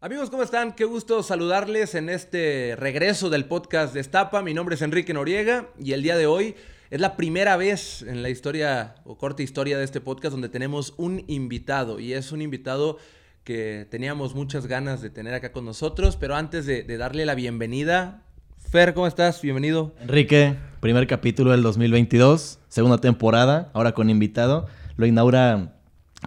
Amigos, 0.00 0.30
¿cómo 0.30 0.42
están? 0.42 0.74
Qué 0.74 0.84
gusto 0.84 1.22
saludarles 1.22 1.94
en 1.94 2.08
este 2.08 2.74
regreso 2.76 3.28
del 3.28 3.44
podcast 3.44 3.92
de 3.92 4.00
Estapa. 4.00 4.42
Mi 4.42 4.54
nombre 4.54 4.76
es 4.76 4.82
Enrique 4.82 5.12
Noriega 5.12 5.68
y 5.78 5.92
el 5.92 6.02
día 6.02 6.16
de 6.16 6.26
hoy 6.26 6.54
es 6.90 7.00
la 7.00 7.16
primera 7.16 7.56
vez 7.56 8.02
en 8.02 8.22
la 8.22 8.30
historia 8.30 8.94
o 9.04 9.18
corta 9.18 9.42
historia 9.42 9.76
de 9.76 9.84
este 9.84 10.00
podcast 10.00 10.32
donde 10.32 10.48
tenemos 10.48 10.94
un 10.96 11.24
invitado 11.26 12.00
y 12.00 12.14
es 12.14 12.32
un 12.32 12.40
invitado 12.40 12.98
que 13.48 13.86
teníamos 13.90 14.34
muchas 14.34 14.66
ganas 14.66 15.00
de 15.00 15.08
tener 15.08 15.32
acá 15.32 15.52
con 15.52 15.64
nosotros, 15.64 16.16
pero 16.16 16.36
antes 16.36 16.66
de, 16.66 16.82
de 16.82 16.98
darle 16.98 17.24
la 17.24 17.34
bienvenida, 17.34 18.20
Fer, 18.58 18.92
¿cómo 18.92 19.06
estás? 19.06 19.40
Bienvenido. 19.40 19.94
Enrique, 20.02 20.54
primer 20.80 21.06
capítulo 21.06 21.52
del 21.52 21.62
2022, 21.62 22.58
segunda 22.68 22.98
temporada, 22.98 23.70
ahora 23.72 23.92
con 23.92 24.10
invitado. 24.10 24.66
Lo 24.98 25.06
inaugura. 25.06 25.72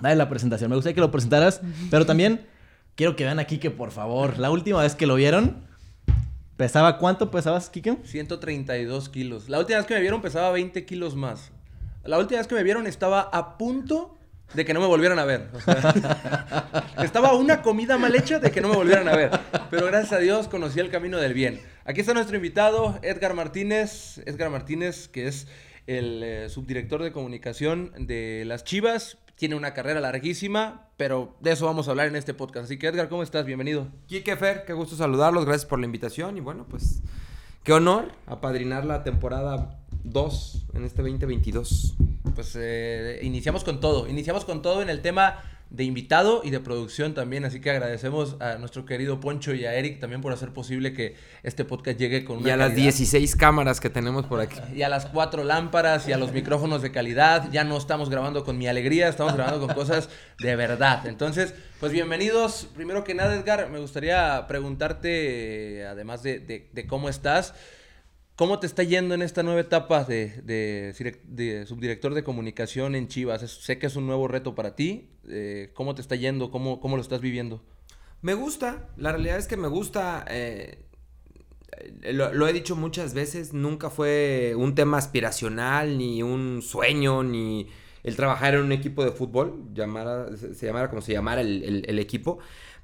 Dale 0.01 0.15
la 0.15 0.29
presentación. 0.29 0.71
Me 0.71 0.75
gustaría 0.75 0.95
que 0.95 1.01
lo 1.01 1.11
presentaras, 1.11 1.61
pero 1.91 2.07
también 2.07 2.41
quiero 2.95 3.15
que 3.15 3.23
vean 3.23 3.37
aquí 3.37 3.59
que 3.59 3.69
por 3.69 3.91
favor, 3.91 4.39
la 4.39 4.49
última 4.49 4.81
vez 4.81 4.95
que 4.95 5.05
lo 5.05 5.13
vieron, 5.13 5.57
¿pesaba 6.57 6.97
cuánto 6.97 7.29
pesabas, 7.29 7.69
Kike? 7.69 7.97
132 8.03 9.09
kilos. 9.09 9.47
La 9.47 9.59
última 9.59 9.77
vez 9.77 9.85
que 9.85 9.93
me 9.93 10.01
vieron 10.01 10.23
pesaba 10.23 10.49
20 10.49 10.85
kilos 10.87 11.15
más. 11.15 11.51
La 12.03 12.17
última 12.17 12.39
vez 12.39 12.47
que 12.47 12.55
me 12.55 12.63
vieron 12.63 12.87
estaba 12.87 13.21
a 13.21 13.59
punto 13.59 14.17
de 14.53 14.65
que 14.65 14.73
no 14.73 14.79
me 14.79 14.87
volvieran 14.87 15.19
a 15.19 15.25
ver. 15.25 15.49
O 15.53 15.59
sea, 15.59 16.85
estaba 17.03 17.33
una 17.33 17.61
comida 17.61 17.97
mal 17.97 18.15
hecha 18.15 18.39
de 18.39 18.51
que 18.51 18.61
no 18.61 18.69
me 18.69 18.75
volvieran 18.75 19.07
a 19.07 19.15
ver. 19.15 19.31
Pero 19.69 19.85
gracias 19.87 20.13
a 20.13 20.17
Dios 20.19 20.47
conocí 20.47 20.79
el 20.79 20.89
camino 20.89 21.17
del 21.17 21.33
bien. 21.33 21.61
Aquí 21.85 22.01
está 22.01 22.13
nuestro 22.13 22.35
invitado, 22.35 22.99
Edgar 23.01 23.33
Martínez. 23.33 24.19
Edgar 24.25 24.49
Martínez, 24.49 25.07
que 25.07 25.27
es 25.27 25.47
el 25.87 26.23
eh, 26.23 26.49
subdirector 26.49 27.03
de 27.03 27.11
comunicación 27.11 27.91
de 27.97 28.43
las 28.45 28.63
Chivas. 28.63 29.17
Tiene 29.35 29.55
una 29.55 29.73
carrera 29.73 29.99
larguísima, 29.99 30.89
pero 30.97 31.35
de 31.39 31.53
eso 31.53 31.65
vamos 31.65 31.87
a 31.87 31.91
hablar 31.91 32.07
en 32.07 32.15
este 32.15 32.33
podcast. 32.33 32.65
Así 32.65 32.77
que 32.77 32.87
Edgar, 32.87 33.09
¿cómo 33.09 33.23
estás? 33.23 33.45
Bienvenido. 33.45 33.87
Quique 34.07 34.35
Fer, 34.35 34.65
qué 34.65 34.73
gusto 34.73 34.95
saludarlos, 34.95 35.45
gracias 35.45 35.65
por 35.65 35.79
la 35.79 35.85
invitación 35.85 36.37
y 36.37 36.41
bueno, 36.41 36.67
pues 36.69 37.01
qué 37.63 37.73
honor 37.73 38.11
apadrinar 38.27 38.85
la 38.85 39.03
temporada 39.03 39.80
2 40.03 40.65
en 40.73 40.85
este 40.85 41.01
2022. 41.01 41.93
Pues 42.35 42.55
eh, 42.59 43.19
iniciamos 43.23 43.63
con 43.63 43.79
todo, 43.79 44.07
iniciamos 44.07 44.45
con 44.45 44.61
todo 44.61 44.81
en 44.81 44.89
el 44.89 45.01
tema 45.01 45.39
de 45.69 45.85
invitado 45.85 46.41
y 46.43 46.49
de 46.49 46.59
producción 46.59 47.13
también, 47.13 47.45
así 47.45 47.61
que 47.61 47.69
agradecemos 47.71 48.35
a 48.41 48.55
nuestro 48.55 48.83
querido 48.85 49.21
Poncho 49.21 49.53
y 49.53 49.63
a 49.63 49.73
Eric 49.73 50.01
también 50.01 50.19
por 50.21 50.33
hacer 50.33 50.49
posible 50.51 50.91
que 50.91 51.15
este 51.43 51.63
podcast 51.63 51.97
llegue 51.97 52.25
con 52.25 52.39
una 52.39 52.47
Y 52.49 52.51
a 52.51 52.57
las 52.57 52.69
calidad. 52.71 52.83
16 52.83 53.35
cámaras 53.37 53.79
que 53.79 53.89
tenemos 53.89 54.25
por 54.25 54.41
aquí. 54.41 54.59
y 54.75 54.81
a 54.81 54.89
las 54.89 55.05
cuatro 55.05 55.45
lámparas 55.45 56.09
y 56.09 56.11
a 56.11 56.17
los 56.17 56.33
micrófonos 56.33 56.81
de 56.81 56.91
calidad. 56.91 57.49
Ya 57.53 57.63
no 57.63 57.77
estamos 57.77 58.09
grabando 58.09 58.43
con 58.43 58.57
mi 58.57 58.67
alegría, 58.67 59.07
estamos 59.07 59.33
grabando 59.33 59.65
con 59.65 59.73
cosas 59.73 60.09
de 60.39 60.55
verdad. 60.57 61.07
Entonces, 61.07 61.53
pues 61.79 61.93
bienvenidos. 61.93 62.67
Primero 62.75 63.05
que 63.05 63.13
nada, 63.15 63.33
Edgar, 63.33 63.69
me 63.69 63.79
gustaría 63.79 64.45
preguntarte, 64.49 65.79
eh, 65.79 65.85
además 65.87 66.21
de, 66.21 66.39
de- 66.39 66.69
de 66.73 66.85
cómo 66.87 67.07
estás, 67.07 67.53
¿cómo 68.35 68.59
te 68.59 68.67
está 68.67 68.83
yendo 68.83 69.13
en 69.15 69.21
esta 69.21 69.43
nueva 69.43 69.61
etapa 69.61 70.03
de, 70.03 70.41
de 70.43 70.93
de 71.25 71.65
subdirector 71.65 72.13
de 72.13 72.23
comunicación 72.23 72.95
en 72.95 73.07
Chivas? 73.07 73.43
Es- 73.43 73.63
sé 73.63 73.77
que 73.79 73.87
es 73.87 73.95
un 73.95 74.07
nuevo 74.07 74.27
reto 74.27 74.55
para 74.55 74.75
ti. 74.75 75.09
eh, 75.27 75.71
¿Cómo 75.73 75.95
te 75.95 76.01
está 76.01 76.15
yendo? 76.15 76.51
¿Cómo, 76.51 76.79
¿Cómo 76.81 76.95
lo 76.97 77.01
estás 77.01 77.21
viviendo? 77.21 77.61
Me 78.21 78.33
gusta, 78.35 78.89
la 78.97 79.11
realidad 79.11 79.37
es 79.37 79.47
que 79.47 79.57
me 79.57 79.67
gusta, 79.67 80.25
eh, 80.29 80.85
lo, 82.13 82.33
lo 82.33 82.47
he 82.47 82.53
dicho 82.53 82.75
muchas 82.75 83.13
veces, 83.13 83.53
nunca 83.53 83.89
fue 83.89 84.53
un 84.55 84.75
tema 84.75 84.97
aspiracional, 84.97 85.97
ni 85.97 86.21
un 86.23 86.61
sueño, 86.61 87.23
ni 87.23 87.67
el 88.03 88.15
trabajar 88.15 88.55
en 88.55 88.61
un 88.61 88.71
equipo 88.71 89.03
de 89.03 89.11
fútbol, 89.11 89.65
llamara, 89.73 90.27
se 90.37 90.65
llamara 90.65 90.89
como 90.89 91.01
se 91.01 91.13
llamara 91.13 91.41
el, 91.41 91.63
el- 91.63 91.85
el 91.87 91.99
equipo, 91.99 92.39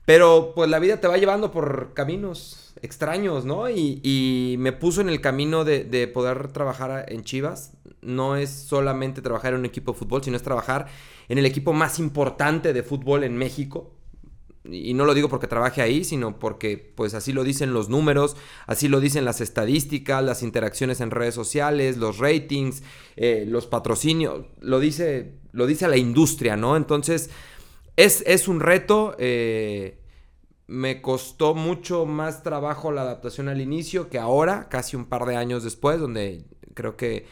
pero 0.05 0.53
pues 0.55 0.69
la 0.69 0.79
vida 0.79 0.99
te 1.01 1.07
va 1.07 1.17
llevando 1.17 1.51
por 1.51 1.93
caminos 1.93 2.66
extraños, 2.81 3.45
¿no? 3.45 3.69
Y, 3.69 4.55
me 4.59 4.71
puso 4.71 5.01
en 5.01 5.09
el 5.09 5.21
camino 5.21 5.63
de, 5.63 5.83
de 5.83 6.07
poder 6.07 6.51
trabajar 6.51 7.05
en 7.09 7.23
Chivas, 7.23 7.73
no 8.01 8.35
es 8.35 8.49
solamente 8.49 9.21
trabajar 9.21 9.53
en 9.53 9.59
un 9.59 9.65
equipo 9.65 9.93
de 9.93 9.99
fútbol, 9.99 10.23
sino 10.23 10.37
es 10.37 10.43
trabajar 10.43 10.87
en 11.29 11.37
el 11.37 11.45
equipo 11.45 11.73
más 11.73 11.99
importante 11.99 12.73
de 12.73 12.83
fútbol 12.83 13.23
en 13.23 13.37
México, 13.37 13.97
y 14.71 14.93
no 14.93 15.05
lo 15.05 15.13
digo 15.13 15.29
porque 15.29 15.47
trabaje 15.47 15.81
ahí, 15.81 16.03
sino 16.03 16.39
porque 16.39 16.77
pues 16.77 17.13
así 17.13 17.31
lo 17.31 17.43
dicen 17.43 17.73
los 17.73 17.89
números, 17.89 18.35
así 18.65 18.87
lo 18.87 18.99
dicen 18.99 19.25
las 19.25 19.41
estadísticas, 19.41 20.23
las 20.23 20.43
interacciones 20.43 21.01
en 21.01 21.11
redes 21.11 21.35
sociales, 21.35 21.97
los 21.97 22.17
ratings, 22.17 22.83
eh, 23.15 23.45
los 23.47 23.67
patrocinios, 23.67 24.45
lo 24.59 24.79
dice, 24.79 25.33
lo 25.51 25.67
dice 25.67 25.87
la 25.87 25.97
industria, 25.97 26.57
¿no? 26.57 26.75
Entonces, 26.75 27.29
es, 27.95 28.23
es 28.27 28.47
un 28.47 28.59
reto, 28.59 29.15
eh, 29.19 29.99
me 30.67 31.01
costó 31.01 31.55
mucho 31.55 32.05
más 32.05 32.43
trabajo 32.43 32.91
la 32.91 33.01
adaptación 33.01 33.47
al 33.47 33.61
inicio 33.61 34.09
que 34.09 34.19
ahora, 34.19 34.67
casi 34.69 34.95
un 34.95 35.05
par 35.05 35.25
de 35.25 35.37
años 35.37 35.63
después, 35.63 35.99
donde 35.99 36.43
creo 36.73 36.97
que 36.97 37.25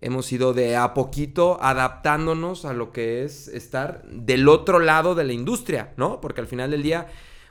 hemos 0.00 0.30
ido 0.32 0.52
de 0.52 0.76
a 0.76 0.92
poquito 0.92 1.62
adaptándonos 1.62 2.64
a 2.64 2.72
lo 2.72 2.90
que 2.90 3.24
es 3.24 3.48
estar 3.48 4.02
del 4.08 4.48
otro 4.48 4.80
lado 4.80 5.14
de 5.14 5.24
la 5.24 5.32
industria, 5.32 5.92
¿no? 5.96 6.20
Porque 6.20 6.40
al 6.40 6.48
final 6.48 6.72
del 6.72 6.82
día, 6.82 7.06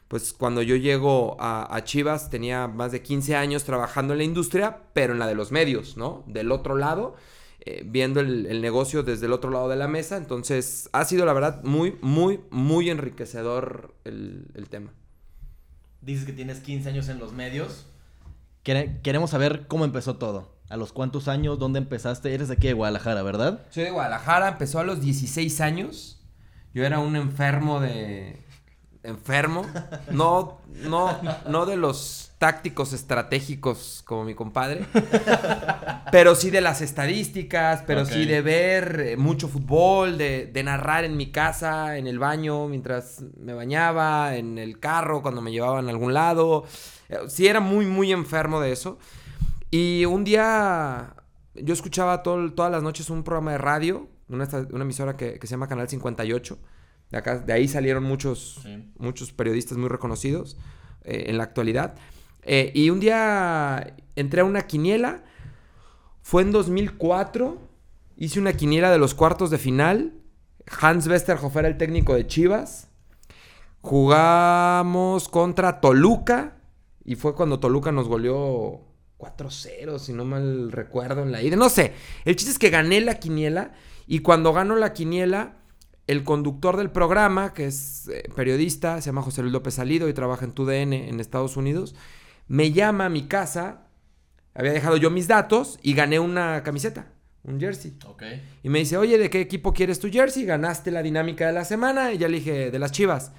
pues 0.10 0.34
cuando 0.34 0.62
yo 0.62 0.76
llego 0.76 1.38
a, 1.40 1.80
Chivas 1.86 2.30
tenía 2.30 2.68
más 2.68 2.92
de 2.92 3.02
15 3.02 3.36
años 3.36 3.64
trabajando 3.64 4.14
en 4.14 4.20
la 4.20 4.26
industria, 4.26 4.80
pero 4.94 5.14
en 5.14 5.20
la 5.20 5.28
de 5.28 5.36
los 5.36 5.52
medios, 5.52 5.96
¿no? 5.96 6.24
Del 6.28 6.52
otro 6.52 6.76
lado, 6.76 7.16
eh, 7.62 7.84
viendo 7.86 8.20
el, 8.20 8.46
el 8.48 8.62
negocio 8.62 9.04
desde 9.04 9.28
el 9.28 9.34
otro 9.34 9.52
lado 9.52 9.70
de 9.70 9.78
la 9.78 9.88
mesa. 9.88 10.18
Entonces 10.18 10.90
ha 10.92 11.06
sido 11.06 11.26
la 11.26 11.34
verdad 11.34 11.64
muy, 11.64 11.98
muy, 12.02 12.42
muy 12.50 12.90
enriquecedor 12.90 13.94
el 14.04 14.68
tema. 14.70 14.92
Dices 16.02 16.26
que 16.26 16.34
tienes 16.34 16.60
15 16.60 16.90
años 16.90 17.10
en 17.10 17.20
los 17.20 17.34
medios. 17.34 17.86
Quere- 18.64 19.02
Queremos 19.02 19.30
saber 19.32 19.68
cómo 19.68 19.86
empezó 19.86 20.18
todo. 20.18 20.58
¿A 20.70 20.78
los 20.78 20.94
cuántos 20.94 21.28
años? 21.28 21.58
¿Dónde 21.60 21.80
empezaste? 21.80 22.34
Eres 22.34 22.48
de 22.50 22.54
aquí 22.54 22.68
de 22.68 22.74
Guadalajara, 22.74 23.24
¿verdad? 23.24 23.66
Soy 23.72 23.84
de 23.86 23.92
Guadalajara, 23.92 24.50
empezó 24.50 24.80
a 24.80 24.84
los 24.84 25.02
16 25.02 25.62
años. 25.62 26.22
Yo 26.74 26.86
era 26.86 27.00
un 27.00 27.16
enfermo 27.16 27.80
de. 27.80 28.44
Enfermo. 29.04 29.66
No, 30.12 30.60
no, 30.84 31.18
no 31.48 31.66
de 31.66 31.78
los 31.78 32.32
tácticos 32.38 32.92
estratégicos 32.94 34.02
como 34.06 34.24
mi 34.26 34.36
compadre. 34.36 34.86
Pero 36.12 36.36
sí 36.36 36.50
de 36.50 36.62
las 36.62 36.82
estadísticas, 36.82 37.84
pero 37.86 38.06
sí 38.06 38.26
de 38.26 38.42
ver 38.42 39.00
eh, 39.00 39.18
mucho 39.18 39.48
fútbol, 39.48 40.18
de, 40.18 40.48
de 40.48 40.64
narrar 40.64 41.04
en 41.06 41.16
mi 41.18 41.32
casa, 41.32 41.98
en 41.98 42.08
el 42.08 42.20
baño, 42.20 42.68
mientras 42.68 43.22
me 43.38 43.54
bañaba, 43.54 44.36
en 44.36 44.58
el 44.58 44.80
carro, 44.80 45.22
cuando 45.22 45.42
me 45.42 45.52
llevaban 45.52 45.88
a 45.88 45.92
algún 45.92 46.14
lado. 46.14 46.66
Eh, 47.10 47.18
Sí 47.28 47.48
era 47.48 47.60
muy, 47.60 47.86
muy 47.86 48.12
enfermo 48.12 48.60
de 48.60 48.72
eso. 48.72 48.98
Y 49.72 50.06
un 50.06 50.24
día 50.24 51.14
yo 51.56 51.74
escuchaba 51.74 52.24
todo- 52.24 52.52
todas 52.54 52.72
las 52.72 52.82
noches 52.84 53.10
un 53.10 53.24
programa 53.24 53.52
de 53.52 53.58
radio, 53.60 54.08
una, 54.30 54.46
emisora 54.82 55.16
que, 55.16 55.40
que 55.40 55.48
se 55.48 55.52
llama 55.52 55.68
Canal 55.68 55.88
58. 55.90 56.58
De, 57.12 57.18
acá, 57.18 57.40
de 57.40 57.54
ahí 57.54 57.68
salieron 57.68 58.04
muchos, 58.04 58.60
Sí. 58.64 58.92
muchos 58.98 59.32
periodistas 59.34 59.78
muy 59.78 59.90
reconocidos 59.90 60.58
eh, 61.04 61.26
en 61.28 61.38
la 61.38 61.44
actualidad. 61.44 61.96
Eh, 62.44 62.72
y 62.74 62.90
un 62.90 63.00
día 63.00 63.96
entré 64.16 64.42
a 64.42 64.46
una 64.46 64.62
quiniela, 64.68 65.24
fue 66.22 66.42
en 66.44 66.52
2004, 66.52 67.58
hice 68.18 68.40
una 68.40 68.54
quiniela 68.54 68.92
de 68.92 69.00
los 69.00 69.14
cuartos 69.16 69.50
de 69.50 69.58
final. 69.58 70.14
Hans 70.82 71.08
Westerhoff 71.08 71.56
era 71.56 71.68
el 71.68 71.78
técnico 71.78 72.14
de 72.14 72.28
Chivas. 72.28 72.88
Jugamos 73.82 75.30
contra 75.30 75.82
Toluca 75.82 76.58
y 77.06 77.16
fue 77.16 77.34
cuando 77.34 77.60
Toluca 77.60 77.92
nos 77.92 78.08
goleó 78.08 78.82
4-0, 79.18 80.00
si 80.00 80.14
no 80.14 80.26
mal 80.26 80.72
recuerdo, 80.72 81.24
en 81.24 81.32
la 81.32 81.42
ida. 81.42 81.56
No 81.56 81.70
sé, 81.70 81.94
el 82.26 82.36
chiste 82.36 82.52
es 82.52 82.60
que 82.60 82.70
gané 82.70 83.02
la 83.02 83.16
quiniela 83.20 83.72
y 84.06 84.20
cuando 84.20 84.54
gano 84.54 84.76
la 84.76 84.94
quiniela, 84.94 85.58
el 86.10 86.24
conductor 86.24 86.76
del 86.76 86.90
programa, 86.90 87.54
que 87.54 87.68
es 87.68 88.10
eh, 88.12 88.28
periodista, 88.36 89.00
se 89.00 89.12
llama 89.12 89.22
José 89.22 89.44
Luis 89.44 89.54
López 89.54 89.76
Salido 89.76 90.10
y 90.10 90.14
trabaja 90.14 90.44
en 90.44 90.54
TUDN 90.54 90.94
en 90.94 91.20
Estados 91.20 91.56
Unidos, 91.56 91.94
me 92.48 92.72
llama 92.72 93.06
a 93.06 93.10
mi 93.10 93.28
casa, 93.28 93.86
había 94.56 94.74
dejado 94.74 94.98
yo 94.98 95.12
mis 95.12 95.28
datos 95.28 95.78
y 95.84 95.94
gané 95.94 96.20
una 96.20 96.64
camiseta, 96.64 97.14
un 97.44 97.60
jersey. 97.60 97.96
Ok. 98.08 98.24
Y 98.64 98.70
me 98.70 98.80
dice, 98.80 98.98
oye, 98.98 99.20
¿de 99.20 99.30
qué 99.30 99.40
equipo 99.40 99.72
quieres 99.72 100.00
tu 100.00 100.10
jersey? 100.10 100.46
Ganaste 100.46 100.90
la 100.90 101.04
dinámica 101.04 101.46
de 101.46 101.54
la 101.54 101.64
semana. 101.64 102.12
Y 102.12 102.18
ya 102.18 102.28
le 102.28 102.38
dije, 102.38 102.72
de 102.72 102.80
las 102.80 102.92
chivas. 102.92 103.32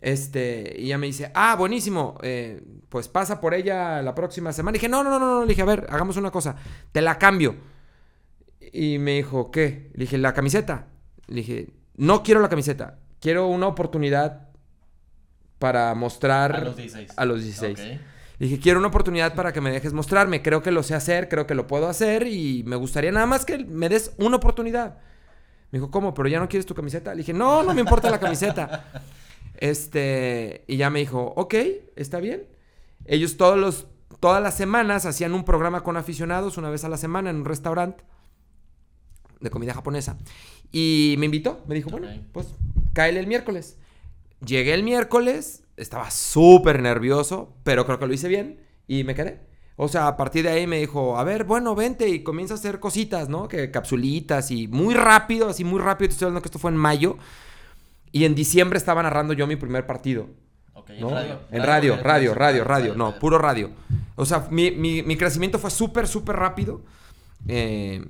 Este, 0.00 0.76
y 0.78 0.86
ella 0.86 0.96
me 0.96 1.08
dice, 1.08 1.30
ah, 1.34 1.56
buenísimo, 1.56 2.18
eh, 2.22 2.62
pues 2.88 3.08
pasa 3.08 3.38
por 3.38 3.52
ella 3.52 4.00
la 4.00 4.14
próxima 4.14 4.54
semana. 4.54 4.76
Y 4.76 4.78
dije, 4.78 4.88
no, 4.88 5.04
no, 5.04 5.10
no, 5.10 5.18
no, 5.18 5.42
le 5.42 5.48
dije, 5.48 5.60
a 5.60 5.66
ver, 5.66 5.86
hagamos 5.90 6.16
una 6.16 6.30
cosa, 6.30 6.56
te 6.90 7.02
la 7.02 7.18
cambio. 7.18 7.54
Y 8.72 8.98
me 8.98 9.16
dijo, 9.16 9.50
¿qué? 9.50 9.90
Le 9.92 10.04
dije, 10.04 10.16
la 10.16 10.32
camiseta. 10.32 10.86
Le 11.26 11.36
dije, 11.36 11.77
no 11.98 12.22
quiero 12.22 12.40
la 12.40 12.48
camiseta, 12.48 12.98
quiero 13.20 13.48
una 13.48 13.66
oportunidad 13.66 14.48
para 15.58 15.94
mostrar 15.94 16.54
A 16.54 16.60
los 16.60 16.76
16. 16.76 17.12
a 17.16 17.24
los 17.24 17.42
16. 17.42 17.78
Ok. 17.78 17.86
Le 18.38 18.46
dije, 18.46 18.60
quiero 18.60 18.78
una 18.78 18.88
oportunidad 18.88 19.34
para 19.34 19.52
que 19.52 19.60
me 19.60 19.72
dejes 19.72 19.92
mostrarme. 19.92 20.42
Creo 20.42 20.62
que 20.62 20.70
lo 20.70 20.84
sé 20.84 20.94
hacer, 20.94 21.28
creo 21.28 21.46
que 21.48 21.56
lo 21.56 21.66
puedo 21.66 21.88
hacer 21.88 22.28
y 22.28 22.62
me 22.66 22.76
gustaría 22.76 23.10
nada 23.10 23.26
más 23.26 23.44
que 23.44 23.58
me 23.58 23.88
des 23.88 24.14
una 24.16 24.36
oportunidad. 24.36 24.98
Me 25.72 25.80
dijo, 25.80 25.90
¿cómo? 25.90 26.14
¿Pero 26.14 26.28
ya 26.28 26.38
no 26.38 26.48
quieres 26.48 26.64
tu 26.64 26.74
camiseta? 26.74 27.10
Le 27.12 27.18
dije, 27.18 27.32
no, 27.32 27.64
no 27.64 27.74
me 27.74 27.80
importa 27.80 28.10
la 28.10 28.20
camiseta. 28.20 28.84
Este, 29.60 30.62
y 30.68 30.76
ya 30.76 30.88
me 30.88 31.00
dijo, 31.00 31.32
ok, 31.34 31.54
está 31.96 32.20
bien. 32.20 32.46
Ellos 33.06 33.36
todos 33.36 33.58
los, 33.58 33.88
todas 34.20 34.40
las 34.40 34.56
semanas 34.56 35.04
hacían 35.04 35.34
un 35.34 35.44
programa 35.44 35.82
con 35.82 35.96
aficionados, 35.96 36.58
una 36.58 36.70
vez 36.70 36.84
a 36.84 36.88
la 36.88 36.96
semana, 36.96 37.30
en 37.30 37.38
un 37.38 37.44
restaurante 37.44 38.04
de 39.40 39.50
comida 39.50 39.74
japonesa. 39.74 40.16
Y 40.72 41.14
me 41.18 41.26
invitó, 41.26 41.64
me 41.66 41.74
dijo, 41.74 41.90
bueno, 41.90 42.08
pues 42.32 42.48
cáele 42.92 43.20
el 43.20 43.26
miércoles. 43.26 43.78
Llegué 44.44 44.74
el 44.74 44.82
miércoles, 44.82 45.64
estaba 45.76 46.10
súper 46.10 46.82
nervioso, 46.82 47.54
pero 47.64 47.86
creo 47.86 47.98
que 47.98 48.06
lo 48.06 48.14
hice 48.14 48.28
bien 48.28 48.60
y 48.86 49.04
me 49.04 49.14
quedé. 49.14 49.40
O 49.76 49.88
sea, 49.88 50.08
a 50.08 50.16
partir 50.16 50.42
de 50.44 50.50
ahí 50.50 50.66
me 50.66 50.78
dijo, 50.80 51.18
a 51.18 51.24
ver, 51.24 51.44
bueno, 51.44 51.74
vente 51.74 52.08
y 52.08 52.22
comienza 52.22 52.54
a 52.54 52.56
hacer 52.56 52.80
cositas, 52.80 53.28
¿no? 53.28 53.46
Que 53.48 53.70
capsulitas 53.70 54.50
y 54.50 54.66
muy 54.68 54.94
rápido, 54.94 55.48
así 55.48 55.62
muy 55.64 55.80
rápido. 55.80 56.08
Te 56.08 56.12
estoy 56.14 56.26
hablando 56.26 56.42
que 56.42 56.48
esto 56.48 56.58
fue 56.58 56.70
en 56.72 56.76
mayo. 56.76 57.16
Y 58.10 58.24
en 58.24 58.34
diciembre 58.34 58.76
estaba 58.78 59.02
narrando 59.02 59.34
yo 59.34 59.46
mi 59.46 59.56
primer 59.56 59.86
partido. 59.86 60.28
Ok, 60.74 60.90
¿no? 61.00 61.10
En 61.50 61.62
radio, 61.62 61.96
radio, 62.02 62.34
radio, 62.34 62.64
radio. 62.64 62.94
No, 62.96 63.18
puro 63.20 63.38
radio. 63.38 63.70
O 64.16 64.24
sea, 64.26 64.48
mi, 64.50 64.70
mi- 64.72 65.02
mi 65.04 65.16
crecimiento 65.16 65.58
fue 65.60 65.70
súper, 65.70 66.08
súper 66.08 66.36
rápido. 66.36 66.82
Eh, 67.46 68.04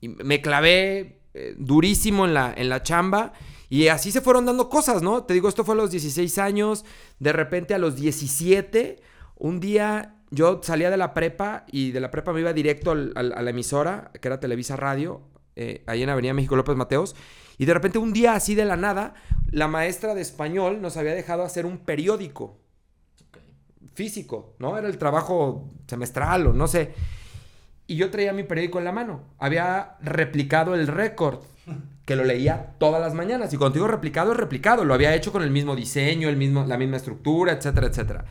y 0.00 0.08
me 0.08 0.40
clavé 0.40 1.19
eh, 1.34 1.54
durísimo 1.58 2.24
en 2.26 2.34
la, 2.34 2.52
en 2.56 2.68
la 2.68 2.82
chamba. 2.82 3.32
Y 3.68 3.88
así 3.88 4.10
se 4.10 4.20
fueron 4.20 4.46
dando 4.46 4.68
cosas, 4.68 5.00
¿no? 5.02 5.22
Te 5.24 5.34
digo, 5.34 5.48
esto 5.48 5.64
fue 5.64 5.74
a 5.74 5.78
los 5.78 5.90
16 5.90 6.38
años. 6.38 6.84
De 7.18 7.32
repente 7.32 7.72
a 7.74 7.78
los 7.78 7.94
17, 7.96 9.00
un 9.36 9.60
día 9.60 10.16
yo 10.30 10.60
salía 10.62 10.90
de 10.90 10.96
la 10.96 11.14
prepa 11.14 11.64
y 11.70 11.90
de 11.92 12.00
la 12.00 12.10
prepa 12.10 12.32
me 12.32 12.40
iba 12.40 12.52
directo 12.52 12.90
al- 12.92 13.12
al- 13.16 13.32
a 13.32 13.42
la 13.42 13.50
emisora, 13.50 14.10
que 14.20 14.28
era 14.28 14.40
Televisa 14.40 14.76
Radio, 14.76 15.22
eh, 15.56 15.82
ahí 15.86 16.02
en 16.02 16.08
Avenida 16.10 16.34
México 16.34 16.56
López 16.56 16.76
Mateos. 16.76 17.14
Y 17.58 17.64
de 17.66 17.74
repente 17.74 17.98
un 17.98 18.12
día 18.12 18.34
así 18.34 18.54
de 18.54 18.64
la 18.64 18.76
nada, 18.76 19.14
la 19.50 19.68
maestra 19.68 20.14
de 20.14 20.22
español 20.22 20.80
nos 20.80 20.96
había 20.96 21.14
dejado 21.14 21.42
hacer 21.42 21.66
un 21.66 21.78
periódico 21.78 22.58
físico, 23.94 24.54
¿no? 24.58 24.78
Era 24.78 24.88
el 24.88 24.98
trabajo 24.98 25.70
semestral 25.86 26.46
o 26.48 26.52
no 26.52 26.66
sé. 26.68 26.92
Y 27.90 27.96
yo 27.96 28.08
traía 28.08 28.32
mi 28.32 28.44
periódico 28.44 28.78
en 28.78 28.84
la 28.84 28.92
mano. 28.92 29.24
Había 29.36 29.96
replicado 30.00 30.76
el 30.76 30.86
récord, 30.86 31.40
que 32.06 32.14
lo 32.14 32.22
leía 32.22 32.76
todas 32.78 33.00
las 33.00 33.14
mañanas. 33.14 33.52
Y 33.52 33.56
cuando 33.56 33.74
digo 33.74 33.88
replicado, 33.88 34.30
es 34.30 34.38
replicado. 34.38 34.84
Lo 34.84 34.94
había 34.94 35.12
hecho 35.16 35.32
con 35.32 35.42
el 35.42 35.50
mismo 35.50 35.74
diseño, 35.74 36.28
el 36.28 36.36
mismo, 36.36 36.64
la 36.64 36.78
misma 36.78 36.98
estructura, 36.98 37.52
etcétera, 37.52 37.88
etcétera. 37.88 38.26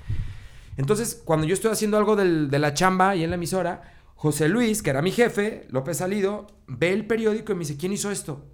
Entonces, 0.78 1.22
cuando 1.26 1.46
yo 1.46 1.54
estoy 1.54 1.74
haciendo 1.74 1.98
algo 1.98 2.16
de 2.16 2.58
la 2.58 2.74
chamba 2.74 3.18
y 3.18 3.26
en 3.26 3.32
la 3.32 3.36
emisora, 3.36 3.82
José 4.16 4.48
Luis, 4.48 4.82
que 4.82 4.92
era 4.92 5.02
mi 5.02 5.12
jefe, 5.12 5.68
López 5.72 5.98
Salido, 5.98 6.48
ve 6.68 6.94
el 6.94 7.06
periódico 7.06 7.52
y 7.52 7.56
me 7.56 7.60
dice, 7.60 7.76
¿quién 7.76 7.92
hizo 7.92 8.12
esto? 8.12 8.46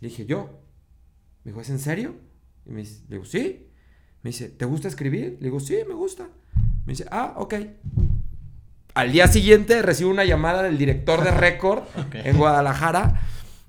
Le 0.00 0.08
dije, 0.08 0.24
yo. 0.24 0.62
Me 1.44 1.50
dijo, 1.50 1.60
¿es 1.60 1.68
en 1.68 1.80
serio? 1.80 2.14
Y 2.64 2.70
me 2.70 2.80
dice, 2.80 3.02
le 3.10 3.16
digo, 3.16 3.26
sí. 3.26 3.68
Me 4.22 4.30
dice, 4.30 4.48
¿te 4.48 4.64
gusta 4.64 4.88
escribir? 4.88 5.36
Le 5.38 5.48
digo, 5.48 5.60
sí, 5.60 5.76
me 5.86 5.92
gusta. 5.92 6.30
Me 6.86 6.94
dice, 6.94 7.04
ah, 7.10 7.34
ok. 7.36 7.56
Al 8.96 9.12
día 9.12 9.28
siguiente 9.28 9.82
recibo 9.82 10.10
una 10.10 10.24
llamada 10.24 10.62
del 10.62 10.78
director 10.78 11.22
de 11.22 11.30
Record 11.46 11.82
en 12.14 12.38
Guadalajara, 12.38 13.20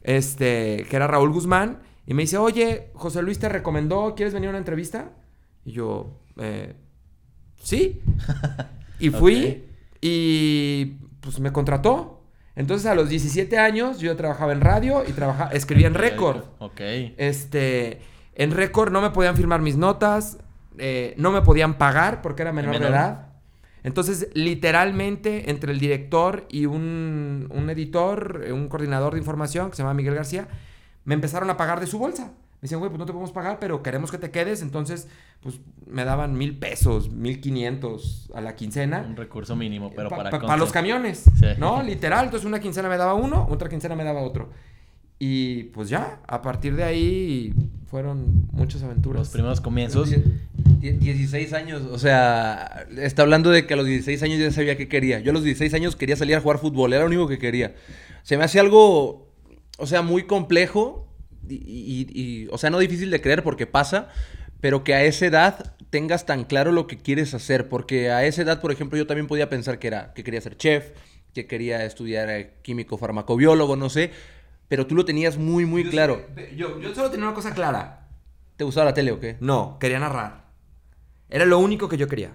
este, 0.01 0.85
que 0.89 0.95
era 0.95 1.05
Raúl 1.05 1.31
Guzmán, 1.31 1.79
y 2.05 2.13
me 2.13 2.23
dice, 2.23 2.37
oye, 2.37 2.91
José 2.93 3.21
Luis 3.21 3.37
te 3.37 3.49
recomendó, 3.49 4.15
¿quieres 4.15 4.33
venir 4.33 4.47
a 4.47 4.51
una 4.51 4.59
entrevista? 4.59 5.09
Y 5.65 5.73
yo, 5.73 6.21
eh, 6.37 6.75
sí. 7.61 8.01
Y 8.99 9.11
fui 9.11 9.65
y 10.01 10.85
pues 11.19 11.39
me 11.39 11.51
contrató. 11.51 12.23
Entonces 12.55 12.87
a 12.87 12.95
los 12.95 13.09
17 13.09 13.59
años 13.59 13.99
yo 13.99 14.15
trabajaba 14.15 14.53
en 14.53 14.61
radio 14.61 15.03
y 15.07 15.11
trabajaba, 15.11 15.51
escribía 15.51 15.87
en 15.87 15.93
Record. 15.93 16.45
Ok. 16.57 16.79
Este, 17.17 18.01
en 18.33 18.51
récord 18.51 18.91
no 18.91 19.01
me 19.01 19.11
podían 19.11 19.35
firmar 19.35 19.61
mis 19.61 19.75
notas, 19.75 20.39
eh, 20.79 21.13
no 21.17 21.31
me 21.31 21.41
podían 21.41 21.77
pagar 21.77 22.23
porque 22.23 22.41
era 22.43 22.53
menor, 22.53 22.79
de 22.79 22.87
edad. 22.87 23.26
Entonces, 23.87 24.27
literalmente, 24.33 25.49
entre 25.49 25.71
el 25.71 25.79
director 25.79 26.45
y 26.49 26.65
un, 26.65 27.47
un 27.49 27.69
editor, 27.69 28.43
eh, 28.45 28.51
un 28.51 28.67
coordinador 28.67 29.13
de 29.13 29.19
información 29.19 29.69
que 29.69 29.77
se 29.77 29.81
llama 29.83 29.93
Miguel 29.93 30.13
García, 30.13 30.49
me 31.05 31.13
empezaron 31.13 31.49
a 31.49 31.55
pagar 31.55 31.79
de 31.79 31.87
su 31.87 31.97
bolsa. 31.97 32.25
Me 32.59 32.61
decían, 32.63 32.79
güey, 32.79 32.89
pues 32.89 32.99
no 32.99 33.05
te 33.05 33.13
podemos 33.13 33.31
pagar, 33.31 33.59
pero 33.59 33.81
queremos 33.83 34.11
que 34.11 34.17
te 34.17 34.29
quedes. 34.29 34.61
Entonces, 34.61 35.07
pues 35.41 35.61
me 35.85 36.03
daban 36.03 36.37
mil 36.37 36.57
pesos, 36.57 37.09
mil 37.11 37.39
quinientos 37.39 38.29
a 38.35 38.41
la 38.41 38.55
quincena. 38.55 39.05
Un 39.07 39.15
recurso 39.15 39.55
mínimo, 39.55 39.91
pero 39.95 40.09
Pa- 40.09 40.17
para... 40.17 40.29
pa- 40.31 40.39
consta- 40.39 40.57
los 40.57 40.71
camiones, 40.73 41.23
Sí. 41.39 41.45
¿no? 41.57 41.81
Literal. 41.81 42.25
Entonces 42.25 42.45
una 42.45 42.59
quincena 42.59 42.89
me 42.89 42.97
daba 42.97 43.13
uno, 43.13 43.47
otra 43.49 43.69
quincena 43.69 43.95
me 43.95 44.03
daba 44.03 44.21
otro. 44.21 44.49
Y 45.19 45.65
pues 45.65 45.87
ya, 45.87 46.19
a 46.27 46.41
partir 46.41 46.75
de 46.75 46.83
ahí 46.83 47.53
fueron 47.89 48.47
muchas 48.51 48.83
aventuras. 48.83 49.21
Los 49.21 49.29
primeros 49.29 49.61
comienzos. 49.61 50.09
Die- 50.09 50.23
die- 50.79 51.13
16 51.13 51.53
años, 51.53 51.83
o 51.83 51.97
sea, 51.97 52.85
está 52.97 53.21
hablando 53.23 53.49
de 53.49 53.65
que 53.65 53.73
a 53.73 53.77
los 53.77 53.85
16 53.85 54.21
años 54.23 54.39
ya 54.39 54.51
sabía 54.51 54.77
qué 54.77 54.87
quería. 54.87 55.19
Yo 55.19 55.31
a 55.31 55.33
los 55.33 55.43
16 55.43 55.73
años 55.73 55.95
quería 55.95 56.15
salir 56.15 56.35
a 56.35 56.41
jugar 56.41 56.59
fútbol, 56.59 56.93
era 56.93 57.01
lo 57.01 57.07
único 57.07 57.27
que 57.27 57.39
quería. 57.39 57.75
Se 58.23 58.37
me 58.37 58.43
hace 58.43 58.59
algo, 58.59 59.31
o 59.77 59.87
sea, 59.87 60.01
muy 60.01 60.23
complejo 60.23 61.07
y, 61.49 61.55
y- 61.55 62.07
y, 62.13 62.47
o 62.51 62.57
sea, 62.57 62.69
no 62.69 62.79
difícil 62.79 63.09
de 63.09 63.21
creer 63.21 63.41
porque 63.43 63.67
pasa, 63.67 64.09
pero 64.59 64.83
que 64.83 64.93
a 64.93 65.03
esa 65.05 65.25
edad 65.25 65.73
tengas 65.89 66.25
tan 66.25 66.43
claro 66.43 66.73
lo 66.73 66.87
que 66.87 66.97
quieres 66.97 67.33
hacer, 67.33 67.69
porque 67.69 68.11
a 68.11 68.25
esa 68.25 68.41
edad, 68.41 68.59
por 68.59 68.71
ejemplo, 68.73 68.97
yo 68.97 69.07
también 69.07 69.27
podía 69.27 69.49
pensar 69.49 69.79
que 69.79 69.87
era 69.87 70.13
que 70.13 70.23
quería 70.25 70.41
ser 70.41 70.57
chef, 70.57 70.89
que 71.33 71.45
quería 71.47 71.85
estudiar 71.85 72.29
eh, 72.29 72.53
químico 72.63 72.97
farmacobiólogo, 72.97 73.75
no 73.77 73.89
sé, 73.89 74.11
pero 74.67 74.85
tú 74.87 74.95
lo 74.95 75.05
tenías 75.05 75.37
muy 75.37 75.65
muy 75.65 75.83
Yo 75.85 75.91
claro. 75.91 76.21
sé- 76.35 76.55
Yo, 76.55 76.79
yo 76.79 76.93
solo 76.95 77.09
tenía 77.11 77.25
una 77.27 77.35
cosa 77.35 77.53
clara. 77.53 78.07
¿Te 78.55 78.63
gustaba 78.63 78.85
la 78.85 78.93
tele 78.93 79.11
o 79.11 79.19
qué? 79.19 79.37
No, 79.39 79.77
quería 79.79 79.99
narrar. 79.99 80.45
Era 81.29 81.45
lo 81.45 81.59
único 81.59 81.87
que 81.89 81.97
yo 81.97 82.07
quería. 82.07 82.31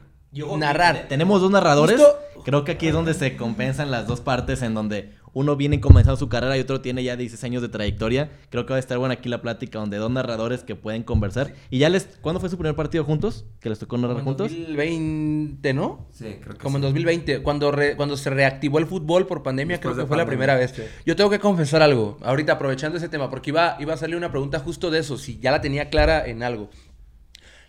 Narrar. 0.59 1.07
Tenemos 1.09 1.41
dos 1.41 1.51
narradores. 1.51 1.97
Justo- 2.01 2.19
Creo 2.45 2.65
que 2.65 2.73
aquí 2.73 2.89
es 2.89 2.93
donde 2.93 3.15
se 3.15 3.37
compensan 3.37 3.91
las 3.91 4.07
dos 4.07 4.21
partes 4.21 4.63
en 4.63 4.75
donde 4.75 5.15
uno 5.35 5.57
viene 5.57 5.81
comenzando 5.81 6.17
su 6.17 6.29
carrera 6.29 6.57
y 6.57 6.61
otro 6.61 6.81
tiene 6.81 7.03
ya 7.03 7.17
16 7.17 7.43
años 7.45 7.63
de 7.63 7.69
trayectoria. 7.69 8.31
Creo 8.51 8.67
que 8.67 8.73
va 8.73 8.77
a 8.77 8.81
estar 8.81 8.99
buena 8.99 9.15
aquí 9.15 9.29
la 9.29 9.41
plática 9.43 9.79
donde 9.79 9.97
dos 9.97 10.11
narradores 10.11 10.63
que 10.63 10.77
pueden 10.77 11.03
conversar. 11.03 11.55
Y 11.71 11.79
ya 11.79 11.89
les... 11.89 12.05
¿Cuándo 12.21 12.41
fue 12.41 12.49
su 12.51 12.57
primer 12.59 12.77
partido 12.77 13.05
juntos? 13.05 13.45
¿Que 13.61 13.69
les 13.69 13.79
tocó 13.79 13.97
narrar 13.99 14.19
en 14.19 14.25
juntos? 14.25 14.51
2020, 14.51 15.75
¿no? 15.75 16.07
Sí, 16.13 16.37
creo 16.41 16.55
que 16.55 16.61
Como 16.63 16.77
en 16.77 16.83
sí. 16.83 16.87
2020, 16.89 17.43
cuando, 17.43 17.71
re- 17.73 17.97
cuando 17.97 18.17
se 18.17 18.31
reactivó 18.31 18.79
el 18.79 18.87
fútbol 18.87 19.27
por 19.27 19.43
pandemia, 19.43 19.77
Después 19.77 19.95
creo 19.95 20.05
que 20.05 20.09
fue 20.09 20.17
la 20.17 20.27
primera 20.27 20.55
vez. 20.55 20.73
sí. 20.73 20.83
Yo 21.07 21.17
tengo 21.17 21.31
que 21.31 21.39
confesar 21.39 21.83
algo, 21.83 22.19
ahorita 22.23 22.53
aprovechando 22.53 22.99
ese 22.99 23.09
tema, 23.09 23.31
porque 23.31 23.51
iba, 23.51 23.77
iba 23.81 23.95
a 23.95 23.97
salir 23.97 24.17
una 24.17 24.31
pregunta 24.31 24.59
justo 24.61 24.91
de 24.91 24.99
eso, 25.01 25.17
si 25.17 25.39
ya 25.39 25.51
la 25.51 25.61
tenía 25.61 25.89
clara 25.91 26.27
en 26.27 26.43
algo. 26.43 26.69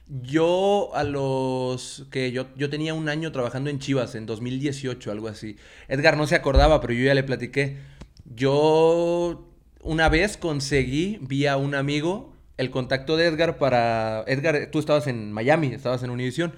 Yo 0.08 0.92
a 0.96 1.04
los 1.04 2.06
que 2.12 2.32
yo, 2.32 2.48
yo 2.56 2.70
tenía 2.70 2.94
un 2.94 3.08
año 3.10 3.32
trabajando 3.32 3.70
en 3.70 3.80
Chivas, 3.80 4.16
en 4.16 4.26
2018, 4.26 5.12
algo 5.12 5.28
así. 5.30 5.56
Edgar 5.88 6.18
no 6.18 6.28
se 6.28 6.36
acordaba, 6.36 6.82
pero 6.82 6.94
yo 6.94 7.06
ya 7.06 7.14
le 7.14 7.24
platiqué. 7.24 7.78
Yo 8.26 9.50
una 9.82 10.10
vez 10.10 10.38
conseguí 10.38 11.18
vía 11.22 11.58
un 11.58 11.74
amigo 11.76 12.34
el 12.58 12.70
contacto 12.70 13.18
de 13.18 13.28
Edgar 13.28 13.58
para... 13.58 14.24
Edgar, 14.28 14.70
tú 14.72 14.80
estabas 14.80 15.08
en 15.08 15.32
Miami, 15.32 15.68
estabas 15.74 16.04
en 16.04 16.10
Univision. 16.10 16.54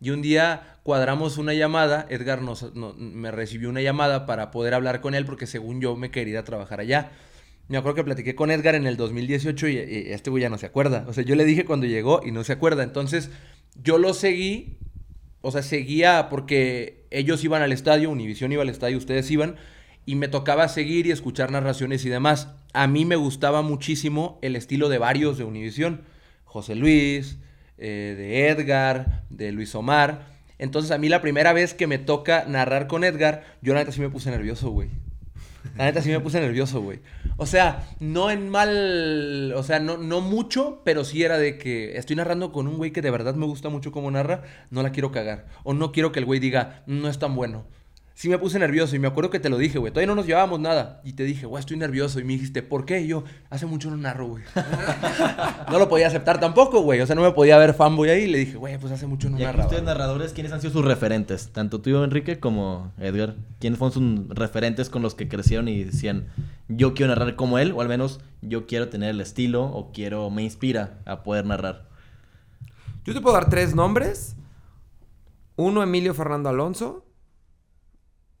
Y 0.00 0.10
un 0.10 0.22
día 0.22 0.78
cuadramos 0.82 1.36
una 1.38 1.52
llamada, 1.54 2.06
Edgar 2.10 2.42
nos, 2.42 2.74
no- 2.74 2.94
me 2.94 3.30
recibió 3.30 3.70
una 3.70 3.80
llamada 3.82 4.24
para 4.26 4.50
poder 4.50 4.74
hablar 4.74 5.00
con 5.00 5.14
él 5.14 5.24
porque 5.26 5.46
según 5.46 5.80
yo 5.80 5.96
me 5.96 6.10
quería 6.10 6.44
trabajar 6.44 6.80
allá. 6.80 7.10
Me 7.68 7.78
acuerdo 7.78 7.96
que 7.96 8.04
platiqué 8.04 8.34
con 8.34 8.50
Edgar 8.50 8.74
en 8.74 8.86
el 8.86 8.96
2018 8.96 9.68
y, 9.68 9.76
y 9.76 10.12
este 10.12 10.30
güey 10.30 10.42
ya 10.42 10.50
no 10.50 10.58
se 10.58 10.66
acuerda. 10.66 11.04
O 11.08 11.12
sea, 11.12 11.24
yo 11.24 11.34
le 11.34 11.44
dije 11.44 11.64
cuando 11.64 11.86
llegó 11.86 12.20
y 12.24 12.30
no 12.30 12.44
se 12.44 12.52
acuerda. 12.52 12.82
Entonces, 12.82 13.30
yo 13.82 13.98
lo 13.98 14.14
seguí. 14.14 14.78
O 15.40 15.50
sea, 15.50 15.62
seguía 15.62 16.28
porque 16.30 17.06
ellos 17.10 17.44
iban 17.44 17.62
al 17.62 17.72
estadio, 17.72 18.10
Univisión 18.10 18.52
iba 18.52 18.62
al 18.62 18.68
estadio, 18.68 18.98
ustedes 18.98 19.30
iban. 19.30 19.56
Y 20.06 20.16
me 20.16 20.28
tocaba 20.28 20.68
seguir 20.68 21.06
y 21.06 21.10
escuchar 21.10 21.50
narraciones 21.50 22.04
y 22.04 22.08
demás. 22.08 22.48
A 22.72 22.86
mí 22.86 23.04
me 23.04 23.16
gustaba 23.16 23.62
muchísimo 23.62 24.38
el 24.42 24.56
estilo 24.56 24.88
de 24.88 24.98
varios 24.98 25.38
de 25.38 25.44
Univisión. 25.44 26.02
José 26.44 26.74
Luis, 26.74 27.38
eh, 27.78 28.14
de 28.16 28.48
Edgar, 28.48 29.24
de 29.30 29.52
Luis 29.52 29.74
Omar. 29.74 30.26
Entonces, 30.58 30.90
a 30.90 30.98
mí 30.98 31.08
la 31.08 31.20
primera 31.20 31.52
vez 31.52 31.74
que 31.74 31.86
me 31.86 31.98
toca 31.98 32.44
narrar 32.46 32.86
con 32.86 33.04
Edgar, 33.04 33.44
yo 33.60 33.74
la 33.74 33.80
neta 33.80 33.92
sí 33.92 34.00
me 34.00 34.10
puse 34.10 34.30
nervioso, 34.30 34.70
güey. 34.70 34.88
La 35.76 35.84
neta 35.84 36.02
sí 36.02 36.10
me 36.10 36.20
puse 36.20 36.40
nervioso, 36.40 36.80
güey. 36.80 37.00
O 37.36 37.46
sea, 37.46 37.88
no 37.98 38.30
en 38.30 38.48
mal. 38.48 39.52
O 39.56 39.62
sea, 39.62 39.80
no, 39.80 39.96
no 39.96 40.20
mucho, 40.20 40.82
pero 40.84 41.04
sí 41.04 41.22
era 41.22 41.38
de 41.38 41.58
que 41.58 41.96
estoy 41.96 42.16
narrando 42.16 42.52
con 42.52 42.68
un 42.68 42.76
güey 42.76 42.92
que 42.92 43.02
de 43.02 43.10
verdad 43.10 43.34
me 43.34 43.46
gusta 43.46 43.68
mucho 43.68 43.90
cómo 43.90 44.10
narra, 44.10 44.42
no 44.70 44.82
la 44.82 44.92
quiero 44.92 45.10
cagar. 45.10 45.46
O 45.64 45.74
no 45.74 45.90
quiero 45.90 46.12
que 46.12 46.20
el 46.20 46.26
güey 46.26 46.38
diga, 46.38 46.82
no 46.86 47.08
es 47.08 47.18
tan 47.18 47.34
bueno. 47.34 47.66
Sí 48.14 48.28
me 48.28 48.38
puse 48.38 48.58
nervioso 48.58 48.94
y 48.94 48.98
me 49.00 49.08
acuerdo 49.08 49.28
que 49.30 49.40
te 49.40 49.48
lo 49.48 49.58
dije, 49.58 49.78
güey. 49.78 49.92
Todavía 49.92 50.06
no 50.06 50.14
nos 50.14 50.26
llevábamos 50.26 50.60
nada. 50.60 51.00
Y 51.04 51.14
te 51.14 51.24
dije, 51.24 51.46
güey, 51.46 51.60
estoy 51.60 51.76
nervioso. 51.76 52.20
Y 52.20 52.24
me 52.24 52.34
dijiste, 52.34 52.62
¿por 52.62 52.86
qué? 52.86 53.00
Y 53.00 53.08
yo, 53.08 53.24
hace 53.50 53.66
mucho 53.66 53.90
no 53.90 53.96
narro, 53.96 54.28
güey. 54.28 54.44
no 55.70 55.78
lo 55.78 55.88
podía 55.88 56.06
aceptar 56.06 56.38
tampoco, 56.40 56.80
güey. 56.82 57.00
O 57.00 57.06
sea, 57.06 57.16
no 57.16 57.22
me 57.22 57.32
podía 57.32 57.58
ver 57.58 57.74
fanboy 57.74 58.08
ahí. 58.10 58.22
Y 58.22 58.26
le 58.28 58.38
dije, 58.38 58.56
güey, 58.56 58.78
pues 58.78 58.92
hace 58.92 59.06
mucho 59.06 59.28
no 59.30 59.38
Y 59.38 59.42
narraba. 59.42 59.64
ustedes 59.64 59.82
narradores, 59.82 60.32
¿quiénes 60.32 60.52
han 60.52 60.60
sido 60.60 60.72
sus 60.72 60.84
referentes? 60.84 61.48
Tanto 61.52 61.80
tú, 61.80 62.02
Enrique, 62.04 62.38
como 62.38 62.92
Edgar. 62.98 63.34
¿Quiénes 63.58 63.78
fueron 63.78 63.92
sus 63.92 64.28
referentes 64.36 64.90
con 64.90 65.02
los 65.02 65.14
que 65.14 65.28
crecieron 65.28 65.68
y 65.68 65.82
decían, 65.84 66.28
yo 66.68 66.94
quiero 66.94 67.14
narrar 67.14 67.34
como 67.36 67.58
él? 67.58 67.72
O 67.72 67.80
al 67.80 67.88
menos, 67.88 68.20
yo 68.42 68.66
quiero 68.66 68.88
tener 68.88 69.10
el 69.10 69.20
estilo 69.20 69.64
o 69.64 69.90
quiero, 69.92 70.30
me 70.30 70.42
inspira 70.42 70.98
a 71.04 71.22
poder 71.24 71.46
narrar. 71.46 71.88
Yo 73.04 73.12
te 73.12 73.20
puedo 73.20 73.34
dar 73.34 73.50
tres 73.50 73.74
nombres. 73.74 74.36
Uno, 75.56 75.82
Emilio 75.82 76.14
Fernando 76.14 76.48
Alonso. 76.48 77.04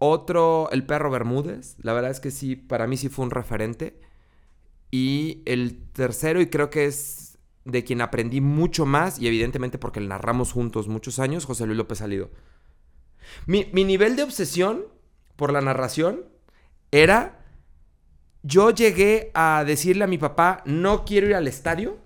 Otro, 0.06 0.68
el 0.70 0.84
perro 0.84 1.10
Bermúdez. 1.10 1.76
La 1.80 1.94
verdad 1.94 2.10
es 2.10 2.20
que 2.20 2.30
sí, 2.30 2.56
para 2.56 2.86
mí 2.86 2.98
sí 2.98 3.08
fue 3.08 3.24
un 3.24 3.30
referente. 3.30 3.98
Y 4.90 5.42
el 5.46 5.78
tercero, 5.92 6.42
y 6.42 6.48
creo 6.48 6.68
que 6.68 6.84
es 6.84 7.38
de 7.64 7.84
quien 7.84 8.02
aprendí 8.02 8.42
mucho 8.42 8.84
más, 8.84 9.18
y 9.18 9.26
evidentemente 9.26 9.78
porque 9.78 10.00
le 10.00 10.08
narramos 10.08 10.52
juntos 10.52 10.88
muchos 10.88 11.18
años, 11.18 11.46
José 11.46 11.64
Luis 11.64 11.78
López 11.78 11.98
Salido. 11.98 12.30
Mi, 13.46 13.70
mi 13.72 13.84
nivel 13.84 14.14
de 14.16 14.24
obsesión 14.24 14.84
por 15.36 15.52
la 15.52 15.62
narración 15.62 16.24
era. 16.90 17.40
Yo 18.42 18.70
llegué 18.70 19.30
a 19.32 19.64
decirle 19.64 20.04
a 20.04 20.06
mi 20.06 20.18
papá: 20.18 20.62
no 20.66 21.06
quiero 21.06 21.28
ir 21.28 21.34
al 21.34 21.48
estadio 21.48 21.96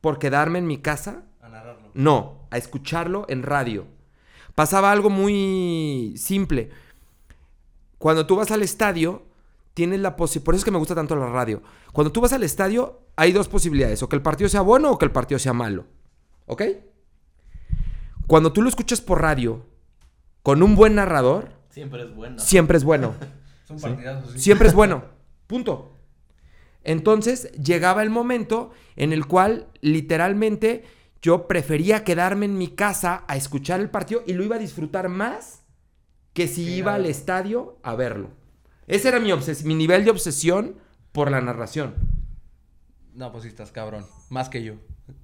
por 0.00 0.18
quedarme 0.18 0.58
en 0.60 0.66
mi 0.66 0.78
casa 0.78 1.24
A 1.42 1.50
narrarlo. 1.50 1.90
no, 1.92 2.46
a 2.50 2.56
escucharlo 2.56 3.26
en 3.28 3.42
radio. 3.42 3.86
Pasaba 4.54 4.90
algo 4.90 5.10
muy 5.10 6.14
simple. 6.16 6.70
Cuando 8.04 8.26
tú 8.26 8.36
vas 8.36 8.50
al 8.50 8.60
estadio, 8.62 9.22
tienes 9.72 9.98
la 9.98 10.14
posibilidad... 10.14 10.44
Por 10.44 10.54
eso 10.54 10.60
es 10.60 10.64
que 10.66 10.70
me 10.70 10.76
gusta 10.76 10.94
tanto 10.94 11.16
la 11.16 11.30
radio. 11.30 11.62
Cuando 11.90 12.12
tú 12.12 12.20
vas 12.20 12.34
al 12.34 12.42
estadio, 12.42 13.00
hay 13.16 13.32
dos 13.32 13.48
posibilidades. 13.48 14.02
O 14.02 14.10
que 14.10 14.16
el 14.16 14.20
partido 14.20 14.50
sea 14.50 14.60
bueno 14.60 14.90
o 14.90 14.98
que 14.98 15.06
el 15.06 15.10
partido 15.10 15.38
sea 15.38 15.54
malo. 15.54 15.86
¿Ok? 16.44 16.64
Cuando 18.26 18.52
tú 18.52 18.60
lo 18.60 18.68
escuchas 18.68 19.00
por 19.00 19.22
radio, 19.22 19.64
con 20.42 20.62
un 20.62 20.76
buen 20.76 20.96
narrador, 20.96 21.52
Siempre 21.70 22.02
es 22.02 22.14
bueno. 22.14 22.38
siempre 22.38 22.76
es 22.76 22.84
bueno. 22.84 23.14
Son 23.66 23.80
partidazos, 23.80 24.32
sí. 24.32 24.38
Siempre 24.38 24.68
es 24.68 24.74
bueno. 24.74 25.04
Punto. 25.46 25.96
Entonces 26.82 27.52
llegaba 27.52 28.02
el 28.02 28.10
momento 28.10 28.72
en 28.96 29.14
el 29.14 29.24
cual 29.24 29.68
literalmente 29.80 30.84
yo 31.22 31.48
prefería 31.48 32.04
quedarme 32.04 32.44
en 32.44 32.58
mi 32.58 32.68
casa 32.68 33.24
a 33.28 33.38
escuchar 33.38 33.80
el 33.80 33.88
partido 33.88 34.22
y 34.26 34.34
lo 34.34 34.44
iba 34.44 34.56
a 34.56 34.58
disfrutar 34.58 35.08
más 35.08 35.63
que 36.34 36.46
si 36.48 36.62
iba 36.74 36.94
al 36.94 37.06
estadio 37.06 37.78
a 37.82 37.94
verlo. 37.94 38.28
Ese 38.86 39.08
era 39.08 39.20
mi, 39.20 39.30
obses- 39.30 39.64
mi 39.64 39.74
nivel 39.74 40.04
de 40.04 40.10
obsesión 40.10 40.76
por 41.12 41.30
la 41.30 41.40
narración. 41.40 41.94
No, 43.14 43.30
pues 43.32 43.44
sí 43.44 43.48
estás 43.48 43.72
cabrón. 43.72 44.04
Más 44.28 44.48
que 44.48 44.62
yo. 44.62 44.74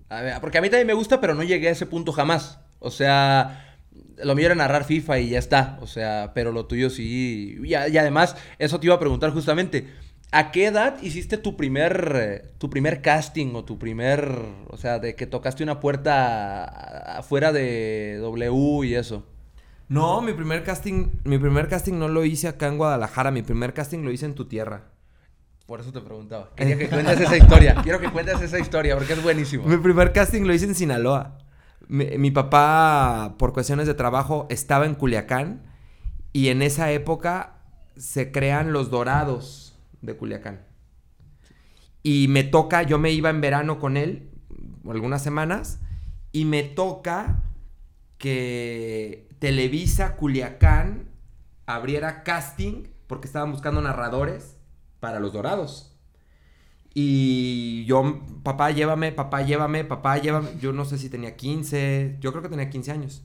A 0.08 0.22
ver, 0.22 0.40
porque 0.40 0.58
a 0.58 0.62
mí 0.62 0.70
también 0.70 0.86
me 0.86 0.94
gusta, 0.94 1.20
pero 1.20 1.34
no 1.34 1.42
llegué 1.42 1.68
a 1.68 1.72
ese 1.72 1.86
punto 1.86 2.12
jamás. 2.12 2.60
O 2.78 2.90
sea, 2.90 3.76
lo 4.22 4.34
mío 4.34 4.46
era 4.46 4.54
narrar 4.54 4.84
FIFA 4.84 5.18
y 5.18 5.30
ya 5.30 5.38
está. 5.38 5.78
O 5.82 5.86
sea, 5.86 6.32
pero 6.34 6.52
lo 6.52 6.66
tuyo 6.66 6.88
sí. 6.90 7.58
Y, 7.62 7.74
además, 7.74 8.36
eso 8.58 8.78
te 8.80 8.86
iba 8.86 8.94
a 8.94 9.00
preguntar 9.00 9.30
justamente. 9.32 9.88
¿A 10.32 10.52
qué 10.52 10.66
edad 10.66 11.02
hiciste 11.02 11.36
tu 11.38 11.56
primer, 11.56 12.52
tu 12.58 12.70
primer 12.70 13.02
casting 13.02 13.52
o 13.56 13.64
tu 13.64 13.80
primer, 13.80 14.30
o 14.68 14.76
sea, 14.76 15.00
de 15.00 15.16
que 15.16 15.26
tocaste 15.26 15.64
una 15.64 15.80
puerta 15.80 17.16
afuera 17.18 17.50
de 17.52 18.18
W 18.20 18.86
y 18.86 18.94
eso? 18.94 19.26
No, 19.90 20.22
mi 20.22 20.32
primer 20.34 20.62
casting, 20.62 21.08
mi 21.24 21.36
primer 21.36 21.66
casting 21.66 21.94
no 21.94 22.06
lo 22.06 22.24
hice 22.24 22.46
acá 22.46 22.68
en 22.68 22.78
Guadalajara, 22.78 23.32
mi 23.32 23.42
primer 23.42 23.74
casting 23.74 24.04
lo 24.04 24.12
hice 24.12 24.24
en 24.24 24.36
tu 24.36 24.44
tierra. 24.44 24.92
Por 25.66 25.80
eso 25.80 25.90
te 25.90 26.00
preguntaba. 26.00 26.52
Quería 26.56 26.78
que 26.78 26.88
cuentes 26.88 27.20
esa 27.20 27.36
historia. 27.36 27.74
Quiero 27.82 27.98
que 27.98 28.08
cuentes 28.08 28.40
esa 28.40 28.60
historia 28.60 28.96
porque 28.96 29.14
es 29.14 29.22
buenísimo. 29.22 29.64
Mi 29.64 29.78
primer 29.78 30.12
casting 30.12 30.42
lo 30.42 30.54
hice 30.54 30.66
en 30.66 30.76
Sinaloa. 30.76 31.38
Mi, 31.88 32.06
mi 32.18 32.30
papá, 32.30 33.34
por 33.36 33.52
cuestiones 33.52 33.88
de 33.88 33.94
trabajo, 33.94 34.46
estaba 34.48 34.86
en 34.86 34.94
Culiacán 34.94 35.62
y 36.32 36.50
en 36.50 36.62
esa 36.62 36.92
época 36.92 37.58
se 37.96 38.30
crean 38.30 38.72
los 38.72 38.90
dorados 38.90 39.76
de 40.02 40.16
Culiacán. 40.16 40.60
Y 42.04 42.28
me 42.28 42.44
toca, 42.44 42.84
yo 42.84 43.00
me 43.00 43.10
iba 43.10 43.28
en 43.28 43.40
verano 43.40 43.80
con 43.80 43.96
él, 43.96 44.30
algunas 44.88 45.20
semanas, 45.20 45.80
y 46.30 46.44
me 46.44 46.62
toca 46.62 47.42
que 48.18 49.29
Televisa 49.40 50.14
Culiacán 50.16 51.08
abriera 51.66 52.22
casting 52.22 52.84
porque 53.06 53.26
estaban 53.26 53.50
buscando 53.50 53.82
narradores 53.82 54.56
para 55.00 55.18
los 55.18 55.32
dorados. 55.32 55.96
Y 56.92 57.84
yo, 57.86 58.20
papá, 58.42 58.70
llévame, 58.70 59.12
papá, 59.12 59.42
llévame, 59.42 59.84
papá, 59.84 60.18
llévame. 60.18 60.50
Yo 60.60 60.72
no 60.72 60.84
sé 60.84 60.98
si 60.98 61.08
tenía 61.08 61.36
15, 61.36 62.18
yo 62.20 62.32
creo 62.32 62.42
que 62.42 62.48
tenía 62.48 62.68
15 62.68 62.92
años. 62.92 63.22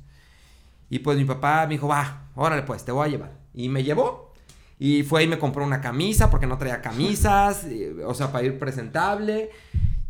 Y 0.89 0.99
pues 0.99 1.17
mi 1.17 1.25
papá 1.25 1.65
me 1.67 1.73
dijo, 1.73 1.87
va, 1.87 2.29
órale 2.35 2.63
pues, 2.63 2.85
te 2.85 2.91
voy 2.91 3.07
a 3.07 3.11
llevar. 3.11 3.37
Y 3.53 3.69
me 3.69 3.83
llevó. 3.83 4.33
Y 4.79 5.03
fue 5.03 5.23
y 5.23 5.27
me 5.27 5.39
compró 5.39 5.65
una 5.65 5.81
camisa 5.81 6.29
porque 6.29 6.47
no 6.47 6.57
traía 6.57 6.81
camisas, 6.81 7.65
o 8.05 8.13
sea, 8.13 8.31
para 8.31 8.45
ir 8.45 8.59
presentable. 8.59 9.49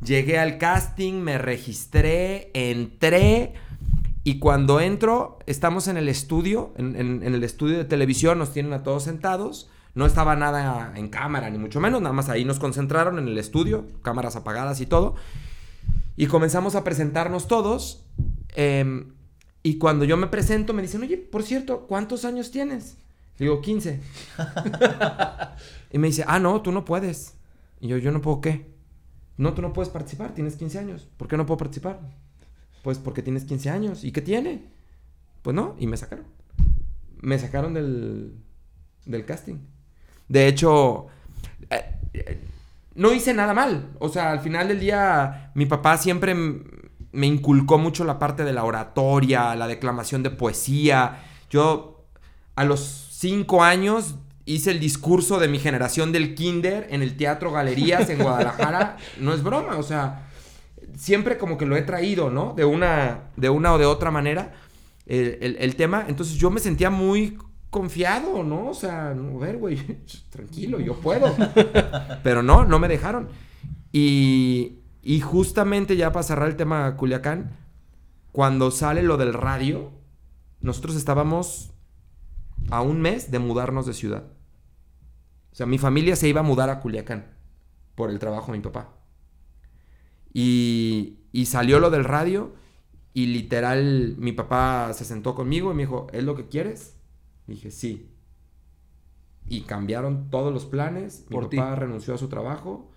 Llegué 0.02 0.38
al 0.38 0.58
casting, 0.58 1.14
me 1.14 1.38
registré, 1.38 2.52
entré. 2.54 3.54
Y 4.25 4.39
cuando 4.39 4.82
entro, 4.82 5.39
estamos 5.46 5.88
en 5.88 5.96
el 5.96 6.10
estudio, 6.10 6.74
en, 6.77 6.96
en- 6.98 7.24
en 7.24 7.34
el 7.36 7.44
estudio 7.46 7.77
de 7.77 7.86
televisión, 7.86 8.38
nos 8.39 8.51
tienen 8.51 8.74
a 8.74 8.84
todos 8.84 9.03
sentados. 9.03 9.70
No 9.94 10.05
estaba 10.05 10.36
nada 10.36 10.91
en 10.96 11.08
cámara, 11.08 11.50
ni 11.50 11.58
mucho 11.58 11.79
menos, 11.79 12.01
nada 12.01 12.12
más 12.12 12.27
ahí 12.27 12.44
nos 12.44 12.60
concentraron 12.60 13.17
en 13.17 13.29
el 13.29 13.38
estudio, 13.38 13.86
cámaras 14.01 14.36
apagadas 14.36 14.82
y 14.82 14.86
todo. 14.88 15.15
Y 16.17 16.25
comenzamos 16.27 16.75
a 16.75 16.84
presentarnos 16.84 17.48
todos. 17.48 18.03
em, 18.55 19.13
y 19.63 19.77
cuando 19.77 20.05
yo 20.05 20.17
me 20.17 20.27
presento, 20.27 20.74
me 20.74 20.82
dicen, 20.82 21.01
oye, 21.01 21.17
por 21.17 21.44
cierto, 21.44 21.82
¿cuántos 21.88 22.25
años 22.25 22.51
tienes? 22.51 22.98
Le 23.38 23.46
digo, 23.46 23.62
15. 23.62 24.00
y 25.91 25.98
me 25.98 26.08
dice, 26.08 26.24
ah, 26.27 26.39
no, 26.39 26.62
tú 26.62 26.72
no 26.72 26.84
puedes. 26.86 27.36
Y 27.79 27.88
yo, 27.88 27.98
¿yo 27.98 28.12
no 28.12 28.22
puedo 28.22 28.41
qué? 28.41 28.65
No, 29.38 29.53
tú 29.53 29.62
no 29.62 29.74
puedes 29.74 29.89
participar, 29.89 30.34
tienes 30.34 30.55
15 30.55 30.79
años. 30.79 31.08
¿Por 31.17 31.27
qué 31.27 31.38
no 31.38 31.46
puedo 31.46 31.58
participar? 31.58 32.00
Pues 32.86 33.00
porque 33.00 33.24
tienes 33.24 33.46
15 33.46 33.72
años. 33.72 34.04
¿Y 34.04 34.12
qué 34.12 34.22
tiene? 34.22 34.62
Pues 35.42 35.56
no, 35.56 35.75
y 35.80 35.88
me 35.88 35.98
sacaron. 35.98 36.27
Me 37.20 37.39
sacaron 37.39 37.74
del, 37.74 38.36
del 39.08 39.25
casting. 39.25 39.56
De 40.27 40.48
hecho, 40.48 41.08
eh, 41.72 41.84
eh, 42.13 42.44
no 42.94 43.12
hice 43.12 43.34
nada 43.34 43.56
mal. 43.56 43.89
O 43.98 44.08
sea, 44.08 44.34
al 44.34 44.39
final 44.39 44.68
del 44.68 44.80
día, 44.80 45.50
mi 45.56 45.65
papá 45.65 45.98
siempre 45.98 46.36
me 46.36 47.25
inculcó 47.25 47.80
mucho 47.80 48.06
la 48.06 48.20
parte 48.20 48.44
de 48.44 48.54
la 48.54 48.63
oratoria, 48.63 49.56
la 49.56 49.65
declamación 49.65 50.22
de 50.22 50.30
poesía. 50.30 51.24
Yo, 51.50 52.06
a 52.56 52.65
los 52.65 53.08
cinco 53.13 53.63
años, 53.63 54.13
hice 54.46 54.70
el 54.70 54.80
discurso 54.80 55.39
de 55.39 55.48
mi 55.48 55.58
generación 55.58 56.12
del 56.12 56.36
kinder 56.36 56.86
en 56.92 57.01
el 57.01 57.18
Teatro 57.18 57.51
Galerías 57.51 58.12
en 58.12 58.22
Guadalajara. 58.22 58.98
No 59.20 59.34
es 59.34 59.42
broma, 59.42 59.77
o 59.77 59.84
sea, 59.84 60.27
siempre 60.98 61.38
como 61.38 61.58
que 61.58 61.66
lo 61.66 61.75
he 61.75 61.82
traído, 61.82 62.30
¿no? 62.30 62.54
De 62.54 62.66
una, 62.66 63.32
de 63.36 63.50
una 63.50 63.74
o 63.74 63.78
de 63.78 63.86
otra 63.86 64.12
manera, 64.12 64.54
el, 65.06 65.75
tema. 65.75 66.06
Entonces 66.08 66.36
yo 66.36 66.50
me 66.50 66.60
sentía 66.60 66.90
muy 66.90 67.38
confiado, 67.70 68.44
¿no? 68.44 68.70
O 68.70 68.74
sea, 68.74 69.10
a 69.10 69.14
ver, 69.14 69.58
güey, 69.58 69.78
tranquilo, 70.30 70.80
yo 70.80 70.96
puedo. 70.96 71.36
Pero 72.24 72.44
no, 72.44 72.66
no 72.66 72.80
me 72.80 72.88
dejaron. 72.88 73.28
Y, 73.92 74.80
y 75.02 75.22
justamente 75.22 75.96
ya 75.96 76.12
para 76.12 76.24
cerrar 76.24 76.50
el 76.50 76.56
tema 76.56 76.96
Culiacán, 76.98 77.52
cuando 78.32 78.72
sale 78.72 79.04
lo 79.04 79.18
del 79.18 79.34
radio, 79.34 79.92
nosotros 80.62 80.96
estábamos 80.96 81.72
a 82.70 82.82
un 82.82 83.02
mes 83.02 83.32
de 83.32 83.40
mudarnos 83.40 83.86
de 83.86 83.94
ciudad. 83.94 84.24
O 85.52 85.56
sea, 85.56 85.66
mi 85.66 85.78
familia 85.78 86.16
se 86.16 86.28
iba 86.28 86.42
a 86.42 86.44
mudar 86.44 86.70
a 86.70 86.80
Culiacán 86.82 87.28
por 87.96 88.10
el 88.10 88.20
trabajo 88.20 88.52
de 88.52 88.58
mi 88.58 88.64
papá. 88.64 88.90
Y, 90.38 91.20
y 91.32 91.46
salió 91.46 91.80
lo 91.80 91.89
del 91.89 92.04
radio 92.04 92.54
y 93.13 93.27
literal 93.27 94.15
mi 94.18 94.34
papá 94.34 94.92
se 94.94 95.06
sentó 95.06 95.34
conmigo 95.34 95.72
y 95.72 95.75
me 95.75 95.84
dijo, 95.84 96.08
¿es 96.12 96.25
lo 96.25 96.36
que 96.36 96.50
quieres? 96.50 96.98
dije, 97.48 97.72
sí. 97.72 98.10
Y 99.48 99.62
cambiaron 99.62 100.30
todos 100.30 100.51
los 100.54 100.65
planes. 100.65 101.24
Mi 101.30 101.36
Por 101.36 101.48
ti. 101.50 101.56
papá 101.56 101.75
renunció 101.75 102.13
a 102.15 102.18
su 102.18 102.27
trabajo 102.27 102.92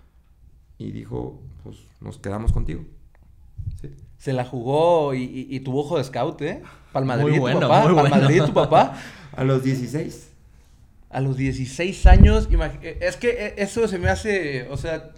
y 0.77 0.91
dijo, 0.91 1.41
pues 1.63 1.77
nos 2.01 2.17
quedamos 2.17 2.51
contigo. 2.51 2.83
Sí. 3.81 3.89
Se 4.17 4.33
la 4.33 4.43
jugó 4.43 5.13
y, 5.13 5.23
y- 5.23 5.47
y 5.55 5.59
tuvo 5.61 5.79
ojo 5.81 5.97
de 5.97 6.03
scout, 6.03 6.41
¿eh? 6.41 6.61
Para 6.91 7.05
Madrid, 7.05 7.23
Muy 7.23 7.35
tu 7.35 7.39
bueno, 7.41 7.59
papá. 7.61 7.83
muy 7.83 7.93
bueno. 7.93 8.09
Madrid, 8.09 8.41
tu 8.43 8.53
papá. 8.53 8.99
A 9.37 9.43
los 9.45 9.63
16. 9.63 10.31
A 11.11 11.21
los 11.21 11.37
16 11.37 12.05
años, 12.07 12.49
imag- 12.49 12.79
es 12.81 13.15
que 13.15 13.29
eh, 13.29 13.53
eso 13.59 13.87
se 13.87 13.97
me 13.97 14.09
hace, 14.09 14.67
o 14.69 14.75
sea, 14.75 15.13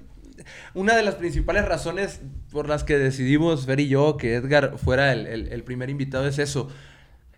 una 0.74 0.96
de 0.96 1.04
las 1.04 1.16
principales 1.16 1.66
razones 1.66 2.22
por 2.52 2.68
las 2.70 2.84
que 2.84 2.98
decidimos, 2.98 3.66
Fer 3.66 3.80
y 3.80 3.88
yo, 3.88 4.18
que 4.18 4.36
Edgar 4.36 4.78
fuera 4.78 5.12
el, 5.14 5.28
el- 5.28 5.64
primer 5.64 5.90
invitado 5.90 6.28
es 6.28 6.40
eso. 6.40 6.70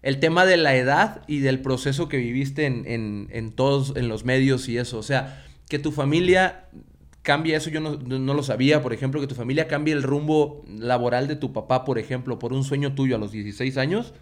el 0.01 0.19
tema 0.19 0.45
de 0.45 0.57
la 0.57 0.75
edad 0.75 1.21
y 1.27 1.39
del 1.39 1.61
proceso 1.61 2.09
que 2.09 2.17
viviste 2.17 2.65
en, 2.65 2.85
en, 2.87 3.27
en 3.31 3.51
todos, 3.53 3.93
en 3.95 4.07
los 4.09 4.25
medios 4.25 4.67
y 4.69 4.77
eso. 4.77 4.97
O 4.99 5.03
sea, 5.03 5.43
que 5.69 5.79
tu 5.79 5.91
familia 5.91 6.65
cambie 7.21 7.55
eso, 7.55 7.69
yo 7.69 7.79
no, 7.79 7.95
no, 7.95 8.33
lo 8.33 8.43
sabía, 8.43 8.81
por 8.83 8.91
ejemplo, 8.93 9.21
que 9.21 9.27
tu 9.27 9.35
familia 9.35 9.67
cambie 9.69 9.93
el 9.93 10.03
rumbo 10.03 10.63
laboral 10.67 11.27
de 11.29 11.37
tu 11.37 11.53
papá, 11.53 11.85
por 11.85 11.97
ejemplo, 11.99 12.37
por 12.37 12.51
un 12.51 12.65
sueño 12.65 12.95
tuyo 12.95 13.15
a 13.15 13.19
los 13.19 13.31
16 13.31 13.77
años, 13.77 14.13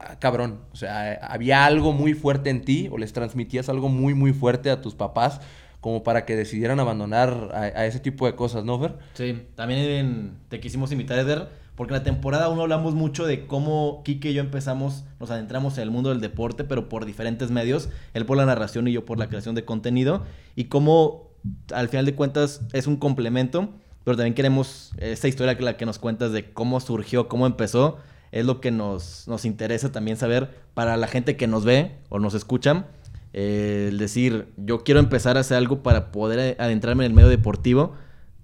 ah, 0.00 0.18
cabrón, 0.18 0.60
o 0.72 0.76
sea, 0.76 1.14
había 1.22 1.66
algo 1.66 1.92
muy 1.92 2.14
fuerte 2.14 2.48
en 2.48 2.62
ti 2.62 2.88
o 2.90 2.96
les 2.96 3.12
transmitías 3.12 3.68
algo 3.68 3.90
muy, 3.90 4.14
muy 4.14 4.32
fuerte 4.32 4.70
a 4.70 4.80
tus 4.80 4.94
papás 4.94 5.40
como 5.84 6.02
para 6.02 6.24
que 6.24 6.34
decidieran 6.34 6.80
abandonar 6.80 7.50
a, 7.52 7.84
ese 7.84 8.00
tipo 8.00 8.24
de 8.24 8.34
cosas, 8.34 8.64
¿no, 8.64 8.80
Fer? 8.80 8.94
Sí, 9.12 9.42
también 9.54 10.38
te 10.48 10.58
quisimos 10.58 10.90
invitar, 10.92 11.18
Eder, 11.18 11.50
porque 11.76 11.92
en 11.92 11.98
la 11.98 12.02
temporada 12.02 12.48
1 12.48 12.62
hablamos 12.62 12.94
mucho 12.94 13.26
de 13.26 13.46
cómo 13.46 14.00
Kike 14.02 14.30
y 14.30 14.32
yo 14.32 14.40
empezamos, 14.40 15.04
nos 15.20 15.30
adentramos 15.30 15.76
en 15.76 15.82
el 15.82 15.90
mundo 15.90 16.08
del 16.08 16.22
deporte, 16.22 16.64
pero 16.64 16.88
por 16.88 17.04
diferentes 17.04 17.50
medios, 17.50 17.90
él 18.14 18.24
por 18.24 18.38
la 18.38 18.46
narración 18.46 18.88
y 18.88 18.92
yo 18.92 19.04
por 19.04 19.18
la 19.18 19.28
creación 19.28 19.54
de 19.54 19.66
contenido, 19.66 20.22
y 20.56 20.64
cómo 20.64 21.28
al 21.70 21.90
final 21.90 22.06
de 22.06 22.14
cuentas 22.14 22.62
es 22.72 22.86
un 22.86 22.96
complemento, 22.96 23.68
pero 24.04 24.16
también 24.16 24.32
queremos 24.32 24.92
esta 24.96 25.28
historia 25.28 25.58
que 25.58 25.64
la 25.64 25.76
que 25.76 25.84
nos 25.84 25.98
cuentas 25.98 26.32
de 26.32 26.50
cómo 26.50 26.80
surgió, 26.80 27.28
cómo 27.28 27.44
empezó, 27.44 27.98
es 28.32 28.46
lo 28.46 28.62
que 28.62 28.70
nos, 28.70 29.28
nos 29.28 29.44
interesa 29.44 29.92
también 29.92 30.16
saber 30.16 30.48
para 30.72 30.96
la 30.96 31.08
gente 31.08 31.36
que 31.36 31.46
nos 31.46 31.66
ve 31.66 31.98
o 32.08 32.20
nos 32.20 32.32
escucha 32.32 32.86
eh, 33.34 33.88
el 33.88 33.98
decir, 33.98 34.52
yo 34.56 34.84
quiero 34.84 35.00
empezar 35.00 35.36
a 35.36 35.40
hacer 35.40 35.56
algo 35.56 35.82
para 35.82 36.12
poder 36.12 36.56
adentrarme 36.60 37.04
en 37.04 37.10
el 37.10 37.16
medio 37.16 37.28
deportivo, 37.28 37.94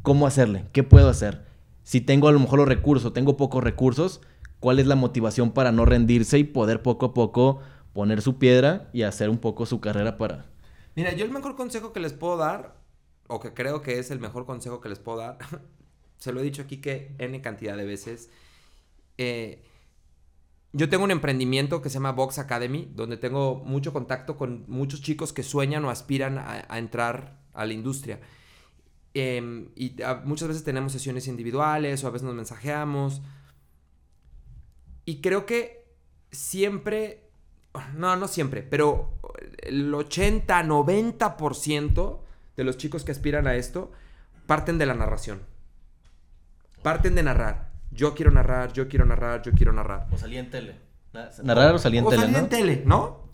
¿cómo 0.02 0.26
hacerle? 0.26 0.64
¿Qué 0.72 0.82
puedo 0.82 1.08
hacer? 1.08 1.46
Si 1.84 2.00
tengo 2.00 2.26
a 2.26 2.32
lo 2.32 2.40
mejor 2.40 2.58
los 2.58 2.68
recursos, 2.68 3.12
tengo 3.12 3.36
pocos 3.36 3.62
recursos, 3.62 4.20
¿cuál 4.58 4.80
es 4.80 4.88
la 4.88 4.96
motivación 4.96 5.52
para 5.52 5.70
no 5.70 5.84
rendirse 5.84 6.38
y 6.38 6.44
poder 6.44 6.82
poco 6.82 7.06
a 7.06 7.14
poco 7.14 7.60
poner 7.92 8.20
su 8.20 8.38
piedra 8.38 8.90
y 8.92 9.02
hacer 9.02 9.30
un 9.30 9.38
poco 9.38 9.64
su 9.64 9.80
carrera 9.80 10.18
para... 10.18 10.46
Mira, 10.96 11.12
yo 11.12 11.24
el 11.24 11.30
mejor 11.30 11.54
consejo 11.54 11.92
que 11.92 12.00
les 12.00 12.12
puedo 12.12 12.36
dar, 12.36 12.74
o 13.28 13.38
que 13.38 13.54
creo 13.54 13.82
que 13.82 14.00
es 14.00 14.10
el 14.10 14.18
mejor 14.18 14.44
consejo 14.44 14.80
que 14.80 14.88
les 14.88 14.98
puedo 14.98 15.18
dar, 15.18 15.38
se 16.18 16.32
lo 16.32 16.40
he 16.40 16.42
dicho 16.42 16.62
aquí 16.62 16.78
que 16.78 17.14
N 17.18 17.40
cantidad 17.40 17.76
de 17.76 17.84
veces, 17.84 18.28
eh, 19.18 19.62
yo 20.72 20.88
tengo 20.88 21.04
un 21.04 21.10
emprendimiento 21.10 21.82
que 21.82 21.88
se 21.88 21.94
llama 21.94 22.12
Box 22.12 22.38
Academy, 22.38 22.90
donde 22.94 23.16
tengo 23.16 23.56
mucho 23.56 23.92
contacto 23.92 24.36
con 24.36 24.64
muchos 24.68 25.02
chicos 25.02 25.32
que 25.32 25.42
sueñan 25.42 25.84
o 25.84 25.90
aspiran 25.90 26.38
a, 26.38 26.78
entrar 26.78 27.40
a 27.52 27.66
la 27.66 27.72
industria. 27.72 28.20
Em, 29.12 29.70
y 29.74 29.96
muchas 30.24 30.46
veces 30.46 30.62
tenemos 30.62 30.92
sesiones 30.92 31.26
individuales 31.26 32.04
o 32.04 32.06
a 32.06 32.10
veces 32.10 32.24
nos 32.24 32.36
mensajeamos. 32.36 33.20
Y 35.04 35.20
creo 35.20 35.44
que 35.44 35.88
siempre, 36.30 37.30
no, 37.96 38.14
no 38.14 38.28
siempre, 38.28 38.62
pero 38.62 39.18
el 39.58 39.92
80, 39.92 40.62
90% 40.62 42.20
de 42.56 42.64
los 42.64 42.76
chicos 42.76 43.02
que 43.02 43.10
aspiran 43.10 43.48
a 43.48 43.56
esto 43.56 43.90
parten 44.46 44.78
de 44.78 44.86
la 44.86 44.94
narración. 44.94 45.40
Parten 46.82 47.16
de 47.16 47.24
narrar 47.24 47.69
yo 47.90 48.14
quiero 48.14 48.30
narrar, 48.30 48.72
yo 48.72 48.88
quiero 48.88 49.04
narrar, 49.04 49.42
yo 49.42 49.52
quiero 49.52 49.72
narrar. 49.72 50.06
O 50.10 50.18
salía 50.18 50.40
en 50.40 50.50
tele. 50.50 50.76
Narrar 51.42 51.74
o 51.74 51.78
salía 51.78 52.00
en 52.00 52.08
tele, 52.08 52.22
salía 52.22 52.38
en 52.38 52.48
tele, 52.48 52.82
¿no? 52.86 53.28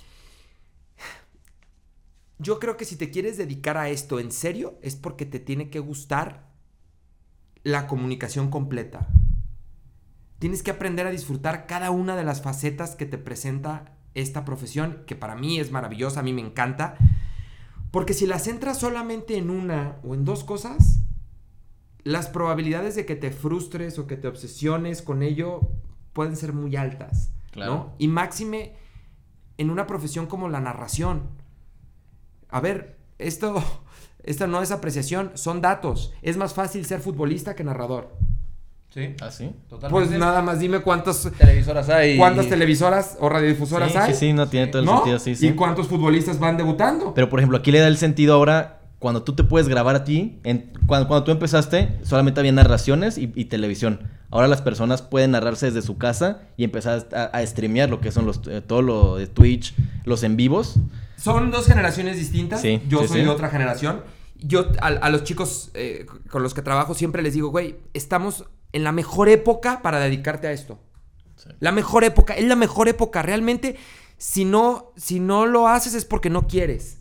Yo 2.39 2.59
creo 2.59 2.77
que 2.77 2.85
si 2.85 2.97
te 2.97 3.11
quieres 3.11 3.39
dedicar 3.39 3.77
a 3.77 3.89
esto 3.89 4.21
en 4.21 4.31
serio 4.31 4.79
es 4.83 4.97
porque 4.97 5.25
te 5.25 5.41
tiene 5.41 5.71
que 5.71 5.79
gustar 5.79 6.51
la 7.63 7.87
comunicación 7.87 8.51
completa. 8.51 9.09
Tienes 10.39 10.63
que 10.63 10.71
aprender 10.71 11.07
a 11.07 11.11
disfrutar 11.11 11.67
cada 11.67 11.91
una 11.91 12.15
de 12.15 12.25
las 12.25 12.43
facetas 12.43 12.95
que 12.95 13.07
te 13.07 13.17
presenta 13.17 13.97
esta 14.15 14.45
profesión, 14.45 15.03
que 15.07 15.17
para 15.17 15.35
mí 15.35 15.59
es 15.59 15.71
maravillosa, 15.71 16.21
a 16.21 16.23
mí 16.23 16.33
me 16.33 16.43
encanta. 16.43 16.97
Porque 17.91 18.13
si 18.13 18.27
las 18.27 18.45
centras 18.45 18.79
solamente 18.79 19.37
en 19.37 19.49
una 19.49 19.97
o 20.05 20.15
en 20.15 20.25
dos 20.25 20.45
cosas, 20.45 21.01
las 22.07 22.29
probabilidades 22.29 22.95
de 22.95 23.05
que 23.05 23.17
te 23.17 23.33
frustres 23.33 23.99
o 23.99 24.07
que 24.07 24.17
te 24.17 24.29
obsesiones 24.29 25.03
con 25.03 25.25
ello 25.25 25.63
pueden 26.13 26.37
ser 26.37 26.53
muy 26.53 26.77
altas. 26.77 27.33
Claro. 27.51 27.95
Y 27.99 28.07
máxime 28.07 28.75
en 29.59 29.71
una 29.71 29.89
profesión 29.89 30.27
como 30.27 30.49
la 30.49 30.61
narración. 30.61 31.23
A 32.49 32.61
ver, 32.61 32.97
esto, 33.19 33.61
esto 34.23 34.47
no 34.47 34.63
es 34.63 34.71
apreciación, 34.71 35.33
son 35.35 35.61
datos. 35.61 36.13
Es 36.23 36.37
más 36.37 36.55
fácil 36.55 36.87
ser 36.87 37.01
futbolista 37.01 37.57
que 37.57 37.65
narrador. 37.65 38.15
Sí. 38.91 39.17
¿Ah, 39.21 39.33
sí? 39.33 39.51
Totalmente. 39.69 40.07
Pues 40.07 40.17
nada 40.17 40.43
más 40.43 40.61
dime 40.61 40.83
cuántas 40.83 41.29
televisoras 41.37 41.89
hay. 41.89 42.17
¿Cuántas 42.17 42.49
televisoras 42.49 43.17
o 43.19 43.29
radiodifusoras 43.29 43.97
hay? 43.97 44.15
Sí, 44.15 44.21
sí, 44.21 44.33
no 44.33 44.49
tiene 44.49 44.69
todo 44.69 44.83
el 44.83 44.89
sentido, 44.89 45.19
sí, 45.19 45.35
sí. 45.35 45.49
¿Y 45.49 45.53
cuántos 45.55 45.89
futbolistas 45.89 46.39
van 46.39 46.57
debutando? 46.57 47.15
Pero 47.15 47.29
por 47.29 47.41
ejemplo, 47.41 47.59
aquí 47.59 47.73
le 47.73 47.81
da 47.81 47.89
el 47.89 47.97
sentido 47.97 48.35
ahora 48.35 48.76
cuando 48.99 49.23
tú 49.23 49.35
te 49.35 49.45
puedes 49.45 49.69
grabar 49.69 49.95
a 49.95 50.05
ti, 50.05 50.39
en, 50.43 50.73
cuando, 50.87 51.07
cuando, 51.07 51.25
tú 51.25 51.31
empezaste, 51.31 51.99
solamente 52.03 52.41
había 52.41 52.53
narraciones 52.53 53.19
y, 53.19 53.27
televisión. 53.45 54.09
Ahora 54.31 54.49
las 54.49 54.63
personas 54.63 55.03
pueden 55.03 55.33
narrarse 55.33 55.67
desde 55.67 55.83
su 55.83 55.99
casa 55.99 56.41
y 56.57 56.65
empezar 56.65 57.07
a, 57.13 57.25
a 57.25 57.47
streamear 57.47 57.91
lo 57.91 58.01
que 58.01 58.11
son 58.11 58.27
los, 58.27 58.41
eh, 58.49 58.63
todo 58.67 58.83
lo 58.83 59.17
de 59.17 59.27
Twitch, 59.27 59.75
los 60.05 60.23
en 60.23 60.37
vivos. 60.37 60.77
Son 61.17 61.51
dos 61.51 61.67
generaciones 61.67 62.17
distintas. 62.17 62.61
Sí, 62.61 62.83
Yo 62.89 63.07
soy 63.07 63.23
de 63.23 63.29
otra 63.29 63.49
generación. 63.49 64.03
Yo 64.39 64.67
a, 64.81 65.09
los 65.11 65.25
chicos 65.25 65.71
eh, 65.75 66.07
con 66.31 66.43
los 66.43 66.53
que 66.53 66.63
trabajo 66.63 66.95
siempre 66.95 67.23
les 67.23 67.35
digo, 67.35 67.49
güey, 67.49 67.77
estamos 67.95 68.45
en 68.73 68.85
la 68.85 68.93
mejor 68.93 69.29
época 69.29 69.83
para 69.83 69.99
dedicarte 69.99 70.47
a 70.47 70.53
esto. 70.53 70.79
La 71.61 71.73
mejor 71.73 72.05
época, 72.05 72.35
es 72.35 72.45
la 72.45 72.57
mejor 72.57 72.89
época. 72.89 73.23
Realmente, 73.23 73.77
si 74.19 74.45
no, 74.45 74.93
si 74.97 75.21
no 75.21 75.47
lo 75.47 75.69
haces 75.69 75.95
es 75.95 76.05
porque 76.05 76.29
no 76.29 76.47
quieres. 76.47 76.99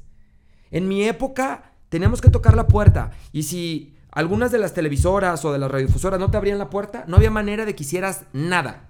En 0.71 0.87
mi 0.87 1.03
época 1.03 1.74
teníamos 1.89 2.21
que 2.21 2.29
tocar 2.29 2.55
la 2.55 2.67
puerta. 2.67 3.11
Y 3.31 3.43
si 3.43 3.95
algunas 4.11 4.51
de 4.51 4.59
las 4.59 4.73
televisoras 4.73 5.43
o 5.45 5.51
de 5.51 5.59
las 5.59 5.69
radiofusoras 5.69 6.19
no 6.19 6.31
te 6.31 6.37
abrían 6.37 6.57
la 6.57 6.69
puerta, 6.69 7.03
no 7.07 7.17
había 7.17 7.31
manera 7.31 7.65
de 7.65 7.75
que 7.75 7.83
hicieras 7.83 8.25
nada. 8.33 8.87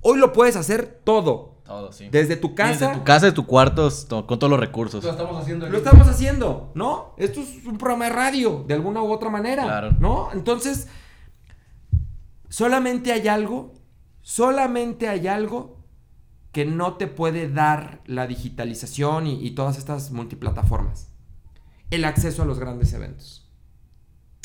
Hoy 0.00 0.18
lo 0.18 0.32
puedes 0.32 0.56
hacer 0.56 1.00
todo. 1.04 1.56
Todo, 1.64 1.92
sí. 1.92 2.08
Desde 2.10 2.36
tu 2.36 2.54
casa. 2.54 2.86
Desde 2.86 2.98
tu 2.98 3.04
casa, 3.04 3.26
de 3.26 3.32
tu 3.32 3.46
cuarto, 3.46 3.90
con 4.26 4.38
todos 4.38 4.50
los 4.50 4.60
recursos. 4.60 5.02
Lo 5.02 5.10
estamos 5.10 5.42
haciendo. 5.42 5.68
Lo 5.68 5.78
estamos 5.78 6.08
haciendo, 6.08 6.72
¿no? 6.74 7.14
Esto 7.16 7.40
es 7.40 7.66
un 7.66 7.76
programa 7.76 8.04
de 8.06 8.12
radio, 8.12 8.64
de 8.66 8.74
alguna 8.74 9.02
u 9.02 9.10
otra 9.10 9.30
manera. 9.30 9.64
Claro. 9.64 9.90
¿No? 9.98 10.28
Entonces, 10.32 10.86
solamente 12.48 13.12
hay 13.12 13.26
algo, 13.26 13.74
solamente 14.22 15.08
hay 15.08 15.26
algo 15.26 15.84
que 16.52 16.64
no 16.64 16.94
te 16.94 17.08
puede 17.08 17.50
dar 17.50 18.00
la 18.06 18.26
digitalización 18.26 19.26
y 19.26 19.50
todas 19.50 19.76
estas 19.76 20.12
multiplataformas 20.12 21.15
el 21.90 22.04
acceso 22.04 22.42
a 22.42 22.46
los 22.46 22.58
grandes 22.58 22.92
eventos. 22.92 23.48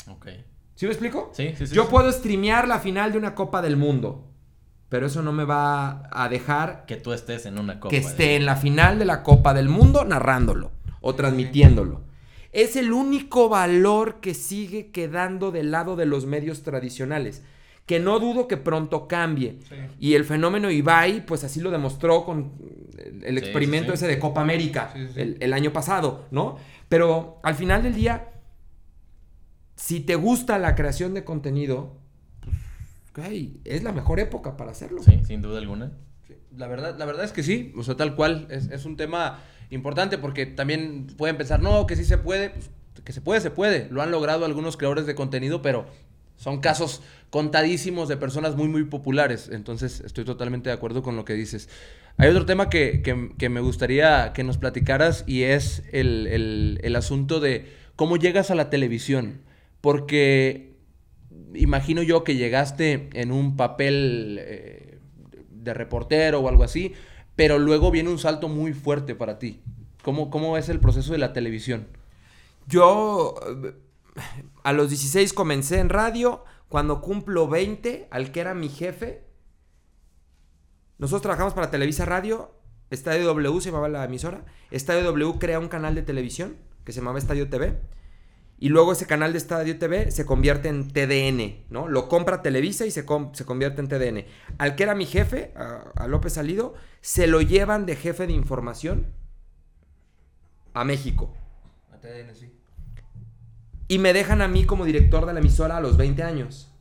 Ok. 0.08 0.28
¿Sí 0.74 0.86
me 0.86 0.92
explico? 0.92 1.30
Sí, 1.34 1.54
sí, 1.56 1.66
sí. 1.66 1.74
Yo 1.74 1.88
puedo 1.88 2.10
streamear 2.10 2.66
la 2.66 2.80
final 2.80 3.12
de 3.12 3.18
una 3.18 3.34
Copa 3.34 3.62
del 3.62 3.76
Mundo, 3.76 4.28
pero 4.88 5.06
eso 5.06 5.22
no 5.22 5.32
me 5.32 5.44
va 5.44 6.08
a 6.10 6.28
dejar... 6.28 6.84
Que 6.86 6.96
tú 6.96 7.12
estés 7.12 7.46
en 7.46 7.58
una 7.58 7.78
Copa. 7.78 7.90
Que 7.90 7.98
esté 7.98 8.36
en 8.36 8.46
la 8.46 8.56
final 8.56 8.98
de 8.98 9.04
la 9.04 9.22
Copa 9.22 9.54
del 9.54 9.68
Mundo 9.68 10.04
narrándolo 10.04 10.72
o 11.00 11.14
transmitiéndolo. 11.14 12.02
Es 12.52 12.76
el 12.76 12.92
único 12.92 13.48
valor 13.48 14.20
que 14.20 14.34
sigue 14.34 14.90
quedando 14.90 15.50
del 15.52 15.70
lado 15.70 15.96
de 15.96 16.06
los 16.06 16.26
medios 16.26 16.62
tradicionales 16.62 17.42
que 17.86 17.98
no 17.98 18.18
dudo 18.20 18.46
que 18.48 18.56
pronto 18.56 19.08
cambie. 19.08 19.58
Y 19.98 20.14
el 20.14 20.24
fenómeno 20.24 20.70
Ibai, 20.70 21.26
pues 21.26 21.44
así 21.44 21.60
lo 21.60 21.70
demostró 21.70 22.24
con 22.24 22.52
el, 23.22 23.38
experimento 23.38 23.92
ese 23.92 24.06
de 24.06 24.18
Copa 24.18 24.40
América 24.40 24.92
el, 25.16 25.52
año 25.52 25.72
pasado, 25.72 26.26
¿no? 26.30 26.56
Pero 26.88 27.40
al 27.42 27.54
final 27.54 27.82
del 27.82 27.94
día, 27.94 28.30
si 29.76 30.00
te 30.00 30.14
gusta 30.14 30.58
la 30.58 30.74
creación 30.74 31.14
de 31.14 31.24
contenido, 31.24 31.98
pues, 33.12 33.28
es 33.64 33.82
la 33.82 33.92
mejor 33.92 34.20
época 34.20 34.56
para 34.56 34.70
hacerlo. 34.70 35.02
Sí, 35.02 35.20
sin 35.24 35.42
duda 35.42 35.58
alguna. 35.58 35.92
La 36.56 36.68
verdad, 36.68 36.96
la 36.98 37.04
verdad 37.04 37.24
es 37.24 37.32
que 37.32 37.42
sí, 37.42 37.72
o 37.76 37.82
sea, 37.82 37.96
tal 37.96 38.14
cual, 38.14 38.46
es, 38.50 38.84
un 38.84 38.96
tema 38.96 39.40
importante 39.70 40.18
porque 40.18 40.46
también 40.46 41.06
pueden 41.16 41.36
pensar, 41.36 41.60
no, 41.62 41.86
que 41.86 41.96
sí 41.96 42.04
se 42.04 42.18
puede, 42.18 42.50
pues, 42.50 42.70
que 43.04 43.12
se 43.12 43.20
puede, 43.20 43.40
se 43.40 43.50
puede. 43.50 43.88
Lo 43.90 44.02
han 44.02 44.10
logrado 44.10 44.44
algunos 44.44 44.76
creadores 44.76 45.06
de 45.06 45.14
contenido, 45.14 45.62
pero 45.62 45.86
son 46.42 46.58
casos 46.58 47.02
contadísimos 47.30 48.08
de 48.08 48.16
personas 48.16 48.56
muy, 48.56 48.66
muy 48.66 48.82
populares. 48.82 49.48
Entonces, 49.52 50.00
estoy 50.00 50.24
totalmente 50.24 50.70
de 50.70 50.74
acuerdo 50.74 51.00
con 51.00 51.14
lo 51.14 51.24
que 51.24 51.34
dices. 51.34 51.68
Hay 52.16 52.30
otro 52.30 52.46
tema 52.46 52.68
que, 52.68 53.00
me 53.48 53.60
gustaría 53.60 54.32
que 54.32 54.42
nos 54.42 54.58
platicaras 54.58 55.22
y 55.28 55.44
es 55.44 55.84
el, 55.92 56.92
asunto 56.96 57.38
de 57.38 57.72
cómo 57.94 58.16
llegas 58.16 58.50
a 58.50 58.56
la 58.56 58.70
televisión. 58.70 59.42
Porque 59.80 60.74
imagino 61.54 62.02
yo 62.02 62.24
que 62.24 62.34
llegaste 62.34 63.08
en 63.12 63.30
un 63.30 63.56
papel 63.56 64.38
eh, 64.40 64.98
de 65.48 65.74
reportero 65.74 66.40
o 66.40 66.48
algo 66.48 66.64
así, 66.64 66.92
pero 67.36 67.60
luego 67.60 67.92
viene 67.92 68.10
un 68.10 68.18
salto 68.18 68.48
muy 68.48 68.72
fuerte 68.72 69.14
para 69.14 69.38
ti. 69.38 69.60
¿Cómo, 70.02 70.28
cómo 70.28 70.58
es 70.58 70.68
el 70.68 70.80
proceso 70.80 71.12
de 71.12 71.18
la 71.18 71.32
televisión? 71.32 71.86
Yo 72.66 73.36
a 74.62 74.72
los 74.72 74.88
16 74.88 75.32
comencé 75.32 75.78
en 75.78 75.88
radio. 75.88 76.44
Cuando 76.68 77.00
cumplo 77.02 77.48
20, 77.48 78.08
al 78.10 78.32
que 78.32 78.40
era 78.40 78.54
mi 78.54 78.68
jefe, 78.68 79.24
nosotros 80.98 81.22
trabajamos 81.22 81.52
para 81.52 81.70
Televisa 81.70 82.04
Radio, 82.06 82.54
Estadio 82.92 83.24
W 83.26 83.60
se 83.60 83.70
llamaba 83.70 83.88
la 83.88 84.04
emisora. 84.04 84.44
Estadio 84.70 85.02
W 85.04 85.38
crea 85.38 85.58
un 85.58 85.68
canal 85.68 85.94
de 85.94 86.02
televisión 86.02 86.56
que 86.84 86.92
se 86.92 87.00
llamaba 87.00 87.18
Estadio 87.18 87.48
TV. 87.48 87.80
Y 88.58 88.68
luego 88.68 88.92
ese 88.92 89.06
canal 89.06 89.32
de 89.32 89.38
Estadio 89.38 89.78
TV 89.78 90.10
se 90.10 90.24
convierte 90.24 90.68
en 90.68 90.88
TDN, 90.92 91.64
¿no? 91.68 91.88
Lo 91.88 92.08
compra 92.08 92.42
Televisa 92.42 92.86
y 92.86 92.90
se, 92.90 93.04
se 93.32 93.44
convierte 93.44 93.80
en 93.80 93.88
TDN. 93.88 94.26
Al 94.58 94.76
que 94.76 94.84
era 94.84 94.94
mi 94.94 95.06
jefe, 95.06 95.52
a, 95.56 95.90
a 95.96 96.06
López 96.06 96.34
Salido, 96.34 96.74
se 97.00 97.26
lo 97.26 97.40
llevan 97.40 97.86
de 97.86 97.96
jefe 97.96 98.26
de 98.26 98.34
información 98.34 99.06
a 100.74 100.84
México. 100.84 101.34
A 101.92 101.98
TDN, 101.98 102.36
sí. 102.36 102.51
Y 103.92 103.98
me 103.98 104.14
dejan 104.14 104.40
a 104.40 104.48
mí 104.48 104.64
como 104.64 104.86
director 104.86 105.26
de 105.26 105.34
la 105.34 105.40
emisora 105.40 105.76
a 105.76 105.80
los 105.80 105.98
20 105.98 106.22
años. 106.22 106.72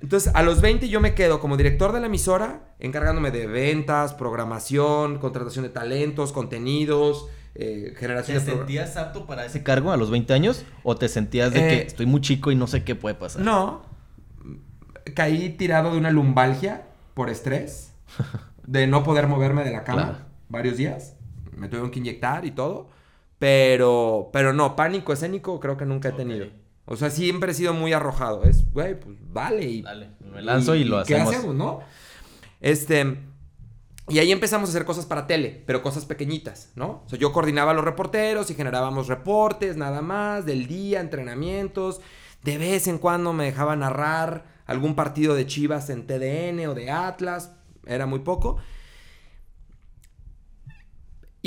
Entonces, 0.00 0.30
a 0.34 0.42
los 0.44 0.60
20 0.60 0.88
yo 0.88 1.00
me 1.00 1.14
quedo 1.14 1.40
como 1.40 1.56
director 1.56 1.92
de 1.92 1.98
la 2.00 2.06
emisora, 2.06 2.74
encargándome 2.78 3.32
de 3.32 3.48
ventas, 3.48 4.14
programación, 4.14 5.18
contratación 5.18 5.64
de 5.64 5.70
talentos, 5.70 6.32
contenidos, 6.32 7.26
eh, 7.56 7.94
generación 7.96 8.38
¿Te 8.38 8.44
de 8.44 8.56
sentías 8.58 8.96
apto 8.96 9.26
para 9.26 9.44
ese 9.44 9.64
cargo 9.64 9.90
a 9.90 9.96
los 9.96 10.10
20 10.10 10.32
años? 10.34 10.64
¿O 10.84 10.94
te 10.94 11.08
sentías 11.08 11.52
de 11.52 11.58
Eh, 11.58 11.68
que 11.68 11.86
estoy 11.88 12.06
muy 12.06 12.20
chico 12.20 12.52
y 12.52 12.54
no 12.54 12.68
sé 12.68 12.84
qué 12.84 12.94
puede 12.94 13.16
pasar? 13.16 13.42
No. 13.42 13.82
Caí 15.14 15.48
tirado 15.50 15.90
de 15.90 15.98
una 15.98 16.12
lumbalgia 16.12 16.86
por 17.14 17.28
estrés, 17.28 17.92
de 18.66 18.86
no 18.86 19.02
poder 19.02 19.26
moverme 19.26 19.64
de 19.64 19.72
la 19.72 19.82
cama 19.82 20.02
Claro. 20.02 20.18
varios 20.48 20.76
días. 20.76 21.14
Me 21.56 21.66
tuvieron 21.68 21.90
que 21.90 21.98
inyectar 21.98 22.44
y 22.44 22.52
todo. 22.52 22.90
Pero, 23.38 24.30
pero 24.32 24.52
no, 24.52 24.76
pánico 24.76 25.12
escénico 25.12 25.60
creo 25.60 25.76
que 25.76 25.84
nunca 25.84 26.08
he 26.10 26.12
tenido. 26.12 26.46
O 26.86 26.96
sea, 26.96 27.10
siempre 27.10 27.52
he 27.52 27.54
sido 27.54 27.74
muy 27.74 27.92
arrojado. 27.92 28.44
Es, 28.44 28.70
güey, 28.72 28.98
pues 28.98 29.16
vale. 29.32 29.64
Y, 29.64 29.82
Dale, 29.82 30.10
me 30.32 30.40
lanzo 30.40 30.74
y, 30.74 30.84
lo 30.84 31.02
¿Qué 31.04 31.16
hacemos. 31.16 31.34
hacemos, 31.34 31.54
no? 31.54 31.80
Este. 32.60 33.18
Y 34.08 34.20
ahí 34.20 34.30
empezamos 34.30 34.68
a 34.68 34.72
hacer 34.72 34.84
cosas 34.84 35.04
para 35.04 35.26
tele, 35.26 35.64
pero 35.66 35.82
cosas 35.82 36.04
pequeñitas, 36.04 36.70
¿no? 36.76 37.02
O 37.04 37.08
sea, 37.08 37.18
yo 37.18 37.32
coordinaba 37.32 37.72
a 37.72 37.74
los 37.74 37.84
reporteros 37.84 38.48
y 38.52 38.54
generábamos 38.54 39.08
reportes, 39.08 39.76
nada 39.76 40.00
más, 40.00 40.46
del 40.46 40.68
día, 40.68 41.00
entrenamientos. 41.00 42.00
De 42.44 42.56
vez 42.56 42.86
en 42.86 42.98
cuando 42.98 43.32
me 43.32 43.46
dejaba 43.46 43.74
narrar 43.74 44.44
algún 44.66 44.94
partido 44.94 45.34
de 45.34 45.46
Chivas 45.46 45.90
en 45.90 46.06
TDN 46.06 46.68
o 46.68 46.74
de 46.74 46.92
Atlas, 46.92 47.52
era 47.84 48.06
muy 48.06 48.20
poco. 48.20 48.58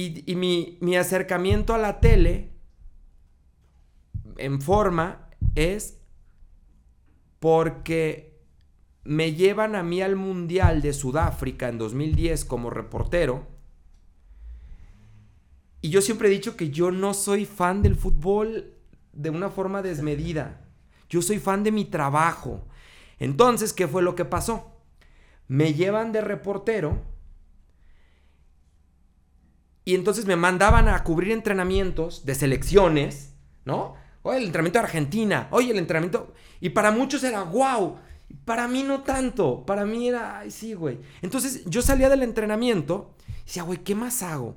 Y, 0.01 0.33
mi, 0.37 0.77
mi 0.79 0.95
acercamiento 0.95 1.73
a 1.73 1.77
la 1.77 1.99
tele 1.99 2.53
en 4.37 4.61
forma 4.61 5.27
es 5.55 5.99
porque 7.39 8.39
me 9.03 9.33
llevan 9.33 9.75
a 9.75 9.83
mí 9.83 10.01
al 10.01 10.15
Mundial 10.15 10.81
de 10.81 10.93
Sudáfrica 10.93 11.67
en 11.67 11.77
2010 11.77 12.45
como 12.45 12.69
reportero. 12.69 13.45
Y 15.81 15.89
yo 15.89 16.01
siempre 16.01 16.29
he 16.29 16.31
dicho 16.31 16.55
que 16.55 16.69
yo 16.69 16.91
no 16.91 17.13
soy 17.13 17.43
fan 17.45 17.81
del 17.81 17.97
fútbol 17.97 18.75
de 19.11 19.29
una 19.29 19.49
forma 19.49 19.81
desmedida. 19.81 20.65
Yo 21.09 21.21
soy 21.21 21.39
fan 21.39 21.65
de 21.65 21.73
mi 21.73 21.83
trabajo. 21.83 22.65
Entonces, 23.17 23.73
¿qué 23.73 23.85
fue 23.85 24.01
lo 24.01 24.15
que 24.15 24.23
pasó? 24.23 24.71
Me 25.49 25.73
llevan 25.73 26.13
de 26.13 26.21
reportero 26.21 27.01
y 29.89 29.95
entonces 29.95 30.25
me 30.27 30.35
mandaban 30.35 30.87
a 30.87 31.03
cubrir 31.03 31.31
entrenamientos 31.31 32.23
de 32.23 32.35
selecciones, 32.35 33.33
¿no? 33.65 33.95
Oye, 34.21 34.37
el 34.37 34.45
entrenamiento 34.45 34.77
de 34.77 34.85
Argentina, 34.85 35.47
oye, 35.49 35.71
el 35.71 35.79
entrenamiento... 35.79 36.31
Y 36.61 36.69
para 36.69 36.91
muchos 36.91 37.23
era, 37.23 37.41
wow, 37.41 37.95
para 38.45 38.67
mí 38.67 38.83
no 38.83 39.01
tanto, 39.01 39.65
para 39.65 39.85
mí 39.85 40.07
era, 40.07 40.39
ay, 40.39 40.51
sí, 40.51 40.75
güey. 40.75 40.99
Entonces 41.23 41.63
yo 41.65 41.81
salía 41.81 42.07
del 42.07 42.21
entrenamiento 42.21 43.15
y 43.41 43.45
decía, 43.45 43.63
güey, 43.63 43.79
¿qué 43.79 43.95
más 43.95 44.21
hago? 44.21 44.53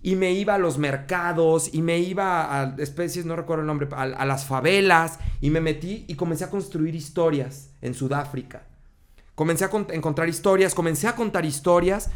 Y 0.00 0.16
me 0.16 0.32
iba 0.32 0.54
a 0.54 0.58
los 0.58 0.78
mercados 0.78 1.68
y 1.74 1.82
me 1.82 1.98
iba 1.98 2.62
a 2.62 2.74
especies, 2.78 3.26
no 3.26 3.36
recuerdo 3.36 3.60
el 3.62 3.66
nombre, 3.66 3.88
a, 3.92 4.02
a 4.02 4.24
las 4.24 4.46
favelas 4.46 5.18
y 5.42 5.50
me 5.50 5.60
metí 5.60 6.06
y 6.08 6.14
comencé 6.14 6.44
a 6.44 6.50
construir 6.50 6.94
historias 6.94 7.68
en 7.82 7.92
Sudáfrica. 7.92 8.62
Comencé 9.34 9.66
a 9.66 9.68
con- 9.68 9.88
encontrar 9.90 10.28
historias, 10.30 10.74
comencé 10.74 11.06
a 11.06 11.14
contar 11.14 11.44
historias. 11.44 12.08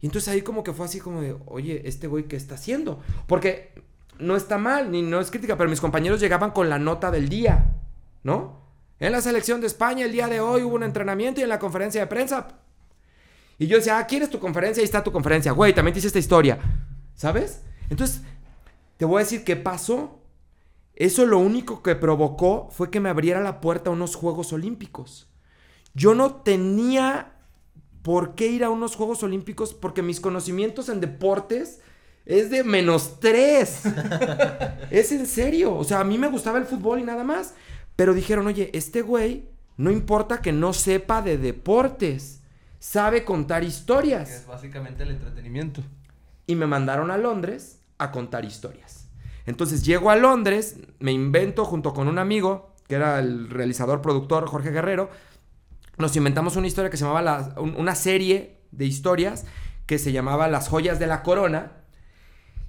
Y 0.00 0.06
entonces 0.06 0.28
ahí 0.28 0.42
como 0.42 0.62
que 0.62 0.72
fue 0.72 0.86
así 0.86 1.00
como 1.00 1.20
de, 1.20 1.36
oye, 1.46 1.82
este 1.86 2.06
güey, 2.06 2.24
¿qué 2.24 2.36
está 2.36 2.56
haciendo? 2.56 3.00
Porque 3.26 3.72
no 4.18 4.36
está 4.36 4.58
mal, 4.58 4.90
ni 4.90 5.02
no 5.02 5.20
es 5.20 5.30
crítica, 5.30 5.56
pero 5.56 5.70
mis 5.70 5.80
compañeros 5.80 6.20
llegaban 6.20 6.50
con 6.50 6.68
la 6.68 6.78
nota 6.78 7.10
del 7.10 7.28
día, 7.28 7.76
¿no? 8.22 8.60
En 8.98 9.12
la 9.12 9.20
selección 9.20 9.60
de 9.60 9.66
España 9.66 10.04
el 10.04 10.12
día 10.12 10.28
de 10.28 10.40
hoy 10.40 10.62
hubo 10.62 10.74
un 10.74 10.82
entrenamiento 10.82 11.40
y 11.40 11.44
en 11.44 11.50
la 11.50 11.58
conferencia 11.58 12.00
de 12.00 12.06
prensa. 12.06 12.48
Y 13.58 13.66
yo 13.66 13.76
decía, 13.76 13.98
ah, 13.98 14.06
¿quieres 14.06 14.30
tu 14.30 14.38
conferencia? 14.38 14.80
Ahí 14.80 14.84
está 14.84 15.02
tu 15.04 15.12
conferencia. 15.12 15.52
Güey, 15.52 15.74
también 15.74 15.92
te 15.92 15.98
hice 15.98 16.08
esta 16.08 16.18
historia. 16.18 16.58
¿Sabes? 17.14 17.62
Entonces, 17.88 18.22
te 18.96 19.04
voy 19.04 19.20
a 19.20 19.24
decir 19.24 19.44
qué 19.44 19.56
pasó. 19.56 20.20
Eso 20.94 21.26
lo 21.26 21.38
único 21.38 21.82
que 21.82 21.94
provocó 21.94 22.68
fue 22.70 22.90
que 22.90 23.00
me 23.00 23.08
abriera 23.08 23.40
la 23.40 23.60
puerta 23.60 23.90
a 23.90 23.92
unos 23.92 24.14
Juegos 24.14 24.52
Olímpicos. 24.52 25.28
Yo 25.94 26.14
no 26.14 26.36
tenía 26.36 27.35
por 28.06 28.36
qué 28.36 28.46
ir 28.46 28.62
a 28.62 28.70
unos 28.70 28.94
Juegos 28.94 29.24
Olímpicos 29.24 29.74
porque 29.74 30.00
mis 30.00 30.20
conocimientos 30.20 30.88
en 30.88 31.00
deportes 31.00 31.80
es 32.24 32.50
de 32.50 32.62
menos 32.62 33.18
tres. 33.18 33.82
es 34.92 35.10
en 35.10 35.26
serio. 35.26 35.74
O 35.74 35.82
sea, 35.82 35.98
a 35.98 36.04
mí 36.04 36.16
me 36.16 36.28
gustaba 36.28 36.58
el 36.58 36.66
fútbol 36.66 37.00
y 37.00 37.02
nada 37.02 37.24
más. 37.24 37.54
Pero 37.96 38.14
dijeron, 38.14 38.46
oye, 38.46 38.70
este 38.74 39.02
güey, 39.02 39.48
no 39.76 39.90
importa 39.90 40.40
que 40.40 40.52
no 40.52 40.72
sepa 40.72 41.20
de 41.20 41.36
deportes, 41.36 42.42
sabe 42.78 43.24
contar 43.24 43.64
historias. 43.64 44.30
Es 44.30 44.46
básicamente 44.46 45.02
el 45.02 45.10
entretenimiento. 45.10 45.82
Y 46.46 46.54
me 46.54 46.68
mandaron 46.68 47.10
a 47.10 47.18
Londres 47.18 47.80
a 47.98 48.12
contar 48.12 48.44
historias. 48.44 49.08
Entonces 49.46 49.84
llego 49.84 50.10
a 50.10 50.16
Londres, 50.16 50.76
me 51.00 51.10
invento 51.10 51.64
junto 51.64 51.92
con 51.92 52.06
un 52.06 52.20
amigo, 52.20 52.72
que 52.86 52.94
era 52.94 53.18
el 53.18 53.50
realizador, 53.50 54.00
productor 54.00 54.46
Jorge 54.46 54.70
Guerrero, 54.70 55.10
nos 55.98 56.14
inventamos 56.16 56.56
una 56.56 56.66
historia 56.66 56.90
que 56.90 56.96
se 56.96 57.04
llamaba, 57.04 57.22
la- 57.22 57.54
un- 57.58 57.76
una 57.76 57.94
serie 57.94 58.58
de 58.72 58.84
historias 58.86 59.44
que 59.86 59.98
se 59.98 60.12
llamaba 60.12 60.48
Las 60.48 60.68
joyas 60.68 60.98
de 60.98 61.06
la 61.06 61.22
corona. 61.22 61.72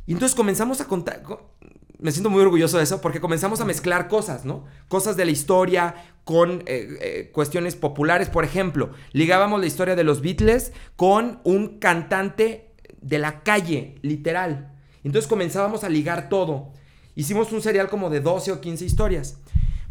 Y 0.05 0.13
entonces 0.13 0.35
comenzamos 0.35 0.79
a 0.81 0.85
contar, 0.85 1.21
co- 1.23 1.51
me 1.99 2.11
siento 2.11 2.29
muy 2.29 2.41
orgulloso 2.41 2.77
de 2.77 2.83
eso, 2.83 3.01
porque 3.01 3.19
comenzamos 3.19 3.59
a 3.59 3.65
mezclar 3.65 4.07
cosas, 4.07 4.45
¿no? 4.45 4.65
Cosas 4.87 5.17
de 5.17 5.25
la 5.25 5.31
historia 5.31 5.95
con 6.23 6.61
eh, 6.67 6.97
eh, 7.01 7.31
cuestiones 7.33 7.75
populares. 7.75 8.29
Por 8.29 8.43
ejemplo, 8.45 8.91
ligábamos 9.13 9.59
la 9.59 9.65
historia 9.65 9.95
de 9.95 10.03
los 10.03 10.21
Beatles 10.21 10.73
con 10.95 11.39
un 11.43 11.79
cantante 11.79 12.71
de 13.01 13.17
la 13.17 13.41
calle, 13.43 13.95
literal. 14.03 14.73
Entonces 15.03 15.27
comenzábamos 15.27 15.83
a 15.83 15.89
ligar 15.89 16.29
todo. 16.29 16.71
Hicimos 17.15 17.51
un 17.51 17.61
serial 17.61 17.89
como 17.89 18.09
de 18.09 18.19
12 18.19 18.51
o 18.51 18.61
15 18.61 18.85
historias. 18.85 19.39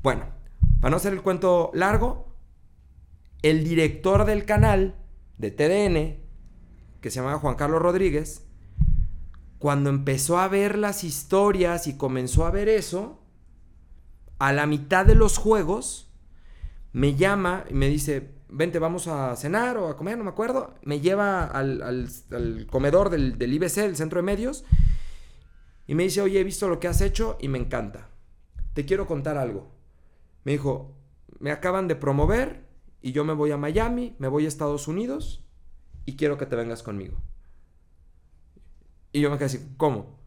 Bueno, 0.03 0.27
para 0.81 0.91
no 0.91 0.97
hacer 0.99 1.13
el 1.13 1.23
cuento 1.23 1.71
largo, 1.75 2.26
el 3.51 3.63
director 3.63 4.25
del 4.25 4.45
canal 4.45 4.97
de 5.39 5.51
TDN, 5.53 6.21
que 7.01 7.11
se 7.11 7.21
llamaba 7.21 7.39
Juan 7.39 7.55
Carlos 7.55 7.81
Rodríguez, 7.81 8.45
cuando 9.59 9.89
empezó 9.89 10.39
a 10.39 10.49
ver 10.49 10.77
las 10.77 11.05
historias 11.05 11.87
y 11.87 11.97
comenzó 11.97 12.45
a 12.45 12.51
ver 12.51 12.69
eso, 12.69 13.23
a 14.39 14.53
la 14.53 14.67
mitad 14.67 15.07
de 15.07 15.15
los 15.15 15.39
juegos, 15.39 16.11
me 16.93 17.15
llama 17.15 17.65
y 17.71 17.75
me 17.75 17.89
dice, 17.89 18.35
vente, 18.49 18.81
vamos 18.81 19.07
a 19.07 19.37
cenar 19.37 19.79
o 19.79 19.89
a 19.89 19.97
comer, 19.97 20.19
no 20.19 20.25
me 20.25 20.31
acuerdo. 20.31 20.75
Me 20.83 21.01
lleva 21.01 21.45
al, 21.45 22.09
comedor 22.69 23.11
del, 23.11 23.39
del 23.39 23.55
IBC, 23.55 23.79
el 23.79 23.97
centro 23.97 24.19
de 24.19 24.25
medios, 24.25 24.65
y 25.87 25.95
me 25.95 26.03
dice, 26.03 26.21
oye, 26.21 26.41
he 26.41 26.45
visto 26.45 26.69
lo 26.69 26.81
que 26.81 26.89
has 26.89 27.01
hecho 27.01 27.39
y 27.41 27.49
me 27.49 27.59
encanta. 27.59 28.09
Te 28.75 28.85
quiero 28.85 29.07
contar 29.07 29.39
algo. 29.39 29.71
Me 30.43 30.53
dijo, 30.53 30.97
me 31.39 31.53
acaban 31.53 31.87
de 31.87 31.95
promover 31.95 32.66
y 33.07 33.13
yo 33.13 33.25
me 33.25 33.35
voy 33.35 33.53
a 33.53 33.57
Miami, 33.57 34.17
me 34.19 34.27
voy 34.27 34.47
a 34.47 34.49
Estados 34.49 34.89
Unidos 34.89 35.45
y 36.07 36.17
quiero 36.17 36.39
que 36.39 36.45
te 36.45 36.57
vengas 36.57 36.83
conmigo. 36.83 37.17
Y 39.13 39.21
yo 39.21 39.31
me 39.31 39.37
quedé 39.37 39.45
así, 39.45 39.61
¿cómo? 39.77 40.19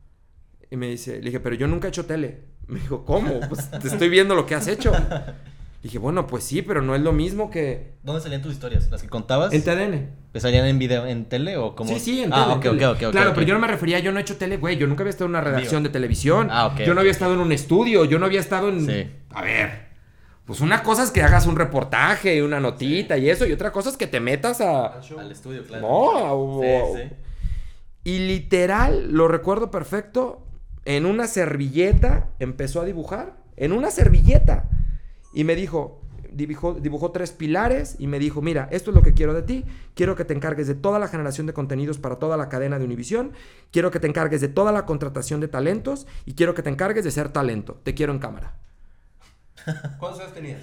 Y 0.71 0.77
me 0.77 0.87
dice, 0.87 1.17
le 1.17 1.25
dije, 1.25 1.41
pero 1.41 1.57
yo 1.57 1.67
nunca 1.67 1.87
he 1.87 1.89
hecho 1.89 2.05
tele. 2.05 2.45
Me 2.67 2.79
dijo, 2.79 3.03
¿cómo? 3.03 3.41
Pues 3.49 3.69
te 3.69 3.85
estoy 3.85 4.07
viendo 4.07 4.33
lo 4.33 4.45
que 4.45 4.55
has 4.55 4.69
hecho. 4.69 4.93
dije, 5.83 5.97
bueno, 5.97 6.25
pues 6.25 6.45
sí, 6.45 6.61
pero 6.61 6.81
no 6.81 6.95
es 6.95 7.01
lo 7.01 7.11
mismo 7.11 7.51
que 7.51 7.95
¿Dónde 8.01 8.21
salían 8.21 8.41
tus 8.41 8.53
historias? 8.53 8.89
¿Las 8.89 9.01
que 9.01 9.09
contabas? 9.09 9.51
en 9.51 9.61
TDN. 9.61 10.31
¿Te 10.31 10.39
¿Salían 10.39 10.65
en 10.65 10.79
video 10.79 11.05
en 11.05 11.25
tele 11.25 11.57
o 11.57 11.75
como? 11.75 11.89
Sí, 11.89 11.99
sí, 11.99 12.23
en 12.23 12.31
ah, 12.31 12.45
tele. 12.45 12.53
ok, 12.53 12.65
en 12.65 12.71
tele. 12.71 12.85
ok, 12.85 12.95
ok, 12.95 13.03
ok, 13.07 13.11
Claro, 13.11 13.33
pero 13.33 13.45
yo 13.45 13.55
no 13.55 13.59
me 13.59 13.67
refería, 13.67 13.99
yo 13.99 14.13
no 14.13 14.19
he 14.19 14.21
hecho 14.21 14.37
tele, 14.37 14.55
güey. 14.55 14.77
Yo 14.77 14.87
nunca 14.87 15.03
había 15.03 15.09
estado 15.09 15.25
en 15.25 15.31
una 15.31 15.41
redacción 15.41 15.83
de 15.83 15.89
televisión. 15.89 16.47
Ah, 16.49 16.67
ok, 16.67 16.79
Yo 16.85 16.93
no 16.93 17.01
había 17.01 17.11
estado 17.11 17.33
en 17.33 17.41
un 17.41 17.51
estudio, 17.51 18.05
yo 18.05 18.19
no 18.19 18.25
había 18.25 18.39
estado 18.39 18.69
en. 18.69 18.85
Sí. 18.85 19.11
A 19.31 19.41
ver. 19.41 19.88
Pues 20.49 20.61
una 20.61 20.81
cosa 20.81 21.03
es 21.03 21.11
que 21.11 21.21
hagas 21.21 21.45
un 21.45 21.55
reportaje, 21.55 22.41
una 22.41 22.59
notita 22.59 23.19
y 23.19 23.29
eso, 23.29 23.45
y 23.45 23.51
otra 23.51 23.71
cosa 23.71 23.91
es 23.91 23.97
que 23.97 24.07
te 24.07 24.19
metas 24.19 24.61
a. 24.61 24.99
Al 25.19 25.31
estudio, 25.31 25.63
claro. 25.63 25.87
No, 25.87 26.33
o- 26.33 26.63
Sí, 26.95 27.03
sí. 27.03 27.15
Y 28.03 28.17
literal, 28.27 29.11
lo 29.11 29.27
recuerdo 29.27 29.69
perfecto, 29.69 30.41
en 30.85 31.05
una 31.05 31.27
servilleta 31.27 32.29
empezó 32.39 32.81
a 32.81 32.85
dibujar. 32.85 33.35
En 33.57 33.73
una 33.73 33.91
servilleta. 33.91 34.67
Y 35.35 35.43
me 35.43 35.53
dijo, 35.55 36.01
dibujó, 36.31 36.73
dibujó 36.73 37.11
tres 37.11 37.29
pilares 37.31 37.95
y 37.99 38.07
me 38.07 38.17
dijo, 38.17 38.41
mira, 38.41 38.67
esto 38.71 38.89
es 38.89 38.95
lo 38.95 39.03
que 39.03 39.13
quiero 39.13 39.35
de 39.35 39.43
ti, 39.43 39.65
quiero 39.93 40.15
que 40.15 40.25
te 40.25 40.33
encargues 40.33 40.65
de 40.65 40.73
toda 40.73 40.97
la 40.97 41.07
generación 41.09 41.45
de 41.45 41.53
contenidos 41.53 41.99
para 41.99 42.15
toda 42.15 42.37
la 42.37 42.49
cadena 42.49 42.79
de 42.79 42.85
Univisión, 42.85 43.33
quiero 43.71 43.91
que 43.91 43.99
te 43.99 44.07
encargues 44.07 44.41
de 44.41 44.47
toda 44.47 44.71
la 44.71 44.87
contratación 44.87 45.41
de 45.41 45.47
talentos 45.47 46.07
y 46.25 46.33
quiero 46.33 46.55
que 46.55 46.63
te 46.63 46.71
encargues 46.71 47.03
de 47.03 47.11
ser 47.11 47.29
talento, 47.29 47.79
te 47.83 47.93
quiero 47.93 48.13
en 48.13 48.17
cámara. 48.19 48.55
¿Cuántos 49.99 50.21
años 50.21 50.33
tenías? 50.33 50.61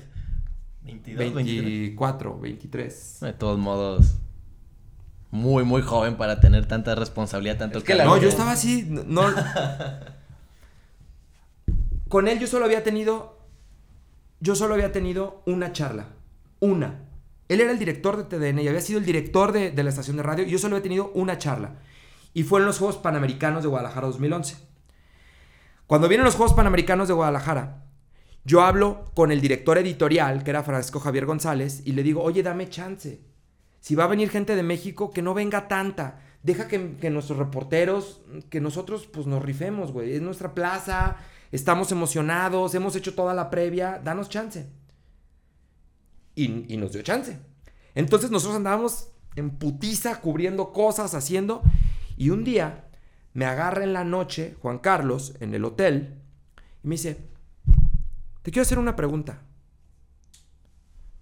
22, 0.83 1.19
23. 1.35 1.65
24, 1.65 2.39
23. 2.39 3.19
De 3.23 3.33
todos 3.33 3.59
modos, 3.59 4.17
muy, 5.31 5.65
muy 5.65 5.83
joven 5.83 6.17
para 6.17 6.39
tener 6.41 6.67
tanta 6.67 6.95
responsabilidad, 6.95 7.59
tanto 7.59 7.79
Es 7.79 7.85
que 7.85 7.95
la- 7.95 8.05
No, 8.05 8.17
yo 8.19 8.29
estaba 8.29 8.53
así, 8.53 8.87
no... 8.89 9.23
Con 12.09 12.29
él 12.29 12.39
yo 12.39 12.47
solo 12.47 12.65
había 12.67 12.85
tenido, 12.85 13.39
yo 14.41 14.55
solo 14.55 14.75
había 14.75 14.93
tenido 14.93 15.43
una 15.45 15.73
charla, 15.73 16.07
una. 16.61 17.01
Él 17.49 17.61
era 17.61 17.73
el 17.73 17.79
director 17.79 18.17
de 18.17 18.25
TDN 18.25 18.61
y 18.61 18.69
había 18.69 18.81
sido 18.81 18.99
el 19.01 19.05
director 19.05 19.53
de, 19.53 19.71
de 19.73 19.83
la 19.83 19.91
estación 19.91 20.17
de 20.17 20.23
radio 20.23 20.45
y 20.47 20.51
yo 20.51 20.59
solo 20.59 20.77
había 20.77 20.85
tenido 20.85 21.11
una 21.15 21.39
charla. 21.39 21.75
Y 22.33 22.43
fue 22.45 22.61
en 22.61 22.67
los 22.67 22.79
Juegos 22.79 22.97
Panamericanos 22.99 23.63
de 23.63 23.69
Guadalajara 23.69 24.07
2011. 24.07 24.57
Cuando 25.87 26.09
vienen 26.09 26.25
los 26.25 26.35
Juegos 26.37 26.55
Panamericanos 26.55 27.09
de 27.09 27.15
Guadalajara, 27.15 27.83
yo 28.47 28.63
hablo 28.63 29.11
con 29.15 29.33
el 29.33 29.41
director 29.41 29.77
editorial, 29.77 30.45
que 30.45 30.51
era 30.51 30.63
Francisco 30.63 31.01
Javier 31.01 31.27
González, 31.27 31.83
y 31.85 31.93
le 31.93 32.05
digo, 32.05 32.23
oye, 32.23 32.45
dame 32.45 32.69
chance. 32.69 33.21
Si 33.81 33.97
va 33.97 34.05
a 34.05 34.07
venir 34.07 34.31
gente 34.31 34.55
de 34.55 34.63
México, 34.63 35.11
que 35.11 35.21
no 35.21 35.35
venga 35.35 35.67
tanta. 35.67 36.21
Deja 36.45 36.69
que, 36.69 37.11
nuestros 37.11 37.41
reporteros, 37.41 38.21
que 38.49 38.61
nosotros 38.61 39.09
pues 39.09 39.27
nos 39.27 39.43
rifemos, 39.43 39.91
güey. 39.91 40.15
Es 40.15 40.23
nuestra 40.23 40.55
plaza, 40.55 41.17
estamos 41.51 41.91
emocionados, 41.91 42.77
hemos 42.77 42.95
hecho 42.95 43.17
toda 43.17 43.35
la 43.35 43.51
previa, 43.51 44.01
danos 44.05 44.29
chance. 44.29 44.69
Y 46.37 46.77
nos 46.77 46.93
dio 46.93 47.03
chance. 47.03 47.41
Entonces 47.97 48.31
nosotros 48.31 48.59
andábamos 48.59 49.09
en 49.35 49.51
putiza, 49.51 50.21
cubriendo 50.21 50.73
cosas, 50.73 51.15
haciendo. 51.15 51.63
Y 52.17 52.31
un 52.31 52.45
día 52.45 52.85
me 53.33 53.45
agarra 53.45 53.83
en 53.83 53.93
la 53.93 54.05
noche 54.05 54.55
Juan 54.63 54.79
Carlos 54.79 55.35
en 55.41 55.53
el 55.53 55.65
hotel 55.65 56.23
y 56.85 56.89
me 56.89 56.95
dice, 56.95 57.19
te 58.47 58.53
quiero 58.53 58.63
hacer 58.63 58.79
una 58.79 58.95
pregunta. 58.95 59.43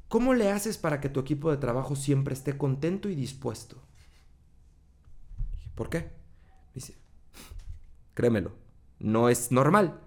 ¿Cómo 0.08 0.34
le 0.34 0.50
haces 0.50 0.76
para 0.76 1.00
que 1.00 1.08
tu 1.08 1.20
equipo 1.20 1.50
de 1.50 1.56
trabajo 1.56 1.96
siempre 1.96 2.34
esté 2.34 2.58
contento 2.58 3.08
y 3.08 3.14
dispuesto? 3.14 3.82
¿Por 5.74 5.88
qué? 5.88 6.10
Dice, 6.74 6.98
créemelo, 8.12 8.52
no 8.98 9.30
es 9.30 9.50
normal. 9.52 10.00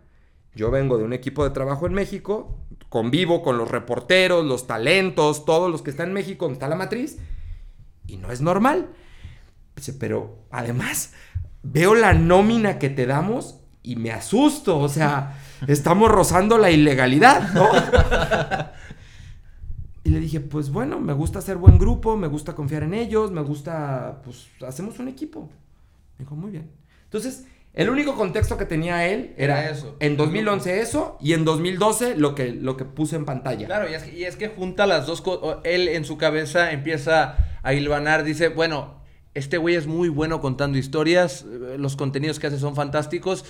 Yo 0.53 0.69
vengo 0.69 0.99
de 0.99 1.05
un 1.05 1.13
equipo 1.13 1.43
de 1.43 1.49
trabajo 1.49 1.87
en 1.87 1.95
México, 1.95 2.55
convivo 2.87 3.41
con 3.41 3.57
los 3.57 3.71
reporteros, 3.71 4.45
los 4.45 4.67
talentos, 4.67 5.43
todos 5.43 5.71
los 5.71 5.81
que 5.81 5.89
están 5.89 6.09
en 6.09 6.13
México, 6.13 6.45
donde 6.45 6.57
está 6.57 6.67
la 6.67 6.75
matriz, 6.75 7.17
y 8.05 8.17
no 8.17 8.31
es 8.31 8.41
normal. 8.41 8.91
Dice, 9.75 9.93
pero 9.93 10.45
además 10.51 11.13
veo 11.63 11.95
la 11.95 12.13
nómina 12.13 12.77
que 12.77 12.91
te 12.91 13.07
damos 13.07 13.59
y 13.81 13.95
me 13.95 14.11
asusto, 14.11 14.77
o 14.77 14.87
sea, 14.87 15.41
estamos 15.67 16.11
rozando 16.11 16.57
la 16.57 16.69
ilegalidad, 16.71 17.53
¿no? 17.53 17.69
Y 20.03 20.09
le 20.09 20.21
dije, 20.21 20.39
pues 20.39 20.69
bueno, 20.69 21.01
me 21.01 21.11
gusta 21.11 21.39
hacer 21.39 21.57
buen 21.57 21.77
grupo, 21.77 22.15
me 22.15 22.27
gusta 22.27 22.55
confiar 22.55 22.83
en 22.83 22.93
ellos, 22.93 23.29
me 23.31 23.41
gusta, 23.41 24.21
pues 24.23 24.47
hacemos 24.65 24.99
un 24.99 25.09
equipo. 25.09 25.49
Me 26.17 26.23
dijo, 26.23 26.33
muy 26.33 26.49
bien. 26.49 26.71
Entonces, 27.03 27.45
el 27.73 27.89
único 27.89 28.15
contexto 28.15 28.57
que 28.57 28.65
tenía 28.65 29.05
él 29.05 29.33
era, 29.37 29.63
Era 29.63 29.71
eso. 29.71 29.97
En 29.99 30.15
2011 30.15 30.79
eso 30.79 31.17
y 31.19 31.33
en 31.33 31.43
2012 31.43 32.15
lo 32.15 32.35
que, 32.35 32.53
lo 32.53 32.77
que 32.77 32.85
puse 32.85 33.17
en 33.17 33.25
pantalla. 33.25 33.65
Claro, 33.65 33.89
y 33.89 33.95
es, 33.95 34.03
que, 34.03 34.17
y 34.17 34.23
es 34.23 34.37
que 34.37 34.47
junta 34.47 34.87
las 34.87 35.05
dos 35.07 35.21
cosas. 35.21 35.57
Él 35.65 35.89
en 35.89 36.05
su 36.05 36.17
cabeza 36.17 36.71
empieza 36.71 37.59
a 37.61 37.73
hilvanar, 37.73 38.23
dice, 38.23 38.47
bueno, 38.47 38.95
este 39.33 39.57
güey 39.57 39.75
es 39.75 39.85
muy 39.87 40.09
bueno 40.09 40.41
contando 40.41 40.77
historias, 40.77 41.43
eh, 41.43 41.75
los 41.77 41.95
contenidos 41.95 42.39
que 42.39 42.47
hace 42.47 42.57
son 42.57 42.75
fantásticos, 42.75 43.45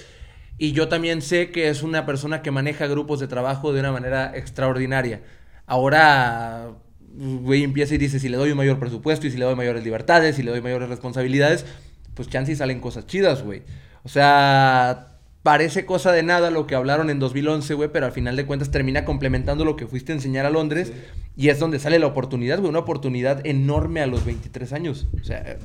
y 0.57 0.71
yo 0.71 0.87
también 0.87 1.21
sé 1.21 1.51
que 1.51 1.69
es 1.69 1.83
una 1.83 2.05
persona 2.05 2.41
que 2.41 2.51
maneja 2.51 2.87
grupos 2.87 3.19
de 3.19 3.27
trabajo 3.27 3.73
de 3.73 3.79
una 3.79 3.91
manera 3.91 4.31
extraordinaria. 4.35 5.21
Ahora, 5.65 6.71
güey 7.13 7.63
empieza 7.63 7.95
y 7.95 7.97
dice, 7.97 8.19
si 8.19 8.29
le 8.29 8.37
doy 8.37 8.51
un 8.51 8.57
mayor 8.57 8.79
presupuesto 8.79 9.27
y 9.27 9.31
si 9.31 9.37
le 9.37 9.45
doy 9.45 9.55
mayores 9.55 9.83
libertades, 9.83 10.35
si 10.35 10.43
le 10.43 10.51
doy 10.51 10.61
mayores 10.61 10.89
responsabilidades, 10.89 11.65
pues 12.13 12.29
chance 12.29 12.51
y 12.51 12.55
salen 12.55 12.79
cosas 12.79 13.05
chidas, 13.05 13.43
güey. 13.43 13.63
O 14.03 14.09
sea, 14.09 15.16
parece 15.47 15.85
cosa 15.85 16.11
de 16.11 16.23
nada 16.23 16.51
lo 16.51 16.67
que 16.67 16.75
hablaron 16.75 17.09
en 17.09 17.19
2011, 17.19 17.73
güey, 17.73 17.89
pero 17.89 18.05
al 18.05 18.11
final 18.11 18.35
de 18.35 18.45
cuentas 18.45 18.69
termina 18.69 19.05
complementando 19.05 19.63
lo 19.63 19.77
que 19.77 19.87
fuiste 19.87 20.11
a 20.11 20.15
enseñar 20.15 20.45
a 20.45 20.49
Londres 20.49 20.91
y 21.37 21.47
es 21.47 21.57
donde 21.57 21.79
sale 21.79 21.99
la 21.99 22.07
oportunidad, 22.07 22.57
güey, 22.59 22.69
una 22.69 22.79
oportunidad 22.79 23.47
enorme 23.47 24.01
a 24.01 24.07
los 24.07 24.25
23 24.25 24.73
años. 24.73 25.07
O 25.21 25.23
sea, 25.23 25.55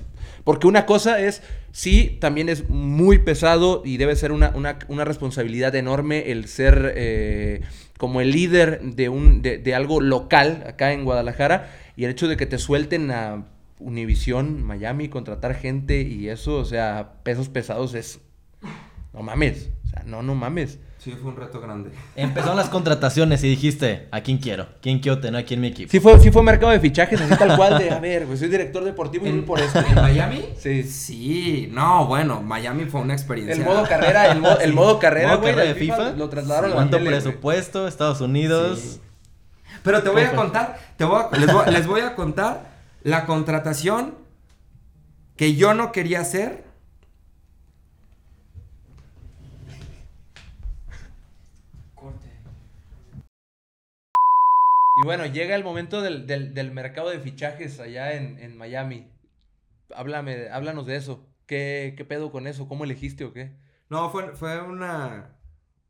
porque 0.45 0.69
una 0.69 0.87
cosa 0.87 1.19
es, 1.19 1.43
sí, 1.73 2.17
también 2.21 2.49
es 2.49 2.69
muy 2.71 3.19
pesado 3.19 3.83
y 3.85 3.97
debe 3.97 4.15
ser 4.15 4.31
una, 4.31 4.53
una- 4.55 4.79
una 4.87 5.05
responsabilidad 5.05 5.75
enorme 5.75 6.31
el 6.31 6.47
ser 6.47 6.93
eh, 6.95 7.63
como 7.99 8.21
el 8.21 8.31
líder 8.31 8.83
de, 8.83 9.09
un, 9.09 9.43
de, 9.43 9.59
de 9.59 9.75
algo 9.75 10.01
local 10.01 10.63
acá 10.69 10.93
en 10.93 11.03
Guadalajara 11.05 11.73
y 11.97 12.05
el 12.05 12.13
hecho 12.13 12.29
de 12.29 12.37
que 12.37 12.47
te 12.47 12.59
suelten 12.59 13.11
a 13.11 13.47
Univisión, 13.81 14.63
Miami, 14.63 15.09
contratar 15.09 15.57
gente 15.57 16.03
y 16.03 16.29
eso, 16.29 16.55
o 16.59 16.65
sea, 16.65 17.15
pesos 17.25 17.49
pesados 17.49 17.95
es... 17.95 18.21
No 19.13 19.23
mames, 19.23 19.69
o 19.85 19.89
sea, 19.89 20.03
no, 20.07 20.23
no 20.23 20.35
mames. 20.35 20.79
Sí, 20.99 21.11
fue 21.21 21.33
un 21.33 21.37
reto 21.37 21.61
grande. 21.61 21.91
Empezaron 22.15 22.57
las 22.57 22.69
contrataciones 22.69 23.43
y 23.43 23.49
dijiste, 23.49 24.07
¿a 24.13 24.21
quién 24.21 24.39
quiero? 24.39 24.69
¿Quién 24.81 25.01
quiero 25.01 25.19
tener 25.19 25.41
aquí 25.41 25.55
en 25.55 25.61
mi 25.61 25.67
equipo? 25.67 25.91
Sí 25.91 25.99
fue, 25.99 26.19
sí 26.21 26.31
fue 26.31 26.45
mercado 26.45 26.71
de 26.71 26.79
fichajes, 26.79 27.21
así 27.21 27.35
tal 27.37 27.57
cual 27.57 27.77
de, 27.79 27.91
a 27.91 27.99
ver, 27.99 28.25
pues 28.25 28.39
soy 28.39 28.49
director 28.49 28.85
deportivo 28.85 29.27
y 29.27 29.33
voy 29.33 29.41
por 29.43 29.59
esto. 29.61 29.81
¿En 29.81 29.97
Miami? 29.97 30.45
Sí. 30.57 30.85
Sí, 30.85 31.69
no, 31.73 32.07
bueno, 32.07 32.41
Miami 32.41 32.85
fue 32.85 33.01
una 33.01 33.15
experiencia. 33.15 33.57
El 33.57 33.65
modo 33.65 33.83
carrera, 33.83 34.31
el, 34.31 34.41
mo- 34.41 34.59
el 34.61 34.73
modo 34.73 35.01
carrera, 35.01 35.31
¿Modo 35.31 35.41
güey, 35.41 35.53
carrera 35.55 35.69
de 35.75 35.75
de 35.75 35.81
FIFA? 35.81 36.11
Lo 36.13 36.29
trasladaron 36.29 36.71
a 36.71 36.75
¿Cuánto 36.75 36.99
güey. 36.99 37.09
presupuesto? 37.09 37.89
Estados 37.89 38.21
Unidos. 38.21 38.79
Sí. 38.79 39.01
Pero 39.83 40.03
te 40.05 40.09
voy 40.11 40.23
a 40.23 40.33
contar, 40.37 40.79
te 40.97 41.05
voy 41.05 41.21
a- 41.33 41.37
les, 41.37 41.53
voy, 41.53 41.65
les 41.73 41.87
voy 41.89 42.01
a 42.03 42.15
contar 42.15 42.71
la 43.03 43.27
contratación 43.27 44.15
que 45.37 45.57
yo 45.57 45.75
no 45.75 45.91
quería 45.91 46.21
hacer. 46.21 46.71
Y 55.03 55.05
bueno, 55.05 55.27
llega 55.27 55.57
el 55.57 55.65
momento 55.65 56.01
del, 56.01 56.29
del- 56.29 56.71
mercado 56.71 57.11
de 57.11 57.19
fichajes 57.19 57.81
allá 57.81 58.13
en, 58.15 58.39
en 58.39 58.57
Miami. 58.57 59.11
Háblame, 59.93 60.49
háblanos 60.49 60.87
de 60.87 60.95
eso. 60.95 61.27
¿Qué, 61.47 61.95
¿Qué 61.97 62.05
pedo 62.05 62.31
con 62.31 62.47
eso? 62.47 62.69
¿Cómo 62.69 62.85
elegiste 62.85 63.25
o 63.25 63.33
qué? 63.33 63.57
No, 63.91 64.11
fue, 64.11 64.37
fue 64.37 64.61
una, 64.63 65.39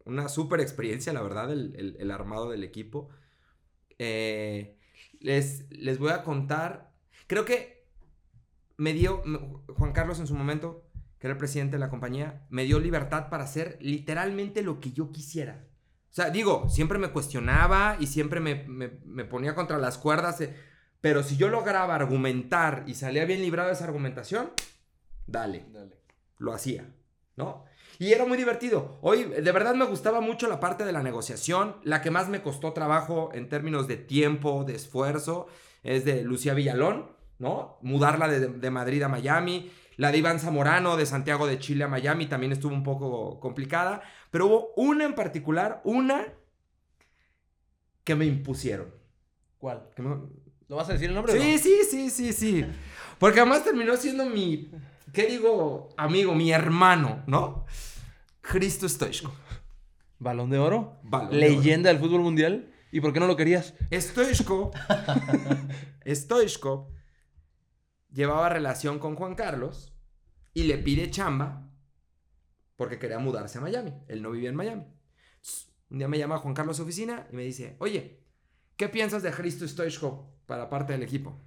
una 0.07 0.29
súper 0.31 0.61
experiencia, 0.61 1.12
la 1.12 1.20
verdad, 1.20 1.53
el, 1.53 1.96
el- 2.01 2.11
armado 2.11 2.51
del 2.51 2.64
equipo. 2.64 3.11
Eh, 3.98 4.79
les, 5.20 5.70
les 5.70 5.98
voy 5.98 6.12
a 6.12 6.22
contar. 6.25 6.92
Creo 7.27 7.44
que 7.44 7.85
me 8.79 8.94
dio. 8.94 9.22
Juan 9.77 9.92
Carlos 9.92 10.20
en 10.20 10.27
su 10.27 10.35
momento, 10.35 10.88
que 11.18 11.27
era 11.27 11.35
el 11.35 11.38
presidente 11.38 11.77
de 11.77 11.81
la 11.81 11.90
compañía, 11.90 12.46
me 12.51 12.64
dio 12.64 12.81
libertad 12.81 13.29
para 13.31 13.44
hacer 13.44 13.79
literalmente 13.83 14.62
lo 14.62 14.81
que 14.81 14.92
yo 14.92 15.12
quisiera. 15.12 15.66
O 16.12 16.14
sea, 16.14 16.29
digo, 16.31 16.68
siempre 16.68 16.98
me 16.98 17.09
cuestionaba 17.09 17.96
y 17.98 18.07
siempre 18.07 18.38
me, 18.38 18.64
me- 18.68 18.92
me 19.05 19.25
ponía 19.25 19.55
contra 19.55 19.79
las 19.79 19.96
cuerdas. 19.98 20.40
eh, 20.42 20.55
pero 21.01 21.22
si 21.22 21.37
yo 21.37 21.48
lograba 21.48 21.94
argumentar 21.96 22.85
y 22.87 22.94
salía 22.94 23.25
bien 23.25 23.40
librado 23.40 23.68
de 23.68 23.75
esa 23.75 23.85
argumentación, 23.85 24.51
dale 25.27 25.64
lo 26.38 26.53
hacía, 26.53 26.92
¿no? 27.37 27.64
Y 27.98 28.12
era 28.12 28.25
muy 28.25 28.37
divertido. 28.37 28.98
Hoy, 29.03 29.25
de 29.25 29.53
verdad 29.53 29.75
me 29.75 29.85
gustaba 29.85 30.20
mucho 30.20 30.48
la 30.48 30.61
parte 30.61 30.85
de 30.85 30.92
la 30.92 31.03
negociación. 31.03 31.77
La 31.85 32.03
que 32.03 32.11
más 32.11 32.29
me 32.29 32.42
costó 32.42 32.72
trabajo 32.72 33.31
en 33.33 33.48
términos 33.48 33.87
de 33.88 33.96
tiempo, 33.96 34.64
de 34.64 34.75
esfuerzo, 34.75 35.46
es 35.83 36.05
de 36.05 36.22
Lucía 36.22 36.55
Villalón, 36.55 37.11
¿no? 37.38 37.79
Mudarla 37.83 38.29
de, 38.29 38.48
de 38.48 38.70
Madrid 38.70 39.03
a 39.03 39.09
Miami. 39.09 39.70
La 39.96 40.11
de 40.11 40.18
Iván 40.18 40.40
Zamorano, 40.40 40.96
de 40.96 41.07
Santiago 41.07 41.46
de 41.46 41.59
Chile 41.59 41.85
a 41.85 41.88
Miami, 41.88 42.27
también 42.27 42.51
estuvo 42.53 42.75
un 42.75 42.83
poco 42.83 43.38
complicada. 43.40 44.03
Pero 44.32 44.46
hubo 44.46 44.72
una 44.76 45.04
en 45.04 45.14
particular, 45.14 45.82
una 45.84 46.24
que 48.02 48.14
me 48.14 48.24
impusieron. 48.24 48.88
¿Cuál? 49.58 49.90
Que 49.94 50.00
me- 50.02 50.16
¿No 50.68 50.76
vas 50.76 50.88
a 50.88 50.94
decir 50.94 51.10
el 51.10 51.14
nombre? 51.14 51.34
o 51.34 51.36
Sí, 51.40 51.52
no? 51.52 51.58
sí, 51.58 51.80
sí, 51.88 52.10
sí, 52.10 52.32
sí. 52.32 52.64
Porque 53.18 53.40
además 53.40 53.62
terminó 53.62 53.94
siendo 53.96 54.24
mi, 54.24 54.70
¿qué 55.12 55.26
digo? 55.26 55.90
Amigo, 55.98 56.34
mi 56.34 56.50
hermano, 56.50 57.22
¿no? 57.26 57.66
Cristo 58.40 58.88
Stoichkov. 58.88 59.32
¿Balón 60.18 60.48
de 60.48 60.58
oro? 60.58 60.98
Balón 61.02 61.30
de 61.32 61.36
¿Leyenda 61.36 61.90
del 61.90 61.98
fútbol 61.98 62.22
mundial? 62.22 62.72
¿Y 62.90 63.00
por 63.02 63.12
qué 63.12 63.20
no 63.20 63.26
lo 63.26 63.36
querías? 63.36 63.74
Stoichkov, 63.92 64.70
Stoichkov 66.06 66.88
llevaba 68.10 68.48
relación 68.48 68.98
con 68.98 69.14
Juan 69.14 69.34
Carlos 69.34 69.92
y 70.54 70.62
le 70.64 70.78
pide 70.78 71.10
chamba 71.10 71.68
porque 72.76 72.98
quería 72.98 73.18
mudarse 73.18 73.58
a 73.58 73.61
Miami. 73.61 73.92
Él 74.08 74.22
no 74.22 74.30
vivía 74.30 74.48
en 74.50 74.56
Miami. 74.56 74.85
Un 75.90 75.98
día 75.98 76.08
me 76.08 76.18
llama 76.18 76.38
Juan 76.38 76.54
Carlos 76.54 76.76
a 76.76 76.78
su 76.78 76.82
oficina 76.85 77.26
y 77.30 77.37
me 77.37 77.42
dice, 77.42 77.76
oye, 77.78 78.20
¿qué 78.76 78.88
piensas 78.88 79.22
de 79.22 79.30
Hristo 79.30 79.66
Stoichkov 79.68 80.24
para 80.46 80.68
parte 80.70 80.92
del 80.92 81.02
equipo? 81.02 81.38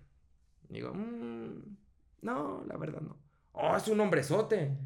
Digo, 0.69 0.93
"Mm, 0.93 1.77
no, 2.21 2.63
la 2.67 2.77
verdad 2.77 3.01
no. 3.01 3.17
Oh, 3.53 3.75
es 3.75 3.87
un 3.87 3.99
hombrezote. 3.99 4.77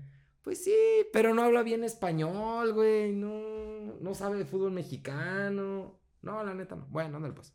Pues 0.42 0.64
sí, 0.64 0.76
pero 1.12 1.34
no 1.34 1.44
habla 1.44 1.64
bien 1.64 1.84
español, 1.84 2.74
güey. 2.74 3.14
No, 3.14 3.96
no 4.00 4.14
sabe 4.14 4.38
de 4.38 4.46
fútbol 4.46 4.72
mexicano. 4.72 6.00
No, 6.22 6.44
la 6.44 6.54
neta 6.54 6.76
no. 6.76 6.86
Bueno, 6.90 7.18
ándale 7.18 7.34
pues. 7.34 7.54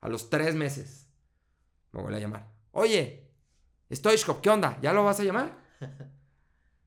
A 0.00 0.08
los 0.08 0.30
tres 0.30 0.54
meses 0.54 1.08
me 1.92 2.02
vuelve 2.02 2.18
a 2.18 2.20
llamar. 2.20 2.52
Oye, 2.72 3.28
Stoichkov, 3.92 4.40
¿qué 4.40 4.50
onda? 4.50 4.78
¿Ya 4.80 4.92
lo 4.92 5.04
vas 5.04 5.20
a 5.20 5.24
llamar? 5.24 5.56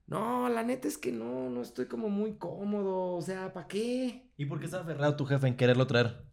No, 0.09 0.49
la 0.49 0.63
neta 0.63 0.87
es 0.87 0.97
que 0.97 1.11
no, 1.11 1.51
no 1.51 1.61
estoy 1.61 1.85
como 1.85 2.09
muy 2.09 2.35
cómodo. 2.35 3.13
O 3.13 3.21
sea, 3.21 3.53
¿para 3.53 3.67
qué? 3.67 4.31
¿Y 4.37 4.45
por 4.45 4.59
qué 4.59 4.65
está 4.65 4.81
aferrado 4.81 5.15
tu 5.15 5.25
jefe 5.25 5.47
en 5.47 5.55
quererlo 5.55 5.85
traer? 5.85 6.25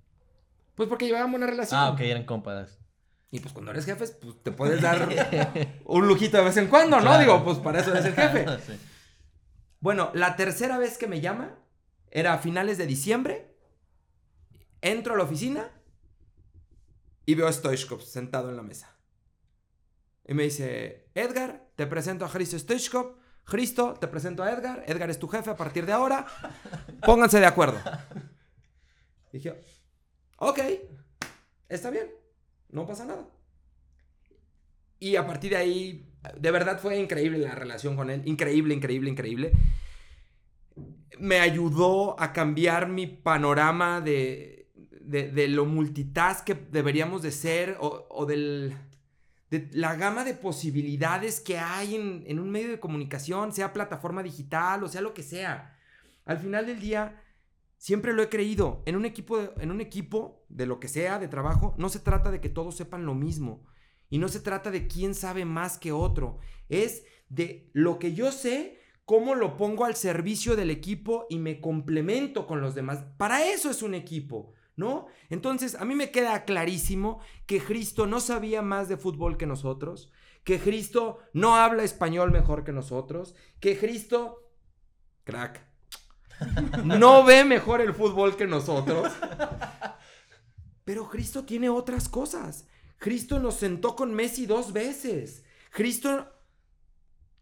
Pues 0.74 0.88
porque 0.88 1.04
llevábamos 1.04 1.36
una 1.36 1.46
relación. 1.46 1.78
Ah, 1.78 1.90
ok, 1.90 2.00
eran 2.00 2.24
compas. 2.24 2.78
Y 3.30 3.40
pues 3.40 3.52
cuando 3.52 3.72
eres 3.72 3.84
jefe, 3.84 4.06
pues 4.06 4.42
te 4.42 4.50
puedes 4.50 4.80
dar 4.80 5.06
un 5.84 6.08
lujito 6.08 6.38
de 6.38 6.44
vez 6.44 6.56
en 6.56 6.68
cuando, 6.68 6.96
¿no? 6.96 7.02
Claro. 7.02 7.20
Digo, 7.20 7.44
pues 7.44 7.58
para 7.58 7.80
eso 7.80 7.90
eres 7.90 8.06
el 8.06 8.14
jefe. 8.14 8.46
Sí. 8.66 8.80
Bueno, 9.80 10.10
la 10.14 10.36
tercera 10.36 10.78
vez 10.78 10.96
que 10.96 11.06
me 11.06 11.20
llama 11.20 11.58
era 12.10 12.32
a 12.32 12.38
finales 12.38 12.78
de 12.78 12.86
diciembre. 12.86 13.54
Entro 14.80 15.14
a 15.14 15.16
la 15.18 15.24
oficina 15.24 15.70
y 17.26 17.34
veo 17.34 17.46
a 17.46 17.52
Stoichkov 17.52 18.00
sentado 18.00 18.48
en 18.48 18.56
la 18.56 18.62
mesa. 18.62 18.96
Y 20.24 20.32
me 20.32 20.44
dice, 20.44 21.10
Edgar, 21.14 21.68
te 21.76 21.86
presento 21.86 22.24
a 22.24 22.30
Cristo 22.30 22.58
Stoichkov. 22.58 23.25
Cristo, 23.46 23.94
te 23.94 24.08
presento 24.08 24.42
a 24.42 24.52
Edgar. 24.52 24.82
Edgar 24.86 25.08
es 25.08 25.20
tu 25.20 25.28
jefe 25.28 25.50
a 25.50 25.56
partir 25.56 25.86
de 25.86 25.92
ahora. 25.92 26.26
Pónganse 27.02 27.38
de 27.38 27.46
acuerdo. 27.46 27.78
Dije, 29.32 29.54
ok, 30.38 30.58
está 31.68 31.90
bien, 31.90 32.08
no 32.70 32.86
pasa 32.86 33.04
nada. 33.04 33.24
Y 34.98 35.14
a 35.14 35.24
partir 35.26 35.50
de 35.50 35.58
ahí, 35.58 36.12
de 36.36 36.50
verdad 36.50 36.80
fue 36.80 36.98
increíble 36.98 37.38
la 37.38 37.54
relación 37.54 37.94
con 37.94 38.10
él. 38.10 38.22
Increíble, 38.24 38.74
increíble, 38.74 39.10
increíble. 39.10 39.52
Me 41.20 41.38
ayudó 41.38 42.20
a 42.20 42.32
cambiar 42.32 42.88
mi 42.88 43.06
panorama 43.06 44.00
de, 44.00 44.70
de, 45.02 45.48
lo 45.48 45.66
multitask 45.66 46.44
que 46.44 46.54
deberíamos 46.54 47.22
de 47.22 47.30
ser 47.30 47.76
o 47.78 48.26
del, 48.26 48.76
de 49.50 49.68
la 49.72 49.94
gama 49.94 50.24
de 50.24 50.34
posibilidades 50.34 51.40
que 51.40 51.58
hay 51.58 51.94
en, 51.94 52.38
un 52.40 52.50
medio 52.50 52.68
de 52.70 52.80
comunicación, 52.80 53.52
sea 53.52 53.72
plataforma 53.72 54.22
digital 54.22 54.82
o 54.82 54.88
sea 54.88 55.00
lo 55.00 55.14
que 55.14 55.22
sea. 55.22 55.76
Al 56.24 56.38
final 56.38 56.66
del 56.66 56.80
día, 56.80 57.22
siempre 57.76 58.12
lo 58.12 58.22
he 58.22 58.28
creído. 58.28 58.82
En 58.86 58.96
un 58.96 59.04
equipo, 59.04 59.38
de- 59.38 59.50
en 59.62 59.70
un 59.70 59.80
equipo 59.80 60.44
de 60.48 60.66
lo 60.66 60.80
que 60.80 60.88
sea, 60.88 61.18
de 61.18 61.28
trabajo, 61.28 61.74
no 61.78 61.88
se 61.88 62.00
trata 62.00 62.30
de 62.30 62.40
que 62.40 62.48
todos 62.48 62.76
sepan 62.76 63.06
lo 63.06 63.14
mismo. 63.14 63.64
Y 64.10 64.18
no 64.18 64.28
se 64.28 64.40
trata 64.40 64.70
de 64.70 64.86
quién 64.88 65.14
sabe 65.14 65.44
más 65.44 65.78
que 65.78 65.92
otro. 65.92 66.38
Es 66.68 67.04
de 67.28 67.70
lo 67.72 67.98
que 67.98 68.14
yo 68.14 68.32
sé, 68.32 68.80
cómo 69.04 69.36
lo 69.36 69.56
pongo 69.56 69.84
al 69.84 69.94
servicio 69.94 70.56
del 70.56 70.70
equipo 70.70 71.26
y 71.30 71.38
me 71.38 71.60
complemento 71.60 72.46
con 72.48 72.60
los 72.60 72.74
demás. 72.74 73.04
Para 73.16 73.46
eso 73.48 73.70
es 73.70 73.82
un 73.82 73.94
equipo, 73.94 74.52
¿no? 74.76 75.06
Entonces, 75.30 75.74
a 75.74 75.84
mí 75.84 75.94
me 75.94 76.10
queda 76.10 76.44
clarísimo 76.44 77.20
que 77.46 77.60
Cristo 77.60 78.06
no 78.06 78.20
sabía 78.20 78.62
más 78.62 78.88
de 78.88 78.96
fútbol 78.96 79.36
que 79.36 79.46
nosotros, 79.46 80.12
que 80.44 80.60
Cristo 80.60 81.18
no 81.32 81.56
habla 81.56 81.82
español 81.82 82.30
mejor 82.30 82.62
que 82.62 82.72
nosotros, 82.72 83.34
que 83.58 83.78
Cristo, 83.78 84.50
crack, 85.24 85.66
no 86.84 87.24
ve 87.24 87.44
mejor 87.44 87.80
el 87.80 87.94
fútbol 87.94 88.36
que 88.36 88.46
nosotros. 88.46 89.12
Pero 90.84 91.08
Cristo 91.08 91.44
tiene 91.44 91.68
otras 91.68 92.08
cosas. 92.08 92.68
Cristo 92.98 93.38
nos 93.38 93.56
sentó 93.56 93.96
con 93.96 94.14
Messi 94.14 94.46
dos 94.46 94.72
veces. 94.72 95.44
Cristo, 95.70 96.32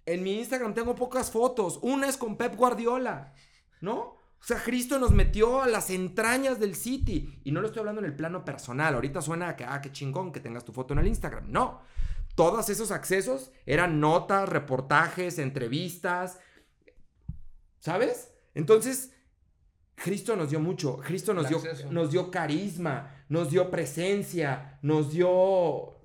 en 0.06 0.22
mi 0.22 0.38
Instagram 0.38 0.74
tengo 0.74 0.94
pocas 0.94 1.30
fotos. 1.30 1.78
Una 1.82 2.08
es 2.08 2.16
con 2.16 2.36
Pep 2.36 2.56
Guardiola, 2.56 3.34
¿no? 3.80 4.23
O 4.44 4.46
sea, 4.46 4.62
Cristo 4.62 4.98
nos 4.98 5.12
metió 5.12 5.62
a 5.62 5.66
las 5.66 5.88
entrañas 5.88 6.60
del 6.60 6.74
City. 6.74 7.40
Y 7.44 7.50
no 7.50 7.62
lo 7.62 7.68
estoy 7.68 7.80
hablando 7.80 8.02
en 8.02 8.04
el 8.04 8.14
plano 8.14 8.44
personal. 8.44 8.94
Ahorita 8.94 9.22
suena 9.22 9.48
a 9.48 9.56
que, 9.56 9.64
ah, 9.64 9.80
qué 9.80 9.90
chingón 9.90 10.32
que 10.32 10.40
tengas 10.40 10.66
tu 10.66 10.72
foto 10.74 10.92
en 10.92 10.98
el 10.98 11.06
Instagram. 11.06 11.50
No. 11.50 11.80
Todos 12.34 12.68
esos 12.68 12.90
accesos 12.90 13.52
eran 13.64 14.00
notas, 14.00 14.46
reportajes, 14.46 15.38
entrevistas. 15.38 16.40
¿Sabes? 17.78 18.34
Entonces, 18.52 19.12
Cristo 19.94 20.36
nos 20.36 20.50
dio 20.50 20.60
mucho. 20.60 20.98
Cristo 20.98 21.32
nos 21.32 21.48
dio, 21.48 21.62
nos 21.90 22.10
dio 22.10 22.30
carisma, 22.30 23.24
nos 23.30 23.50
dio 23.50 23.70
presencia, 23.70 24.78
nos 24.82 25.10
dio... 25.10 26.02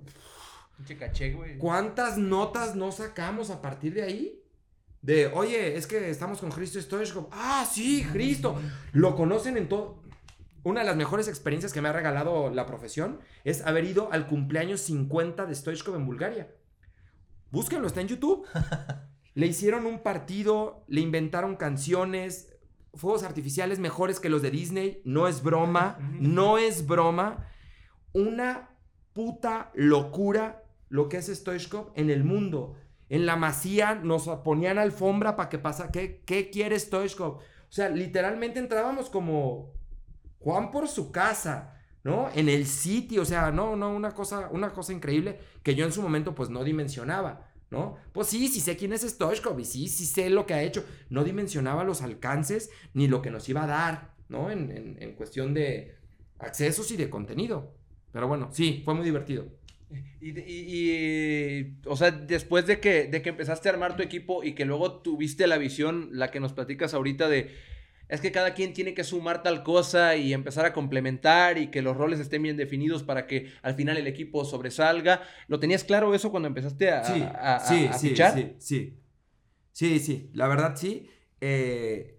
Pinche 0.78 0.96
caché, 0.96 1.34
güey. 1.34 1.58
¿Cuántas 1.58 2.16
notas 2.16 2.74
no 2.74 2.90
sacamos 2.90 3.50
a 3.50 3.60
partir 3.60 3.92
de 3.92 4.02
ahí? 4.02 4.39
De, 5.02 5.28
oye, 5.28 5.76
es 5.76 5.86
que 5.86 6.10
estamos 6.10 6.40
con 6.40 6.50
Cristo 6.50 6.80
Stoichkov. 6.80 7.28
Ah, 7.32 7.66
sí, 7.70 8.06
Cristo. 8.12 8.60
Lo 8.92 9.16
conocen 9.16 9.56
en 9.56 9.68
todo. 9.68 10.02
Una 10.62 10.80
de 10.80 10.86
las 10.86 10.96
mejores 10.96 11.26
experiencias 11.26 11.72
que 11.72 11.80
me 11.80 11.88
ha 11.88 11.92
regalado 11.92 12.50
la 12.50 12.66
profesión 12.66 13.20
es 13.44 13.64
haber 13.66 13.84
ido 13.84 14.12
al 14.12 14.26
cumpleaños 14.26 14.80
50 14.82 15.46
de 15.46 15.54
Stoichkov 15.54 15.96
en 15.96 16.06
Bulgaria. 16.06 16.54
Búsquenlo, 17.50 17.86
está 17.86 18.02
en 18.02 18.08
YouTube. 18.08 18.46
Le 19.34 19.46
hicieron 19.46 19.86
un 19.86 20.02
partido, 20.02 20.84
le 20.88 21.00
inventaron 21.00 21.54
canciones, 21.54 22.52
fuegos 22.94 23.22
artificiales 23.22 23.78
mejores 23.78 24.18
que 24.18 24.28
los 24.28 24.42
de 24.42 24.50
Disney. 24.50 25.00
No 25.04 25.28
es 25.28 25.42
broma, 25.42 25.98
no 26.18 26.58
es 26.58 26.86
broma. 26.86 27.46
Una 28.12 28.76
puta 29.12 29.70
locura 29.74 30.64
lo 30.88 31.08
que 31.08 31.18
es 31.18 31.28
Stoichkov 31.28 31.92
en 31.94 32.10
el 32.10 32.24
mundo. 32.24 32.76
En 33.10 33.26
la 33.26 33.36
masía 33.36 33.96
nos 33.96 34.28
ponían 34.44 34.78
alfombra 34.78 35.36
para 35.36 35.50
que 35.50 35.58
pasa. 35.58 35.90
¿Qué, 35.92 36.22
¿Qué 36.26 36.50
quiere 36.50 36.78
Stoichkov? 36.80 37.34
O 37.38 37.42
sea, 37.68 37.90
literalmente 37.90 38.58
entrábamos 38.60 39.10
como 39.10 39.74
Juan 40.38 40.70
por 40.70 40.88
su 40.88 41.12
casa, 41.12 41.74
¿no? 42.04 42.30
En 42.34 42.48
el 42.48 42.66
sitio, 42.66 43.22
o 43.22 43.24
sea, 43.24 43.50
no, 43.50 43.76
no, 43.76 43.94
una 43.94 44.12
cosa, 44.12 44.48
una 44.52 44.72
cosa 44.72 44.92
increíble 44.92 45.38
que 45.62 45.74
yo 45.74 45.84
en 45.84 45.92
su 45.92 46.02
momento 46.02 46.34
pues 46.34 46.48
no 46.50 46.64
dimensionaba, 46.64 47.46
¿no? 47.70 47.96
Pues 48.12 48.28
sí, 48.28 48.48
sí 48.48 48.60
sé 48.60 48.76
quién 48.76 48.92
es 48.92 49.02
Stoichkov 49.02 49.58
y 49.60 49.64
sí, 49.64 49.88
sí 49.88 50.06
sé 50.06 50.30
lo 50.30 50.46
que 50.46 50.54
ha 50.54 50.62
hecho. 50.62 50.84
No 51.10 51.24
dimensionaba 51.24 51.84
los 51.84 52.02
alcances 52.02 52.70
ni 52.94 53.06
lo 53.08 53.22
que 53.22 53.30
nos 53.30 53.48
iba 53.48 53.64
a 53.64 53.66
dar, 53.66 54.14
¿no? 54.28 54.50
En, 54.50 54.70
en- 54.70 55.02
en 55.02 55.14
cuestión 55.14 55.52
de 55.54 55.96
accesos 56.38 56.90
y 56.90 56.96
de 56.96 57.10
contenido. 57.10 57.74
Pero 58.12 58.26
bueno, 58.28 58.48
sí, 58.52 58.82
fue 58.84 58.94
muy 58.94 59.04
divertido. 59.04 59.46
Y, 60.20 60.38
y- 60.38 60.76
y, 60.76 61.76
o 61.86 61.96
sea, 61.96 62.10
después 62.10 62.66
de 62.66 62.78
que, 62.78 63.04
de 63.08 63.22
que 63.22 63.30
empezaste 63.30 63.68
a 63.68 63.72
armar 63.72 63.96
tu 63.96 64.02
equipo 64.02 64.44
y 64.44 64.52
que 64.54 64.64
luego 64.64 65.00
tuviste 65.02 65.46
la 65.46 65.58
visión, 65.58 66.10
la 66.12 66.30
que 66.30 66.40
nos 66.40 66.52
platicas 66.52 66.94
ahorita 66.94 67.28
de, 67.28 67.50
es 68.08 68.20
que 68.20 68.30
cada 68.32 68.54
quien 68.54 68.72
tiene 68.72 68.94
que 68.94 69.02
sumar 69.04 69.42
tal 69.42 69.62
cosa 69.62 70.16
y 70.16 70.32
empezar 70.32 70.64
a 70.66 70.72
complementar 70.72 71.58
y 71.58 71.68
que 71.68 71.82
los 71.82 71.96
roles 71.96 72.20
estén 72.20 72.42
bien 72.42 72.56
definidos 72.56 73.02
para 73.02 73.26
que 73.26 73.50
al 73.62 73.74
final 73.74 73.96
el 73.96 74.06
equipo 74.06 74.44
sobresalga. 74.44 75.22
¿Lo 75.48 75.58
tenías 75.58 75.84
claro 75.84 76.14
eso 76.14 76.30
cuando 76.30 76.46
empezaste 76.48 76.90
a, 76.90 77.04
Sí, 77.04 77.22
a- 77.22 77.56
a- 77.56 77.60
sí, 77.60 77.86
a 77.88 77.92
sí, 77.94 78.14
sí, 78.16 78.54
sí. 78.58 78.96
Sí, 79.72 79.98
sí, 80.00 80.30
la 80.34 80.46
verdad 80.48 80.76
sí. 80.76 81.08
Eh, 81.40 82.16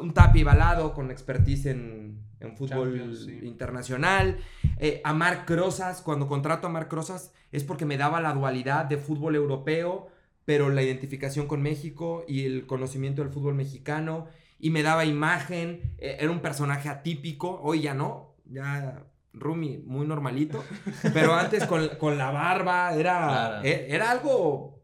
un 0.00 0.12
tapi 0.14 0.42
balado 0.42 0.94
con 0.94 1.10
expertise 1.10 1.66
en, 1.66 2.18
en 2.42 2.56
fútbol 2.56 3.16
sí. 3.16 3.40
internacional. 3.42 4.38
Eh, 4.78 5.00
a 5.04 5.12
Marc 5.12 5.48
Rosas, 5.50 6.02
cuando 6.02 6.26
contrato 6.28 6.66
a 6.66 6.70
Marc 6.70 6.92
Rosas 6.92 7.32
es 7.52 7.64
porque 7.64 7.84
me 7.84 7.96
daba 7.96 8.20
la 8.20 8.32
dualidad 8.32 8.84
de 8.86 8.96
fútbol 8.98 9.34
europeo, 9.36 10.08
pero 10.44 10.70
la 10.70 10.82
identificación 10.82 11.46
con 11.46 11.62
México 11.62 12.24
y 12.26 12.44
el 12.46 12.66
conocimiento 12.66 13.22
del 13.22 13.30
fútbol 13.32 13.54
mexicano. 13.54 14.26
Y 14.58 14.70
me 14.70 14.82
daba 14.82 15.04
imagen, 15.04 15.94
eh, 15.98 16.16
era 16.20 16.30
un 16.30 16.40
personaje 16.40 16.88
atípico, 16.88 17.60
hoy 17.62 17.82
ya 17.82 17.94
no, 17.94 18.34
ya 18.46 19.04
Rumi, 19.34 19.78
muy 19.78 20.06
normalito, 20.06 20.62
pero 21.14 21.34
antes 21.34 21.64
con, 21.66 21.88
con 21.98 22.18
la 22.18 22.30
barba 22.30 22.94
era, 22.94 23.18
Claro. 23.28 23.64
e- 23.64 23.86
era 23.88 24.10
algo 24.10 24.80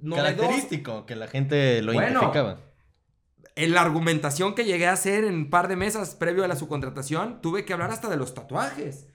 novedoso. 0.00 0.36
Característico, 0.36 1.06
que 1.06 1.16
la 1.16 1.26
gente 1.28 1.82
lo 1.82 1.92
Bueno. 1.92 2.08
identificaba. 2.20 2.60
En 3.58 3.72
la 3.72 3.82
argumentación 3.82 4.54
que 4.54 4.64
llegué 4.64 4.86
a 4.86 4.92
hacer 4.92 5.24
en 5.24 5.34
un 5.34 5.50
par 5.50 5.66
de 5.66 5.74
mesas 5.74 6.14
previo 6.14 6.44
a 6.44 6.48
la 6.48 6.54
subcontratación, 6.54 7.40
tuve 7.40 7.64
que 7.64 7.72
hablar 7.72 7.90
hasta 7.90 8.08
de 8.08 8.16
los 8.16 8.32
tatuajes. 8.32 9.08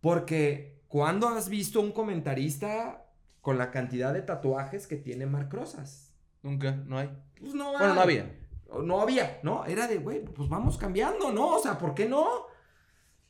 Porque, 0.00 0.82
¿cuándo 0.88 1.28
has 1.28 1.48
visto 1.48 1.80
un 1.80 1.92
comentarista 1.92 3.06
con 3.40 3.58
la 3.58 3.70
cantidad 3.70 4.12
de 4.12 4.22
tatuajes 4.22 4.88
que 4.88 4.96
tiene 4.96 5.26
Marc 5.26 5.52
Rosas? 5.52 6.12
Nunca, 6.42 6.72
no 6.72 6.98
hay. 6.98 7.10
Pues 7.38 7.54
no 7.54 7.70
Bueno, 7.70 7.94
no 7.94 8.00
hay. 8.00 8.18
había. 8.18 8.38
No 8.82 9.00
había, 9.00 9.38
¿no? 9.44 9.64
Era 9.64 9.86
de, 9.86 9.98
güey, 9.98 10.24
pues 10.24 10.48
vamos 10.48 10.76
cambiando, 10.76 11.30
¿no? 11.32 11.54
O 11.54 11.62
sea, 11.62 11.78
¿por 11.78 11.94
qué 11.94 12.08
no? 12.08 12.46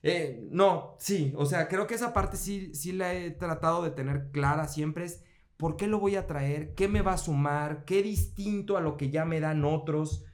Eh, 0.03 0.49
no, 0.51 0.97
sí, 0.99 1.35
o 1.37 1.45
sea, 1.45 1.69
creo 1.69 1.87
que 1.87 1.95
esa 1.95 2.15
parte 2.15 2.39
sí, 2.39 2.75
sí 2.75 2.93
la 2.93 3.13
he 3.13 3.33
tratado 3.33 3.83
de 3.83 3.91
tener 3.91 4.31
clara 4.31 4.67
siempre 4.67 5.05
es, 5.05 5.23
¿por 5.63 5.77
qué 5.77 5.87
lo 5.87 6.01
voy 6.01 6.17
a 6.17 6.27
traer? 6.27 6.75
¿Qué 6.75 6.89
me 6.89 7.03
va 7.03 7.13
a 7.13 7.19
sumar? 7.19 7.85
¿Qué 7.85 8.03
distinto 8.03 8.77
a 8.77 8.81
lo 8.81 8.97
que 8.97 9.11
ya 9.11 9.25
me 9.25 9.39
dan 9.39 9.65
otros 9.65 10.25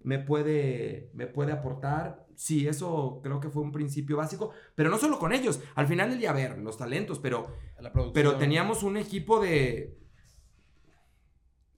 me 0.00 0.18
puede, 0.18 1.10
me 1.12 1.26
puede 1.26 1.52
aportar? 1.52 2.26
Sí, 2.36 2.66
eso 2.66 3.20
creo 3.22 3.38
que 3.38 3.50
fue 3.50 3.60
un 3.60 3.70
principio 3.70 4.16
básico, 4.16 4.52
pero 4.74 4.88
no 4.88 4.96
solo 4.96 5.18
con 5.18 5.34
ellos. 5.34 5.60
Al 5.74 5.88
final 5.88 6.08
del 6.08 6.20
día, 6.20 6.30
a 6.30 6.32
ver, 6.32 6.56
los 6.56 6.78
talentos, 6.78 7.18
pero, 7.18 7.54
La 7.78 7.92
pero 8.14 8.36
teníamos 8.36 8.82
un 8.82 8.96
equipo 8.96 9.40
de... 9.40 9.98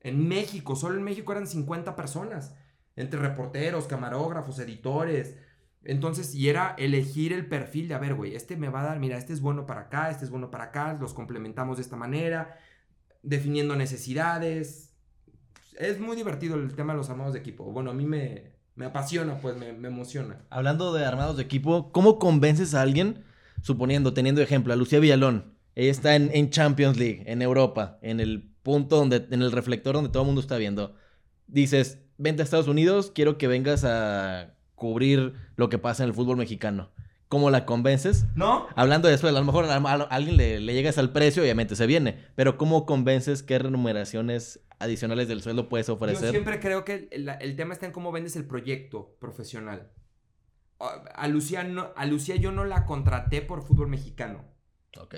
En 0.03 0.29
México, 0.29 0.77
solo 0.77 0.97
en 0.97 1.03
México 1.03 1.33
eran 1.33 1.49
50 1.49 1.97
personas, 1.97 2.57
entre 2.95 3.19
reporteros, 3.19 3.89
camarógrafos, 3.89 4.61
editores. 4.61 5.37
Entonces, 5.83 6.33
y 6.33 6.49
era 6.49 6.77
elegir 6.79 7.33
el 7.33 7.49
perfil 7.49 7.89
de, 7.89 7.95
a 7.95 7.99
ver, 7.99 8.15
güey, 8.15 8.37
este 8.37 8.57
me 8.57 8.69
va 8.69 8.83
a 8.83 8.85
dar, 8.85 9.01
mira, 9.01 9.19
este 9.19 9.33
es 9.33 9.41
bueno 9.41 9.67
para 9.67 9.81
acá, 9.81 10.11
este 10.11 10.25
es 10.25 10.31
bueno 10.31 10.49
para 10.53 10.67
acá, 10.67 10.93
los 11.01 11.13
complementamos 11.13 11.79
de 11.79 11.83
esta 11.83 11.97
manera, 11.97 12.57
definiendo 13.23 13.77
necesidades. 13.77 14.95
Es 15.79 16.01
muy 16.01 16.17
divertido 16.17 16.57
el 16.57 16.75
tema 16.75 16.93
de 16.93 16.99
los 16.99 17.11
armados 17.11 17.33
de 17.33 17.41
equipo. 17.41 17.65
Bueno, 17.65 17.91
a 17.91 17.95
mí 17.95 18.05
me, 18.05 18.53
me 18.75 18.87
apasiona, 18.87 19.39
pues 19.41 19.57
me, 19.57 19.73
me 19.73 19.89
emociona. 19.89 20.41
Hablando 20.51 20.93
de 20.93 21.05
armados 21.05 21.37
de 21.37 21.43
equipo, 21.43 21.93
¿cómo 21.93 22.19
convences 22.19 22.75
a 22.75 22.83
alguien, 22.83 23.25
suponiendo, 23.63 24.13
teniendo 24.13 24.43
ejemplo, 24.43 24.73
a 24.73 24.77
Lucía 24.77 25.01
Villalón? 25.01 25.55
Ella 25.75 25.91
está 25.91 26.17
en, 26.17 26.31
en 26.35 26.51
Champions 26.51 26.99
League, 26.99 27.23
en 27.27 27.43
Europa, 27.43 27.99
en 28.03 28.21
el 28.21 28.51
punto 28.63 28.97
donde, 28.97 29.27
en 29.31 29.43
el 29.43 29.53
reflector 29.53 29.95
donde 29.95 30.11
todo 30.11 30.23
el 30.23 30.27
mundo 30.27 30.41
está 30.41 30.57
viendo. 30.57 30.95
Dices, 31.47 31.99
vente 32.19 32.43
a 32.43 32.45
Estados 32.45 32.69
Unidos, 32.69 33.11
quiero 33.15 33.39
que 33.39 33.49
vengas 33.49 33.85
a 33.85 34.55
cubrir 34.75 35.35
lo 35.57 35.69
que 35.69 35.79
pasa 35.79 36.03
en 36.03 36.09
el 36.11 36.15
fútbol 36.15 36.37
mexicano. 36.37 36.91
¿Cómo 37.31 37.49
la 37.51 37.65
convences? 37.65 38.27
¿No? 38.35 38.67
Hablando 38.75 39.07
de 39.09 39.15
eso, 39.15 39.27
a 39.29 39.33
lo 39.33 39.43
mejor 39.45 39.65
a, 39.67 39.77
a 39.77 39.93
alguien 40.11 40.37
le, 40.37 40.59
le 40.61 40.75
llegas 40.75 40.99
al 40.99 41.13
precio, 41.13 41.43
obviamente 41.43 41.77
se 41.77 41.87
viene. 41.87 42.27
Pero 42.35 42.59
¿cómo 42.59 42.85
convences 42.85 43.43
qué 43.45 43.57
remuneraciones 43.59 44.61
adicionales 44.81 45.29
del 45.29 45.41
sueldo 45.41 45.69
puedes 45.69 45.87
Yo 45.87 45.95
ofrecer? 45.95 46.31
siempre 46.31 46.59
creo 46.59 46.85
que 46.85 47.09
el, 47.13 47.29
el 47.29 47.55
tema 47.55 47.73
está 47.73 47.87
en 47.87 47.93
cómo 47.93 48.11
vendes 48.11 48.35
el 48.35 48.47
proyecto 48.47 49.17
profesional. 49.21 49.93
A, 50.81 50.87
a 51.15 51.29
Lucía 51.29 51.63
no- 51.63 51.93
a 51.97 52.05
Lucía 52.05 52.35
yo 52.35 52.51
no 52.51 52.65
la 52.65 52.85
contraté 52.85 53.43
por 53.43 53.63
fútbol 53.63 53.87
mexicano. 53.87 54.45
Ok. 54.99 55.15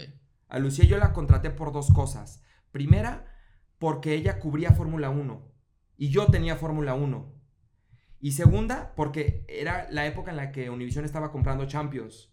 A 0.49 0.59
Lucía 0.59 0.85
yo 0.85 0.99
la 0.99 1.15
contraté 1.15 1.49
por 1.51 1.73
dos 1.73 1.91
cosas. 1.95 2.43
Primera, 2.73 3.35
porque 3.79 4.13
ella 4.13 4.39
cubría 4.39 4.73
Fórmula 4.73 5.09
1 5.09 5.51
y 5.97 6.11
yo 6.11 6.27
tenía 6.27 6.57
Fórmula 6.57 6.93
1. 6.93 7.32
Y 8.23 8.33
segunda, 8.33 8.95
porque 8.95 9.45
era 9.49 9.87
la 9.91 10.07
época 10.07 10.31
en 10.31 10.37
la 10.39 10.53
que 10.53 10.71
Univision 10.71 11.05
estaba 11.05 11.31
comprando 11.33 11.67
Champions. 11.67 12.33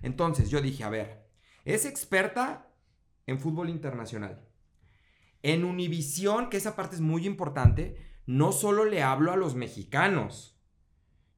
Entonces 0.00 0.48
yo 0.48 0.62
dije, 0.62 0.84
a 0.84 0.88
ver, 0.90 1.26
es 1.64 1.84
experta 1.84 2.70
en 3.26 3.38
fútbol 3.40 3.68
internacional. 3.68 4.40
En 5.42 5.64
Univisión, 5.64 6.48
que 6.48 6.56
esa 6.56 6.76
parte 6.76 6.94
es 6.94 7.00
muy 7.02 7.26
importante, 7.26 7.96
no 8.26 8.52
solo 8.52 8.84
le 8.84 9.02
hablo 9.02 9.32
a 9.32 9.36
los 9.36 9.54
mexicanos, 9.56 10.56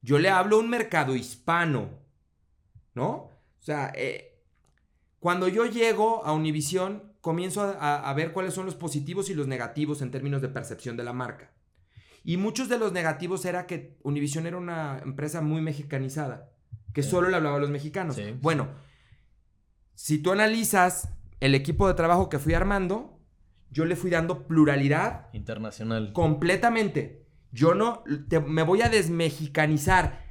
yo 0.03 0.19
le 0.19 0.29
hablo 0.29 0.57
a 0.57 0.59
un 0.59 0.69
mercado 0.69 1.15
hispano, 1.15 1.89
¿no? 2.93 3.09
O 3.09 3.31
sea, 3.63 3.91
eh, 3.95 4.43
cuando 5.19 5.47
yo 5.47 5.65
llego 5.65 6.23
a 6.25 6.33
Univisión, 6.33 7.13
comienzo 7.21 7.61
a, 7.61 7.71
a- 7.73 8.09
a 8.09 8.13
ver 8.13 8.31
cuáles 8.31 8.53
son 8.53 8.65
los 8.65 8.75
positivos 8.75 9.29
y 9.29 9.35
los 9.35 9.47
negativos 9.47 10.01
en 10.01 10.11
términos 10.11 10.41
de 10.41 10.49
percepción 10.49 10.97
de 10.97 11.03
la 11.03 11.13
marca. 11.13 11.51
Y 12.23 12.37
muchos 12.37 12.69
de 12.69 12.77
los 12.77 12.91
negativos 12.93 13.45
era 13.45 13.65
que 13.65 13.97
Univisión 14.03 14.45
era 14.47 14.57
una 14.57 14.99
empresa 14.99 15.41
muy 15.41 15.61
mexicanizada, 15.61 16.49
que 16.93 17.01
Sí. 17.03 17.09
solo 17.09 17.29
le 17.29 17.35
hablaba 17.37 17.57
a 17.57 17.59
los 17.59 17.69
mexicanos. 17.71 18.15
Sí. 18.15 18.35
Bueno, 18.41 18.67
si 19.95 20.19
tú 20.19 20.31
analizas 20.31 21.09
el 21.39 21.55
equipo 21.55 21.87
de 21.87 21.93
trabajo 21.95 22.29
que 22.29 22.39
fui 22.39 22.53
armando, 22.53 23.19
yo 23.71 23.85
le 23.85 23.95
fui 23.95 24.09
dando 24.11 24.47
pluralidad 24.47 25.27
Internacional. 25.33 26.13
completamente. 26.13 27.25
Yo 27.51 27.73
no 27.73 28.03
te- 28.29 28.39
me 28.39 28.63
voy 28.63 28.81
a 28.81 28.89
desmexicanizar, 28.89 30.23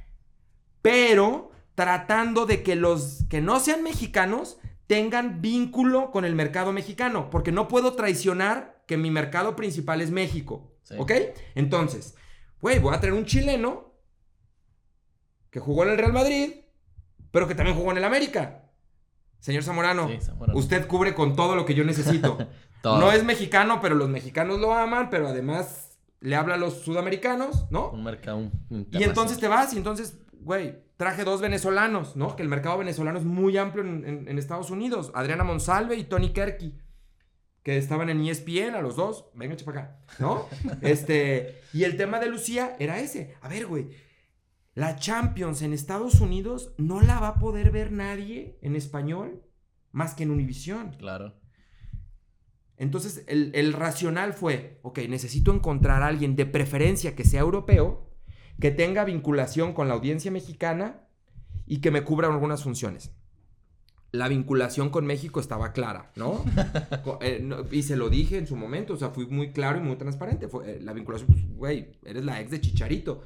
pero 0.81 1.51
tratando 1.75 2.45
de 2.45 2.63
que 2.63 2.75
los 2.75 3.25
que 3.29 3.41
no 3.41 3.59
sean 3.59 3.83
mexicanos 3.83 4.57
tengan 4.87 5.41
vínculo 5.41 6.11
con 6.11 6.25
el 6.25 6.35
mercado 6.35 6.71
mexicano, 6.73 7.29
porque 7.29 7.51
no 7.51 7.67
puedo 7.67 7.93
traicionar 7.93 8.83
que 8.87 8.97
mi 8.97 9.09
mercado 9.11 9.55
principal 9.55 10.01
es 10.01 10.11
México. 10.11 10.73
Sí. 10.83 10.95
¿Ok? 10.97 11.11
Entonces, 11.55 12.15
güey, 12.61 12.79
voy 12.79 12.93
a 12.95 12.99
traer 12.99 13.13
un 13.13 13.25
chileno 13.25 13.93
que 15.49 15.59
jugó 15.59 15.83
en 15.83 15.89
el 15.91 15.97
Real 15.97 16.13
Madrid, 16.13 16.53
pero 17.31 17.47
que 17.47 17.55
también 17.55 17.77
jugó 17.77 17.91
en 17.91 17.97
el 17.97 18.03
América. 18.03 18.65
Señor 19.39 19.63
Zamorano, 19.63 20.07
Sí, 20.07 20.21
Zamorano. 20.21 20.57
usted 20.57 20.87
cubre 20.87 21.13
con 21.15 21.35
todo 21.35 21.55
lo 21.55 21.65
que 21.65 21.73
yo 21.73 21.83
necesito. 21.83 22.37
No 22.83 23.11
es 23.11 23.23
mexicano, 23.23 23.79
pero 23.79 23.93
los 23.93 24.09
mexicanos 24.09 24.59
lo 24.59 24.73
aman, 24.73 25.11
pero 25.11 25.27
además 25.27 25.99
le 26.19 26.35
habla 26.35 26.55
a 26.55 26.57
los 26.57 26.81
sudamericanos, 26.81 27.67
¿no? 27.69 27.91
Un 27.91 28.03
mercado 28.03 28.37
un- 28.37 28.87
Y 28.91 29.03
entonces 29.03 29.37
te 29.37 29.47
vas 29.47 29.71
y 29.73 29.77
entonces, 29.77 30.17
güey, 30.33 30.79
traje 30.97 31.23
dos 31.23 31.41
venezolanos, 31.41 32.15
¿no? 32.15 32.35
Que 32.35 32.41
el 32.41 32.49
mercado 32.49 32.79
venezolano 32.79 33.19
es 33.19 33.23
muy 33.23 33.55
amplio 33.59 33.83
en, 33.83 34.03
en- 34.07 34.27
en 34.27 34.37
Estados 34.39 34.71
Unidos. 34.71 35.11
Adriana 35.13 35.43
Monsalve 35.43 35.95
y 35.95 36.05
Tony 36.05 36.33
Kerky, 36.33 36.75
que 37.63 37.77
estaban 37.77 38.09
en 38.09 38.25
ESPN 38.25 38.75
a 38.75 38.81
los 38.81 38.95
dos. 38.95 39.29
Venga, 39.35 39.55
para 39.63 39.81
acá, 39.81 39.99
¿no? 40.19 40.47
este, 40.81 41.61
y 41.73 41.83
el 41.83 41.97
tema 41.97 42.19
de 42.19 42.27
Lucía 42.27 42.75
era 42.79 42.99
ese. 42.99 43.35
A 43.41 43.47
ver, 43.47 43.67
güey, 43.67 43.89
la 44.73 44.95
Champions 44.95 45.61
en 45.61 45.73
Estados 45.73 46.21
Unidos 46.21 46.73
no 46.77 47.01
la 47.01 47.19
va 47.19 47.29
a 47.29 47.39
poder 47.39 47.71
ver 47.71 47.91
nadie 47.91 48.57
en 48.61 48.75
español 48.75 49.43
más 49.91 50.15
que 50.15 50.23
en 50.23 50.31
Univisión. 50.31 50.95
Claro. 50.97 51.35
Entonces, 52.77 53.23
el, 53.27 53.51
el 53.53 53.73
racional 53.73 54.33
fue, 54.33 54.79
ok, 54.81 54.99
necesito 55.07 55.53
encontrar 55.53 56.01
a 56.01 56.07
alguien 56.07 56.35
de 56.35 56.47
preferencia 56.47 57.15
que 57.15 57.25
sea 57.25 57.41
europeo, 57.41 58.09
que 58.59 58.71
tenga 58.71 59.05
vinculación 59.05 59.73
con 59.73 59.87
la 59.87 59.93
audiencia 59.93 60.31
mexicana 60.31 61.07
y 61.67 61.79
que 61.81 61.91
me 61.91 62.03
cubra 62.03 62.27
algunas 62.27 62.63
funciones. 62.63 63.11
La 64.13 64.27
vinculación 64.27 64.89
con 64.89 65.05
México 65.05 65.39
estaba 65.39 65.71
clara, 65.71 66.11
eh, 67.21 67.39
no, 67.41 67.65
y 67.71 67.83
se 67.83 67.95
lo 67.95 68.09
dije 68.09 68.37
en 68.37 68.45
su 68.45 68.57
momento, 68.57 68.93
o 68.93 68.97
sea, 68.97 69.09
fui 69.11 69.25
muy 69.27 69.53
claro 69.53 69.77
y 69.77 69.81
muy 69.81 69.95
transparente. 69.95 70.49
Fue, 70.49 70.69
eh, 70.69 70.79
la 70.81 70.91
vinculación, 70.91 71.29
pues, 71.29 71.47
güey, 71.55 71.97
eres 72.03 72.25
la 72.25 72.41
ex 72.41 72.51
de 72.51 72.59
Chicharito. 72.59 73.23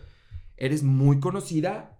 Eres 0.57 0.83
muy 0.83 1.19
conocida 1.19 1.97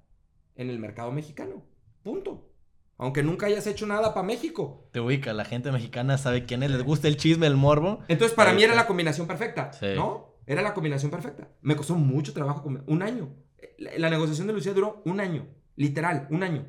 en 0.55 0.69
el 0.69 0.77
mercado 0.79 1.11
mexicano. 1.11 1.63
Punto. 2.03 2.51
Aunque 2.97 3.23
nunca 3.23 3.47
hayas 3.47 3.67
hecho 3.67 3.87
nada 3.87 4.13
para 4.13 4.25
México. 4.25 4.87
Te 4.93 4.99
ubica, 5.01 5.33
la 5.33 5.43
gente 5.45 5.71
mexicana 5.71 6.17
sabe 6.17 6.45
quién 6.45 6.63
es, 6.63 6.71
les 6.71 6.83
gusta 6.83 7.07
el 7.07 7.17
chisme, 7.17 7.47
el 7.47 7.57
morbo. 7.57 7.99
Entonces, 8.07 8.35
para 8.35 8.51
Ahí 8.51 8.55
mí 8.55 8.63
era 8.63 8.75
la 8.75 8.87
combinación 8.87 9.27
perfecta, 9.27 9.73
Sí. 9.73 9.87
¿no? 9.95 10.35
Era 10.45 10.61
la 10.61 10.73
combinación 10.75 11.09
perfecta. 11.11 11.49
Me 11.61 11.75
costó 11.75 11.95
mucho 11.95 12.31
trabajo, 12.33 12.63
un 12.85 13.01
año. 13.01 13.35
La, 13.79 13.97
la 13.97 14.09
negociación 14.11 14.45
de 14.47 14.53
Lucía 14.53 14.73
duró 14.73 15.01
un 15.05 15.19
año, 15.19 15.47
literal, 15.75 16.27
un 16.29 16.43
año. 16.43 16.67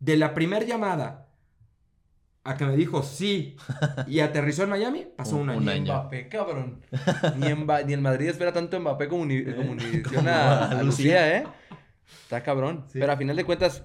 De 0.00 0.16
la 0.16 0.34
primera 0.34 0.66
llamada 0.66 1.31
a 2.44 2.56
que 2.56 2.64
me 2.64 2.76
dijo 2.76 3.02
sí 3.02 3.56
y 4.08 4.20
aterrizó 4.20 4.64
en 4.64 4.70
Miami, 4.70 5.06
pasó 5.16 5.36
un, 5.36 5.42
Un- 5.42 5.50
año. 5.50 5.58
un 5.58 5.64
Ni 5.66 5.70
año. 5.72 5.84
Mbappé, 5.94 6.28
cabrón. 6.28 6.80
Ni 7.38 7.46
en, 7.46 7.66
ni 7.86 7.92
en 7.92 8.02
Madrid 8.02 8.28
espera 8.28 8.52
tanto 8.52 8.78
Mbappé 8.80 9.08
como, 9.08 9.22
Uni- 9.22 9.44
como 9.54 9.72
Univision 9.72 10.02
Como 10.14 10.28
a, 10.28 10.64
a 10.70 10.82
Lucía. 10.82 11.36
¿eh? 11.38 11.44
Está 12.24 12.42
cabrón. 12.42 12.84
Sí. 12.88 12.98
Pero 12.98 13.12
a 13.12 13.16
final 13.16 13.36
de 13.36 13.44
cuentas, 13.44 13.84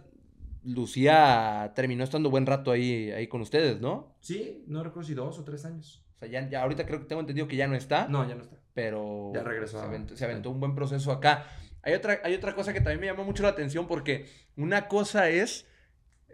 Lucía 0.64 1.72
terminó 1.76 2.04
estando 2.04 2.30
buen 2.30 2.46
rato 2.46 2.72
ahí, 2.72 3.12
ahí 3.12 3.28
con 3.28 3.42
ustedes, 3.42 3.80
¿no? 3.80 4.16
Sí, 4.22 4.64
no 4.68 4.84
recuerdo 4.84 5.08
si 5.08 5.14
dos 5.14 5.38
o 5.40 5.44
tres 5.44 5.64
años. 5.66 6.04
O 6.16 6.20
sea, 6.20 6.28
ya, 6.28 6.50
ya 6.50 6.64
ahorita 6.64 6.86
creo 6.86 7.00
que 7.00 7.06
tengo 7.06 7.22
entendido 7.22 7.48
que 7.48 7.56
ya 7.56 7.68
no 7.68 7.76
está. 7.76 8.08
No, 8.08 8.28
ya 8.28 8.36
no 8.36 8.42
está. 8.44 8.58
pero 8.74 9.32
Ya 9.34 9.44
regresó 9.44 9.78
se 9.80 9.84
a- 9.86 9.88
aventó, 9.88 10.18
se 10.18 10.26
aventó 10.26 10.50
un 10.50 10.60
buen 10.60 10.74
proceso 10.76 11.12
acá. 11.12 11.46
Hay 11.84 11.94
otra, 11.94 12.20
hay 12.24 12.34
otra 12.34 12.54
cosa 12.56 12.74
que 12.74 12.82
también 12.82 13.00
me 13.00 13.06
llamó 13.06 13.24
mucho 13.24 13.44
la 13.44 13.50
atención 13.50 13.88
porque 13.88 14.26
una 14.58 14.88
cosa 14.88 15.30
es 15.30 15.67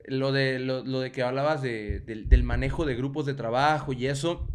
lo 0.05 0.31
de, 0.31 0.59
lo, 0.59 0.83
lo 0.83 0.99
de 0.99 1.11
que 1.11 1.23
hablabas 1.23 1.61
de- 1.61 1.99
del, 2.01 2.27
del 2.29 2.43
manejo 2.43 2.85
de 2.85 2.95
grupos 2.95 3.25
de 3.25 3.33
trabajo 3.33 3.93
y 3.93 4.07
eso, 4.07 4.47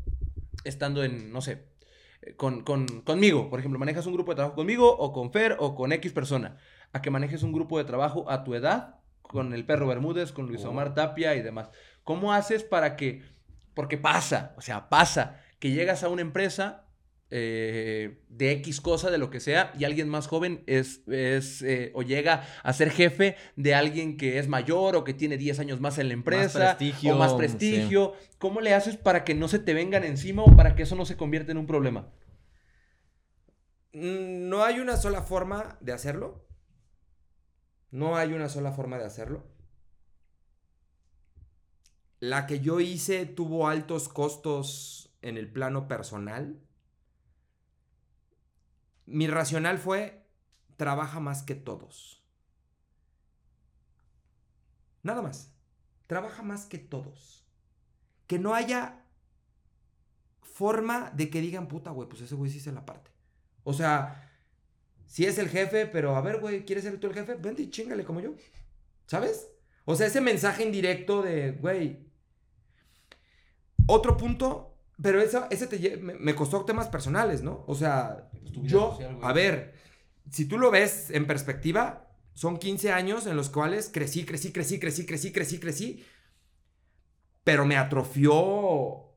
estando 0.64 1.05
en, 1.05 1.32
no 1.32 1.40
sé, 1.40 1.64
eh, 2.22 2.34
con, 2.36 2.62
con- 2.62 2.86
conmigo, 3.03 3.49
por 3.51 3.59
ejemplo, 3.61 3.78
manejas 3.78 4.07
un 4.07 4.14
grupo 4.14 4.32
de 4.32 4.36
trabajo 4.36 4.57
conmigo 4.57 4.90
o 4.96 5.12
con 5.12 5.32
Fer 5.32 5.57
o 5.59 5.74
con 5.74 5.92
X 5.92 6.12
persona, 6.12 6.57
a 6.92 7.01
que 7.03 7.11
manejes 7.11 7.42
un 7.42 7.53
grupo 7.53 7.78
de 7.78 7.84
trabajo 7.84 8.30
a 8.30 8.44
tu 8.44 8.55
edad, 8.55 8.96
con 9.22 9.53
el 9.53 9.66
perro 9.66 9.86
Bermúdez, 9.86 10.32
con 10.32 10.46
Luis 10.46 10.64
Oh. 10.64 10.70
Omar 10.70 10.94
Tapia 10.94 11.34
y 11.36 11.42
demás. 11.42 11.70
¿Cómo 12.03 12.32
haces 12.32 12.64
para 12.64 12.96
que, 12.96 13.22
porque 13.74 13.99
pasa, 13.99 14.55
o 14.57 14.62
sea, 14.62 14.88
pasa, 14.88 15.40
que 15.59 15.70
llegas 15.70 16.03
a 16.03 16.09
una 16.09 16.22
empresa 16.22 16.86
eh, 17.31 18.22
de 18.29 18.53
X 18.53 18.81
cosa, 18.81 19.11
de 19.11 19.18
lo 19.18 19.29
que 19.31 19.41
sea, 19.41 19.72
y 19.79 19.85
alguien 19.85 20.09
más 20.09 20.26
joven 20.26 20.62
es, 20.66 21.03
es 21.09 21.62
eh, 21.62 21.93
o 21.95 22.03
llega 22.03 22.45
a 22.62 22.72
ser 22.72 22.91
jefe 22.91 23.37
de 23.57 23.74
alguien 23.74 24.16
que 24.16 24.39
es 24.39 24.49
mayor 24.49 24.97
o 24.97 25.05
que 25.05 25.14
tiene 25.14 25.37
10 25.37 25.59
años 25.61 25.81
más 25.81 25.99
en 25.99 26.09
la 26.09 26.14
empresa 26.14 26.76
prestigio, 26.76 27.14
o 27.14 27.18
más 27.18 27.33
sí. 27.33 27.37
prestigio. 27.37 28.14
¿Cómo 28.39 28.61
le 28.61 28.74
haces 28.74 28.97
para 28.97 29.24
que 29.24 29.35
no 29.35 29.49
se 29.49 29.59
te 29.59 29.74
vengan 29.74 30.05
encima 30.05 30.43
o 30.43 30.57
para 30.57 30.74
que 30.74 30.85
eso 30.85 30.97
no 30.97 31.05
se 31.05 31.16
convierta 31.16 31.53
en 31.53 31.59
un 31.59 31.66
problema? 31.66 32.12
Mm, 33.93 34.49
No 34.49 34.64
hay 34.64 34.81
una 34.81 34.97
sola 34.97 35.22
forma 35.22 35.76
de 35.81 35.93
hacerlo. 35.93 36.47
No 37.91 38.16
hay 38.16 38.33
una 38.33 38.49
sola 38.49 38.72
forma 38.72 38.99
de 38.99 39.05
hacerlo. 39.05 39.47
La 42.20 42.47
que 42.47 42.61
yo 42.61 42.81
hice 42.81 43.26
tuvo 43.26 43.68
altos 43.68 44.09
costos 44.09 45.14
en 45.22 45.37
el 45.37 45.51
plano 45.51 45.89
personal. 45.89 46.61
Mi 49.09 49.26
racional 49.26 49.78
fue, 49.78 50.26
trabaja 50.76 51.20
más 51.20 51.42
que 51.42 51.54
todos. 51.54 52.22
Nada 55.02 55.22
más. 55.22 55.54
Trabaja 56.06 56.42
más 56.42 56.66
que 56.66 56.78
todos. 56.78 57.46
Que 58.26 58.38
no 58.38 58.54
haya 58.54 59.04
forma 60.40 61.11
de 61.14 61.30
que 61.30 61.40
digan, 61.40 61.68
puta, 61.68 61.90
güey, 61.90 62.09
pues 62.09 62.22
ese 62.22 62.34
güey 62.34 62.50
sí 62.50 62.61
se 62.61 62.72
la 62.72 62.84
parte. 62.84 63.11
O 63.64 63.72
sea, 63.72 64.30
si 65.06 65.24
es 65.24 65.38
el 65.38 65.48
jefe, 65.48 65.86
pero 65.86 66.16
a 66.16 66.20
ver, 66.20 66.40
güey, 66.40 66.64
¿quieres 66.64 66.84
ser 66.84 66.98
tú 67.00 67.06
el 67.06 67.14
jefe? 67.14 67.34
Vente 67.34 67.62
y 67.62 67.70
chingale 67.70 68.04
como 68.04 68.20
yo. 68.20 68.34
¿Sabes? 69.06 69.48
O 69.84 69.94
sea, 69.94 70.06
ese 70.06 70.20
mensaje 70.20 70.64
indirecto 70.64 71.22
de, 71.22 71.52
güey. 71.52 72.06
Otro 73.86 74.18
punto, 74.18 74.68
pero 75.01 75.20
eso, 75.20 75.46
ese 75.51 75.66
te 75.66 75.96
me, 75.99 76.14
me 76.14 76.34
costó 76.34 76.64
temas 76.64 76.88
personales, 76.88 77.42
¿no? 77.42 77.64
O 77.66 77.74
sea, 77.74 78.28
Pues 78.55 78.70
yo, 78.70 78.96
social, 78.96 79.18
a 79.22 79.32
ver, 79.32 79.74
si 80.30 80.46
tú 80.46 80.59
lo 80.59 80.70
ves 80.70 81.11
en 81.11 81.26
perspectiva, 81.26 82.09
son 82.34 82.59
15 82.59 82.92
años 82.92 83.26
en 83.26 83.36
los 83.36 83.51
cuales 83.51 83.90
crecí, 83.92 84.24
crecí, 84.24 84.53
crecí, 84.53 84.78
crecí, 84.78 85.07
crecí, 85.07 85.32
crecí, 85.32 85.59
crecí, 85.61 86.05
pero 87.44 87.64
me 87.64 87.76
atrofió 87.76 89.14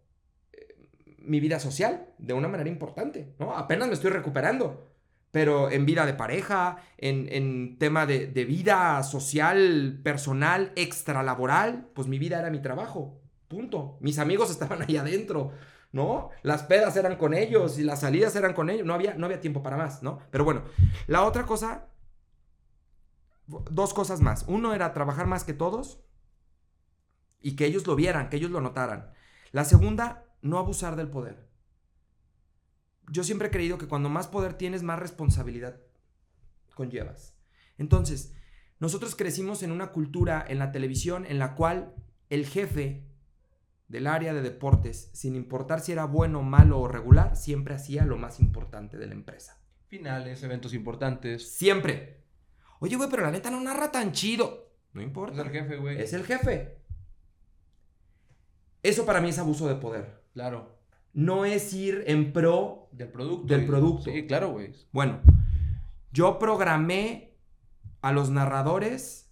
eh, 0.53 0.89
mi 1.19 1.39
vida 1.39 1.59
social 1.59 2.07
de 2.17 2.33
una 2.33 2.47
manera 2.47 2.69
importante, 2.69 3.35
¿no? 3.39 3.55
Apenas 3.55 3.87
me 3.87 3.93
estoy 3.93 4.11
recuperando, 4.11 4.91
pero 5.31 5.71
en 5.71 5.85
vida 5.85 6.05
de 6.05 6.13
pareja, 6.13 6.77
en, 6.97 7.27
en 7.31 7.77
tema 7.77 8.05
de, 8.05 8.27
de 8.27 8.45
vida 8.45 9.01
social, 9.03 9.99
personal, 10.03 10.71
extralaboral, 10.75 11.89
pues 11.93 12.07
mi 12.07 12.19
vida 12.19 12.39
era 12.39 12.49
mi 12.49 12.61
trabajo, 12.61 13.20
punto. 13.51 13.97
Mis 13.99 14.17
amigos 14.17 14.49
estaban 14.49 14.81
ahí 14.81 14.95
adentro, 14.95 15.51
¿no? 15.91 16.29
Las 16.41 16.63
pedas 16.63 16.95
eran 16.95 17.17
con 17.17 17.33
ellos 17.33 17.77
y 17.77 17.83
las 17.83 17.99
salidas 17.99 18.35
eran 18.35 18.53
con 18.53 18.69
ellos, 18.69 18.85
no 18.85 18.93
había, 18.93 19.13
no 19.15 19.25
había 19.25 19.41
tiempo 19.41 19.61
para 19.61 19.75
más, 19.75 20.01
¿no? 20.01 20.19
Pero 20.31 20.45
bueno, 20.45 20.63
la 21.07 21.23
otra 21.23 21.45
cosa, 21.45 21.89
dos 23.45 23.93
cosas 23.93 24.21
más. 24.21 24.45
Uno 24.47 24.73
era 24.73 24.93
trabajar 24.93 25.27
más 25.27 25.43
que 25.43 25.53
todos 25.53 25.99
y 27.41 27.57
que 27.57 27.65
ellos 27.65 27.85
lo 27.85 27.95
vieran, 27.95 28.29
que 28.29 28.37
ellos 28.37 28.51
lo 28.51 28.61
notaran. 28.61 29.11
La 29.51 29.65
segunda, 29.65 30.25
no 30.41 30.57
abusar 30.57 30.95
del 30.95 31.09
poder. 31.09 31.49
Yo 33.11 33.25
siempre 33.25 33.49
he 33.49 33.51
creído 33.51 33.77
que 33.77 33.89
cuando 33.89 34.07
más 34.07 34.27
poder 34.27 34.53
tienes, 34.53 34.83
más 34.83 34.97
responsabilidad 34.97 35.81
conllevas. 36.73 37.35
Entonces, 37.77 38.33
nosotros 38.79 39.15
crecimos 39.15 39.61
en 39.61 39.71
una 39.71 39.91
cultura 39.91 40.43
en 40.47 40.57
la 40.57 40.71
televisión 40.71 41.25
en 41.27 41.37
la 41.37 41.53
cual 41.55 41.93
el 42.29 42.47
jefe 42.47 43.10
del 43.91 44.07
área 44.07 44.33
de 44.33 44.41
deportes, 44.41 45.09
sin 45.13 45.35
importar 45.35 45.81
si 45.81 45.91
era 45.91 46.05
bueno, 46.05 46.41
malo 46.43 46.79
o 46.79 46.87
regular, 46.87 47.35
siempre 47.35 47.75
hacía 47.75 48.05
lo 48.05 48.17
más 48.17 48.39
importante 48.39 48.97
de 48.97 49.05
la 49.05 49.13
empresa. 49.13 49.57
Finales, 49.87 50.41
eventos 50.43 50.73
importantes. 50.73 51.51
Siempre. 51.51 52.23
Oye, 52.79 52.95
güey, 52.95 53.09
pero 53.09 53.23
la 53.23 53.31
neta 53.31 53.51
no 53.51 53.59
narra 53.59 53.91
tan 53.91 54.13
chido. 54.13 54.71
No 54.93 55.01
Es 55.01 55.07
importa. 55.07 55.41
el 55.41 55.49
jefe, 55.49 55.75
güey. 55.75 56.01
Es 56.01 56.13
el 56.13 56.23
jefe. 56.23 56.77
Eso 58.81 59.05
para 59.05 59.19
mí 59.21 59.29
es 59.29 59.37
abuso 59.39 59.67
de 59.67 59.75
poder. 59.75 60.23
Claro. 60.33 60.79
No 61.13 61.43
es 61.43 61.73
ir 61.73 62.05
en 62.07 62.31
pro. 62.31 62.87
Del 62.93 63.09
producto. 63.09 63.53
Del 63.53 63.65
producto. 63.65 64.11
Sí, 64.11 64.25
claro, 64.25 64.51
güey. 64.51 64.71
Bueno, 64.93 65.19
yo 66.13 66.39
programé 66.39 67.35
a 68.01 68.13
los 68.13 68.29
narradores 68.29 69.29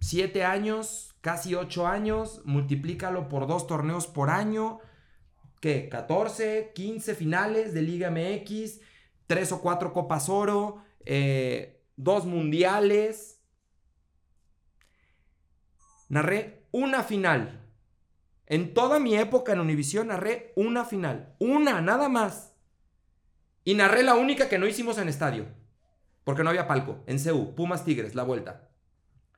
siete 0.00 0.44
años, 0.44 1.15
casi 1.26 1.56
ocho 1.56 1.88
años, 1.88 2.40
multiplícalo 2.44 3.28
por 3.28 3.48
dos 3.48 3.66
torneos 3.66 4.06
por 4.06 4.30
año. 4.30 4.78
¿Qué? 5.60 5.88
14, 5.88 6.70
15 6.72 7.16
finales 7.16 7.74
de 7.74 7.82
Liga 7.82 8.12
MX, 8.12 8.78
tres 9.26 9.50
o 9.50 9.60
cuatro 9.60 9.92
Copas 9.92 10.28
Oro, 10.28 10.84
eh, 11.04 11.82
dos 11.96 12.26
mundiales. 12.26 13.42
Narré 16.08 16.68
una 16.70 17.02
final. 17.02 17.60
En 18.46 18.72
toda 18.72 19.00
mi 19.00 19.16
época 19.16 19.52
en 19.52 19.58
Univisión 19.58 20.06
narré 20.06 20.52
una 20.54 20.84
final. 20.84 21.34
Una, 21.40 21.80
nada 21.80 22.08
más. 22.08 22.54
Y 23.64 23.74
narré 23.74 24.04
la 24.04 24.14
única 24.14 24.48
que 24.48 24.58
no 24.58 24.68
hicimos 24.68 24.96
en 24.98 25.08
estadio. 25.08 25.46
Porque 26.22 26.44
no 26.44 26.50
había 26.50 26.68
palco. 26.68 27.02
En 27.08 27.18
CU, 27.18 27.56
Pumas 27.56 27.84
Tigres, 27.84 28.14
la 28.14 28.22
vuelta. 28.22 28.65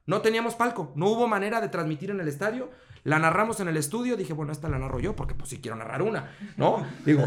No 0.09 0.23
teníamos 0.23 0.57
palco. 0.57 0.93
No 0.97 1.07
hubo 1.11 1.29
manera 1.29 1.61
de 1.61 1.69
transmitir 1.69 2.11
en 2.11 2.19
el 2.21 2.27
estadio. 2.29 2.71
La 3.05 3.19
narramos 3.21 3.61
en 3.61 3.69
el 3.69 3.77
estudio. 3.77 4.17
Dije, 4.17 4.33
bueno, 4.33 4.51
esta 4.53 4.69
la 4.69 4.79
narro 4.79 4.99
yo 5.01 5.15
porque 5.15 5.35
pues 5.35 5.51
sí 5.51 5.61
quiero 5.61 5.77
narrar 5.77 6.03
una. 6.03 6.35
¿No? 6.57 6.85
Digo, 7.07 7.23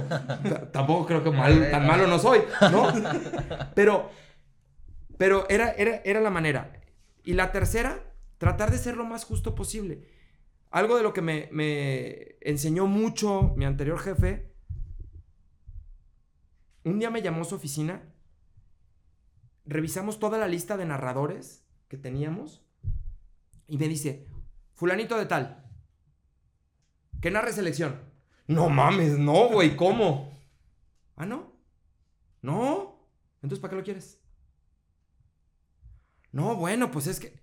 tampoco 0.73 1.05
creo 1.05 1.23
que 1.23 1.29
mal- 1.31 1.71
tan 1.71 1.87
malo 1.87 2.07
no 2.07 2.19
soy. 2.19 2.41
¿No? 2.71 2.91
Pero, 3.75 4.09
pero 5.17 5.47
era, 5.49 5.71
era, 5.71 6.01
era 6.03 6.19
la 6.19 6.29
manera. 6.31 6.73
Y 7.23 7.33
la 7.33 7.51
tercera, 7.51 8.03
tratar 8.37 8.71
de 8.71 8.77
ser 8.79 8.97
lo 8.97 9.05
más 9.05 9.23
justo 9.25 9.53
posible. 9.55 10.07
Algo 10.71 10.97
de 10.97 11.03
lo 11.03 11.13
que 11.13 11.21
me, 11.21 11.49
me 11.51 12.37
enseñó 12.41 12.87
mucho 12.87 13.53
mi 13.55 13.65
anterior 13.65 13.99
jefe 13.99 14.49
un 16.83 16.97
día 16.97 17.11
me 17.11 17.21
llamó 17.21 17.41
a 17.41 17.45
su 17.45 17.53
oficina, 17.55 18.01
revisamos 19.65 20.19
toda 20.19 20.39
la 20.39 20.47
lista 20.47 20.77
de 20.77 20.85
narradores 20.85 21.63
que 21.87 21.97
teníamos 21.97 22.60
y 23.71 23.77
me 23.77 23.87
dice, 23.87 24.27
fulanito 24.73 25.17
de 25.17 25.25
tal, 25.25 25.65
que 27.21 27.31
narre 27.31 27.53
selección. 27.53 28.01
No 28.45 28.67
mames, 28.67 29.17
no, 29.17 29.47
güey, 29.47 29.77
¿cómo? 29.77 30.37
Ah, 31.15 31.25
no. 31.25 31.53
No. 32.41 32.99
Entonces, 33.35 33.59
¿para 33.59 33.71
qué 33.71 33.77
lo 33.77 33.83
quieres? 33.83 34.19
No, 36.33 36.57
bueno, 36.57 36.91
pues 36.91 37.07
es 37.07 37.21
que... 37.21 37.39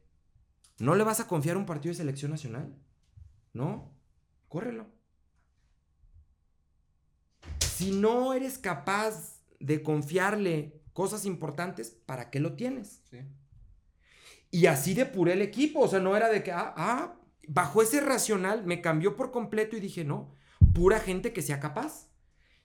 ¿No 0.78 0.96
le 0.96 1.02
vas 1.02 1.18
a 1.20 1.26
confiar 1.26 1.56
un 1.56 1.64
partido 1.64 1.92
de 1.92 1.96
selección 1.96 2.30
nacional? 2.30 2.76
No. 3.54 3.90
Córrelo. 4.48 4.86
Si 7.60 7.92
no 7.92 8.34
eres 8.34 8.58
capaz 8.58 9.40
de 9.60 9.82
confiarle 9.82 10.82
cosas 10.92 11.24
importantes, 11.24 11.90
¿para 12.04 12.28
qué 12.28 12.38
lo 12.38 12.52
tienes? 12.52 13.00
Sí. 13.08 13.20
Y 14.50 14.66
así 14.66 14.94
depuré 14.94 15.34
el 15.34 15.42
equipo. 15.42 15.80
O 15.80 15.88
sea, 15.88 16.00
no 16.00 16.16
era 16.16 16.28
de 16.28 16.42
que, 16.42 16.52
ah, 16.52 16.74
ah, 16.76 17.14
bajo 17.46 17.82
ese 17.82 18.00
racional 18.00 18.64
me 18.64 18.80
cambió 18.80 19.16
por 19.16 19.30
completo 19.30 19.76
y 19.76 19.80
dije, 19.80 20.04
no, 20.04 20.34
pura 20.74 21.00
gente 21.00 21.32
que 21.32 21.42
sea 21.42 21.60
capaz. 21.60 22.08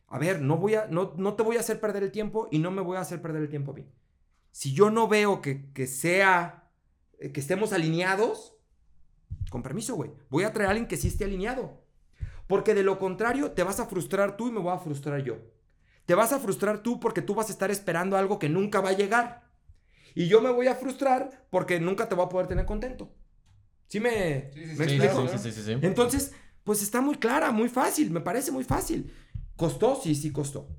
A 0.08 0.20
ver, 0.20 0.42
no, 0.42 0.58
voy 0.58 0.76
a, 0.76 0.88
no, 0.88 1.14
no 1.18 1.34
te 1.36 1.44
voy 1.44 1.58
a 1.58 1.62
hacer 1.62 1.80
perder 1.80 2.04
el 2.04 2.12
tiempo 2.12 2.48
y 2.52 2.60
no 2.60 2.70
me 2.72 2.82
voy 2.82 2.98
a 2.98 3.02
hacer 3.02 3.22
perder 3.22 3.42
el 3.42 3.50
tiempo 3.50 3.72
a 3.72 3.76
mí. 3.76 3.88
Si 4.52 4.74
yo 4.74 4.92
no 4.92 5.08
veo 5.08 5.42
que, 5.42 5.72
que 5.74 5.88
sea, 5.88 6.70
eh, 7.20 7.32
que 7.32 7.40
estemos 7.40 7.74
alineados, 7.74 8.56
con 9.50 9.64
permiso, 9.64 9.96
güey, 9.96 10.12
voy 10.30 10.44
a 10.44 10.54
traer 10.54 10.68
a 10.68 10.72
alguien 10.72 10.88
que 10.88 10.98
sí 10.98 11.08
esté 11.08 11.24
alineado. 11.26 11.82
Porque 12.48 12.74
de 12.74 12.84
lo 12.84 13.00
contrario, 13.00 13.52
te 13.52 13.64
vas 13.64 13.80
a 13.80 13.86
frustrar 13.86 14.38
tú 14.38 14.48
y 14.48 14.52
me 14.52 14.60
voy 14.60 14.74
a 14.74 14.78
frustrar 14.78 15.24
yo. 15.24 15.38
Te 16.06 16.16
vas 16.16 16.34
a 16.34 16.40
frustrar 16.40 16.84
tú 16.84 17.00
porque 17.00 17.22
tú 17.22 17.34
vas 17.34 17.50
a 17.50 17.54
estar 17.54 17.72
esperando 17.72 18.18
algo 18.18 18.38
que 18.38 18.50
nunca 18.50 18.82
va 18.82 18.90
a 18.90 18.98
llegar. 18.98 19.43
Y 20.16 20.28
yo 20.28 20.42
me 20.42 20.52
voy 20.52 20.68
a 20.68 20.76
frustrar 20.76 21.46
porque 21.50 21.80
nunca 21.80 22.08
te 22.08 22.16
voy 22.16 22.26
a 22.26 22.30
poder 22.30 22.48
tener 22.48 22.66
contento. 22.66 23.14
¿Sí 23.88 24.00
me, 24.00 24.52
Sí, 24.54 24.62
sí, 24.66 24.76
me 24.78 24.88
sí, 24.88 24.96
explico? 24.96 25.28
sí, 25.28 25.38
sí, 25.38 25.52
sí, 25.52 25.62
sí. 25.64 25.78
Entonces, 25.82 26.34
pues 26.64 26.82
está 26.82 27.02
muy 27.02 27.16
clara, 27.16 27.52
muy 27.52 27.70
fácil, 27.70 28.12
me 28.12 28.22
parece 28.22 28.52
muy 28.52 28.64
fácil. 28.64 29.14
¿Costó? 29.56 30.00
Sí, 30.02 30.16
sí 30.16 30.32
costó. 30.32 30.70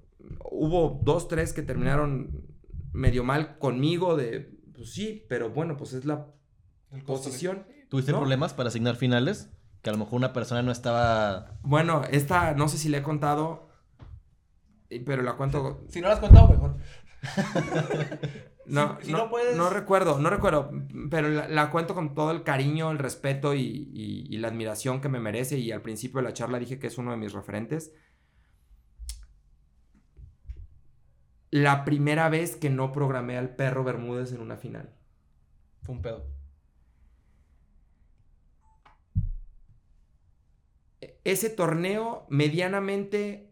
Hubo 0.51 1.01
dos, 1.05 1.29
tres 1.29 1.53
que 1.53 1.63
terminaron 1.63 2.47
medio 2.93 3.23
mal 3.25 3.59
conmigo 3.59 4.17
de, 4.17 4.57
pues 4.75 4.91
sí, 4.93 5.25
pero 5.29 5.51
bueno, 5.51 5.77
pues 5.77 5.93
es 5.93 6.05
la 6.05 6.27
El 6.93 7.03
posición. 7.03 7.67
¿Tuviste 7.89 8.13
¿no? 8.13 8.19
problemas 8.19 8.55
para 8.55 8.69
asignar 8.69 8.97
finales? 8.97 9.51
Que 9.83 9.91
a 9.91 9.93
lo 9.93 9.99
mejor 9.99 10.15
una 10.15 10.33
persona 10.33 10.63
no 10.63 10.73
estaba... 10.73 11.59
Bueno, 11.63 12.03
esta 12.11 12.55
no 12.55 12.69
sé 12.69 12.79
si 12.79 12.89
le 12.89 12.99
he 12.99 13.03
contado, 13.03 13.69
pero 15.05 15.23
la 15.23 15.35
cuento. 15.37 15.81
de- 15.85 15.93
Si 15.93 16.01
no 16.01 16.09
lo 16.09 16.15
has 16.15 16.21
contado, 16.21 16.49
mejor. 16.49 16.77
No, 18.67 18.99
Si- 19.01 19.07
si 19.07 19.13
no, 19.13 19.19
no 19.19 19.31
puedes- 19.31 19.57
no 19.57 19.69
recuerdo, 19.71 20.19
no 20.19 20.31
recuerdo, 20.31 20.71
pero 21.11 21.29
la, 21.29 21.49
la 21.49 21.71
cuento 21.71 21.95
con 21.95 22.15
todo 22.15 22.31
el 22.31 22.43
cariño, 22.45 22.91
el 22.91 22.99
respeto 22.99 23.55
y, 23.55 23.61
y- 23.93 24.27
y 24.29 24.39
la 24.39 24.49
admiración 24.49 25.01
que 25.01 25.09
me 25.09 25.21
merece. 25.21 25.59
Y 25.59 25.71
al 25.73 25.83
principio 25.83 26.19
de 26.21 26.25
la 26.29 26.33
charla 26.33 26.59
dije 26.59 26.79
que 26.79 26.87
es 26.87 26.97
uno 26.99 27.11
de 27.11 27.17
mis 27.19 27.33
referentes. 27.33 27.93
La 31.51 31.85
primera 31.85 32.29
vez 32.29 32.57
que 32.57 32.69
no 32.71 32.91
programé 32.93 33.37
al 33.39 33.55
perro 33.55 33.85
Bermúdez 33.85 34.33
en 34.33 34.41
una 34.41 34.57
final. 34.57 34.93
Fue 35.83 35.95
un 35.95 36.03
pedo. 36.03 36.27
E- 41.01 41.21
Ese 41.25 41.51
torneo, 41.51 42.27
medianamente, 42.29 43.51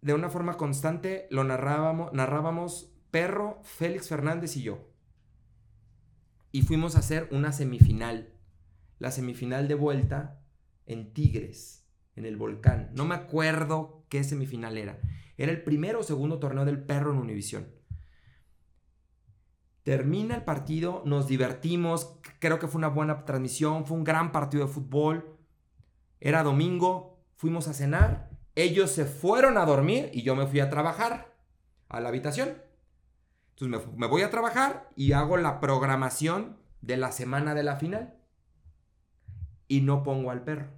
de 0.00 0.14
una 0.14 0.28
forma 0.28 0.56
constante, 0.56 1.26
lo 1.30 1.44
narrábamos, 1.44 2.12
narrábamos 2.12 2.91
Perro, 3.12 3.60
Félix 3.62 4.08
Fernández 4.08 4.56
y 4.56 4.62
yo. 4.62 4.88
Y 6.50 6.62
fuimos 6.62 6.96
a 6.96 7.00
hacer 7.00 7.28
una 7.30 7.52
semifinal. 7.52 8.32
La 8.98 9.10
semifinal 9.10 9.68
de 9.68 9.74
vuelta 9.74 10.42
en 10.86 11.12
Tigres, 11.12 11.86
en 12.16 12.24
el 12.24 12.36
volcán. 12.36 12.90
No 12.94 13.04
me 13.04 13.14
acuerdo 13.14 14.06
qué 14.08 14.24
semifinal 14.24 14.78
era. 14.78 14.98
Era 15.36 15.52
el 15.52 15.62
primero 15.62 16.00
o 16.00 16.02
segundo 16.02 16.38
torneo 16.38 16.64
del 16.64 16.82
Perro 16.82 17.12
en 17.12 17.18
Univisión. 17.18 17.68
Termina 19.82 20.34
el 20.34 20.44
partido, 20.44 21.02
nos 21.04 21.26
divertimos, 21.26 22.18
creo 22.38 22.58
que 22.58 22.68
fue 22.68 22.78
una 22.78 22.88
buena 22.88 23.26
transmisión, 23.26 23.84
fue 23.84 23.98
un 23.98 24.04
gran 24.04 24.32
partido 24.32 24.66
de 24.66 24.72
fútbol. 24.72 25.36
Era 26.18 26.42
domingo, 26.42 27.22
fuimos 27.36 27.68
a 27.68 27.74
cenar, 27.74 28.30
ellos 28.54 28.90
se 28.90 29.04
fueron 29.04 29.58
a 29.58 29.66
dormir 29.66 30.08
y 30.14 30.22
yo 30.22 30.34
me 30.34 30.46
fui 30.46 30.60
a 30.60 30.70
trabajar 30.70 31.36
a 31.90 32.00
la 32.00 32.08
habitación. 32.08 32.71
Entonces 33.56 33.88
me, 33.88 33.96
me 33.98 34.06
voy 34.06 34.22
a 34.22 34.30
trabajar 34.30 34.90
y 34.96 35.12
hago 35.12 35.36
la 35.36 35.60
programación 35.60 36.56
de 36.80 36.96
la 36.96 37.12
semana 37.12 37.54
de 37.54 37.62
la 37.62 37.76
final. 37.76 38.18
Y 39.68 39.80
no 39.80 40.02
pongo 40.02 40.30
al 40.30 40.44
perro. 40.44 40.68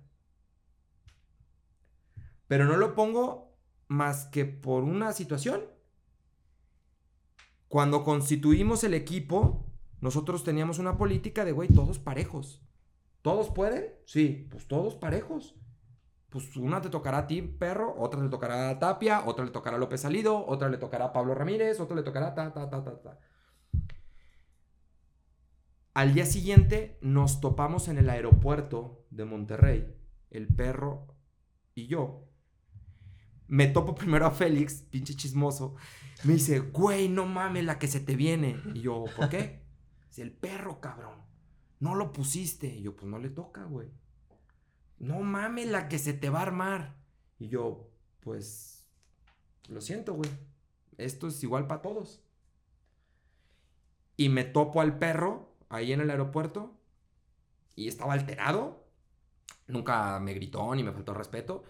Pero 2.47 2.67
no 2.67 2.77
lo 2.77 2.95
pongo 2.95 3.57
más 3.89 4.27
que 4.27 4.45
por 4.45 4.85
una 4.85 5.13
situación. 5.13 5.63
Cuando 7.69 8.05
constituimos 8.05 8.85
el 8.85 8.95
equipo, 8.95 9.67
nosotros 10.01 10.45
teníamos 10.45 10.79
una 10.79 10.97
política 10.97 11.45
de, 11.45 11.53
güey, 11.53 11.69
todos 11.69 11.99
parejos. 11.99 12.63
¿Todos 13.23 13.51
pueden? 13.51 13.87
Sí, 14.05 14.47
pues 14.51 14.69
todos 14.69 14.95
parejos. 14.95 15.57
Pues 16.35 16.57
una 16.57 16.81
te 16.81 16.91
tocará 16.91 17.19
a 17.19 17.27
ti, 17.29 17.43
perro, 17.43 17.95
otra 17.97 18.21
le 18.21 18.29
tocará 18.29 18.69
a 18.69 18.79
Tapia, 18.81 19.23
otra 19.25 19.45
le 19.45 19.53
tocará 19.53 19.77
a 19.77 19.79
López 19.79 20.01
Salido, 20.01 20.45
otra 20.45 20.69
le 20.69 20.79
tocará 20.79 21.05
a 21.05 21.13
Pablo 21.13 21.33
Ramírez, 21.33 21.79
otra 21.79 21.95
le 21.95 22.03
tocará 22.03 22.35
ta, 22.35 22.53
ta, 22.53 22.69
ta, 22.69 22.83
ta, 22.83 23.01
ta. 23.01 23.21
Al 25.95 26.13
día 26.13 26.27
siguiente 26.27 26.99
nos 27.01 27.41
topamos 27.41 27.87
en 27.87 27.99
el 27.99 28.11
aeropuerto 28.11 29.07
de 29.11 29.25
Monterrey, 29.25 29.95
el 30.31 30.49
perro 30.49 31.07
y 31.73 31.87
yo. 31.87 32.29
Me 33.47 33.69
topo 33.69 33.95
primero 33.95 34.27
a 34.27 34.33
Félix, 34.33 34.83
pinche 34.91 35.15
chismoso. 35.15 35.77
Me 36.25 36.33
dice, 36.33 36.59
güey, 36.59 37.09
no 37.09 37.27
mames 37.27 37.65
la 37.65 37.79
que 37.79 37.87
se 37.87 38.01
te 38.01 38.17
viene. 38.17 38.61
Y 38.75 38.81
yo, 38.81 39.05
¿por 39.17 39.29
qué? 39.29 39.63
Dice, 40.09 40.23
el 40.23 40.33
perro, 40.33 40.81
cabrón. 40.81 41.21
No 41.79 41.95
lo 41.95 42.11
pusiste. 42.11 42.67
Y 42.67 42.83
yo, 42.83 42.97
pues 42.97 43.07
no 43.07 43.21
le 43.21 43.31
toca, 43.31 43.63
güey. 43.63 43.89
No 45.05 45.21
mames 45.21 45.69
la 45.69 45.89
que 45.89 45.99
se 45.99 46.15
te 46.15 46.31
va 46.31 46.39
a 46.39 46.43
armar. 46.43 46.97
Y 47.39 47.49
yo, 47.49 47.91
pues, 48.21 48.87
lo 49.69 49.83
siento, 49.83 50.15
güey. 50.15 50.31
Esto 50.97 51.29
es 51.29 51.43
igual 51.43 51.67
para 51.67 51.83
todos. 51.83 52.23
Y 54.17 54.31
me 54.31 54.45
topo 54.45 54.81
al 54.81 54.99
perro 54.99 55.55
ahí 55.69 55.93
en 55.93 56.01
el 56.01 56.11
aeropuerto 56.11 56.81
y 57.77 57.89
estaba 57.89 58.15
alterado. 58.15 58.87
Nunca 59.67 60.19
me 60.21 60.33
gritó 60.33 60.75
ni 60.75 60.83
me 60.83 60.93
faltó 60.93 61.13
respeto. 61.13 61.65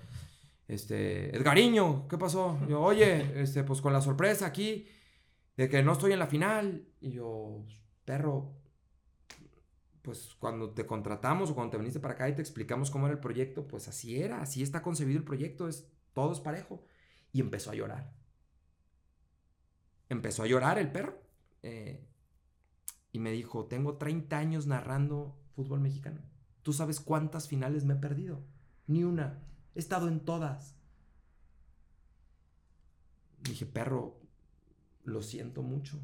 Este, 0.68 1.36
Edgariño, 1.36 2.06
¿qué 2.06 2.16
pasó? 2.16 2.56
Yo, 2.68 2.80
oye, 2.80 3.42
este, 3.42 3.64
pues 3.64 3.80
con 3.80 3.92
la 3.92 4.00
sorpresa 4.00 4.46
aquí 4.46 4.88
de 5.56 5.68
que 5.68 5.82
no 5.82 5.92
estoy 5.92 6.12
en 6.12 6.20
la 6.20 6.28
final. 6.28 6.86
Y 7.00 7.10
yo, 7.10 7.64
perro, 8.04 8.52
pues 10.04 10.36
cuando 10.38 10.70
te 10.70 10.84
contratamos 10.84 11.50
o 11.50 11.54
cuando 11.54 11.70
te 11.70 11.78
viniste 11.78 11.98
para 11.98 12.12
acá 12.12 12.28
y 12.28 12.34
te 12.34 12.42
explicamos 12.42 12.90
cómo 12.90 13.06
era 13.06 13.14
el 13.14 13.20
proyecto, 13.20 13.66
pues 13.66 13.88
así 13.88 14.20
era, 14.20 14.42
así 14.42 14.62
está 14.62 14.82
concebido 14.82 15.18
el 15.18 15.24
proyecto, 15.24 15.66
es 15.66 15.88
todo 16.12 16.30
es 16.32 16.40
parejo. 16.40 16.84
Y 17.32 17.40
empezó 17.40 17.70
a 17.70 17.74
llorar. 17.74 18.12
Empezó 20.10 20.42
a 20.42 20.46
llorar 20.46 20.78
el 20.78 20.92
perro. 20.92 21.18
Eh, 21.62 22.06
y 23.12 23.18
me 23.18 23.32
dijo, 23.32 23.64
tengo 23.64 23.96
30 23.96 24.36
años 24.36 24.66
narrando 24.66 25.40
fútbol 25.56 25.80
mexicano. 25.80 26.20
¿Tú 26.62 26.74
sabes 26.74 27.00
cuántas 27.00 27.48
finales 27.48 27.86
me 27.86 27.94
he 27.94 27.96
perdido? 27.96 28.44
Ni 28.86 29.04
una. 29.04 29.42
He 29.74 29.78
estado 29.78 30.08
en 30.08 30.20
todas. 30.20 30.76
Dije, 33.40 33.64
perro, 33.64 34.20
lo 35.02 35.22
siento 35.22 35.62
mucho. 35.62 35.98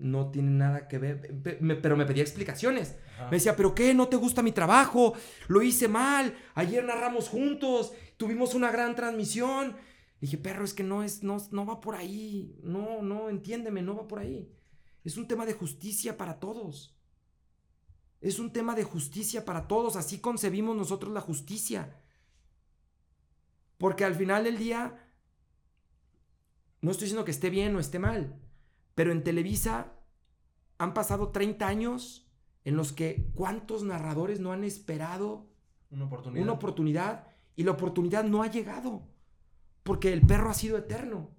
No 0.00 0.30
tiene 0.30 0.50
nada 0.50 0.88
que 0.88 0.98
ver. 0.98 1.42
pero 1.82 1.96
me 1.96 2.06
pedía 2.06 2.22
explicaciones. 2.22 2.96
Me 3.26 3.36
decía, 3.36 3.54
¿pero 3.54 3.74
qué? 3.74 3.94
¿No 3.94 4.08
te 4.08 4.16
gusta 4.16 4.42
mi 4.42 4.52
trabajo? 4.52 5.14
Lo 5.48 5.62
hice 5.62 5.88
mal. 5.88 6.34
Ayer 6.54 6.82
narramos 6.84 7.28
juntos. 7.28 7.92
Tuvimos 8.16 8.54
una 8.54 8.70
gran 8.70 8.96
transmisión. 8.96 9.76
Dije, 10.20 10.38
perro, 10.38 10.64
es 10.64 10.74
que 10.74 10.82
no 10.82 11.02
es, 11.02 11.22
no, 11.22 11.36
no 11.50 11.66
va 11.66 11.80
por 11.80 11.94
ahí. 11.94 12.58
No, 12.62 13.02
no, 13.02 13.28
entiéndeme, 13.28 13.82
no 13.82 13.94
va 13.94 14.08
por 14.08 14.18
ahí. 14.18 14.50
Es 15.04 15.16
un 15.16 15.28
tema 15.28 15.46
de 15.46 15.54
justicia 15.54 16.16
para 16.16 16.40
todos. 16.40 16.96
Es 18.20 18.38
un 18.38 18.52
tema 18.52 18.74
de 18.74 18.84
justicia 18.84 19.44
para 19.44 19.68
todos. 19.68 19.96
Así 19.96 20.18
concebimos 20.18 20.76
nosotros 20.76 21.12
la 21.12 21.20
justicia. 21.20 21.94
Porque 23.78 24.04
al 24.04 24.14
final 24.14 24.44
del 24.44 24.58
día, 24.58 25.10
no 26.82 26.90
estoy 26.90 27.06
diciendo 27.06 27.24
que 27.24 27.30
esté 27.30 27.48
bien 27.48 27.74
o 27.76 27.80
esté 27.80 27.98
mal, 27.98 28.38
pero 28.94 29.12
en 29.12 29.22
Televisa 29.22 29.92
han 30.78 30.94
pasado 30.94 31.30
30 31.30 31.66
años 31.66 32.30
en 32.64 32.76
los 32.76 32.92
que 32.92 33.30
cuántos 33.34 33.82
narradores 33.82 34.40
no 34.40 34.52
han 34.52 34.64
esperado 34.64 35.48
una 35.90 36.04
oportunidad. 36.04 36.42
una 36.42 36.52
oportunidad 36.52 37.26
y 37.56 37.64
la 37.64 37.72
oportunidad 37.72 38.24
no 38.24 38.42
ha 38.42 38.50
llegado. 38.50 39.08
Porque 39.82 40.12
el 40.12 40.26
perro 40.26 40.50
ha 40.50 40.54
sido 40.54 40.76
eterno. 40.78 41.30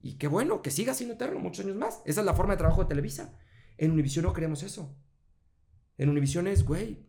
Y 0.00 0.14
qué 0.14 0.28
bueno, 0.28 0.62
que 0.62 0.70
siga 0.70 0.94
siendo 0.94 1.14
eterno 1.14 1.38
muchos 1.38 1.64
años 1.64 1.76
más. 1.76 2.02
Esa 2.04 2.20
es 2.20 2.26
la 2.26 2.34
forma 2.34 2.54
de 2.54 2.58
trabajo 2.58 2.82
de 2.82 2.88
Televisa. 2.88 3.34
En 3.78 3.90
Univision 3.90 4.24
no 4.24 4.32
queremos 4.32 4.62
eso. 4.62 4.94
En 5.96 6.08
Univision 6.08 6.46
es, 6.46 6.64
güey, 6.64 7.06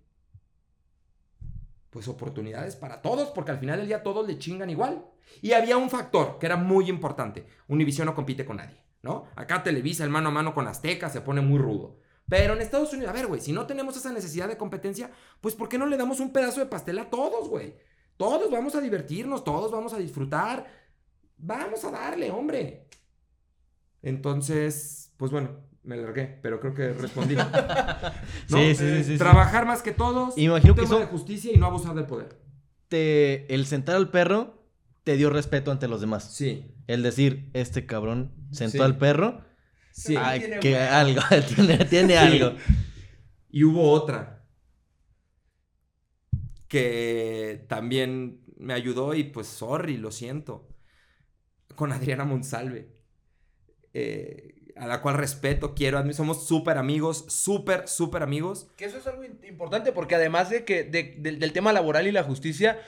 pues 1.90 2.08
oportunidades 2.08 2.76
para 2.76 3.02
todos, 3.02 3.30
porque 3.30 3.52
al 3.52 3.60
final 3.60 3.78
del 3.78 3.88
día 3.88 4.04
todos 4.04 4.28
le 4.28 4.38
chingan 4.38 4.70
igual. 4.70 5.06
Y 5.42 5.54
había 5.54 5.78
un 5.78 5.90
factor 5.90 6.38
que 6.40 6.46
era 6.46 6.58
muy 6.58 6.90
importante. 6.90 7.46
Univision 7.68 8.06
no 8.06 8.16
compite 8.16 8.46
con 8.46 8.58
nadie, 8.58 8.78
¿no? 9.04 9.26
Acá 9.36 9.62
Televisa, 9.62 10.04
el 10.04 10.10
mano 10.10 10.30
a 10.30 10.32
mano 10.32 10.54
con 10.56 10.68
Azteca, 10.68 11.10
se 11.10 11.22
pone 11.22 11.42
muy 11.42 11.60
rudo. 11.60 11.98
Pero 12.28 12.54
en 12.54 12.62
Estados 12.62 12.94
Unidos, 12.94 13.10
a 13.10 13.14
ver, 13.14 13.28
güey, 13.28 13.42
si 13.42 13.52
no 13.52 13.68
tenemos 13.68 13.96
esa 13.98 14.12
necesidad 14.12 14.48
de 14.48 14.58
competencia, 14.58 15.12
pues 15.42 15.56
¿por 15.56 15.68
qué 15.70 15.78
no 15.78 15.86
le 15.86 15.98
damos 15.98 16.22
un 16.22 16.32
pedazo 16.32 16.62
de 16.62 16.66
pastel 16.66 16.98
a 16.98 17.10
todos, 17.10 17.50
güey? 17.50 17.76
Todos 18.16 18.50
vamos 18.50 18.76
a 18.76 18.82
divertirnos, 18.82 19.44
todos 19.44 19.72
vamos 19.72 19.94
a 19.94 19.98
disfrutar. 19.98 20.66
Vamos 21.38 21.84
a 21.84 21.92
darle, 21.92 22.32
hombre. 22.32 22.88
Entonces, 24.02 25.12
pues 25.18 25.32
bueno, 25.32 25.50
me 25.84 25.98
largué, 25.98 26.40
pero 26.42 26.60
creo 26.62 26.74
que 26.74 26.94
respondí. 26.94 27.36
Sí, 28.48 28.76
sí, 28.76 29.04
sí, 29.04 29.18
Trabajar 29.18 29.66
más 29.66 29.82
que 29.82 29.92
todos. 29.92 30.38
Imagino 30.38 30.76
que 30.76 30.84
eso... 30.84 31.00
de 31.00 31.06
justicia 31.08 31.52
y 31.52 31.58
no 31.58 31.66
abusar 31.66 31.96
del 31.96 32.06
poder. 32.06 32.40
Te, 32.88 33.54
el 33.54 33.66
sentar 33.66 33.96
al 33.96 34.10
perro 34.10 34.63
te 35.04 35.18
dio 35.18 35.30
respeto 35.30 35.72
ante 35.72 35.88
los 35.88 36.02
demás. 36.02 36.34
Sí. 36.34 36.66
El 36.88 37.04
decir, 37.04 37.50
este 37.54 37.86
cabrón 37.86 38.34
sentó 38.52 38.84
al 38.84 38.98
perro. 38.98 39.42
Sí. 39.92 40.16
que 40.62 40.78
algo, 40.78 41.22
tiene, 41.90 42.18
algo. 42.18 42.58
Y 43.52 43.64
hubo 43.64 43.92
otra. 43.92 44.46
Que 46.68 47.66
también 47.68 48.44
me 48.58 48.74
ayudó 48.74 49.14
y 49.14 49.26
pues 49.26 49.48
sorry, 49.48 49.98
lo 49.98 50.12
siento. 50.12 50.70
Con 51.76 51.92
Adriana 51.92 52.24
Monsalve. 52.24 52.90
Eh, 53.94 54.72
a 54.76 54.88
la 54.88 55.02
cual 55.02 55.18
respeto, 55.18 55.76
quiero, 55.76 56.02
somos 56.14 56.48
súper 56.48 56.80
amigos, 56.80 57.26
súper, 57.28 57.88
súper 57.88 58.24
amigos. 58.24 58.72
Que 58.76 58.86
eso 58.86 58.98
es 58.98 59.06
algo 59.06 59.24
importante 59.24 59.92
porque 59.92 60.16
además 60.16 60.50
de 60.50 60.66
que 60.66 60.84
del 60.84 61.54
tema 61.54 61.74
laboral 61.74 62.08
y 62.08 62.12
la 62.12 62.24
justicia, 62.24 62.80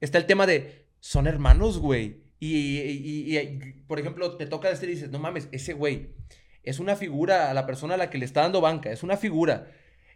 está 0.00 0.18
el 0.18 0.26
tema 0.26 0.46
de, 0.46 0.89
son 1.00 1.26
hermanos, 1.26 1.78
güey. 1.78 2.22
Y, 2.38 3.38
por 3.86 3.98
ejemplo, 3.98 4.36
te 4.36 4.46
toca 4.46 4.68
decir 4.68 4.88
y 4.88 4.92
dices, 4.92 5.10
no 5.10 5.18
mames, 5.18 5.48
ese 5.52 5.74
güey 5.74 6.14
es 6.62 6.78
una 6.78 6.96
figura 6.96 7.50
a 7.50 7.54
la 7.54 7.66
persona 7.66 7.94
a 7.94 7.98
la 7.98 8.10
que 8.10 8.18
le 8.18 8.24
está 8.24 8.42
dando 8.42 8.60
banca, 8.60 8.90
es 8.90 9.02
una 9.02 9.16
figura, 9.16 9.70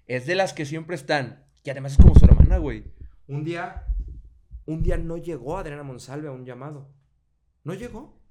es 0.07 0.26
de 0.26 0.35
las 0.35 0.53
que 0.53 0.66
siempre 0.66 0.95
están, 0.95 1.45
y 1.64 1.70
además 1.70 1.93
es 1.93 1.99
como 1.99 2.14
su 2.14 2.24
hermana, 2.24 2.59
güey. 2.59 2.85
Un 3.26 3.45
día, 3.45 3.85
un 4.66 4.82
día 4.82 4.97
no 4.97 5.16
llegó 5.16 5.59
Adriana 5.59 5.82
Monsalve 5.82 6.28
a 6.28 6.32
un 6.32 6.45
llamado. 6.45 6.89
No 7.62 7.74
llegó 7.74 8.24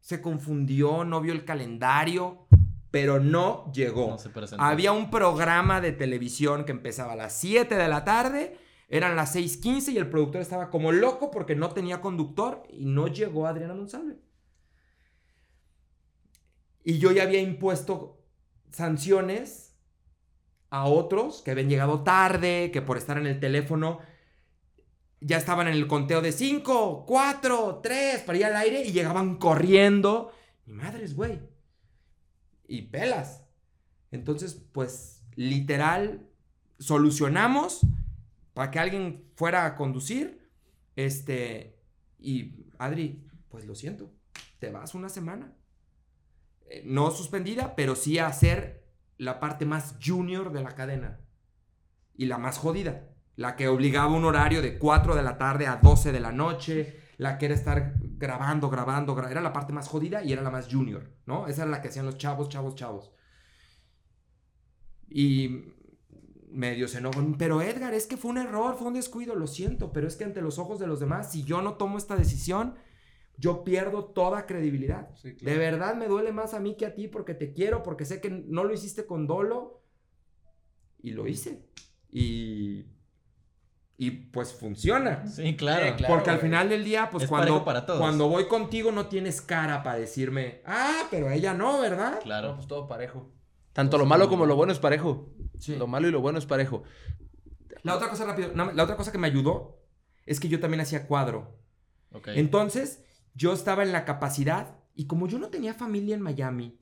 se 0.00 0.20
confundió, 0.20 1.04
no 1.04 1.20
vio 1.20 1.32
el 1.32 1.44
calendario, 1.44 2.46
pero 2.90 3.20
no 3.20 3.70
llegó. 3.72 4.16
Había 4.58 4.92
un 4.92 5.10
programa 5.10 5.80
de 5.80 5.92
televisión 5.92 6.64
que 6.64 6.72
empezaba 6.72 7.12
a 7.12 7.16
las 7.16 7.34
7 7.34 7.74
de 7.76 7.88
la 7.88 8.04
tarde, 8.04 8.56
eran 8.90 9.14
las 9.14 9.34
6:15 9.34 9.92
y 9.92 9.98
el 9.98 10.10
productor 10.10 10.42
estaba 10.42 10.68
como 10.68 10.90
loco 10.90 11.30
porque 11.30 11.54
no 11.54 11.70
tenía 11.70 12.00
conductor 12.00 12.64
y 12.68 12.84
no 12.84 13.06
llegó 13.06 13.46
Adriana 13.46 13.72
Monsalve. 13.72 14.18
Y 16.82 16.98
yo 16.98 17.12
ya 17.12 17.22
había 17.22 17.40
impuesto 17.40 18.20
sanciones 18.72 19.76
a 20.70 20.86
otros 20.86 21.40
que 21.42 21.52
habían 21.52 21.68
llegado 21.68 22.02
tarde, 22.02 22.70
que 22.72 22.82
por 22.82 22.96
estar 22.96 23.16
en 23.16 23.28
el 23.28 23.38
teléfono 23.38 24.00
ya 25.20 25.36
estaban 25.36 25.68
en 25.68 25.74
el 25.74 25.86
conteo 25.86 26.20
de 26.20 26.32
5, 26.32 27.04
4, 27.06 27.80
3 27.82 28.22
para 28.22 28.38
ir 28.38 28.44
al 28.46 28.56
aire 28.56 28.82
y 28.82 28.92
llegaban 28.92 29.36
corriendo. 29.36 30.32
Ni 30.66 30.72
madres, 30.72 31.14
güey. 31.14 31.40
Y 32.66 32.82
pelas. 32.82 33.44
Entonces, 34.10 34.54
pues, 34.72 35.22
literal, 35.36 36.26
solucionamos 36.78 37.82
para 38.54 38.70
que 38.70 38.78
alguien 38.78 39.30
fuera 39.36 39.64
a 39.66 39.76
conducir. 39.76 40.50
Este, 40.96 41.78
y 42.18 42.66
Adri, 42.78 43.26
pues 43.48 43.64
lo 43.66 43.74
siento, 43.74 44.12
te 44.58 44.70
vas 44.70 44.94
una 44.94 45.08
semana. 45.08 45.54
eh, 46.66 46.82
no 46.86 47.10
suspendida, 47.10 47.74
pero 47.76 47.94
sí 47.96 48.18
a 48.18 48.32
ser 48.32 48.84
la 49.18 49.40
parte 49.40 49.66
más 49.66 49.96
junior 50.04 50.52
de 50.52 50.62
la 50.62 50.74
cadena. 50.74 51.20
Y 52.14 52.26
la 52.26 52.38
más 52.38 52.58
jodida. 52.58 53.08
La 53.36 53.56
que 53.56 53.68
obligaba 53.68 54.08
un 54.14 54.24
horario 54.24 54.60
de 54.62 54.78
4 54.78 55.14
de 55.16 55.22
la 55.22 55.38
tarde 55.38 55.66
a 55.66 55.76
12 55.76 56.12
de 56.12 56.20
la 56.20 56.32
noche. 56.32 57.00
La 57.18 57.38
que 57.38 57.46
era 57.46 57.54
estar 57.54 57.94
grabando, 58.02 58.70
grabando, 58.70 59.14
gra- 59.16 59.30
era 59.30 59.40
la 59.40 59.52
parte 59.52 59.72
más 59.72 59.88
jodida 59.88 60.22
y 60.22 60.32
era 60.32 60.42
la 60.42 60.50
más 60.50 60.68
junior, 60.72 61.10
¿no? 61.26 61.48
Esa 61.48 61.62
era 61.62 61.70
la 61.70 61.82
que 61.82 61.88
hacían 61.88 62.06
los 62.06 62.16
chavos, 62.18 62.48
chavos, 62.48 62.74
chavos. 62.76 63.12
Y 65.08 65.48
medio 66.52 66.88
se 66.88 66.98
enojó. 66.98 67.20
Pero 67.38 67.62
Edgar, 67.62 67.94
es 67.94 68.06
que 68.06 68.16
fue 68.16 68.30
un 68.30 68.38
error, 68.38 68.76
fue 68.76 68.88
un 68.88 68.94
descuido, 68.94 69.34
lo 69.34 69.46
siento, 69.46 69.92
pero 69.92 70.06
es 70.06 70.16
que 70.16 70.24
ante 70.24 70.42
los 70.42 70.58
ojos 70.58 70.78
de 70.78 70.86
los 70.86 71.00
demás, 71.00 71.32
si 71.32 71.44
yo 71.44 71.62
no 71.62 71.74
tomo 71.74 71.98
esta 71.98 72.16
decisión, 72.16 72.74
yo 73.36 73.64
pierdo 73.64 74.04
toda 74.04 74.46
credibilidad. 74.46 75.10
Sí, 75.16 75.34
claro. 75.34 75.52
De 75.52 75.58
verdad 75.58 75.94
me 75.94 76.08
duele 76.08 76.32
más 76.32 76.52
a 76.54 76.60
mí 76.60 76.76
que 76.76 76.86
a 76.86 76.94
ti 76.94 77.08
porque 77.08 77.34
te 77.34 77.52
quiero, 77.52 77.82
porque 77.82 78.04
sé 78.04 78.20
que 78.20 78.30
no 78.30 78.64
lo 78.64 78.74
hiciste 78.74 79.06
con 79.06 79.26
dolo. 79.26 79.82
Y 81.02 81.12
lo 81.12 81.26
hice. 81.26 81.66
Y. 82.10 82.84
Y 83.96 84.10
pues 84.10 84.54
funciona. 84.54 85.26
Sí, 85.26 85.56
claro. 85.56 85.86
Sí, 85.86 85.92
claro. 85.92 86.14
porque 86.14 86.30
al 86.30 86.38
final 86.38 86.70
del 86.70 86.84
día, 86.84 87.08
pues 87.10 87.24
Es 87.24 87.28
cuando, 87.28 87.48
parejo 87.48 87.64
para 87.64 87.84
todos. 87.86 88.00
cuando 88.00 88.28
voy 88.28 88.46
contigo 88.48 88.92
no 88.92 89.06
tienes 89.06 89.42
cara 89.42 89.82
para 89.82 89.98
decirme, 89.98 90.62
ah, 90.64 91.06
pero 91.10 91.28
a 91.28 91.34
ella 91.34 91.52
no, 91.52 91.80
¿verdad? 91.80 92.18
Claro. 92.22 92.54
pues 92.56 92.66
todo 92.66 92.88
parejo. 92.88 93.30
Tanto 93.74 93.98
lo 93.98 94.06
malo 94.06 94.28
como 94.28 94.46
lo 94.46 94.56
bueno 94.56 94.72
es 94.72 94.78
parejo. 94.78 95.28
Sí. 95.60 95.76
Lo 95.76 95.86
malo 95.86 96.08
y 96.08 96.10
lo 96.10 96.20
bueno 96.20 96.38
es 96.38 96.46
parejo. 96.46 96.82
La 97.82 97.94
otra 97.96 98.08
cosa 98.10 98.24
rápido, 98.26 98.52
la 98.54 98.82
otra 98.82 98.96
cosa 98.96 99.12
que 99.12 99.18
me 99.18 99.26
ayudó 99.28 99.78
es 100.26 100.40
que 100.40 100.48
yo 100.48 100.58
también 100.60 100.80
hacía 100.80 101.06
cuadro. 101.06 101.56
Entonces, 102.26 103.02
yo 103.34 103.52
estaba 103.52 103.82
en 103.84 103.92
la 103.92 104.04
capacidad, 104.04 104.76
y 104.94 105.06
como 105.06 105.28
yo 105.28 105.38
no 105.38 105.48
tenía 105.48 105.72
familia 105.74 106.14
en 106.16 106.20
Miami, 106.22 106.78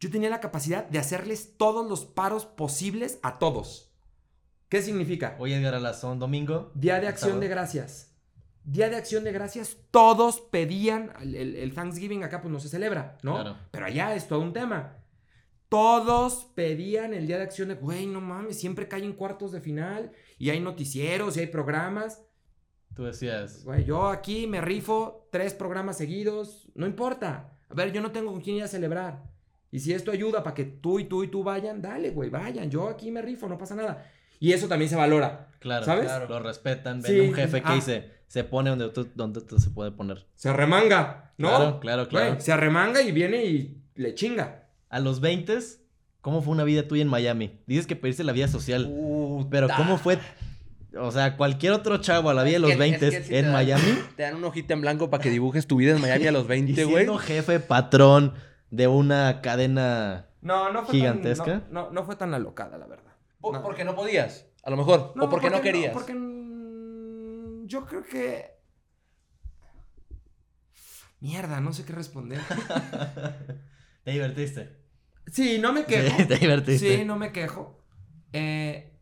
yo 0.00 0.10
tenía 0.10 0.28
la 0.30 0.40
capacidad 0.40 0.84
de 0.88 0.98
hacerles 0.98 1.56
todos 1.56 1.88
los 1.88 2.04
paros 2.04 2.44
posibles 2.44 3.18
a 3.22 3.38
todos. 3.38 3.92
¿Qué 4.68 4.82
significa? 4.82 5.36
Hoy 5.38 5.52
Edgar 5.52 5.74
Alazón, 5.74 6.18
domingo. 6.18 6.70
Día 6.74 6.98
de 7.00 7.06
acción 7.08 7.30
sábado. 7.30 7.40
de 7.40 7.48
gracias. 7.48 8.08
Día 8.64 8.88
de 8.88 8.96
acción 8.96 9.24
de 9.24 9.32
gracias, 9.32 9.76
todos 9.90 10.40
pedían, 10.40 11.12
el, 11.20 11.34
el- 11.34 11.56
el 11.56 11.74
Thanksgiving 11.74 12.22
acá 12.24 12.40
pues 12.40 12.52
no 12.52 12.60
se 12.60 12.68
celebra, 12.68 13.18
¿no? 13.22 13.34
Claro. 13.34 13.56
Pero 13.70 13.86
allá 13.86 14.14
es 14.14 14.28
todo 14.28 14.40
un 14.40 14.52
tema. 14.52 14.96
Todos 15.72 16.50
pedían 16.54 17.14
el 17.14 17.26
día 17.26 17.38
de 17.38 17.44
acción 17.44 17.68
de, 17.68 17.76
güey, 17.76 18.04
no 18.04 18.20
mames, 18.20 18.60
siempre 18.60 18.88
caen 18.88 19.14
cuartos 19.14 19.52
de 19.52 19.62
final 19.62 20.12
y 20.38 20.50
hay 20.50 20.60
noticieros 20.60 21.34
y 21.34 21.40
hay 21.40 21.46
programas. 21.46 22.22
Tú 22.94 23.04
decías. 23.04 23.64
Güey, 23.64 23.86
yo 23.86 24.08
aquí 24.08 24.46
me 24.46 24.60
rifo 24.60 25.28
tres 25.32 25.54
programas 25.54 25.96
seguidos, 25.96 26.68
no 26.74 26.86
importa. 26.86 27.54
A 27.70 27.74
ver, 27.74 27.90
yo 27.90 28.02
no 28.02 28.12
tengo 28.12 28.32
con 28.32 28.42
quién 28.42 28.56
ir 28.56 28.64
a 28.64 28.68
celebrar. 28.68 29.22
Y 29.70 29.78
si 29.78 29.94
esto 29.94 30.10
ayuda 30.10 30.42
para 30.42 30.52
que 30.52 30.66
tú 30.66 31.00
y 31.00 31.04
tú 31.04 31.24
y 31.24 31.28
tú 31.28 31.42
vayan, 31.42 31.80
dale, 31.80 32.10
güey, 32.10 32.28
vayan. 32.28 32.70
Yo 32.70 32.90
aquí 32.90 33.10
me 33.10 33.22
rifo, 33.22 33.48
no 33.48 33.56
pasa 33.56 33.74
nada. 33.74 34.06
Y 34.40 34.52
eso 34.52 34.68
también 34.68 34.90
se 34.90 34.96
valora. 34.96 35.48
Claro, 35.58 35.86
¿Sabes? 35.86 36.04
claro. 36.04 36.28
Lo 36.28 36.40
respetan. 36.40 37.00
Ven 37.00 37.12
Sí, 37.12 37.20
un 37.20 37.32
jefe 37.32 37.62
que 37.62 37.68
ah. 37.68 37.74
dice, 37.74 38.10
se 38.26 38.44
pone 38.44 38.68
donde 38.68 38.90
tú, 38.90 39.08
donde 39.14 39.40
tú 39.40 39.58
se 39.58 39.70
puede 39.70 39.90
poner. 39.90 40.26
Se 40.34 40.50
arremanga, 40.50 41.32
¿no? 41.38 41.48
Claro, 41.48 41.80
claro, 41.80 42.08
claro. 42.08 42.28
Güey, 42.32 42.40
se 42.42 42.52
arremanga 42.52 43.00
y 43.00 43.10
viene 43.10 43.46
y 43.46 43.82
le 43.94 44.14
chinga. 44.14 44.61
A 44.92 45.00
los 45.00 45.20
20, 45.20 45.58
¿cómo 46.20 46.42
fue 46.42 46.52
una 46.52 46.64
vida 46.64 46.86
tuya 46.86 47.00
en 47.00 47.08
Miami? 47.08 47.58
Dices 47.66 47.86
que 47.86 47.96
pediste 47.96 48.24
la 48.24 48.32
vida 48.32 48.46
social. 48.46 48.88
Puta. 48.88 49.48
Pero 49.50 49.68
¿cómo 49.74 49.96
fue? 49.96 50.18
O 51.00 51.10
sea, 51.10 51.38
cualquier 51.38 51.72
otro 51.72 51.96
chavo 51.96 52.28
a 52.28 52.34
la 52.34 52.42
vida 52.42 52.56
de 52.56 52.58
los 52.58 52.70
que- 52.72 52.76
20 52.76 53.08
es 53.08 53.26
que 53.26 53.38
en 53.38 53.50
Miami, 53.50 53.98
Te 54.16 54.24
dan 54.24 54.34
una 54.36 54.48
hojita 54.48 54.74
en 54.74 54.82
blanco 54.82 55.08
para 55.08 55.22
que 55.22 55.30
dibujes 55.30 55.66
tu 55.66 55.76
vida 55.76 55.92
en 55.96 56.02
Miami 56.02 56.26
a 56.26 56.32
los 56.32 56.44
y 56.44 56.48
20, 56.48 56.84
güey. 56.84 56.96
siendo 56.96 57.16
jefe, 57.16 57.58
patrón 57.58 58.34
de 58.70 58.86
una 58.86 59.40
cadena. 59.40 60.26
No, 60.42 60.70
no 60.70 60.84
fue 60.84 60.96
¿Gigantesca? 60.96 61.44
Tan, 61.44 61.64
no, 61.70 61.84
no, 61.84 61.90
no 61.92 62.04
fue 62.04 62.16
tan 62.16 62.34
alocada, 62.34 62.76
la 62.76 62.86
verdad. 62.86 63.12
No. 63.42 63.62
Porque 63.62 63.84
no 63.84 63.94
podías, 63.94 64.44
a 64.62 64.68
lo 64.68 64.76
mejor. 64.76 65.14
o 65.18 65.30
porque 65.30 65.48
no 65.48 65.62
querías. 65.62 65.94
porque 65.94 66.12
yo 67.64 67.86
creo 67.86 68.04
que... 68.04 68.52
Mierda, 71.20 71.60
no 71.62 71.72
sé 71.72 71.86
qué 71.86 71.94
responder. 71.94 72.40
Te 74.04 74.10
divertiste. 74.10 74.81
Sí, 75.32 75.58
no 75.58 75.72
me 75.72 75.84
quejo. 75.86 76.14
Sí, 76.18 76.24
te 76.28 76.36
divertiste. 76.36 76.98
Sí, 76.98 77.04
no 77.04 77.16
me 77.16 77.32
quejo. 77.32 77.82
Eh, 78.34 78.92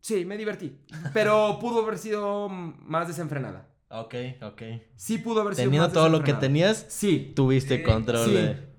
sí, 0.00 0.24
me 0.24 0.36
divertí. 0.36 0.78
Pero 1.12 1.58
pudo 1.60 1.82
haber 1.82 1.98
sido 1.98 2.48
más 2.48 3.08
desenfrenada. 3.08 3.68
Ok, 3.88 4.14
ok. 4.42 4.62
Sí 4.96 5.18
pudo 5.18 5.40
haber 5.42 5.54
sido 5.54 5.66
Teniendo 5.66 5.88
más 5.88 5.92
todo 5.94 6.08
lo 6.08 6.22
que 6.22 6.32
tenías, 6.34 6.86
Sí. 6.88 7.32
tuviste 7.34 7.78
Sí, 7.78 7.82
control 7.82 8.24
sí. 8.28 8.34
de 8.34 8.70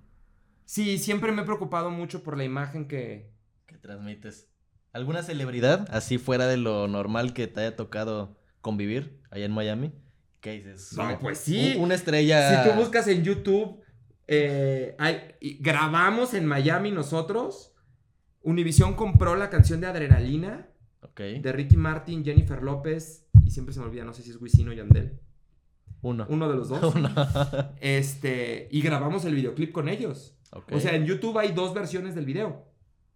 Sí, 0.66 0.98
siempre 0.98 1.32
me 1.34 1.42
he 1.42 1.46
preocupado 1.46 1.90
mucho 1.92 2.24
por 2.24 2.38
la 2.38 2.46
imagen 2.46 2.88
que... 2.88 3.30
que 3.66 3.78
transmites. 3.78 4.48
¿Alguna 4.94 5.22
celebridad 5.22 5.86
así 5.92 6.18
fuera 6.18 6.48
de 6.48 6.56
lo 6.58 6.88
normal 6.88 7.34
que 7.34 7.48
te 7.48 7.60
haya 7.60 7.76
tocado 7.76 8.38
convivir 8.62 9.22
allá 9.32 9.46
en 9.46 9.52
Miami? 9.52 9.92
¿Qué 10.40 10.54
dices? 10.54 10.94
No, 10.94 11.20
pues 11.20 11.40
sí. 11.40 11.74
un- 11.76 11.84
Una 11.84 11.96
estrella. 11.96 12.64
Si 12.64 12.70
tú 12.70 12.76
buscas 12.78 13.08
en 13.10 13.22
YouTube, 13.24 13.81
eh, 14.34 14.96
hay- 14.98 15.58
grabamos 15.60 16.34
en 16.34 16.46
Miami 16.46 16.92
nosotros. 16.92 17.74
Univision 18.44 18.96
compró 18.96 19.36
la 19.36 19.50
canción 19.50 19.82
de 19.82 19.88
Adrenalina 19.88 20.70
de 21.42 21.52
Ricky 21.52 21.78
Martin, 21.78 22.24
Jennifer 22.24 22.64
López 22.64 23.28
y 23.46 23.52
siempre 23.52 23.74
se 23.74 23.80
me 23.82 23.88
olvida, 23.88 24.04
no 24.06 24.14
sé 24.14 24.24
si 24.24 24.32
es 24.32 24.42
Wisin 24.42 24.70
o 24.70 24.74
Yandel. 24.74 25.20
Uno. 26.02 26.26
Uno 26.30 26.50
de 26.50 26.56
los 26.56 26.70
dos. 26.70 26.96
Uno. 26.96 27.10
Este, 27.82 28.68
y 28.72 28.82
grabamos 28.82 29.26
el 29.26 29.36
videoclip 29.36 29.72
con 29.72 29.90
ellos. 29.90 30.36
O 30.72 30.80
sea, 30.80 30.96
en 30.96 31.06
YouTube 31.06 31.38
hay 31.38 31.52
dos 31.52 31.74
versiones 31.74 32.16
del 32.16 32.26
video. 32.26 32.66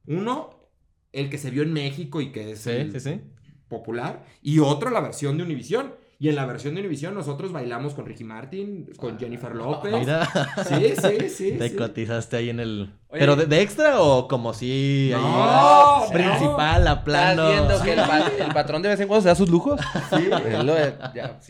Uno, 0.08 0.70
el 1.12 1.30
que 1.30 1.38
se 1.38 1.50
vio 1.50 1.64
en 1.64 1.74
México 1.74 2.22
y 2.22 2.32
que 2.32 2.52
es 2.52 2.60
sí, 2.60 2.70
el 2.70 2.92
sí, 2.92 3.00
sí. 3.00 3.22
popular, 3.68 4.26
y 4.42 4.60
otro 4.60 4.90
la 4.90 5.00
versión 5.02 5.38
de 5.38 5.44
Univision. 5.44 5.94
Y 6.18 6.30
en 6.30 6.36
la 6.36 6.46
versión 6.46 6.76
de 6.76 6.80
Univision 6.82 7.14
nosotros 7.14 7.52
bailamos 7.52 7.94
con 7.94 8.06
Ricky 8.06 8.24
Martin, 8.24 8.86
con 8.98 9.20
Jennifer 9.20 9.54
López. 9.54 9.94
Ah, 9.94 10.00
Mira, 10.00 10.64
Sí, 10.64 10.94
sí, 10.96 11.30
sí. 11.30 11.52
te 11.58 11.70
sí. 11.70 11.76
cotizaste 11.76 12.38
ahí 12.38 12.50
en 12.50 12.62
el. 12.62 12.94
Oye. 13.10 13.20
¿Pero 13.20 13.36
de, 13.36 13.46
de 13.48 13.62
extra 13.62 14.02
o 14.02 14.28
como 14.30 14.54
si 14.54 15.12
ahí 15.14 15.22
No, 15.22 16.06
principal, 16.14 16.88
a 16.88 16.92
Estás 16.92 17.04
plano? 17.04 17.50
viendo 17.50 17.82
que 17.84 17.92
el, 17.94 18.00
pa- 18.00 18.32
el 18.40 18.54
patrón 18.54 18.82
de 18.82 18.90
vez 18.90 19.00
en 19.02 19.08
cuando 19.10 19.24
se 19.24 19.28
da 19.30 19.36
sus 19.36 19.50
lujos. 19.50 19.80
Sí. 20.10 20.30
Lo 20.64 20.76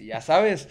ya, 0.04 0.22
sabes. 0.22 0.68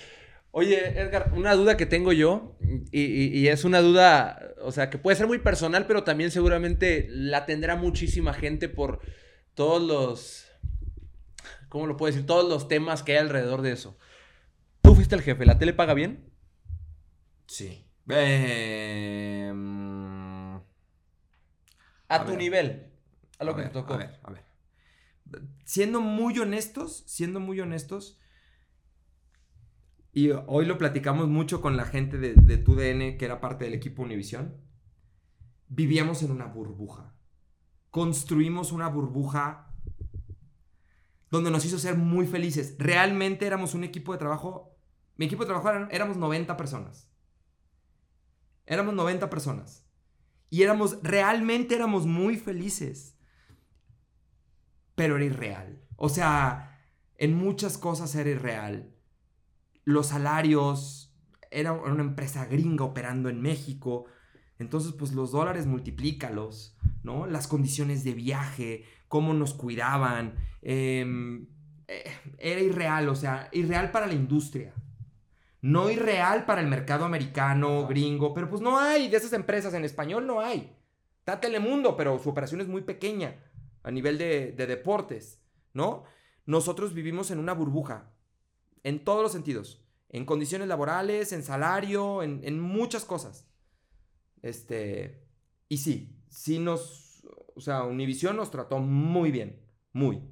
Oye, 0.51 1.01
Edgar, 1.01 1.33
una 1.37 1.55
duda 1.55 1.77
que 1.77 1.87
tengo 1.87 2.13
yo, 2.13 2.57
y, 2.93 3.01
y- 3.03 3.39
y 3.39 3.49
es 3.49 3.65
una 3.65 3.81
duda, 3.81 4.41
o 4.63 4.71
sea, 4.73 4.89
que 4.91 4.99
puede 4.99 5.17
ser 5.17 5.27
muy 5.27 5.39
personal, 5.39 5.87
pero 5.87 6.05
también 6.05 6.31
seguramente 6.31 7.07
la 7.11 7.45
tendrá 7.47 7.75
muchísima 7.77 8.33
gente 8.35 8.69
por 8.69 9.01
todos 9.55 9.83
los, 9.83 10.44
¿cómo 11.75 11.89
lo 11.89 11.97
puedo 11.97 12.12
decir? 12.12 12.25
Todos 12.25 12.49
los 12.49 12.68
temas 12.68 13.03
que 13.03 13.12
hay 13.12 13.18
alrededor 13.18 13.61
de 13.61 13.72
eso. 13.72 13.99
Tú 14.83 14.95
fuiste 14.95 15.16
el 15.16 15.22
jefe, 15.22 15.45
¿la 15.47 15.59
tele 15.59 15.72
paga 15.72 15.95
bien? 15.95 16.31
Sí. 17.47 17.85
Eh, 18.09 19.51
mm, 19.55 20.57
A, 22.09 22.18
A 22.18 22.25
tu 22.25 22.33
ver. 22.33 22.39
nivel, 22.39 22.93
a 23.39 23.45
lo 23.45 23.53
a 23.53 23.57
que 23.57 23.62
ver, 23.62 23.68
te 23.68 23.70
tocó. 23.70 23.95
A 23.95 23.97
ver, 23.97 24.20
a 24.22 24.31
ver. 24.31 24.45
Siendo 25.64 26.01
muy 26.01 26.39
honestos, 26.39 27.03
siendo 27.07 27.41
muy 27.41 27.61
honestos, 27.61 28.18
y 30.12 30.31
hoy 30.31 30.64
lo 30.64 30.79
platicamos 30.79 31.29
mucho 31.29 31.61
con 31.61 31.77
la 31.77 31.85
gente 31.85 32.18
de, 32.18 32.35
de 32.35 32.57
TUDN, 32.57 33.18
que 33.18 33.25
era 33.25 33.41
parte 33.41 33.64
del 33.64 33.75
equipo 33.75 34.03
Univisión, 34.03 34.57
vivíamos 35.68 36.22
en 36.22 36.31
una 36.31 36.47
burbuja. 36.47 37.14
Construimos 37.91 38.72
una 38.72 38.89
burbuja 38.89 39.64
donde 41.35 41.51
nos 41.51 41.64
hizo 41.64 41.78
ser 41.78 41.97
muy 41.97 42.26
felices. 42.26 42.76
Realmente 42.78 43.45
éramos 43.45 43.74
un 43.74 43.82
equipo 43.82 44.12
de 44.12 44.18
trabajo, 44.18 44.78
mi 45.16 45.26
equipo 45.26 45.43
de 45.43 45.49
trabajo 45.49 45.89
éramos 45.91 46.16
90 46.16 46.57
personas. 46.57 47.11
Éramos 48.66 48.95
90 48.95 49.28
personas. 49.30 49.85
Y 50.49 50.62
éramos, 50.62 51.01
realmente 51.03 51.74
éramos 51.74 52.07
muy 52.07 52.37
felices. 52.37 53.18
Pero 54.95 55.16
era 55.16 55.24
irreal. 55.24 55.82
O 55.97 56.09
sea, 56.09 56.80
en 57.16 57.35
muchas 57.35 57.78
cosas 57.78 58.14
era 58.14 58.30
irreal. 58.30 58.95
Los 59.85 60.07
salarios, 60.07 61.16
era 61.51 61.72
una 61.72 62.03
empresa 62.03 62.47
gringa 62.47 62.85
operando 62.85 63.28
en 63.28 63.43
México. 63.43 64.07
Entonces, 64.59 64.93
pues 64.93 65.12
los 65.12 65.32
dólares 65.32 65.66
multiplícalos, 65.66 66.76
¿no? 67.03 67.26
Las 67.26 67.49
condiciones 67.49 68.05
de 68.05 68.14
viaje, 68.14 68.85
cómo 69.09 69.35
nos 69.35 69.55
cuidaban. 69.55 70.35
em, 70.63 71.47
eh, 71.89 72.05
era 72.39 72.61
irreal, 72.61 73.09
o 73.11 73.15
sea, 73.15 73.49
irreal 73.53 73.91
para 73.91 74.07
la 74.07 74.15
industria. 74.15 74.73
No 75.61 75.91
irreal 75.91 76.45
para 76.47 76.61
el 76.61 76.67
mercado 76.69 77.05
americano, 77.05 77.87
gringo, 77.87 78.33
pero 78.35 78.49
pues 78.49 78.61
no 78.63 78.79
hay 78.79 79.09
de 79.09 79.17
esas 79.17 79.33
empresas 79.33 79.75
en 79.75 79.85
español, 79.85 80.27
no 80.27 80.41
hay. 80.41 80.75
Está 81.19 81.41
Telemundo, 81.41 81.97
pero 81.97 82.19
su 82.19 82.31
operación 82.31 82.61
es 82.61 82.69
muy 82.69 82.83
pequeña 82.83 83.37
a 83.83 83.91
nivel 83.91 84.19
de, 84.19 84.53
de 84.53 84.67
deportes, 84.67 85.43
¿no? 85.73 86.05
Nosotros 86.47 86.93
vivimos 86.95 87.31
en 87.31 87.39
una 87.39 87.55
burbuja, 87.55 88.13
en 88.83 89.05
todos 89.05 89.23
los 89.23 89.33
sentidos. 89.33 89.83
En 90.11 90.27
condiciones 90.27 90.69
laborales, 90.69 91.33
en 91.33 91.43
salario, 91.43 92.23
en, 92.23 92.41
en 92.45 92.61
muchas 92.61 93.05
cosas. 93.05 93.49
Este. 94.43 95.27
Y 95.69 95.79
sí, 95.79 96.23
sí 96.29 96.59
nos. 96.59 97.04
O 97.55 97.61
sea, 97.61 97.83
Univision 97.85 98.37
nos 98.37 98.51
trató 98.51 98.79
muy 98.79 99.31
bien. 99.31 99.61
Muy. 99.93 100.23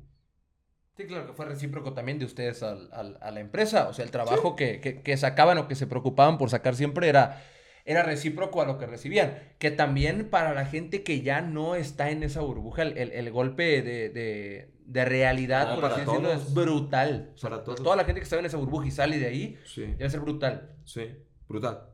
Sí, 0.97 1.05
claro 1.07 1.27
que 1.27 1.33
fue 1.33 1.47
recíproco 1.47 1.95
también 1.95 2.19
de 2.19 2.27
ustedes 2.27 2.63
al- 2.63 2.91
al- 2.93 3.19
a 3.23 3.31
la 3.31 3.41
empresa. 3.41 3.89
O 3.89 3.95
sea, 3.95 4.05
el 4.05 4.11
trabajo 4.11 4.57
que, 4.57 4.81
que- 4.81 5.03
que 5.03 5.17
sacaban 5.17 5.57
o 5.59 5.69
que 5.69 5.75
se 5.75 5.87
preocupaban 5.87 6.37
por 6.37 6.51
sacar 6.51 6.75
siempre 6.77 7.09
era, 7.09 7.43
era 7.85 8.03
recíproco 8.03 8.61
a 8.61 8.67
lo 8.67 8.77
que 8.79 8.87
recibían. 8.87 9.39
Que 9.59 9.71
también 9.71 10.29
para 10.29 10.53
la 10.53 10.67
gente 10.67 11.03
que 11.03 11.23
ya 11.23 11.41
no 11.41 11.75
está 11.77 12.11
en 12.11 12.23
esa 12.23 12.41
burbuja, 12.43 12.83
el, 12.83 12.99
el- 12.99 13.13
el 13.13 13.31
golpe 13.31 13.83
de, 13.83 14.11
de- 14.11 14.73
de 14.85 15.05
realidad, 15.05 15.69
No, 15.69 15.75
por 15.77 15.83
para 15.85 15.95
así 15.95 16.05
decirlo, 16.05 16.33
es 16.33 16.53
brutal. 16.53 17.31
O 17.35 17.39
sea, 17.39 17.51
Para 17.51 17.65
todos. 17.65 17.83
Toda 17.83 17.97
la 17.97 18.05
gente 18.05 18.21
que 18.21 18.25
estaba 18.25 18.41
en 18.41 18.47
esa 18.47 18.57
burbuja 18.59 18.87
y 18.87 18.91
sale 18.91 19.19
de 19.19 19.27
ahí, 19.27 19.59
Sí. 19.65 19.83
debe 19.83 20.11
ser 20.11 20.21
brutal. 20.21 20.77
Sí, 20.85 21.07
brutal. 21.49 21.89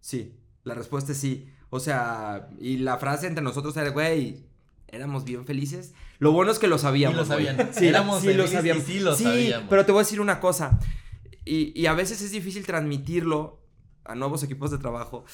Sí, 0.00 0.40
la 0.64 0.74
respuesta 0.74 1.12
es 1.12 1.18
sí. 1.18 1.52
O 1.68 1.80
sea, 1.80 2.48
y 2.58 2.78
la 2.78 2.96
frase 2.98 3.26
entre 3.26 3.42
nosotros 3.44 3.76
era, 3.76 3.90
güey, 3.90 4.46
éramos 4.92 5.24
bien 5.24 5.44
felices. 5.46 5.94
Lo 6.18 6.30
bueno 6.32 6.52
es 6.52 6.58
que 6.58 6.68
lo 6.68 6.78
sabíamos. 6.78 7.16
Y 7.16 7.18
lo 7.20 7.24
sabían. 7.26 7.70
Sí, 7.74 7.88
Éramos 7.88 8.20
sí 8.20 8.28
lo 8.34 8.46
felices 8.46 8.52
y 8.52 8.56
sabíamos. 8.56 8.84
sí 8.84 8.98
lo 9.00 9.16
sabíamos. 9.16 9.66
pero 9.68 9.84
te 9.86 9.92
voy 9.92 10.00
a 10.00 10.04
decir 10.04 10.20
una 10.20 10.38
cosa. 10.38 10.78
Y, 11.44 11.78
y 11.78 11.86
a 11.86 11.94
veces 11.94 12.22
es 12.22 12.30
difícil 12.30 12.64
transmitirlo 12.64 13.60
a 14.04 14.14
nuevos 14.14 14.42
equipos 14.44 14.70
de 14.70 14.78
trabajo. 14.78 15.24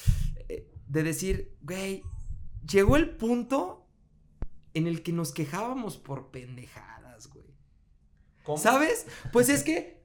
eh, 0.47 0.67
De 0.87 1.03
decir, 1.03 1.55
güey, 1.61 2.01
llegó 2.67 2.95
el 2.95 3.09
punto 3.11 3.85
en 4.73 4.87
el 4.87 5.03
que 5.03 5.11
nos 5.13 5.31
quejábamos 5.31 5.97
por 5.97 6.31
pendejadas, 6.31 7.29
güey. 7.29 7.45
¿Sabes? 8.57 9.05
Pues 9.31 9.49
es 9.49 9.63
que 9.69 10.03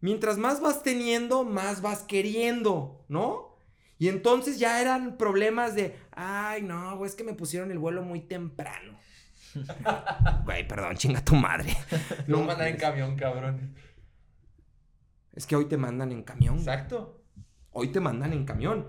mientras 0.00 0.38
más 0.38 0.60
vas 0.60 0.82
teniendo, 0.82 1.44
más 1.44 1.82
vas 1.82 2.02
queriendo, 2.04 3.04
¿no? 3.08 3.47
Y 3.98 4.08
entonces 4.08 4.58
ya 4.58 4.80
eran 4.80 5.16
problemas 5.16 5.74
de, 5.74 5.96
ay, 6.12 6.62
no, 6.62 6.96
güey, 6.96 7.08
es 7.08 7.16
que 7.16 7.24
me 7.24 7.34
pusieron 7.34 7.70
el 7.70 7.78
vuelo 7.78 8.02
muy 8.02 8.20
temprano. 8.20 8.98
Güey, 10.44 10.68
perdón, 10.68 10.96
chinga 10.96 11.24
tu 11.24 11.34
madre. 11.34 11.76
No 12.26 12.42
mandan 12.42 12.68
en 12.68 12.76
camión, 12.76 13.16
cabrón. 13.16 13.74
Es 15.32 15.46
que 15.46 15.56
hoy 15.56 15.64
te 15.64 15.76
mandan 15.76 16.12
en 16.12 16.22
camión. 16.22 16.58
Exacto. 16.58 17.22
Hoy 17.70 17.88
te 17.88 17.98
mandan 17.98 18.32
en 18.32 18.44
camión. 18.44 18.88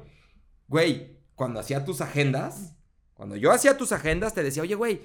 Güey, 0.68 1.18
cuando 1.34 1.60
hacía 1.60 1.86
tus 1.86 2.01
agendas, 2.01 2.76
cuando 3.14 3.36
yo 3.36 3.51
hacía 3.51 3.78
tus 3.78 3.91
agendas, 3.93 4.34
te 4.34 4.43
decía, 4.43 4.64
oye, 4.64 4.76
güey, 4.76 5.01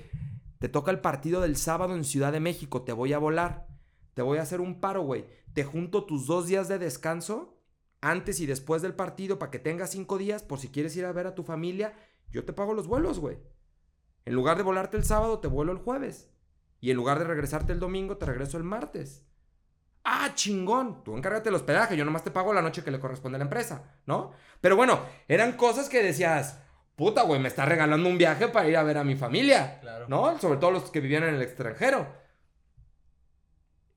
te 0.59 0.69
toca 0.69 0.91
el 0.91 1.01
partido 1.01 1.41
del 1.41 1.57
sábado 1.57 1.95
en 1.95 2.05
Ciudad 2.05 2.33
de 2.33 2.41
México, 2.41 2.83
te 2.83 2.93
voy 2.93 3.13
a 3.13 3.19
volar. 3.19 3.67
Te 4.15 4.23
voy 4.23 4.39
a 4.39 4.43
hacer 4.43 4.61
un 4.61 4.81
paro, 4.81 5.03
güey. 5.03 5.25
Te 5.55 5.65
junto 5.65 6.05
tus 6.05 6.27
dos 6.27 6.47
días 6.47 6.69
de 6.69 6.79
descanso 6.79 7.54
antes 8.11 8.41
y 8.41 8.47
después 8.47 8.83
del 8.83 8.95
partido 8.95 9.39
para 9.39 9.51
que 9.51 9.59
tengas 9.59 9.91
cinco 9.91 10.19
días 10.19 10.43
por 10.43 10.59
si 10.59 10.69
quieres 10.69 10.97
ir 10.97 11.05
a 11.05 11.13
ver 11.13 11.27
a 11.27 11.35
tu 11.35 11.43
familia. 11.43 11.95
Yo 12.31 12.45
te 12.45 12.53
pago 12.53 12.75
los 12.75 12.87
vuelos, 12.87 13.19
güey. 13.19 13.39
En 14.25 14.35
lugar 14.35 14.57
de 14.57 14.63
volarte 14.63 14.97
el 14.97 15.05
sábado, 15.05 15.39
te 15.41 15.49
vuelo 15.49 15.73
el 15.73 15.79
jueves. 15.79 16.29
Y 16.81 16.91
en 16.91 16.97
lugar 16.97 17.19
de 17.19 17.25
regresarte 17.25 17.73
el 17.73 17.81
domingo, 17.81 18.17
te 18.17 18.27
regreso 18.27 18.57
el 18.59 18.65
martes. 18.65 19.25
Ah, 20.05 20.31
chingón. 20.35 21.03
Tú 21.03 21.17
encárgate 21.17 21.45
del 21.45 21.55
hospedaje, 21.55 21.97
yo 21.97 22.05
nomás 22.05 22.25
te 22.25 22.31
pago 22.31 22.53
la 22.53 22.61
noche 22.63 22.85
que 22.85 22.91
le 22.91 23.01
corresponde 23.01 23.37
a 23.37 23.39
la 23.39 23.45
empresa, 23.45 23.85
¿no? 24.07 24.33
Pero 24.61 24.77
bueno, 24.77 25.01
eran 25.29 25.53
cosas 25.53 25.89
que 25.89 26.03
decías, 26.03 26.61
puta, 26.97 27.23
güey, 27.23 27.41
me 27.41 27.49
está 27.49 27.65
regalando 27.65 28.09
un 28.09 28.19
viaje 28.19 28.49
para 28.49 28.69
ir 28.69 28.77
a 28.77 28.83
ver 28.83 28.99
a 28.99 29.05
mi 29.05 29.17
familia, 29.17 29.81
Claro. 29.81 30.07
¿no? 30.09 30.39
Sobre 30.39 30.59
todo 30.59 30.71
los 30.73 30.91
que 30.91 31.01
vivían 31.01 31.23
en 31.25 31.35
el 31.37 31.43
extranjero. 31.43 32.07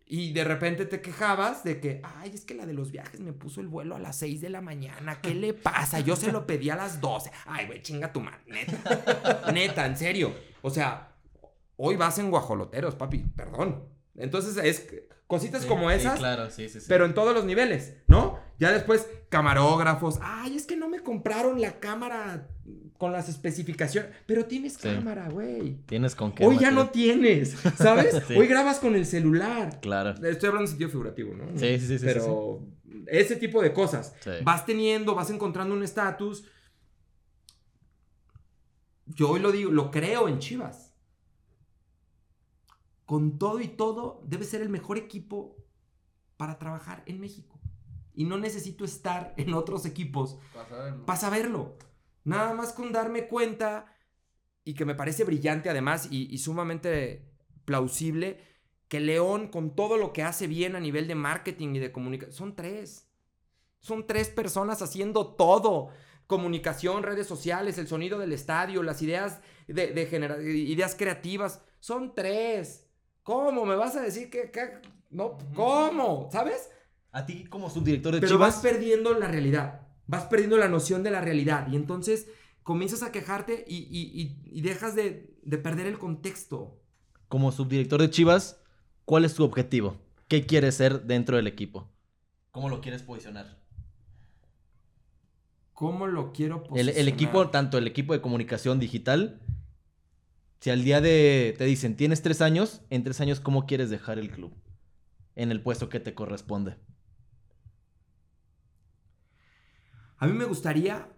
Y 0.09 0.31
de 0.31 0.45
repente 0.45 0.85
te 0.85 1.01
quejabas 1.01 1.65
de 1.65 1.81
que, 1.81 2.01
ay, 2.03 2.31
es 2.33 2.45
que 2.45 2.53
la 2.55 2.65
de 2.65 2.73
los 2.73 2.91
viajes 2.91 3.19
me 3.19 3.33
puso 3.33 3.59
el 3.59 3.67
vuelo 3.67 3.93
a 3.95 3.99
las 3.99 4.15
6 4.15 4.39
de 4.39 4.49
la 4.49 4.61
mañana. 4.61 5.19
¿Qué 5.21 5.33
le 5.35 5.53
pasa? 5.53 5.99
Yo 5.99 6.15
se 6.15 6.31
lo 6.31 6.47
pedí 6.47 6.69
a 6.69 6.77
las 6.77 7.01
12. 7.01 7.29
Ay, 7.45 7.67
güey, 7.67 7.81
chinga 7.81 8.13
tu 8.13 8.21
madre. 8.21 8.39
Neta. 8.47 9.51
Neta, 9.51 9.85
en 9.85 9.97
serio. 9.97 10.33
O 10.61 10.69
sea, 10.69 11.11
hoy 11.75 11.97
vas 11.97 12.17
en 12.19 12.29
guajoloteros, 12.31 12.95
papi. 12.95 13.17
Perdón. 13.35 13.83
Entonces 14.15 14.55
es 14.63 14.87
cositas 15.27 15.63
Sí, 15.63 15.67
como 15.67 15.89
sí, 15.89 15.95
esas. 15.97 16.17
claro, 16.19 16.49
sí, 16.49 16.69
sí, 16.69 16.79
sí. 16.79 16.85
Pero 16.87 17.03
en 17.05 17.13
todos 17.13 17.33
los 17.33 17.43
niveles, 17.43 17.97
¿no? 18.07 18.39
Ya 18.59 18.71
después, 18.71 19.07
camarógrafos. 19.29 20.17
Ay, 20.21 20.55
es 20.55 20.65
que 20.65 20.75
no 20.77 20.89
me 20.89 20.99
compraron 21.01 21.61
la 21.61 21.79
cámara 21.79 22.47
con 22.97 23.11
las 23.11 23.29
especificaciones. 23.29 24.11
Pero 24.25 24.45
tienes 24.45 24.73
Sí. 24.73 24.89
cámara, 24.89 25.29
güey. 25.29 25.77
Tienes 25.85 26.15
con 26.15 26.31
qué. 26.33 26.45
Hoy 26.45 26.57
ya 26.57 26.71
no 26.71 26.89
tienes, 26.89 27.55
¿sabes? 27.77 28.23
Sí. 28.27 28.35
Hoy 28.35 28.47
grabas 28.47 28.79
con 28.79 28.95
el 28.95 29.05
celular. 29.05 29.79
Claro. 29.81 30.11
Estoy 30.11 30.47
hablando 30.47 30.61
en 30.61 30.67
sentido 30.69 30.89
figurativo, 30.89 31.33
¿no? 31.35 31.45
Sí, 31.57 31.79
sí, 31.79 31.87
sí, 31.87 31.99
sí, 31.99 32.05
Pero 32.05 32.63
ese 33.07 33.35
tipo 33.35 33.61
de 33.61 33.73
cosas. 33.73 34.15
Vas 34.43 34.65
teniendo, 34.65 35.13
vas 35.13 35.29
encontrando 35.29 35.75
un 35.75 35.83
estatus. 35.83 36.45
Yo 39.05 39.29
hoy 39.29 39.39
lo 39.39 39.51
digo, 39.51 39.71
lo 39.71 39.91
creo 39.91 40.27
en 40.27 40.39
Chivas. 40.39 40.93
Con 43.05 43.37
todo 43.39 43.61
y 43.61 43.67
todo, 43.69 44.21
debe 44.25 44.43
ser 44.43 44.61
el 44.61 44.69
mejor 44.69 44.97
equipo 44.97 45.55
para 46.35 46.59
trabajar 46.59 47.03
en 47.05 47.19
México. 47.21 47.56
Y 48.17 48.25
no 48.25 48.37
necesito 48.37 48.83
estar 48.83 49.33
en 49.37 49.53
otros 49.53 49.85
equipos 49.85 50.37
para 51.05 51.19
saberlo. 51.19 51.77
Nada 52.23 52.53
más 52.53 52.73
con 52.73 52.91
darme 52.91 53.27
cuenta 53.27 53.85
y 54.65 54.73
que 54.73 54.83
me 54.85 54.95
parece 54.95 55.23
brillante 55.23 55.69
además 55.69 56.09
y, 56.11 56.33
y 56.33 56.39
sumamente 56.39 57.31
plausible 57.63 58.41
que 58.87 58.99
León 58.99 59.49
con 59.49 59.75
todo 59.75 59.97
lo 59.97 60.13
que 60.13 60.23
hace 60.23 60.47
bien 60.47 60.75
a 60.75 60.79
nivel 60.79 61.07
de 61.07 61.15
marketing 61.15 61.75
y 61.75 61.79
de 61.79 61.91
comunicación, 61.91 62.33
son 62.35 62.55
tres. 62.55 63.07
Son 63.79 64.07
tres 64.07 64.29
personas 64.29 64.81
haciendo 64.81 65.35
todo. 65.35 65.89
Comunicación, 66.25 67.03
redes 67.03 67.27
sociales, 67.27 67.77
el 67.77 67.87
sonido 67.87 68.19
del 68.19 68.33
estadio, 68.33 68.83
las 68.83 69.01
ideas 69.01 69.39
de, 69.67 70.41
ideas 70.45 70.95
creativas. 70.95 71.61
Son 71.79 72.15
tres. 72.15 72.87
¿Cómo? 73.23 73.63
¿Me 73.63 73.75
vas 73.75 73.95
a 73.95 74.01
decir 74.01 74.29
que, 74.29 74.49
que- 74.51 74.81
no? 75.09 75.37
¿Cómo? 75.55 76.29
¿Sabes? 76.31 76.69
A 77.17 77.25
ti 77.25 77.45
como 77.45 77.69
subdirector 77.69 78.13
de 78.13 78.19
Pero 78.21 78.33
Chivas. 78.33 78.55
vas 78.55 78.61
perdiendo 78.61 79.13
la 79.17 79.27
realidad. 79.27 79.81
Vas 80.05 80.25
perdiendo 80.25 80.57
la 80.57 80.67
noción 80.67 81.01
de 81.01 81.09
la 81.11 81.19
realidad. 81.21 81.67
Y 81.71 81.75
entonces 81.75 82.27
comienzas 82.61 83.01
a 83.01 83.11
quejarte 83.11 83.65
y, 83.67 83.75
y- 83.89 84.21
y- 84.21 84.57
y 84.59 84.61
dejas 84.61 84.93
de, 84.95 85.35
de 85.41 85.57
perder 85.57 85.87
el 85.87 85.97
contexto. 85.97 86.79
Como 87.27 87.51
subdirector 87.51 87.99
de 88.01 88.09
Chivas, 88.11 88.61
¿cuál 89.05 89.25
es 89.25 89.33
tu 89.33 89.43
objetivo? 89.43 89.97
¿Qué 90.27 90.45
quieres 90.45 90.75
ser 90.75 91.03
dentro 91.03 91.37
del 91.37 91.47
equipo? 91.47 91.89
¿Cómo 92.51 92.69
lo 92.69 92.81
quieres 92.81 93.01
posicionar? 93.01 93.57
¿Cómo 95.73 96.07
lo 96.07 96.31
quiero 96.33 96.57
El, 96.57 96.61
posicionar? 96.69 96.99
el 96.99 97.07
equipo, 97.07 97.49
tanto 97.49 97.77
el 97.77 97.87
equipo 97.87 98.13
de 98.13 98.21
comunicación 98.21 98.79
digital, 98.79 99.41
si 100.59 100.69
al 100.69 100.83
día 100.83 101.01
de 101.01 101.55
te 101.57 101.65
dicen, 101.65 101.95
tienes 101.95 102.21
tres 102.21 102.41
años, 102.41 102.81
en 102.89 103.03
tres 103.03 103.21
años, 103.21 103.39
¿cómo 103.39 103.65
quieres 103.65 103.89
dejar 103.89 104.17
el 104.19 104.29
club? 104.31 104.53
En 105.35 105.51
el 105.51 105.61
puesto 105.61 105.89
que 105.89 105.99
te 105.99 106.13
corresponde. 106.15 106.77
A 110.17 110.27
mí 110.27 110.33
me 110.33 110.45
gustaría 110.45 111.09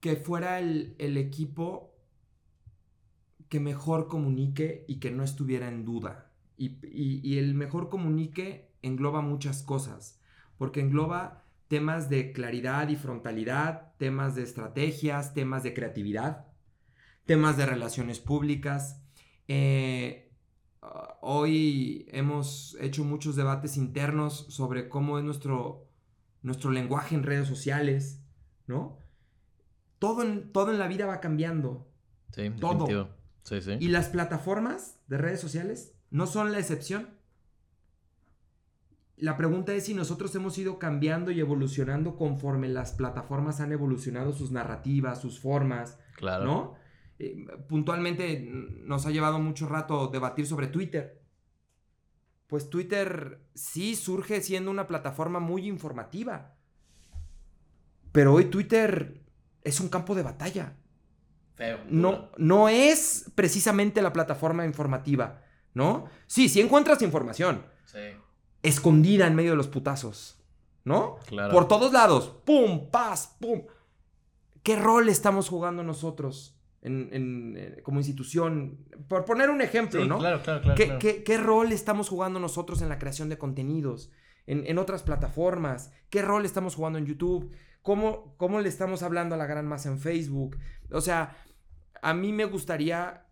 que 0.00 0.16
fuera 0.16 0.60
el, 0.60 1.16
equipo 1.16 1.94
que 3.48 3.60
mejor 3.60 4.08
comunique 4.08 4.84
y 4.88 4.98
que 4.98 5.10
no 5.10 5.22
estuviera 5.22 5.68
en 5.68 5.84
duda. 5.84 6.30
Y, 6.56 7.38
el 7.38 7.54
mejor 7.54 7.88
comunique 7.88 8.70
engloba 8.82 9.20
muchas 9.20 9.62
cosas, 9.62 10.20
porque 10.58 10.80
engloba 10.80 11.44
temas 11.68 12.08
de 12.08 12.32
claridad 12.32 12.88
y 12.88 12.96
frontalidad, 12.96 13.92
temas 13.98 14.34
de 14.34 14.42
estrategias, 14.42 15.34
temas 15.34 15.62
de 15.62 15.74
creatividad, 15.74 16.46
temas 17.24 17.56
de 17.56 17.66
relaciones 17.66 18.20
públicas. 18.20 19.02
Eh, 19.48 20.32
hoy 21.20 22.06
hemos 22.10 22.76
hecho 22.80 23.04
muchos 23.04 23.36
debates 23.36 23.76
internos 23.76 24.46
sobre 24.48 24.88
cómo 24.88 25.18
es 25.18 25.24
nuestro, 25.24 25.85
nuestro 26.46 26.70
lenguaje 26.70 27.16
en 27.16 27.24
redes 27.24 27.48
sociales, 27.48 28.22
¿no? 28.68 29.00
Todo 29.98 30.22
en, 30.22 30.52
todo 30.52 30.70
en 30.70 30.78
la 30.78 30.86
vida 30.86 31.04
va 31.04 31.20
cambiando. 31.20 31.90
Sí, 32.30 32.50
Todo. 32.60 32.86
definitivo. 32.86 33.08
Sí, 33.42 33.60
sí. 33.60 33.76
Y 33.80 33.88
las 33.88 34.08
plataformas 34.08 35.00
de 35.08 35.18
redes 35.18 35.40
sociales 35.40 35.94
no 36.10 36.26
son 36.28 36.52
la 36.52 36.60
excepción. 36.60 37.10
La 39.16 39.36
pregunta 39.36 39.74
es 39.74 39.86
si 39.86 39.94
nosotros 39.94 40.32
hemos 40.36 40.56
ido 40.56 40.78
cambiando 40.78 41.32
y 41.32 41.40
evolucionando 41.40 42.16
conforme 42.16 42.68
las 42.68 42.92
plataformas 42.92 43.60
han 43.60 43.72
evolucionado 43.72 44.32
sus 44.32 44.52
narrativas, 44.52 45.20
sus 45.20 45.40
formas, 45.40 45.98
claro. 46.16 46.44
¿no? 46.44 46.74
Eh, 47.18 47.44
puntualmente 47.68 48.48
nos 48.84 49.04
ha 49.06 49.10
llevado 49.10 49.40
mucho 49.40 49.68
rato 49.68 50.08
debatir 50.08 50.46
sobre 50.46 50.68
Twitter. 50.68 51.25
Pues 52.46 52.70
Twitter 52.70 53.40
sí 53.54 53.96
surge 53.96 54.40
siendo 54.40 54.70
una 54.70 54.86
plataforma 54.86 55.40
muy 55.40 55.66
informativa. 55.66 56.54
Pero 58.12 58.34
hoy 58.34 58.46
Twitter 58.46 59.20
es 59.62 59.80
un 59.80 59.88
campo 59.88 60.14
de 60.14 60.22
batalla 60.22 60.76
Feo. 61.54 61.80
no, 61.90 62.30
no 62.36 62.68
es 62.68 63.30
precisamente 63.34 64.00
la 64.00 64.12
plataforma 64.12 64.64
informativa, 64.64 65.42
¿no? 65.74 66.06
Sí, 66.26 66.48
sí 66.48 66.60
encuentras 66.60 67.02
información, 67.02 67.64
Sí. 67.84 67.98
escondida 68.62 69.26
en 69.26 69.34
medio 69.34 69.50
de 69.52 69.56
los 69.56 69.68
putazos, 69.68 70.38
¿no? 70.84 71.16
Claro. 71.26 71.52
Por 71.52 71.66
todos 71.68 71.92
lados. 71.92 72.36
¡Pum! 72.44 72.90
¡Paz! 72.90 73.36
¡Pum! 73.40 73.62
¿Qué 74.62 74.76
rol 74.76 75.08
estamos 75.08 75.48
jugando 75.48 75.82
nosotros 75.82 76.55
en, 76.86 77.08
en, 77.12 77.54
eh, 77.58 77.82
como 77.82 77.98
institución? 78.00 78.78
Por 79.08 79.24
poner 79.24 79.50
un 79.50 79.60
ejemplo, 79.60 80.00
Sí, 80.02 80.08
¿no? 80.08 80.18
claro, 80.18 80.40
claro, 80.42 80.60
claro. 80.62 80.76
¿Qué, 80.76 80.84
claro. 80.84 80.98
qué- 81.00 81.22
qué 81.24 81.36
rol 81.38 81.72
estamos 81.72 82.08
jugando 82.08 82.40
nosotros 82.40 82.80
en 82.82 82.88
la 82.88 82.98
creación 82.98 83.28
de 83.28 83.36
contenidos? 83.38 84.10
En, 84.46 84.64
en 84.66 84.78
otras 84.78 85.02
plataformas. 85.02 85.92
¿Qué 86.08 86.22
rol 86.22 86.44
estamos 86.46 86.74
jugando 86.76 86.98
en 86.98 87.06
YouTube? 87.06 87.50
¿Cómo, 87.82 88.34
¿Cómo 88.36 88.60
le 88.60 88.68
estamos 88.68 89.02
hablando 89.02 89.34
a 89.34 89.38
la 89.38 89.46
gran 89.46 89.66
masa 89.66 89.88
en 89.90 89.98
Facebook? 89.98 90.56
O 90.92 91.00
sea, 91.00 91.36
a 92.00 92.14
mí 92.14 92.32
me 92.32 92.44
gustaría. 92.44 93.26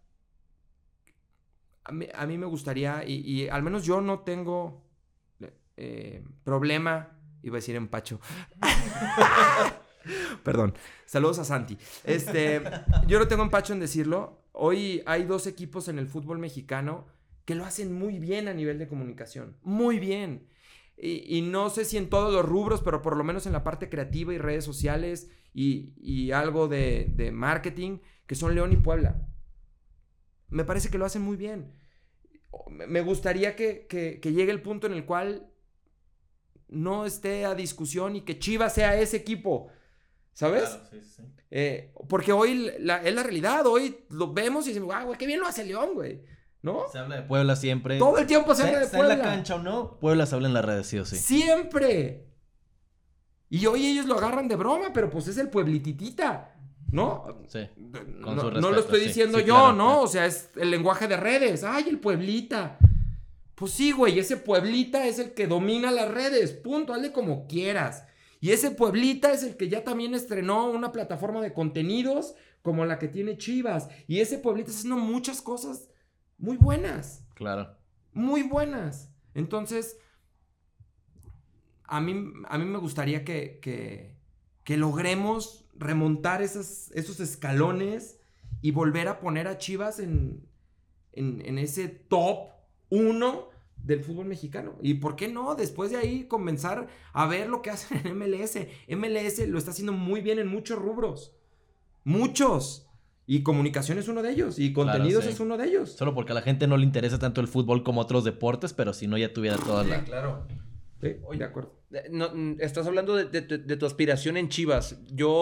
A 1.84 1.92
mí, 1.92 2.06
a 2.14 2.26
mí 2.26 2.38
me 2.38 2.46
gustaría, 2.46 3.04
y, 3.06 3.14
y 3.20 3.48
al 3.48 3.62
menos 3.62 3.84
yo 3.84 4.00
no 4.00 4.20
tengo 4.20 4.84
eh, 5.76 6.24
problema. 6.42 7.18
Iba 7.42 7.56
a 7.56 7.58
decir 7.60 7.76
empacho. 7.76 8.20
Perdón. 10.42 10.74
Saludos 11.06 11.38
a 11.38 11.44
Santi. 11.44 11.78
Este, 12.04 12.62
yo 13.06 13.18
no 13.18 13.28
tengo 13.28 13.42
empacho 13.42 13.72
en 13.72 13.80
decirlo. 13.80 14.42
Hoy 14.52 15.02
hay 15.06 15.24
dos 15.24 15.46
equipos 15.46 15.88
en 15.88 15.98
el 15.98 16.06
fútbol 16.06 16.38
mexicano 16.38 17.06
que 17.44 17.54
lo 17.54 17.64
hacen 17.64 17.92
muy 17.92 18.18
bien 18.18 18.48
a 18.48 18.54
nivel 18.54 18.78
de 18.78 18.88
comunicación. 18.88 19.56
Muy 19.62 19.98
bien. 19.98 20.48
Y, 20.96 21.42
no 21.42 21.70
sé 21.70 21.84
si 21.84 21.96
en 21.96 22.08
todos 22.08 22.32
los 22.32 22.44
rubros, 22.44 22.80
pero 22.80 23.02
por 23.02 23.16
lo 23.16 23.24
menos 23.24 23.46
en 23.46 23.52
la 23.52 23.64
parte 23.64 23.88
creativa 23.88 24.32
y 24.32 24.38
redes 24.38 24.64
sociales 24.64 25.28
y, 25.52 26.30
algo 26.30 26.68
de, 26.68 27.30
marketing, 27.32 27.98
que 28.26 28.36
son 28.36 28.54
León 28.54 28.72
y 28.72 28.76
Puebla. 28.76 29.26
Me 30.48 30.64
parece 30.64 30.90
que 30.90 30.98
lo 30.98 31.04
hacen 31.04 31.22
muy 31.22 31.36
bien. 31.36 31.72
Me 32.70 33.00
gustaría 33.00 33.56
que, 33.56 33.86
que- 33.88 34.20
que 34.20 34.32
llegue 34.32 34.52
el 34.52 34.62
punto 34.62 34.86
en 34.86 34.92
el 34.92 35.04
cual 35.04 35.50
no 36.68 37.06
esté 37.06 37.44
a 37.44 37.54
discusión 37.54 38.16
y 38.16 38.22
que 38.22 38.38
Chivas 38.38 38.74
sea 38.74 38.98
ese 39.00 39.16
equipo. 39.16 39.68
¿Sabes? 40.34 40.64
Claro, 40.64 40.84
sí, 40.90 41.00
sí. 41.00 41.22
Eh, 41.50 41.92
porque 42.08 42.32
hoy 42.32 42.72
la- 42.80 43.02
es 43.02 43.14
la 43.14 43.22
realidad. 43.22 43.64
Hoy 43.66 44.04
lo 44.10 44.32
vemos 44.32 44.66
y 44.66 44.70
decimos, 44.70 44.94
ah, 44.94 45.04
güey, 45.04 45.16
qué 45.16 45.26
bien 45.26 45.40
lo 45.40 45.46
hace 45.46 45.64
León, 45.64 45.90
güey. 45.94 46.20
¿No? 46.62 46.84
Se 46.90 46.98
habla 46.98 47.16
de 47.16 47.22
Puebla 47.22 47.56
siempre. 47.56 47.98
Todo 47.98 48.18
el 48.18 48.26
tiempo 48.26 48.54
se 48.54 48.62
habla 48.64 48.78
de 48.80 48.84
Está 48.86 48.98
en 48.98 49.08
la 49.08 49.14
Puebla. 49.14 49.24
cancha 49.30 49.54
o 49.56 49.58
no, 49.62 49.98
Puebla 50.00 50.26
se 50.26 50.34
habla 50.34 50.48
en 50.48 50.54
las 50.54 50.64
redes, 50.64 50.86
sí 50.86 50.98
o 50.98 51.04
sí. 51.04 51.16
Siempre. 51.16 52.26
Y 53.50 53.66
hoy 53.66 53.86
ellos 53.86 54.06
lo 54.06 54.16
agarran 54.18 54.48
de 54.48 54.56
broma, 54.56 54.92
pero 54.92 55.10
pues 55.10 55.28
es 55.28 55.36
el 55.38 55.48
pueblititita, 55.50 56.56
¿no? 56.90 57.44
Sí. 57.48 57.68
No, 57.76 57.92
Con 58.22 58.40
su 58.40 58.44
no 58.46 58.50
respeto, 58.50 58.70
lo 58.72 58.80
estoy 58.80 59.00
diciendo 59.00 59.38
sí, 59.38 59.44
yo, 59.44 59.54
claro, 59.54 59.72
¿no? 59.74 60.00
O 60.00 60.06
sea, 60.08 60.26
es 60.26 60.50
el 60.56 60.70
lenguaje 60.70 61.06
de 61.06 61.16
redes. 61.16 61.62
Ay, 61.62 61.84
el 61.88 62.00
pueblita. 62.00 62.78
Pues 63.54 63.70
sí, 63.72 63.92
güey, 63.92 64.18
ese 64.18 64.36
pueblita 64.38 65.06
es 65.06 65.18
el 65.20 65.34
que 65.34 65.46
domina 65.46 65.92
las 65.92 66.10
redes. 66.10 66.50
Punto, 66.52 66.92
hazle 66.94 67.12
como 67.12 67.46
quieras. 67.46 68.04
Y 68.40 68.50
ese 68.50 68.70
pueblita 68.70 69.32
es 69.32 69.42
el 69.42 69.56
que 69.56 69.68
ya 69.68 69.84
también 69.84 70.14
estrenó 70.14 70.70
una 70.70 70.92
plataforma 70.92 71.40
de 71.40 71.52
contenidos 71.52 72.34
como 72.62 72.84
la 72.84 72.98
que 72.98 73.08
tiene 73.08 73.38
Chivas. 73.38 73.88
Y 74.06 74.20
ese 74.20 74.38
pueblita 74.38 74.70
está 74.70 74.80
haciendo 74.80 75.00
muchas 75.00 75.40
cosas 75.42 75.88
muy 76.38 76.56
buenas 76.56 77.24
Claro. 77.34 77.76
muy 78.12 78.42
buenas. 78.42 79.10
Entonces, 79.34 79.98
a 81.84 82.00
mí, 82.00 82.32
a 82.48 82.58
mí 82.58 82.64
me 82.64 82.78
gustaría 82.78 83.24
que, 83.24 83.58
que, 83.60 84.14
que 84.64 84.76
logremos 84.76 85.66
remontar 85.74 86.42
esas, 86.42 86.90
esos 86.92 87.20
escalones 87.20 88.18
y 88.62 88.70
volver 88.70 89.08
a 89.08 89.20
poner 89.20 89.48
a 89.48 89.58
Chivas 89.58 89.98
en, 89.98 90.46
en, 91.12 91.42
en 91.44 91.58
ese 91.58 91.88
top 91.88 92.50
1 92.90 93.48
del 93.84 94.00
fútbol 94.02 94.26
mexicano. 94.26 94.76
Y 94.82 94.94
por 94.94 95.14
qué 95.14 95.28
no, 95.28 95.54
después 95.54 95.90
de 95.90 95.98
ahí 95.98 96.24
comenzar 96.24 96.88
a 97.12 97.26
ver 97.26 97.48
lo 97.48 97.62
que 97.62 97.70
hacen 97.70 98.00
en 98.04 98.18
MLS. 98.18 98.56
MLS 98.88 99.46
lo 99.48 99.58
está 99.58 99.70
haciendo 99.70 99.92
muy 99.92 100.20
bien 100.20 100.38
en 100.38 100.48
muchos 100.48 100.78
rubros. 100.78 101.36
Muchos. 102.04 102.88
Y 103.26 103.42
comunicación 103.42 103.98
es 103.98 104.08
uno 104.08 104.22
de 104.22 104.30
ellos. 104.32 104.58
Y 104.58 104.72
Claro, 104.74 104.90
contenidos 104.92 105.24
sí. 105.24 105.30
es 105.30 105.40
uno 105.40 105.56
de 105.56 105.66
ellos. 105.66 105.92
Solo 105.92 106.14
porque 106.14 106.32
a 106.32 106.34
la 106.34 106.42
gente 106.42 106.66
no 106.66 106.76
le 106.76 106.84
interesa 106.84 107.18
tanto 107.18 107.40
el 107.40 107.48
fútbol 107.48 107.82
como 107.82 108.00
otros 108.02 108.24
deportes, 108.24 108.74
pero 108.74 108.92
si 108.92 109.06
no 109.06 109.16
ya 109.16 109.32
tuviera 109.32 109.56
toda 109.56 109.84
la... 109.84 110.04
claro. 110.04 110.46
Sí, 111.00 111.16
de 111.38 111.44
acuerdo. 111.44 111.74
Eh, 111.92 112.08
no, 112.10 112.30
mm, 112.34 112.56
estás 112.60 112.86
hablando 112.86 113.14
de, 113.14 113.26
de- 113.26 113.58
de- 113.58 113.76
tu 113.76 113.84
aspiración 113.86 114.36
en 114.38 114.48
Chivas. 114.48 114.98
Yo, 115.12 115.32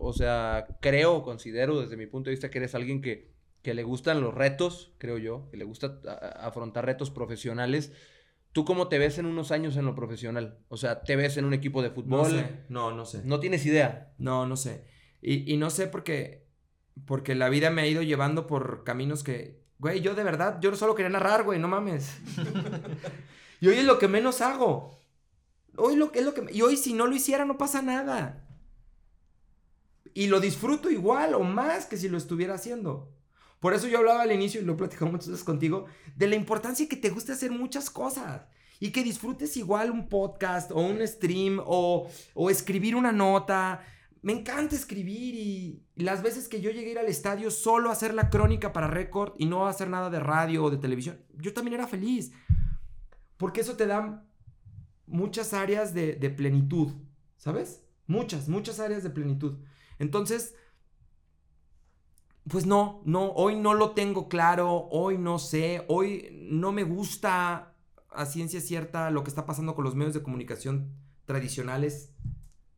o 0.00 0.12
sea, 0.14 0.66
creo, 0.80 1.22
considero 1.22 1.80
desde 1.80 1.96
mi 1.98 2.06
punto 2.06 2.28
de 2.30 2.32
vista 2.32 2.50
que 2.50 2.58
eres 2.58 2.74
alguien 2.74 3.00
que, 3.02 3.29
que 3.62 3.74
le 3.74 3.82
gustan 3.84 4.20
los 4.20 4.34
retos, 4.34 4.94
creo 4.98 5.18
yo, 5.18 5.48
que 5.50 5.56
le 5.56 5.64
gusta 5.64 6.00
afrontar 6.40 6.86
retos 6.86 7.10
profesionales. 7.10 7.92
¿Tú 8.52 8.64
cómo 8.64 8.88
te 8.88 8.98
ves 8.98 9.18
en 9.18 9.26
unos 9.26 9.52
años 9.52 9.76
en 9.76 9.84
lo 9.86 9.94
profesional? 9.94 10.58
O 10.68 10.76
sea, 10.76 11.04
¿te 11.04 11.16
ves 11.16 11.36
en 11.36 11.44
un 11.44 11.54
equipo 11.54 11.82
de 11.82 11.90
No 11.90 11.94
fútbol? 11.94 12.30
sé, 12.30 12.64
no, 12.68 12.90
no 12.92 13.04
sé. 13.06 13.22
No 13.24 13.38
tienes 13.40 13.64
idea. 13.66 14.14
No, 14.18 14.46
no 14.46 14.56
sé. 14.56 14.86
Y, 15.22 15.52
y 15.52 15.56
no 15.56 15.70
sé 15.70 15.86
porque, 15.86 16.48
porque 17.06 17.34
la 17.34 17.48
vida 17.48 17.70
me 17.70 17.82
ha 17.82 17.86
ido 17.86 18.02
llevando 18.02 18.46
por 18.46 18.84
caminos 18.84 19.22
que, 19.22 19.62
güey, 19.78 20.00
yo 20.00 20.14
de 20.14 20.24
verdad, 20.24 20.58
yo 20.60 20.74
solo 20.74 20.94
quería 20.94 21.10
narrar, 21.10 21.44
güey, 21.44 21.58
no 21.58 21.68
mames. 21.68 22.18
y 23.60 23.68
hoy 23.68 23.76
es 23.76 23.84
lo 23.84 23.98
que 23.98 24.08
menos 24.08 24.40
hago. 24.40 24.98
Hoy 25.76 25.96
lo 25.96 26.12
que 26.12 26.20
es 26.20 26.24
lo 26.24 26.34
que... 26.34 26.46
Y 26.52 26.62
hoy 26.62 26.76
si 26.76 26.92
no 26.94 27.06
lo 27.06 27.14
hiciera 27.14 27.44
no 27.44 27.58
pasa 27.58 27.82
nada. 27.82 28.46
Y 30.14 30.26
lo 30.28 30.40
disfruto 30.40 30.90
igual 30.90 31.34
o 31.34 31.42
más 31.42 31.86
que 31.86 31.96
si 31.96 32.08
lo 32.08 32.18
estuviera 32.18 32.54
haciendo. 32.54 33.12
Por 33.60 33.74
eso 33.74 33.86
yo 33.86 33.98
hablaba 33.98 34.22
al 34.22 34.32
inicio 34.32 34.60
y 34.60 34.64
lo 34.64 34.72
he 34.72 34.76
platicado 34.76 35.10
muchas 35.10 35.28
veces 35.28 35.44
contigo, 35.44 35.84
de 36.16 36.26
la 36.26 36.36
importancia 36.36 36.88
que 36.88 36.96
te 36.96 37.10
guste 37.10 37.32
hacer 37.32 37.50
muchas 37.50 37.90
cosas. 37.90 38.42
Y 38.82 38.92
que 38.92 39.04
disfrutes 39.04 39.58
igual 39.58 39.90
un 39.90 40.08
podcast 40.08 40.70
o 40.70 40.80
un 40.80 41.06
stream 41.06 41.60
o, 41.62 42.10
o 42.32 42.50
escribir 42.50 42.96
una 42.96 43.12
nota. 43.12 43.84
Me 44.22 44.32
encanta 44.32 44.74
escribir 44.74 45.34
y 45.34 45.82
las 45.96 46.22
veces 46.22 46.48
que 46.48 46.62
yo 46.62 46.70
llegué 46.70 46.88
a 46.88 46.92
ir 46.92 46.98
al 46.98 47.08
estadio 47.08 47.50
solo 47.50 47.90
a 47.90 47.92
hacer 47.92 48.14
la 48.14 48.30
crónica 48.30 48.72
para 48.72 48.86
récord 48.86 49.34
y 49.36 49.44
no 49.44 49.66
a 49.66 49.70
hacer 49.70 49.88
nada 49.88 50.08
de 50.08 50.20
radio 50.20 50.64
o 50.64 50.70
de 50.70 50.78
televisión, 50.78 51.20
yo 51.36 51.52
también 51.52 51.74
era 51.74 51.86
feliz. 51.86 52.32
Porque 53.36 53.60
eso 53.60 53.76
te 53.76 53.86
da 53.86 54.24
muchas 55.06 55.52
áreas 55.52 55.92
de 55.92 56.30
plenitud, 56.30 56.92
¿sabes? 57.36 57.82
Muchas, 58.06 58.48
muchas 58.48 58.80
áreas 58.80 59.02
de 59.02 59.10
plenitud. 59.10 59.58
Entonces, 59.98 60.54
pues 62.50 62.66
no, 62.66 63.02
no, 63.04 63.30
hoy 63.32 63.56
no 63.56 63.74
lo 63.74 63.90
tengo 63.92 64.28
claro, 64.28 64.88
hoy 64.90 65.18
no 65.18 65.38
sé, 65.38 65.84
hoy 65.88 66.28
no 66.50 66.72
me 66.72 66.82
gusta 66.84 67.74
a 68.10 68.26
ciencia 68.26 68.60
cierta 68.60 69.10
lo 69.10 69.22
que 69.22 69.30
está 69.30 69.46
pasando 69.46 69.74
con 69.74 69.84
los 69.84 69.94
medios 69.94 70.14
de 70.14 70.22
comunicación 70.22 70.90
tradicionales 71.26 72.12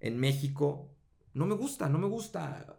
en 0.00 0.18
México. 0.18 0.90
No 1.34 1.46
me 1.46 1.54
gusta, 1.54 1.88
no 1.88 1.98
me 1.98 2.06
gusta. 2.06 2.76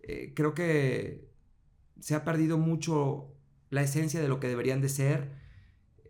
Eh, 0.00 0.32
creo 0.34 0.54
que 0.54 1.28
se 2.00 2.14
ha 2.14 2.24
perdido 2.24 2.58
mucho 2.58 3.34
la 3.70 3.82
esencia 3.82 4.20
de 4.20 4.28
lo 4.28 4.40
que 4.40 4.48
deberían 4.48 4.80
de 4.80 4.88
ser. 4.88 5.32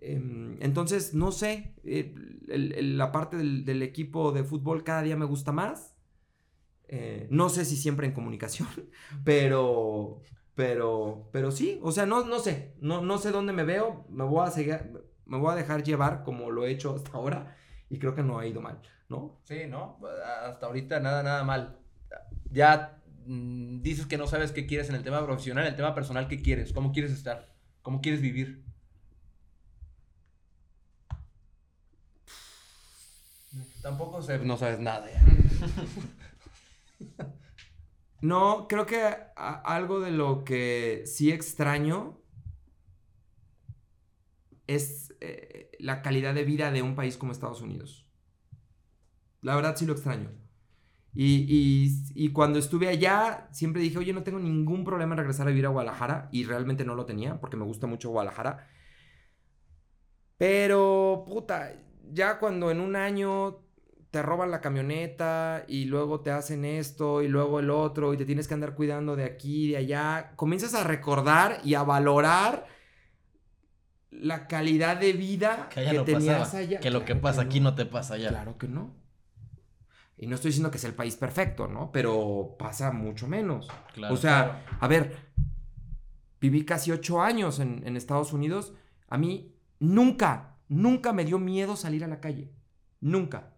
Em, 0.01 0.57
entonces, 0.61 1.15
no 1.15 1.33
sé, 1.33 1.75
eh, 1.85 2.15
el- 2.49 2.99
la 2.99 3.13
parte 3.13 3.37
del 3.37 3.83
equipo 3.83 4.33
de 4.33 4.45
fútbol 4.45 4.85
cada 4.85 5.03
día 5.03 5.17
me 5.17 5.25
gusta 5.27 5.53
más. 5.53 5.92
Eh, 6.95 7.27
no 7.31 7.49
sé 7.49 7.65
si 7.65 7.77
siempre 7.77 8.07
en 8.07 8.13
comunicación, 8.13 8.69
pero, 9.25 10.21
pero, 10.55 11.27
pero 11.33 11.51
sí, 11.51 11.81
o 11.83 11.91
sea, 11.91 12.05
no, 12.05 12.27
no 12.27 12.39
sé, 12.39 12.75
no, 12.83 13.01
no 13.01 13.17
sé 13.17 13.31
dónde 13.31 13.55
me 13.55 13.65
veo, 13.65 14.05
me 14.11 14.25
voy 14.25 14.47
a 14.47 14.51
seguir, 14.51 14.79
me 15.25 15.39
voy 15.39 15.53
a 15.53 15.57
dejar 15.57 15.85
llevar 15.85 16.23
como 16.23 16.51
lo 16.51 16.67
he 16.67 16.71
hecho 16.71 16.95
hasta 16.95 17.13
ahora 17.13 17.57
y 17.89 17.99
creo 17.99 18.15
que 18.15 18.23
no 18.23 18.39
ha 18.39 18.47
ido 18.47 18.61
mal, 18.61 18.83
¿no? 19.09 19.41
Sí, 19.45 19.61
¿no? 19.67 20.01
Hasta 20.45 20.67
ahorita 20.67 21.01
nada, 21.01 21.23
nada 21.23 21.45
mal. 21.45 21.79
Ya 22.51 23.01
mm, 23.25 23.81
dices 23.81 24.05
que 24.05 24.19
no 24.19 24.27
sabes 24.27 24.53
qué 24.53 24.67
quieres 24.67 24.91
en 24.91 24.97
el 24.97 25.03
tema 25.03 25.25
profesional, 25.25 25.65
en 25.65 25.71
el 25.71 25.77
tema 25.77 25.95
personal, 25.95 26.29
¿qué 26.29 26.43
quieres? 26.43 26.75
¿Cómo 26.75 26.93
quieres 26.93 27.13
estar? 27.13 27.55
¿Cómo 27.81 28.03
quieres 28.03 28.21
vivir? 28.21 28.63
Tampoco 33.81 34.21
sé, 34.21 34.39
no 34.41 34.59
sabes 34.59 34.79
nada 34.79 35.11
ya. 35.11 35.23
No, 38.21 38.69
creo 38.69 38.87
que 38.87 39.03
algo 39.37 40.01
de 40.01 40.13
lo 40.13 40.45
que 40.45 41.03
sí 41.07 41.31
extraño 41.33 42.21
es 44.67 45.15
eh, 45.21 45.71
la 45.79 46.03
calidad 46.03 46.35
de 46.35 46.45
vida 46.45 46.71
de 46.73 46.83
un 46.83 46.95
país 46.97 47.17
como 47.17 47.33
Estados 47.33 47.61
Unidos. 47.63 48.07
La 49.41 49.57
verdad 49.57 49.77
sí 49.77 49.87
lo 49.87 49.93
extraño. 49.93 50.31
Y, 51.15 51.47
y- 51.49 52.27
y 52.27 52.33
cuando 52.33 52.59
estuve 52.59 52.89
allá, 52.89 53.49
siempre 53.53 53.83
dije, 53.83 53.99
oye, 53.99 54.13
no 54.15 54.23
tengo 54.25 54.39
ningún 54.41 54.85
problema 54.85 55.15
en 55.15 55.19
regresar 55.21 55.47
a 55.49 55.51
vivir 55.51 55.67
a 55.67 55.71
Guadalajara. 55.71 56.29
Y 56.33 56.45
realmente 56.45 56.85
no 56.85 56.95
lo 56.95 57.07
tenía, 57.07 57.41
porque 57.41 57.57
me 57.57 57.65
gusta 57.65 57.87
mucho 57.87 58.11
Guadalajara. 58.11 58.69
Pero, 60.39 61.25
puta, 61.27 61.73
ya 62.13 62.39
cuando 62.39 62.71
en 62.71 62.81
un 62.81 62.97
año 62.97 63.61
te 64.13 64.21
roban 64.21 64.51
la 64.51 64.61
camioneta 64.61 65.65
y 65.67 65.87
luego 65.87 66.21
te 66.21 66.31
hacen 66.31 66.67
esto 66.67 67.23
y 67.23 67.29
luego 67.29 67.61
el 67.61 67.71
otro 67.71 68.13
y 68.13 68.19
te 68.19 68.27
tienes 68.27 68.47
que 68.47 68.53
andar 68.53 68.75
cuidando 68.75 69.17
de 69.17 69.25
aquí 69.25 69.65
y 69.65 69.71
de 69.71 69.79
allá, 69.79 70.33
comienzas 70.37 70.75
a 70.75 70.85
recordar 70.85 71.61
y 71.65 71.75
a 71.75 71.83
valorar 71.83 72.67
la 74.11 74.47
calidad 74.49 74.99
de 74.99 75.15
vida 75.15 75.71
Que 75.71 75.81
allá 75.81 75.91
que 75.93 75.97
no 75.97 76.05
tenías 76.05 76.39
pasaba. 76.41 76.59
allá. 76.59 76.81
Que 76.81 76.91
lo 76.91 77.07
que 77.07 77.17
pasa 77.17 77.41
aquí 77.41 77.59
no. 77.59 77.71
no 77.71 77.75
te 77.75 77.87
pasa 77.87 78.15
allá. 78.15 78.29
Claro 78.29 78.59
que 78.59 78.69
no. 78.69 78.95
Y 80.19 80.27
no 80.27 80.35
estoy 80.35 80.51
diciendo 80.51 80.71
que 80.71 80.77
sea 80.77 80.91
el 80.91 80.95
país 80.95 81.17
perfecto, 81.17 81.67
¿no? 81.67 81.91
Pero 81.91 82.55
pasa 82.59 82.93
mucho 82.93 83.27
menos. 83.27 83.71
Claro. 83.95 84.13
o 84.13 84.19
sea, 84.19 84.63
a 84.79 84.89
ver, 84.89 85.17
viví 86.39 86.67
casi 86.67 86.93
ocho 86.93 87.23
años 87.23 87.61
en, 87.61 87.83
en 87.87 87.97
Estados 87.97 88.35
Unidos. 88.35 88.75
A 89.09 89.17
mí 89.17 89.57
nunca, 89.81 90.59
nunca 90.69 91.15
me 91.15 91.25
dio 91.25 91.39
miedo 91.39 91.77
salir 91.77 92.05
a 92.05 92.09
la 92.09 92.21
calle. 92.21 92.53
Nunca. 93.01 93.52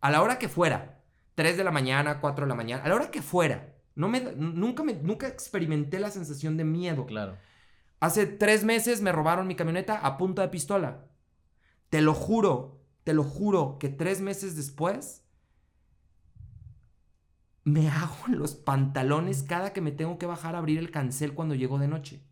A 0.00 0.10
la 0.10 0.22
hora 0.22 0.38
que 0.38 0.48
fuera. 0.48 1.02
3 1.34 1.56
de 1.56 1.64
la 1.64 1.70
mañana, 1.70 2.20
4 2.20 2.44
de 2.44 2.48
la 2.48 2.54
mañana. 2.54 2.82
A 2.82 2.88
la 2.88 2.94
hora 2.94 3.10
que 3.10 3.22
fuera. 3.22 3.74
No 3.94 4.08
me, 4.08 4.20
nunca, 4.20 4.82
me, 4.82 4.94
nunca 4.94 5.28
experimenté 5.28 5.98
la 5.98 6.10
sensación 6.10 6.56
de 6.56 6.64
miedo. 6.64 7.06
Claro. 7.06 7.36
Hace 8.00 8.26
tres 8.26 8.64
meses 8.64 9.02
me 9.02 9.12
robaron 9.12 9.46
mi 9.46 9.56
camioneta 9.56 9.98
a 9.98 10.18
punta 10.18 10.42
de 10.42 10.48
pistola. 10.48 11.06
Te 11.90 12.00
lo 12.00 12.14
juro, 12.14 12.80
te 13.04 13.12
lo 13.12 13.24
juro 13.24 13.78
que 13.78 13.88
tres 13.88 14.20
meses 14.20 14.56
después 14.56 15.24
me 17.64 17.88
hago 17.88 18.16
los 18.28 18.54
pantalones 18.54 19.42
cada 19.42 19.72
que 19.72 19.80
me 19.80 19.92
tengo 19.92 20.18
que 20.18 20.26
bajar 20.26 20.54
a 20.54 20.58
abrir 20.58 20.78
el 20.78 20.90
cancel 20.90 21.34
cuando 21.34 21.54
llego 21.54 21.78
de 21.78 21.88
noche. 21.88 22.22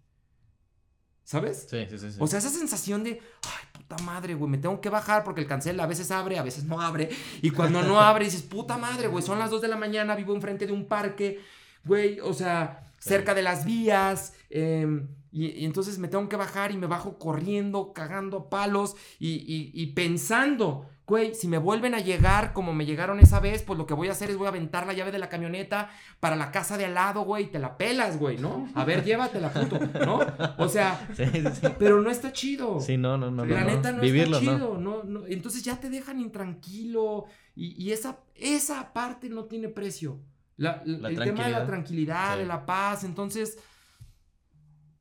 ¿Sabes? 1.25 1.67
Sí, 1.69 1.87
sí, 1.91 1.99
sí. 1.99 2.12
sí. 2.12 2.19
O 2.21 2.29
sea, 2.29 2.39
esa 2.39 2.51
sensación 2.51 3.03
de, 3.03 3.21
ay, 3.43 3.66
puta 3.89 4.03
madre, 4.03 4.34
güey, 4.34 4.51
me 4.51 4.59
tengo 4.59 4.80
que 4.80 4.89
bajar 4.89 5.22
porque 5.22 5.41
el 5.43 5.47
cancel 5.47 5.78
a 5.80 5.87
veces 5.87 6.11
abre, 6.11 6.39
a 6.39 6.43
veces 6.43 6.64
no 6.64 6.80
abre. 6.80 7.09
Y 7.43 7.51
cuando 7.51 7.82
no 7.82 8.01
abre, 8.01 8.24
dices, 8.24 8.43
puta 8.43 8.76
madre, 8.78 9.07
güey, 9.09 9.22
son 9.22 9.39
las 9.39 9.51
2 9.51 9.61
de 9.62 9.68
la 9.68 9.76
mañana, 9.76 10.16
vivo 10.16 10.34
enfrente 10.34 10.66
de 10.66 10.72
un 10.72 10.87
parque, 10.87 11.41
güey, 11.84 12.18
o 12.20 12.32
sea, 12.34 12.82
cerca 12.99 13.34
de 13.34 13.43
las 13.43 13.64
vías. 13.64 14.34
eh, 14.51 15.07
y, 15.30 15.47
y 15.49 15.64
entonces 15.66 15.99
me 15.99 16.09
tengo 16.09 16.28
que 16.30 16.37
bajar 16.37 16.72
y 16.72 16.78
me 16.78 16.87
bajo 16.87 17.18
corriendo, 17.18 17.93
cagando 17.93 18.39
a 18.39 18.49
palos 18.51 18.97
y, 19.18 19.34
y- 19.34 19.70
y 19.74 19.87
pensando, 19.89 20.89
güey, 21.07 21.35
si 21.37 21.47
me 21.47 21.59
vuelven 21.59 21.95
a 21.95 22.01
llegar 22.01 22.53
como 22.53 22.73
me 22.75 22.85
llegaron 22.85 23.21
esa 23.21 23.39
vez, 23.39 23.63
pues 23.63 23.79
lo 23.79 23.87
que 23.87 23.95
voy 23.95 24.09
a 24.09 24.13
hacer 24.13 24.29
es 24.29 24.37
voy 24.37 24.47
a 24.47 24.49
aventar 24.51 24.87
la 24.89 24.93
llave 24.93 25.13
de 25.13 25.21
la 25.21 25.29
camioneta 25.29 25.89
para 26.19 26.35
la 26.35 26.51
casa 26.51 26.77
de 26.77 26.85
al 26.87 26.95
lado, 26.95 27.23
güey, 27.23 27.45
y 27.45 27.47
te 27.47 27.61
la 27.61 27.77
pelas, 27.79 28.19
güey, 28.19 28.39
¿no? 28.39 28.69
A 28.75 28.85
ver, 28.85 29.05
llévatela, 29.05 29.51
puto, 29.53 29.79
¿no? 30.05 30.19
O 30.59 30.69
sea, 30.69 31.09
Sí, 31.17 31.25
sí, 31.27 31.43
sí. 31.61 31.67
pero 31.79 32.01
no 32.03 32.11
está 32.11 32.33
chido. 32.33 32.81
Sí, 32.81 32.97
no, 32.97 33.17
no, 33.17 33.31
no. 33.31 33.45
La 33.45 33.61
no, 33.61 33.67
neta 33.67 33.93
no 33.93 34.01
Vivirlo, 34.03 34.39
está 34.39 34.53
chido, 34.53 34.79
¿no? 34.79 35.05
no, 35.05 35.27
Entonces 35.27 35.63
ya 35.63 35.79
te 35.79 35.91
dejan 35.91 36.19
intranquilo 36.21 37.27
y, 37.55 37.81
y 37.81 37.93
esa, 37.93 38.19
esa 38.35 38.93
parte 38.93 39.29
no 39.29 39.45
tiene 39.45 39.69
precio. 39.69 40.19
La- 40.57 40.83
La 40.85 41.09
el 41.11 41.19
tema 41.21 41.45
de 41.45 41.53
la 41.53 41.67
tranquilidad. 41.67 41.67
tranquilidad, 41.67 42.33
Sí. 42.35 42.39
de 42.41 42.47
la 42.47 42.67
paz, 42.67 43.05
entonces, 43.05 43.59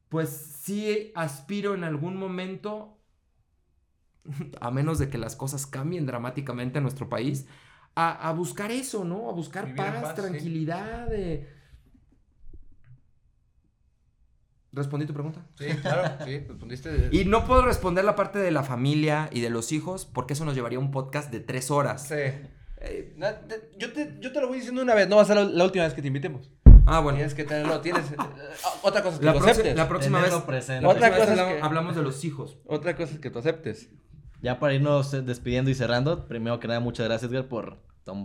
pues 0.10 0.30
sí 0.62 1.12
aspiro 1.16 1.74
en 1.74 1.84
algún 1.84 2.16
momento, 2.16 2.95
a 4.62 4.72
menos 4.72 5.00
de 5.00 5.10
que 5.10 5.18
las 5.18 5.36
cosas 5.36 5.66
cambien 5.66 6.06
dramáticamente 6.06 6.78
en 6.80 6.84
nuestro 6.84 7.10
país, 7.10 7.46
a, 7.96 8.30
a 8.30 8.34
buscar 8.34 8.72
eso, 8.72 9.04
¿no? 9.06 9.30
A 9.30 9.34
buscar 9.34 9.66
Vivir 9.66 9.78
paz, 9.78 10.02
paz, 10.02 10.16
sí. 10.16 10.22
tranquilidad. 10.22 11.14
eh. 11.14 11.50
¿Respondí 14.72 15.06
tu 15.06 15.14
pregunta? 15.14 15.46
Sí, 15.58 15.68
claro, 15.82 16.26
sí, 16.26 16.40
respondiste. 16.40 17.10
Y 17.14 17.24
no 17.24 17.46
puedo 17.46 17.62
responder 17.62 18.04
la 18.04 18.16
parte 18.18 18.40
de 18.40 18.52
la 18.52 18.64
familia 18.64 19.30
y 19.32 19.40
de 19.40 19.50
los 19.50 19.72
hijos 19.72 20.06
porque 20.06 20.34
eso 20.34 20.44
nos 20.44 20.54
llevaría 20.54 20.80
un 20.80 20.92
podcast 20.92 21.32
de 21.32 21.40
tres 21.40 21.72
horas. 21.72 22.06
Sí. 22.10 22.16
Eh, 22.80 23.16
yo, 23.78 23.94
te, 23.94 24.18
yo 24.20 24.34
te 24.34 24.42
lo 24.42 24.50
voy 24.50 24.58
diciendo 24.58 24.82
una 24.82 24.94
vez, 24.94 25.08
no 25.08 25.16
va 25.16 25.22
a 25.22 25.26
ser 25.26 25.38
la, 25.38 25.46
la 25.46 25.64
última 25.64 25.86
vez 25.86 25.94
que 25.94 26.02
te 26.02 26.08
invitemos. 26.10 26.52
Ah, 26.86 27.00
bueno. 27.00 27.16
Tienes 27.18 27.34
que 27.34 27.46
tenerlo, 27.46 27.80
tienes. 27.80 28.12
eh, 28.12 28.16
otra 28.84 29.02
cosa 29.02 29.14
es 29.16 29.20
que 29.20 29.26
La, 29.26 29.34
tú 29.34 29.40
aceptes. 29.46 29.76
la 29.78 29.88
próxima 29.88 30.18
vez, 30.20 30.28
Tenerlo 30.30 30.46
presente. 30.46 30.82
la 30.82 30.90
próxima 30.90 31.08
Otra 31.08 31.10
vez 31.10 31.18
cosa 31.20 31.24
es 31.34 31.40
hablamos, 31.40 31.56
que- 31.56 31.66
hablamos 31.66 31.96
de 31.96 32.02
los 32.04 32.26
hijos. 32.26 32.58
Otra 32.66 32.96
cosa 32.98 33.14
es 33.14 33.20
que 33.20 33.30
tú 33.32 33.40
aceptes. 33.40 33.90
Ya 34.46 34.60
para 34.60 34.76
irnos 34.76 35.12
eh, 35.16 35.24
despidiendo 35.24 35.72
y 35.72 35.74
cerrando, 35.74 36.28
primero 36.28 36.60
que 36.60 36.68
nada, 36.68 36.80
muchas 36.80 37.08
gracias, 37.08 37.32
Edgar, 37.32 37.48
por, 37.48 37.80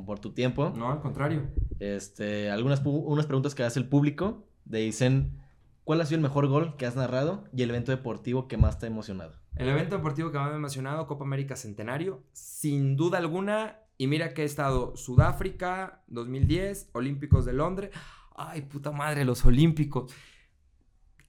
por 0.04 0.18
tu 0.18 0.34
tiempo. 0.34 0.70
No, 0.76 0.92
al 0.92 1.00
contrario. 1.00 1.48
Este, 1.78 2.50
algunas 2.50 2.84
unas 2.84 3.24
preguntas 3.24 3.54
que 3.54 3.62
hace 3.62 3.78
el 3.78 3.88
público. 3.88 4.46
Te 4.70 4.76
dicen, 4.76 5.40
¿cuál 5.82 6.02
ha 6.02 6.04
sido 6.04 6.16
el 6.16 6.22
mejor 6.22 6.46
gol 6.46 6.76
que 6.76 6.84
has 6.84 6.94
narrado 6.94 7.44
y 7.54 7.62
el 7.62 7.70
evento 7.70 7.90
deportivo 7.90 8.48
que 8.48 8.58
más 8.58 8.78
te 8.78 8.84
ha 8.84 8.90
emocionado? 8.90 9.32
El 9.56 9.70
evento 9.70 9.96
deportivo 9.96 10.30
que 10.30 10.36
más 10.36 10.48
me 10.48 10.52
ha 10.52 10.58
emocionado, 10.58 11.06
Copa 11.06 11.24
América 11.24 11.56
Centenario, 11.56 12.22
sin 12.34 12.96
duda 12.96 13.16
alguna. 13.16 13.78
Y 13.96 14.06
mira 14.06 14.34
que 14.34 14.42
he 14.42 14.44
estado 14.44 14.96
Sudáfrica 14.96 16.02
2010, 16.08 16.90
Olímpicos 16.92 17.46
de 17.46 17.54
Londres. 17.54 17.92
Ay, 18.36 18.60
puta 18.60 18.92
madre, 18.92 19.24
los 19.24 19.46
Olímpicos. 19.46 20.12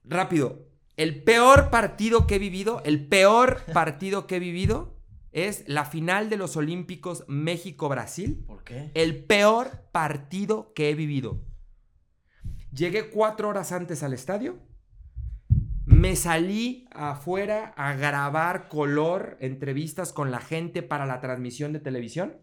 Rápido. 0.04 0.71
El 0.98 1.24
peor 1.24 1.70
partido 1.70 2.28
que 2.28 2.36
he 2.36 2.40
vivido, 2.40 2.82
el 2.86 3.08
peor 3.08 3.62
partido 3.74 4.28
que 4.28 4.38
he 4.38 4.40
vivido 4.40 4.98
es 5.32 5.64
la 5.68 5.86
final 5.86 6.30
de 6.30 6.38
los 6.38 6.58
Olímpicos 6.58 7.24
México-Brasil. 7.28 8.44
¿Por 8.46 8.64
qué? 8.64 8.92
El 8.94 9.24
peor 9.24 9.86
partido 9.92 10.74
que 10.74 10.90
he 10.90 10.96
vivido. 10.96 11.42
Llegué 12.74 13.10
cuatro 13.10 13.50
horas 13.50 13.72
antes 13.72 14.04
al 14.04 14.14
estadio. 14.14 14.60
Me 15.86 16.16
salí 16.16 16.88
afuera 16.92 17.74
a 17.76 17.94
grabar 17.94 18.70
color, 18.70 19.38
entrevistas 19.42 20.14
con 20.14 20.32
la 20.32 20.40
gente 20.40 20.84
para 20.84 21.06
la 21.06 21.20
transmisión 21.20 21.74
de 21.74 21.80
televisión. 21.80 22.38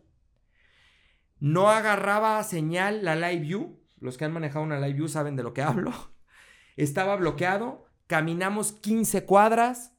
No 1.40 1.70
agarraba 1.70 2.42
señal 2.42 3.05
la 3.05 3.16
Live 3.16 3.40
View. 3.40 3.80
Los 4.01 4.18
que 4.18 4.24
han 4.24 4.32
manejado 4.32 4.64
una 4.64 4.78
Live 4.80 4.94
View 4.94 5.09
saben 5.09 5.36
de 5.36 5.42
lo 5.42 5.55
que 5.55 5.62
hablo. 5.62 5.92
Estaba 6.76 7.16
bloqueado. 7.16 7.88
Caminamos 8.09 8.73
15 8.73 9.25
cuadras 9.25 9.93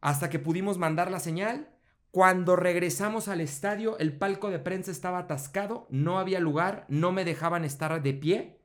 hasta 0.00 0.28
que 0.30 0.40
pudimos 0.40 0.78
mandar 0.78 1.10
la 1.10 1.20
señal. 1.20 1.68
Cuando 2.10 2.56
regresamos 2.56 3.28
al 3.28 3.40
estadio, 3.40 3.96
el 3.98 4.16
palco 4.18 4.50
de 4.50 4.58
prensa 4.58 4.90
estaba 4.90 5.18
atascado, 5.20 5.86
no 5.90 6.18
había 6.18 6.40
lugar, 6.40 6.84
no 6.88 7.12
me 7.12 7.24
dejaban 7.24 7.64
estar 7.64 8.02
de 8.02 8.12
pie, 8.14 8.58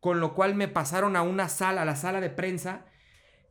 con 0.00 0.18
lo 0.20 0.34
cual 0.34 0.54
me 0.56 0.66
pasaron 0.68 1.14
a 1.14 1.22
una 1.22 1.48
sala, 1.48 1.82
a 1.82 1.84
la 1.84 1.94
sala 1.94 2.20
de 2.20 2.30
prensa, 2.30 2.86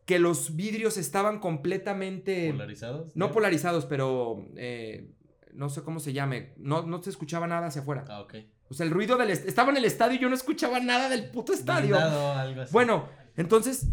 que 0.05 0.17
los 0.19 0.55
vidrios 0.57 0.97
estaban 0.97 1.39
completamente... 1.39 2.51
¿Polarizados? 2.51 3.15
No 3.15 3.31
polarizados, 3.31 3.85
pero 3.85 4.45
eh, 4.57 5.13
no 5.53 5.69
sé 5.69 5.83
cómo 5.83 5.99
se 6.01 6.11
llame, 6.11 6.53
no, 6.57 6.81
no 6.83 7.01
se 7.03 7.09
escuchaba 7.09 7.47
nada 7.47 7.67
hacia 7.67 7.83
afuera. 7.83 8.03
Ah, 8.09 8.21
ok. 8.21 8.35
O 8.69 8.73
sea, 8.73 8.85
el 8.85 8.91
ruido 8.91 9.15
del... 9.17 9.29
est- 9.29 9.47
Estaba 9.47 9.71
en 9.71 9.77
el 9.77 9.85
estadio 9.85 10.17
y 10.17 10.21
yo 10.21 10.27
no 10.29 10.35
escuchaba 10.35 10.79
nada 10.81 11.07
del 11.07 11.29
puto 11.31 11.53
estadio. 11.53 11.97
Algo 11.97 12.61
así. 12.61 12.73
Bueno, 12.73 13.07
entonces 13.37 13.87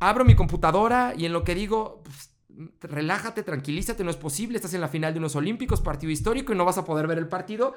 abro 0.00 0.24
mi 0.24 0.34
computadora 0.34 1.14
y 1.16 1.26
en 1.26 1.32
lo 1.32 1.44
que 1.44 1.54
digo, 1.54 2.02
pues, 2.02 2.30
relájate, 2.80 3.42
tranquilízate, 3.42 4.02
no 4.02 4.10
es 4.10 4.16
posible, 4.16 4.56
estás 4.56 4.74
en 4.74 4.80
la 4.80 4.88
final 4.88 5.12
de 5.12 5.18
unos 5.18 5.36
Olímpicos, 5.36 5.80
partido 5.80 6.10
histórico 6.10 6.52
y 6.52 6.56
no 6.56 6.64
vas 6.64 6.78
a 6.78 6.84
poder 6.84 7.06
ver 7.06 7.18
el 7.18 7.28
partido, 7.28 7.74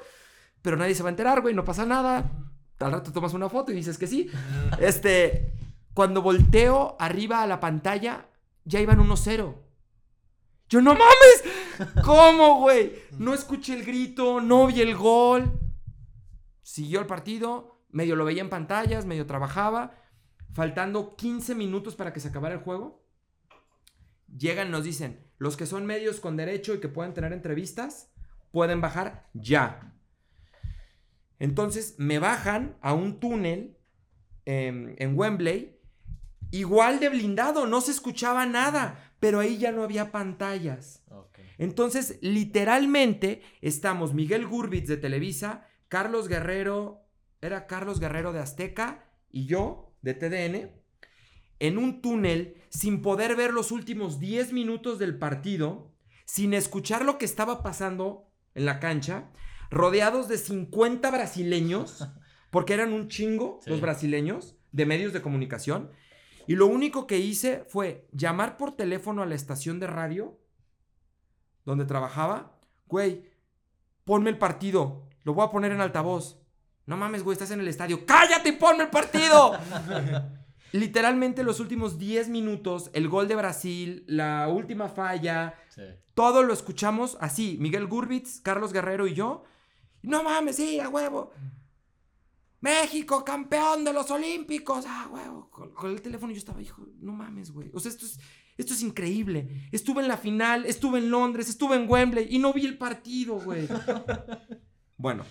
pero 0.62 0.78
nadie 0.78 0.96
se 0.96 1.04
va 1.04 1.10
a 1.10 1.12
enterar, 1.12 1.42
güey, 1.42 1.54
no 1.54 1.64
pasa 1.64 1.86
nada. 1.86 2.32
Al 2.80 2.92
rato 2.92 3.14
tomas 3.14 3.34
una 3.34 3.50
foto 3.50 3.72
y 3.72 3.76
dices 3.76 3.98
que 3.98 4.08
sí. 4.08 4.30
Este, 4.80 5.54
cuando 5.94 6.22
volteo 6.22 6.98
arriba 7.00 7.44
a 7.44 7.48
la 7.48 7.60
pantalla, 7.60 8.28
ya 8.66 8.80
iban 8.80 9.00
1-0. 9.00 9.56
Yo, 10.70 10.82
no 10.82 10.94
mames, 10.94 11.94
¿cómo, 12.04 12.60
güey? 12.60 12.94
No 13.20 13.34
escuché 13.34 13.74
el 13.76 13.86
grito, 13.86 14.42
no 14.42 14.68
vi 14.68 14.82
el 14.82 14.96
gol. 14.96 15.52
Siguió 16.62 17.00
el 17.00 17.06
partido, 17.06 17.86
medio 17.90 18.16
lo 18.16 18.26
veía 18.26 18.42
en 18.42 18.50
pantallas, 18.50 19.06
medio 19.06 19.26
trabajaba. 19.26 19.92
Faltando 20.54 21.16
15 21.16 21.56
minutos 21.56 21.96
para 21.96 22.14
que 22.14 22.20
se 22.20 22.28
acabara 22.28 22.56
el 22.56 22.62
juego, 22.62 23.04
llegan 24.38 24.68
y 24.68 24.72
nos 24.72 24.84
dicen, 24.84 25.20
los 25.38 25.58
que 25.58 25.66
son 25.66 25.86
medios 25.86 26.20
con 26.20 26.38
derecho 26.38 26.74
y 26.74 26.80
que 26.80 26.90
pueden 26.90 27.14
tener 27.14 27.34
entrevistas, 27.34 28.12
pueden 28.52 28.80
bajar 28.82 29.28
ya. 29.34 29.94
Entonces 31.40 31.96
me 31.98 32.20
bajan 32.20 32.78
a 32.82 32.94
un 32.94 33.20
túnel 33.20 33.78
em, 34.46 34.96
en 34.98 35.18
Wembley, 35.18 35.80
igual 36.52 37.00
de 37.00 37.10
blindado, 37.10 37.66
no 37.66 37.82
se 37.82 37.92
escuchaba 37.92 38.46
nada, 38.46 39.16
pero 39.20 39.40
ahí 39.40 39.58
ya 39.58 39.72
no 39.72 39.84
había 39.84 40.12
pantallas. 40.12 41.04
Entonces, 41.58 42.18
literalmente, 42.22 43.42
estamos 43.62 44.14
Miguel 44.14 44.48
Gurbitz 44.48 44.88
de 44.88 44.98
Televisa, 44.98 45.68
Carlos 45.88 46.28
Guerrero, 46.28 47.06
era 47.42 47.68
Carlos 47.68 48.00
Guerrero 48.00 48.34
de 48.34 48.40
Azteca 48.40 49.06
y 49.30 49.46
yo 49.46 49.93
de 50.04 50.14
TDN, 50.14 50.72
en 51.60 51.78
un 51.78 52.02
túnel 52.02 52.62
sin 52.70 53.02
poder 53.02 53.36
ver 53.36 53.52
los 53.54 53.72
últimos 53.72 54.20
10 54.20 54.54
minutos 54.54 55.00
del 55.00 55.18
partido, 55.18 55.92
sin 56.26 56.54
escuchar 56.54 57.04
lo 57.06 57.18
que 57.18 57.26
estaba 57.26 57.64
pasando 57.64 58.30
en 58.54 58.66
la 58.66 58.80
cancha, 58.80 59.32
rodeados 59.72 60.28
de 60.28 60.38
50 60.38 61.10
brasileños, 61.10 62.08
porque 62.52 62.74
eran 62.76 62.94
un 62.94 63.08
chingo 63.08 63.60
Sí. 63.64 63.70
los 63.72 63.82
brasileños 63.82 64.56
de 64.72 64.86
medios 64.86 65.14
de 65.14 65.22
comunicación, 65.22 65.92
y 66.46 66.56
lo 66.56 66.68
único 66.68 67.08
que 67.08 67.20
hice 67.20 67.64
fue 67.70 68.08
llamar 68.12 68.58
por 68.58 68.76
teléfono 68.76 69.24
a 69.24 69.26
la 69.26 69.36
estación 69.36 69.80
de 69.80 69.88
radio 69.88 70.40
donde 71.66 71.86
trabajaba, 71.86 72.60
güey, 72.88 73.30
ponme 74.04 74.30
el 74.30 74.38
partido, 74.38 75.08
lo 75.24 75.34
voy 75.34 75.46
a 75.48 75.52
poner 75.52 75.72
en 75.72 75.80
altavoz. 75.80 76.43
No 76.86 76.98
mames, 76.98 77.24
güey, 77.24 77.34
estás 77.34 77.52
en 77.52 77.60
el 77.62 77.68
estadio. 77.68 78.06
¡Cállate 78.06 78.50
y 78.50 78.54
ponme 78.54 78.84
el 78.84 78.90
partido! 78.90 79.58
literalmente 80.74 81.44
los 81.44 81.60
últimos 81.60 81.98
10 82.00 82.30
minutos, 82.30 82.90
el 82.94 83.08
gol 83.08 83.28
de 83.28 83.36
Brasil, 83.36 84.04
la 84.08 84.48
última 84.50 84.90
falla, 84.90 85.56
Sí. 85.70 85.82
todo 86.14 86.44
lo 86.44 86.54
escuchamos 86.54 87.18
así. 87.22 87.58
Miguel 87.60 87.88
Gurbitz, 87.88 88.42
Carlos 88.42 88.74
Guerrero 88.74 89.08
y 89.08 89.14
yo. 89.14 89.44
No 90.02 90.24
mames, 90.24 90.58
sí, 90.58 90.80
a 90.80 90.90
huevo. 90.90 91.32
México, 92.62 93.24
campeón 93.26 93.84
de 93.84 93.92
los 93.94 94.10
Olímpicos. 94.12 94.86
Ah, 94.88 95.08
huevo. 95.12 95.50
Con, 95.52 95.72
con 95.74 95.92
el 95.92 96.02
teléfono 96.02 96.32
yo 96.32 96.38
estaba, 96.38 96.62
hijo, 96.62 96.86
no 97.00 97.12
mames, 97.14 97.52
güey. 97.52 97.70
O 97.74 97.80
sea, 97.80 97.90
esto 97.92 98.06
es, 98.06 98.20
esto 98.58 98.74
es 98.74 98.82
increíble. 98.82 99.68
Estuve 99.72 100.02
en 100.02 100.08
la 100.08 100.18
final, 100.18 100.66
estuve 100.66 101.00
en 101.00 101.10
Londres, 101.12 101.50
estuve 101.50 101.76
en 101.76 101.90
Wembley 101.90 102.28
y 102.30 102.40
no 102.40 102.54
vi 102.54 102.66
el 102.66 102.78
partido, 102.78 103.36
güey. 103.36 103.68
bueno, 104.98 105.26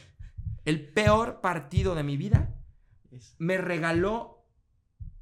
el 0.65 0.89
peor 0.93 1.41
partido 1.41 1.95
de 1.95 2.03
mi 2.03 2.17
vida 2.17 2.55
me 3.39 3.59
regaló, 3.59 4.45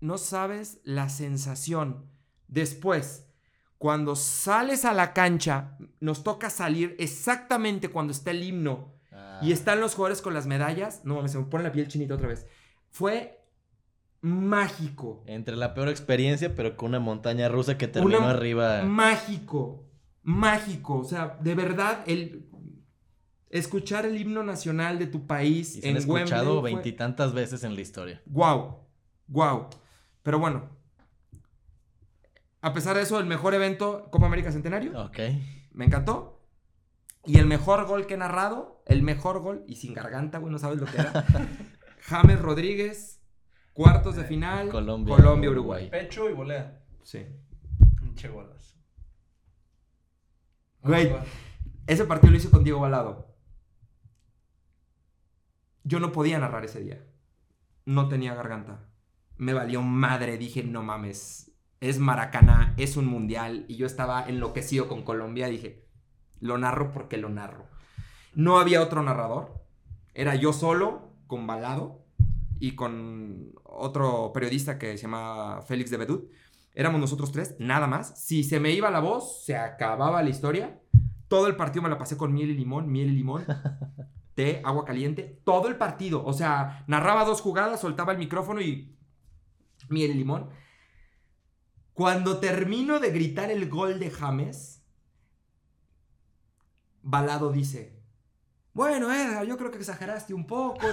no 0.01 0.17
sabes 0.19 0.81
la 0.85 1.09
sensación. 1.09 2.07
Después, 2.49 3.27
cuando 3.79 4.17
sales 4.17 4.85
a 4.85 4.93
la 4.93 5.13
cancha, 5.13 5.77
nos 6.01 6.23
toca 6.23 6.51
salir 6.51 6.95
exactamente 6.99 7.89
cuando 7.89 8.13
está 8.13 8.31
el 8.31 8.43
himno 8.43 8.95
Ah. 9.13 9.41
y 9.43 9.53
están 9.53 9.81
los 9.81 9.95
jugadores 9.95 10.23
con 10.23 10.35
las 10.35 10.47
medallas. 10.47 11.01
No 11.05 11.17
mames, 11.17 11.33
se 11.33 11.39
me 11.39 11.45
pone 11.47 11.65
la 11.65 11.73
piel 11.73 11.89
chinita 11.89 12.15
otra 12.15 12.29
vez. 12.29 12.47
Fue 12.91 13.43
mágico. 14.21 15.23
Entre 15.27 15.57
la 15.57 15.75
peor 15.75 15.89
experiencia, 15.89 16.55
pero 16.55 16.77
con 16.77 16.91
una 16.91 17.01
montaña 17.01 17.49
rusa 17.49 17.79
que 17.79 17.89
terminó 17.89 18.19
Una- 18.19 18.31
arriba. 18.31 18.83
Mágico. 18.83 19.85
Mágico. 20.23 20.99
O 20.99 21.05
sea, 21.05 21.39
de 21.41 21.55
verdad, 21.55 22.03
el 22.07 22.50
escuchar 23.51 24.07
el 24.07 24.17
himno 24.21 24.43
nacional 24.43 24.99
de 24.99 25.07
tu 25.07 25.27
país 25.27 25.77
Y 25.77 25.81
se 25.83 25.89
han 25.89 25.93
en 25.93 25.97
escuchado 25.99 26.55
Wembley 26.55 26.61
fue- 26.61 26.71
veintitantas 26.83 27.33
veces 27.35 27.63
en 27.65 27.75
la 27.75 27.81
historia. 27.83 28.23
Wow, 28.27 28.79
wow. 29.29 29.67
Pero 30.23 30.39
bueno, 30.39 30.71
a 32.63 32.73
pesar 32.73 32.97
de 32.97 33.03
eso, 33.03 33.19
el 33.19 33.27
mejor 33.27 33.55
evento, 33.55 34.09
Copa 34.11 34.27
América 34.27 34.53
Centenario, 34.53 34.99
Ok. 35.07 35.19
me 35.73 35.85
encantó. 35.87 36.37
Y 37.27 37.39
el 37.39 37.47
mejor 37.47 37.85
gol 37.87 38.07
que 38.07 38.15
he 38.15 38.17
narrado, 38.17 38.83
el 38.87 39.03
mejor 39.03 39.41
gol, 39.41 39.65
y 39.67 39.77
sin 39.77 39.93
garganta, 39.95 40.39
güey, 40.39 40.51
no 40.53 40.59
sabes 40.59 40.79
lo 40.79 40.87
que 40.87 40.97
era. 40.99 41.13
James 42.03 42.41
Rodríguez, 42.41 43.21
cuartos 43.75 44.17
de 44.17 44.25
final, 44.25 44.71
Colombia, 44.71 45.17
Colombia, 45.17 45.51
Uruguay. 45.51 45.85
Uruguay. 45.87 46.01
Pecho 46.03 46.31
y 46.31 46.33
volea. 46.33 46.81
Sí. 47.03 47.27
Pinche 47.99 48.29
golas. 48.29 48.75
Güey, 50.83 51.13
ese 51.87 52.05
partido 52.05 52.31
lo 52.31 52.37
hice 52.39 52.51
con 52.51 52.65
Diego 52.65 52.81
Balado. 52.81 53.30
Yo 55.85 56.01
no 56.01 56.13
podía 56.13 56.39
narrar 56.39 56.65
ese 56.65 56.81
día. 56.81 57.05
No 57.85 58.09
tenía 58.09 58.35
garganta. 58.35 58.87
Me 59.37 59.53
valió 59.53 59.83
madre. 59.83 60.39
Dije, 60.39 60.63
no 60.63 60.83
mames. 60.83 61.53
Es 61.81 61.99
Maracaná, 61.99 62.75
es 62.77 62.97
un 62.97 63.07
mundial. 63.07 63.65
Y 63.69 63.77
yo 63.77 63.87
estaba 63.87 64.29
enloquecido 64.29 64.89
con 64.89 65.03
Colombia. 65.03 65.49
Dije, 65.49 65.87
lo 66.41 66.59
narro 66.59 66.93
porque 66.93 67.17
lo 67.17 67.29
narro. 67.29 67.67
No 68.35 68.59
había 68.59 68.83
otro 68.83 69.03
narrador. 69.03 69.65
Era 70.15 70.35
yo 70.35 70.53
solo, 70.53 71.13
con 71.27 71.47
Balado 71.47 72.05
y 72.59 72.73
con 72.73 73.53
otro 73.65 74.33
periodista 74.35 74.79
que 74.79 74.97
se 74.99 75.03
llama 75.03 75.63
Félix 75.63 75.91
de 75.91 75.97
Bedut. 75.97 76.31
Éramos 76.75 77.01
nosotros 77.01 77.33
tres, 77.33 77.57
nada 77.59 77.87
más. 77.87 78.23
Si 78.23 78.45
se 78.45 78.61
me 78.61 78.73
iba 78.73 78.91
la 78.91 79.01
voz, 79.01 79.45
se 79.45 79.57
acababa 79.57 80.23
la 80.23 80.31
historia. 80.31 80.79
Todo 81.29 81.47
el 81.47 81.57
partido 81.57 81.83
me 81.83 81.89
la 81.89 81.99
pasé 81.99 82.17
con 82.17 82.33
miel 82.33 82.51
y 82.51 82.55
limón, 82.55 82.91
miel 82.91 83.11
y 83.11 83.17
limón, 83.17 83.45
té, 84.41 84.63
agua 84.65 84.87
caliente. 84.87 85.41
Todo 85.45 85.69
el 85.69 85.77
partido. 85.77 86.25
O 86.25 86.33
sea, 86.33 86.85
narraba 86.87 87.27
dos 87.27 87.43
jugadas, 87.43 87.81
soltaba 87.81 88.13
el 88.13 88.19
micrófono 88.19 88.63
y 88.63 88.97
miel 89.89 90.13
y 90.13 90.15
limón. 90.15 90.49
Cuando 91.93 92.39
termino 92.39 92.99
de 93.01 93.11
gritar 93.11 93.51
el 93.51 93.69
gol 93.69 94.01
de 94.01 94.11
James, 94.11 94.83
Balado 97.03 97.53
dice, 97.53 98.01
bueno, 98.73 99.13
Edgar, 99.13 99.45
yo 99.45 99.59
creo 99.59 99.71
que 99.71 99.79
exageraste 99.79 100.33
un 100.33 100.47
poco. 100.47 100.81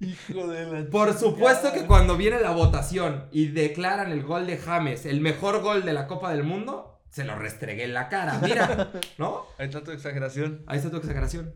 Hijo 0.00 0.46
de 0.46 0.66
la 0.66 0.90
Por 0.90 1.14
supuesto 1.14 1.72
que 1.72 1.86
cuando 1.86 2.18
viene 2.18 2.38
la 2.40 2.50
votación 2.50 3.28
y 3.32 3.46
declaran 3.46 4.12
el 4.12 4.22
gol 4.22 4.46
de 4.46 4.58
James, 4.58 5.06
el 5.06 5.22
mejor 5.22 5.62
gol 5.62 5.86
de 5.86 5.94
la 5.94 6.06
Copa 6.06 6.30
del 6.30 6.44
Mundo, 6.44 6.95
se 7.10 7.24
lo 7.24 7.36
restregué 7.38 7.84
en 7.84 7.94
la 7.94 8.08
cara. 8.08 8.38
Mira, 8.42 8.90
¿no? 9.18 9.44
Hay 9.58 9.70
tanta 9.70 9.92
exageración. 9.92 10.62
Ahí 10.66 10.78
está 10.78 10.90
tu 10.90 10.96
exageración. 10.98 11.54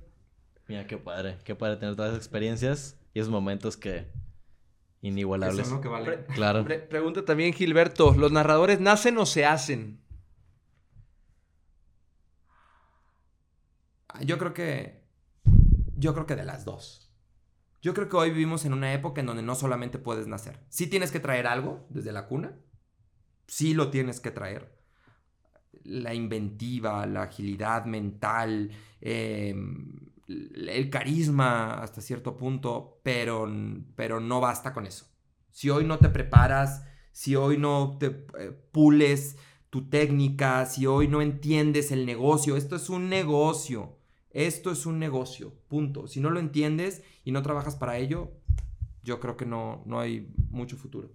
Mira, 0.69 0.87
qué 0.87 0.97
padre. 0.99 1.39
Qué 1.45 1.55
padre 1.55 1.77
tener 1.77 1.97
todas 1.97 2.13
esas 2.13 2.23
experiencias 2.25 2.97
y 3.13 3.21
esos 3.21 3.31
momentos 3.31 3.77
que. 3.77 4.11
inigualables. 5.03 5.59
Eso 5.67 5.69
es 5.71 5.75
lo 5.77 5.81
que 5.81 5.89
vale. 5.89 6.05
Pre- 6.19 6.35
Claro. 6.35 6.65
pre- 6.65 6.79
pregunta 6.79 7.25
también 7.25 7.53
Gilberto, 7.53 8.15
¿los 8.15 8.33
narradores 8.33 8.81
nacen 8.81 9.19
o 9.19 9.27
se 9.27 9.45
hacen? 9.45 10.01
Yo 14.25 14.39
creo 14.39 14.55
que. 14.55 15.01
Yo 15.97 16.15
creo 16.15 16.27
que 16.27 16.37
de 16.37 16.45
las 16.45 16.65
dos. 16.65 17.11
Yo 17.83 17.95
creo 17.95 18.09
que 18.09 18.17
hoy 18.17 18.31
vivimos 18.31 18.65
en 18.65 18.73
una 18.75 18.93
época 18.93 19.21
en 19.21 19.27
donde 19.27 19.43
no 19.43 19.55
solamente 19.55 19.99
puedes 19.99 20.27
nacer. 20.27 20.61
Sí 20.69 20.87
tienes 20.87 21.11
que 21.11 21.21
traer 21.21 21.47
algo 21.47 21.87
desde 21.89 22.13
la 22.13 22.27
cuna. 22.27 22.59
Sí 23.47 23.75
lo 23.75 23.91
tienes 23.91 24.21
que 24.21 24.31
traer. 24.31 24.79
La 25.85 26.15
inventiva, 26.15 27.07
la 27.07 27.23
agilidad 27.23 27.85
mental, 27.85 28.71
eh, 29.01 29.55
el 30.29 30.91
carisma 30.91 31.75
hasta 31.75 32.01
cierto 32.01 32.37
punto, 32.37 33.01
pero, 33.03 33.49
pero 33.97 34.21
no 34.21 34.41
basta 34.41 34.73
con 34.73 34.87
eso. 34.87 35.07
Si 35.51 35.71
hoy 35.71 35.85
no 35.85 35.99
te 35.99 36.09
preparas, 36.09 36.85
si 37.13 37.35
hoy 37.37 37.59
no 37.59 37.97
te 37.99 38.07
eh, 38.39 38.53
pules 38.73 39.37
tu 39.71 39.89
técnica, 39.89 40.67
si 40.67 40.87
hoy 40.87 41.09
no 41.09 41.23
entiendes 41.23 41.91
el 41.91 42.07
negocio, 42.07 42.57
esto 42.57 42.77
es 42.77 42.91
un 42.91 43.09
negocio. 43.09 43.97
Esto 44.31 44.71
es 44.71 44.87
un 44.87 45.01
negocio, 45.01 45.53
punto. 45.67 46.07
Si 46.07 46.21
no 46.21 46.31
lo 46.31 46.39
entiendes 46.39 47.03
y 47.25 47.33
no 47.33 47.43
trabajas 47.43 47.75
para 47.75 47.99
ello, 47.99 48.31
yo 49.03 49.19
creo 49.19 49.37
que 49.37 49.45
no, 49.45 49.83
no 49.87 49.99
hay 49.99 50.33
mucho 50.51 50.77
futuro. 50.77 51.11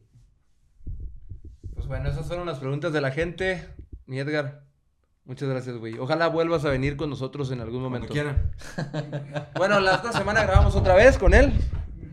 Pues 1.74 1.88
bueno, 1.88 2.10
esas 2.10 2.28
fueron 2.28 2.46
las 2.46 2.60
preguntas 2.60 2.92
de 2.92 3.02
la 3.02 3.12
gente. 3.12 3.70
Mi 4.06 4.20
Edgar, 4.20 4.64
muchas 5.26 5.50
gracias, 5.50 5.76
güey. 5.78 5.98
Ojalá 5.98 6.28
vuelvas 6.28 6.64
a 6.66 6.70
venir 6.70 6.96
con 6.98 7.10
nosotros 7.10 7.52
en 7.52 7.62
algún 7.62 7.82
Cuando 7.90 8.08
momento. 8.08 8.14
quieran. 8.14 8.52
Bueno, 9.56 9.80
la 9.80 9.96
otra 9.98 10.12
semana 10.12 10.44
grabamos 10.44 10.76
otra 10.76 10.94
vez 10.96 11.18
con 11.18 11.34
él. 11.34 11.54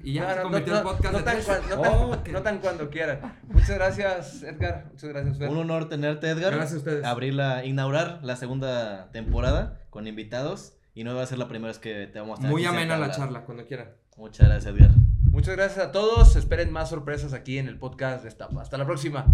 Y 0.04 0.14
ya 0.14 0.34
No, 0.42 0.50
no, 0.50 0.58
no, 0.58 0.76
en 0.78 0.82
podcast 0.82 1.12
no 1.12 1.18
de 1.18 1.24
tan, 1.24 1.38
no 1.38 1.80
tan- 1.80 1.92
Oh, 1.94 2.12
ok. 2.14 2.28
no 2.30 2.42
tan 2.42 2.58
cuando 2.58 2.90
quieran. 2.90 3.38
Muchas 3.48 3.70
gracias, 3.76 4.42
Edgar. 4.42 4.86
Muchas 4.90 5.10
gracias, 5.10 5.38
Fer. 5.38 5.48
Un 5.48 5.58
honor 5.58 5.88
tenerte, 5.88 6.28
Edgar. 6.28 6.52
Gracias 6.54 6.74
a 6.74 6.78
ustedes. 6.78 7.04
Abrir 7.04 7.34
la, 7.34 7.64
inaugurar 7.64 8.18
la 8.24 8.34
segunda 8.36 9.10
temporada 9.12 9.80
con 9.90 10.06
invitados. 10.08 10.74
Y 10.94 11.04
no 11.04 11.14
va 11.14 11.22
a 11.22 11.26
ser 11.26 11.38
la 11.38 11.46
primera 11.48 11.68
vez 11.68 11.78
que 11.78 12.06
te 12.08 12.18
vamos 12.18 12.38
a 12.38 12.42
tener 12.42 12.50
Muy 12.52 12.64
amena 12.66 12.96
la 12.98 13.10
charla, 13.12 13.42
cuando 13.44 13.64
quieran. 13.64 13.92
Muchas 14.16 14.48
gracias, 14.48 14.74
Edgar. 14.74 14.90
Muchas 15.30 15.56
gracias 15.56 15.86
a 15.86 15.92
todos. 15.92 16.34
Esperen 16.36 16.72
más 16.72 16.90
sorpresas 16.90 17.32
aquí 17.32 17.58
en 17.58 17.68
el 17.68 17.78
podcast 17.78 18.24
de 18.24 18.28
Estapa. 18.28 18.60
Hasta 18.60 18.76
la 18.78 18.84
próxima. 18.84 19.24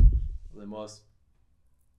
Nos 0.50 0.54
vemos. 0.56 1.04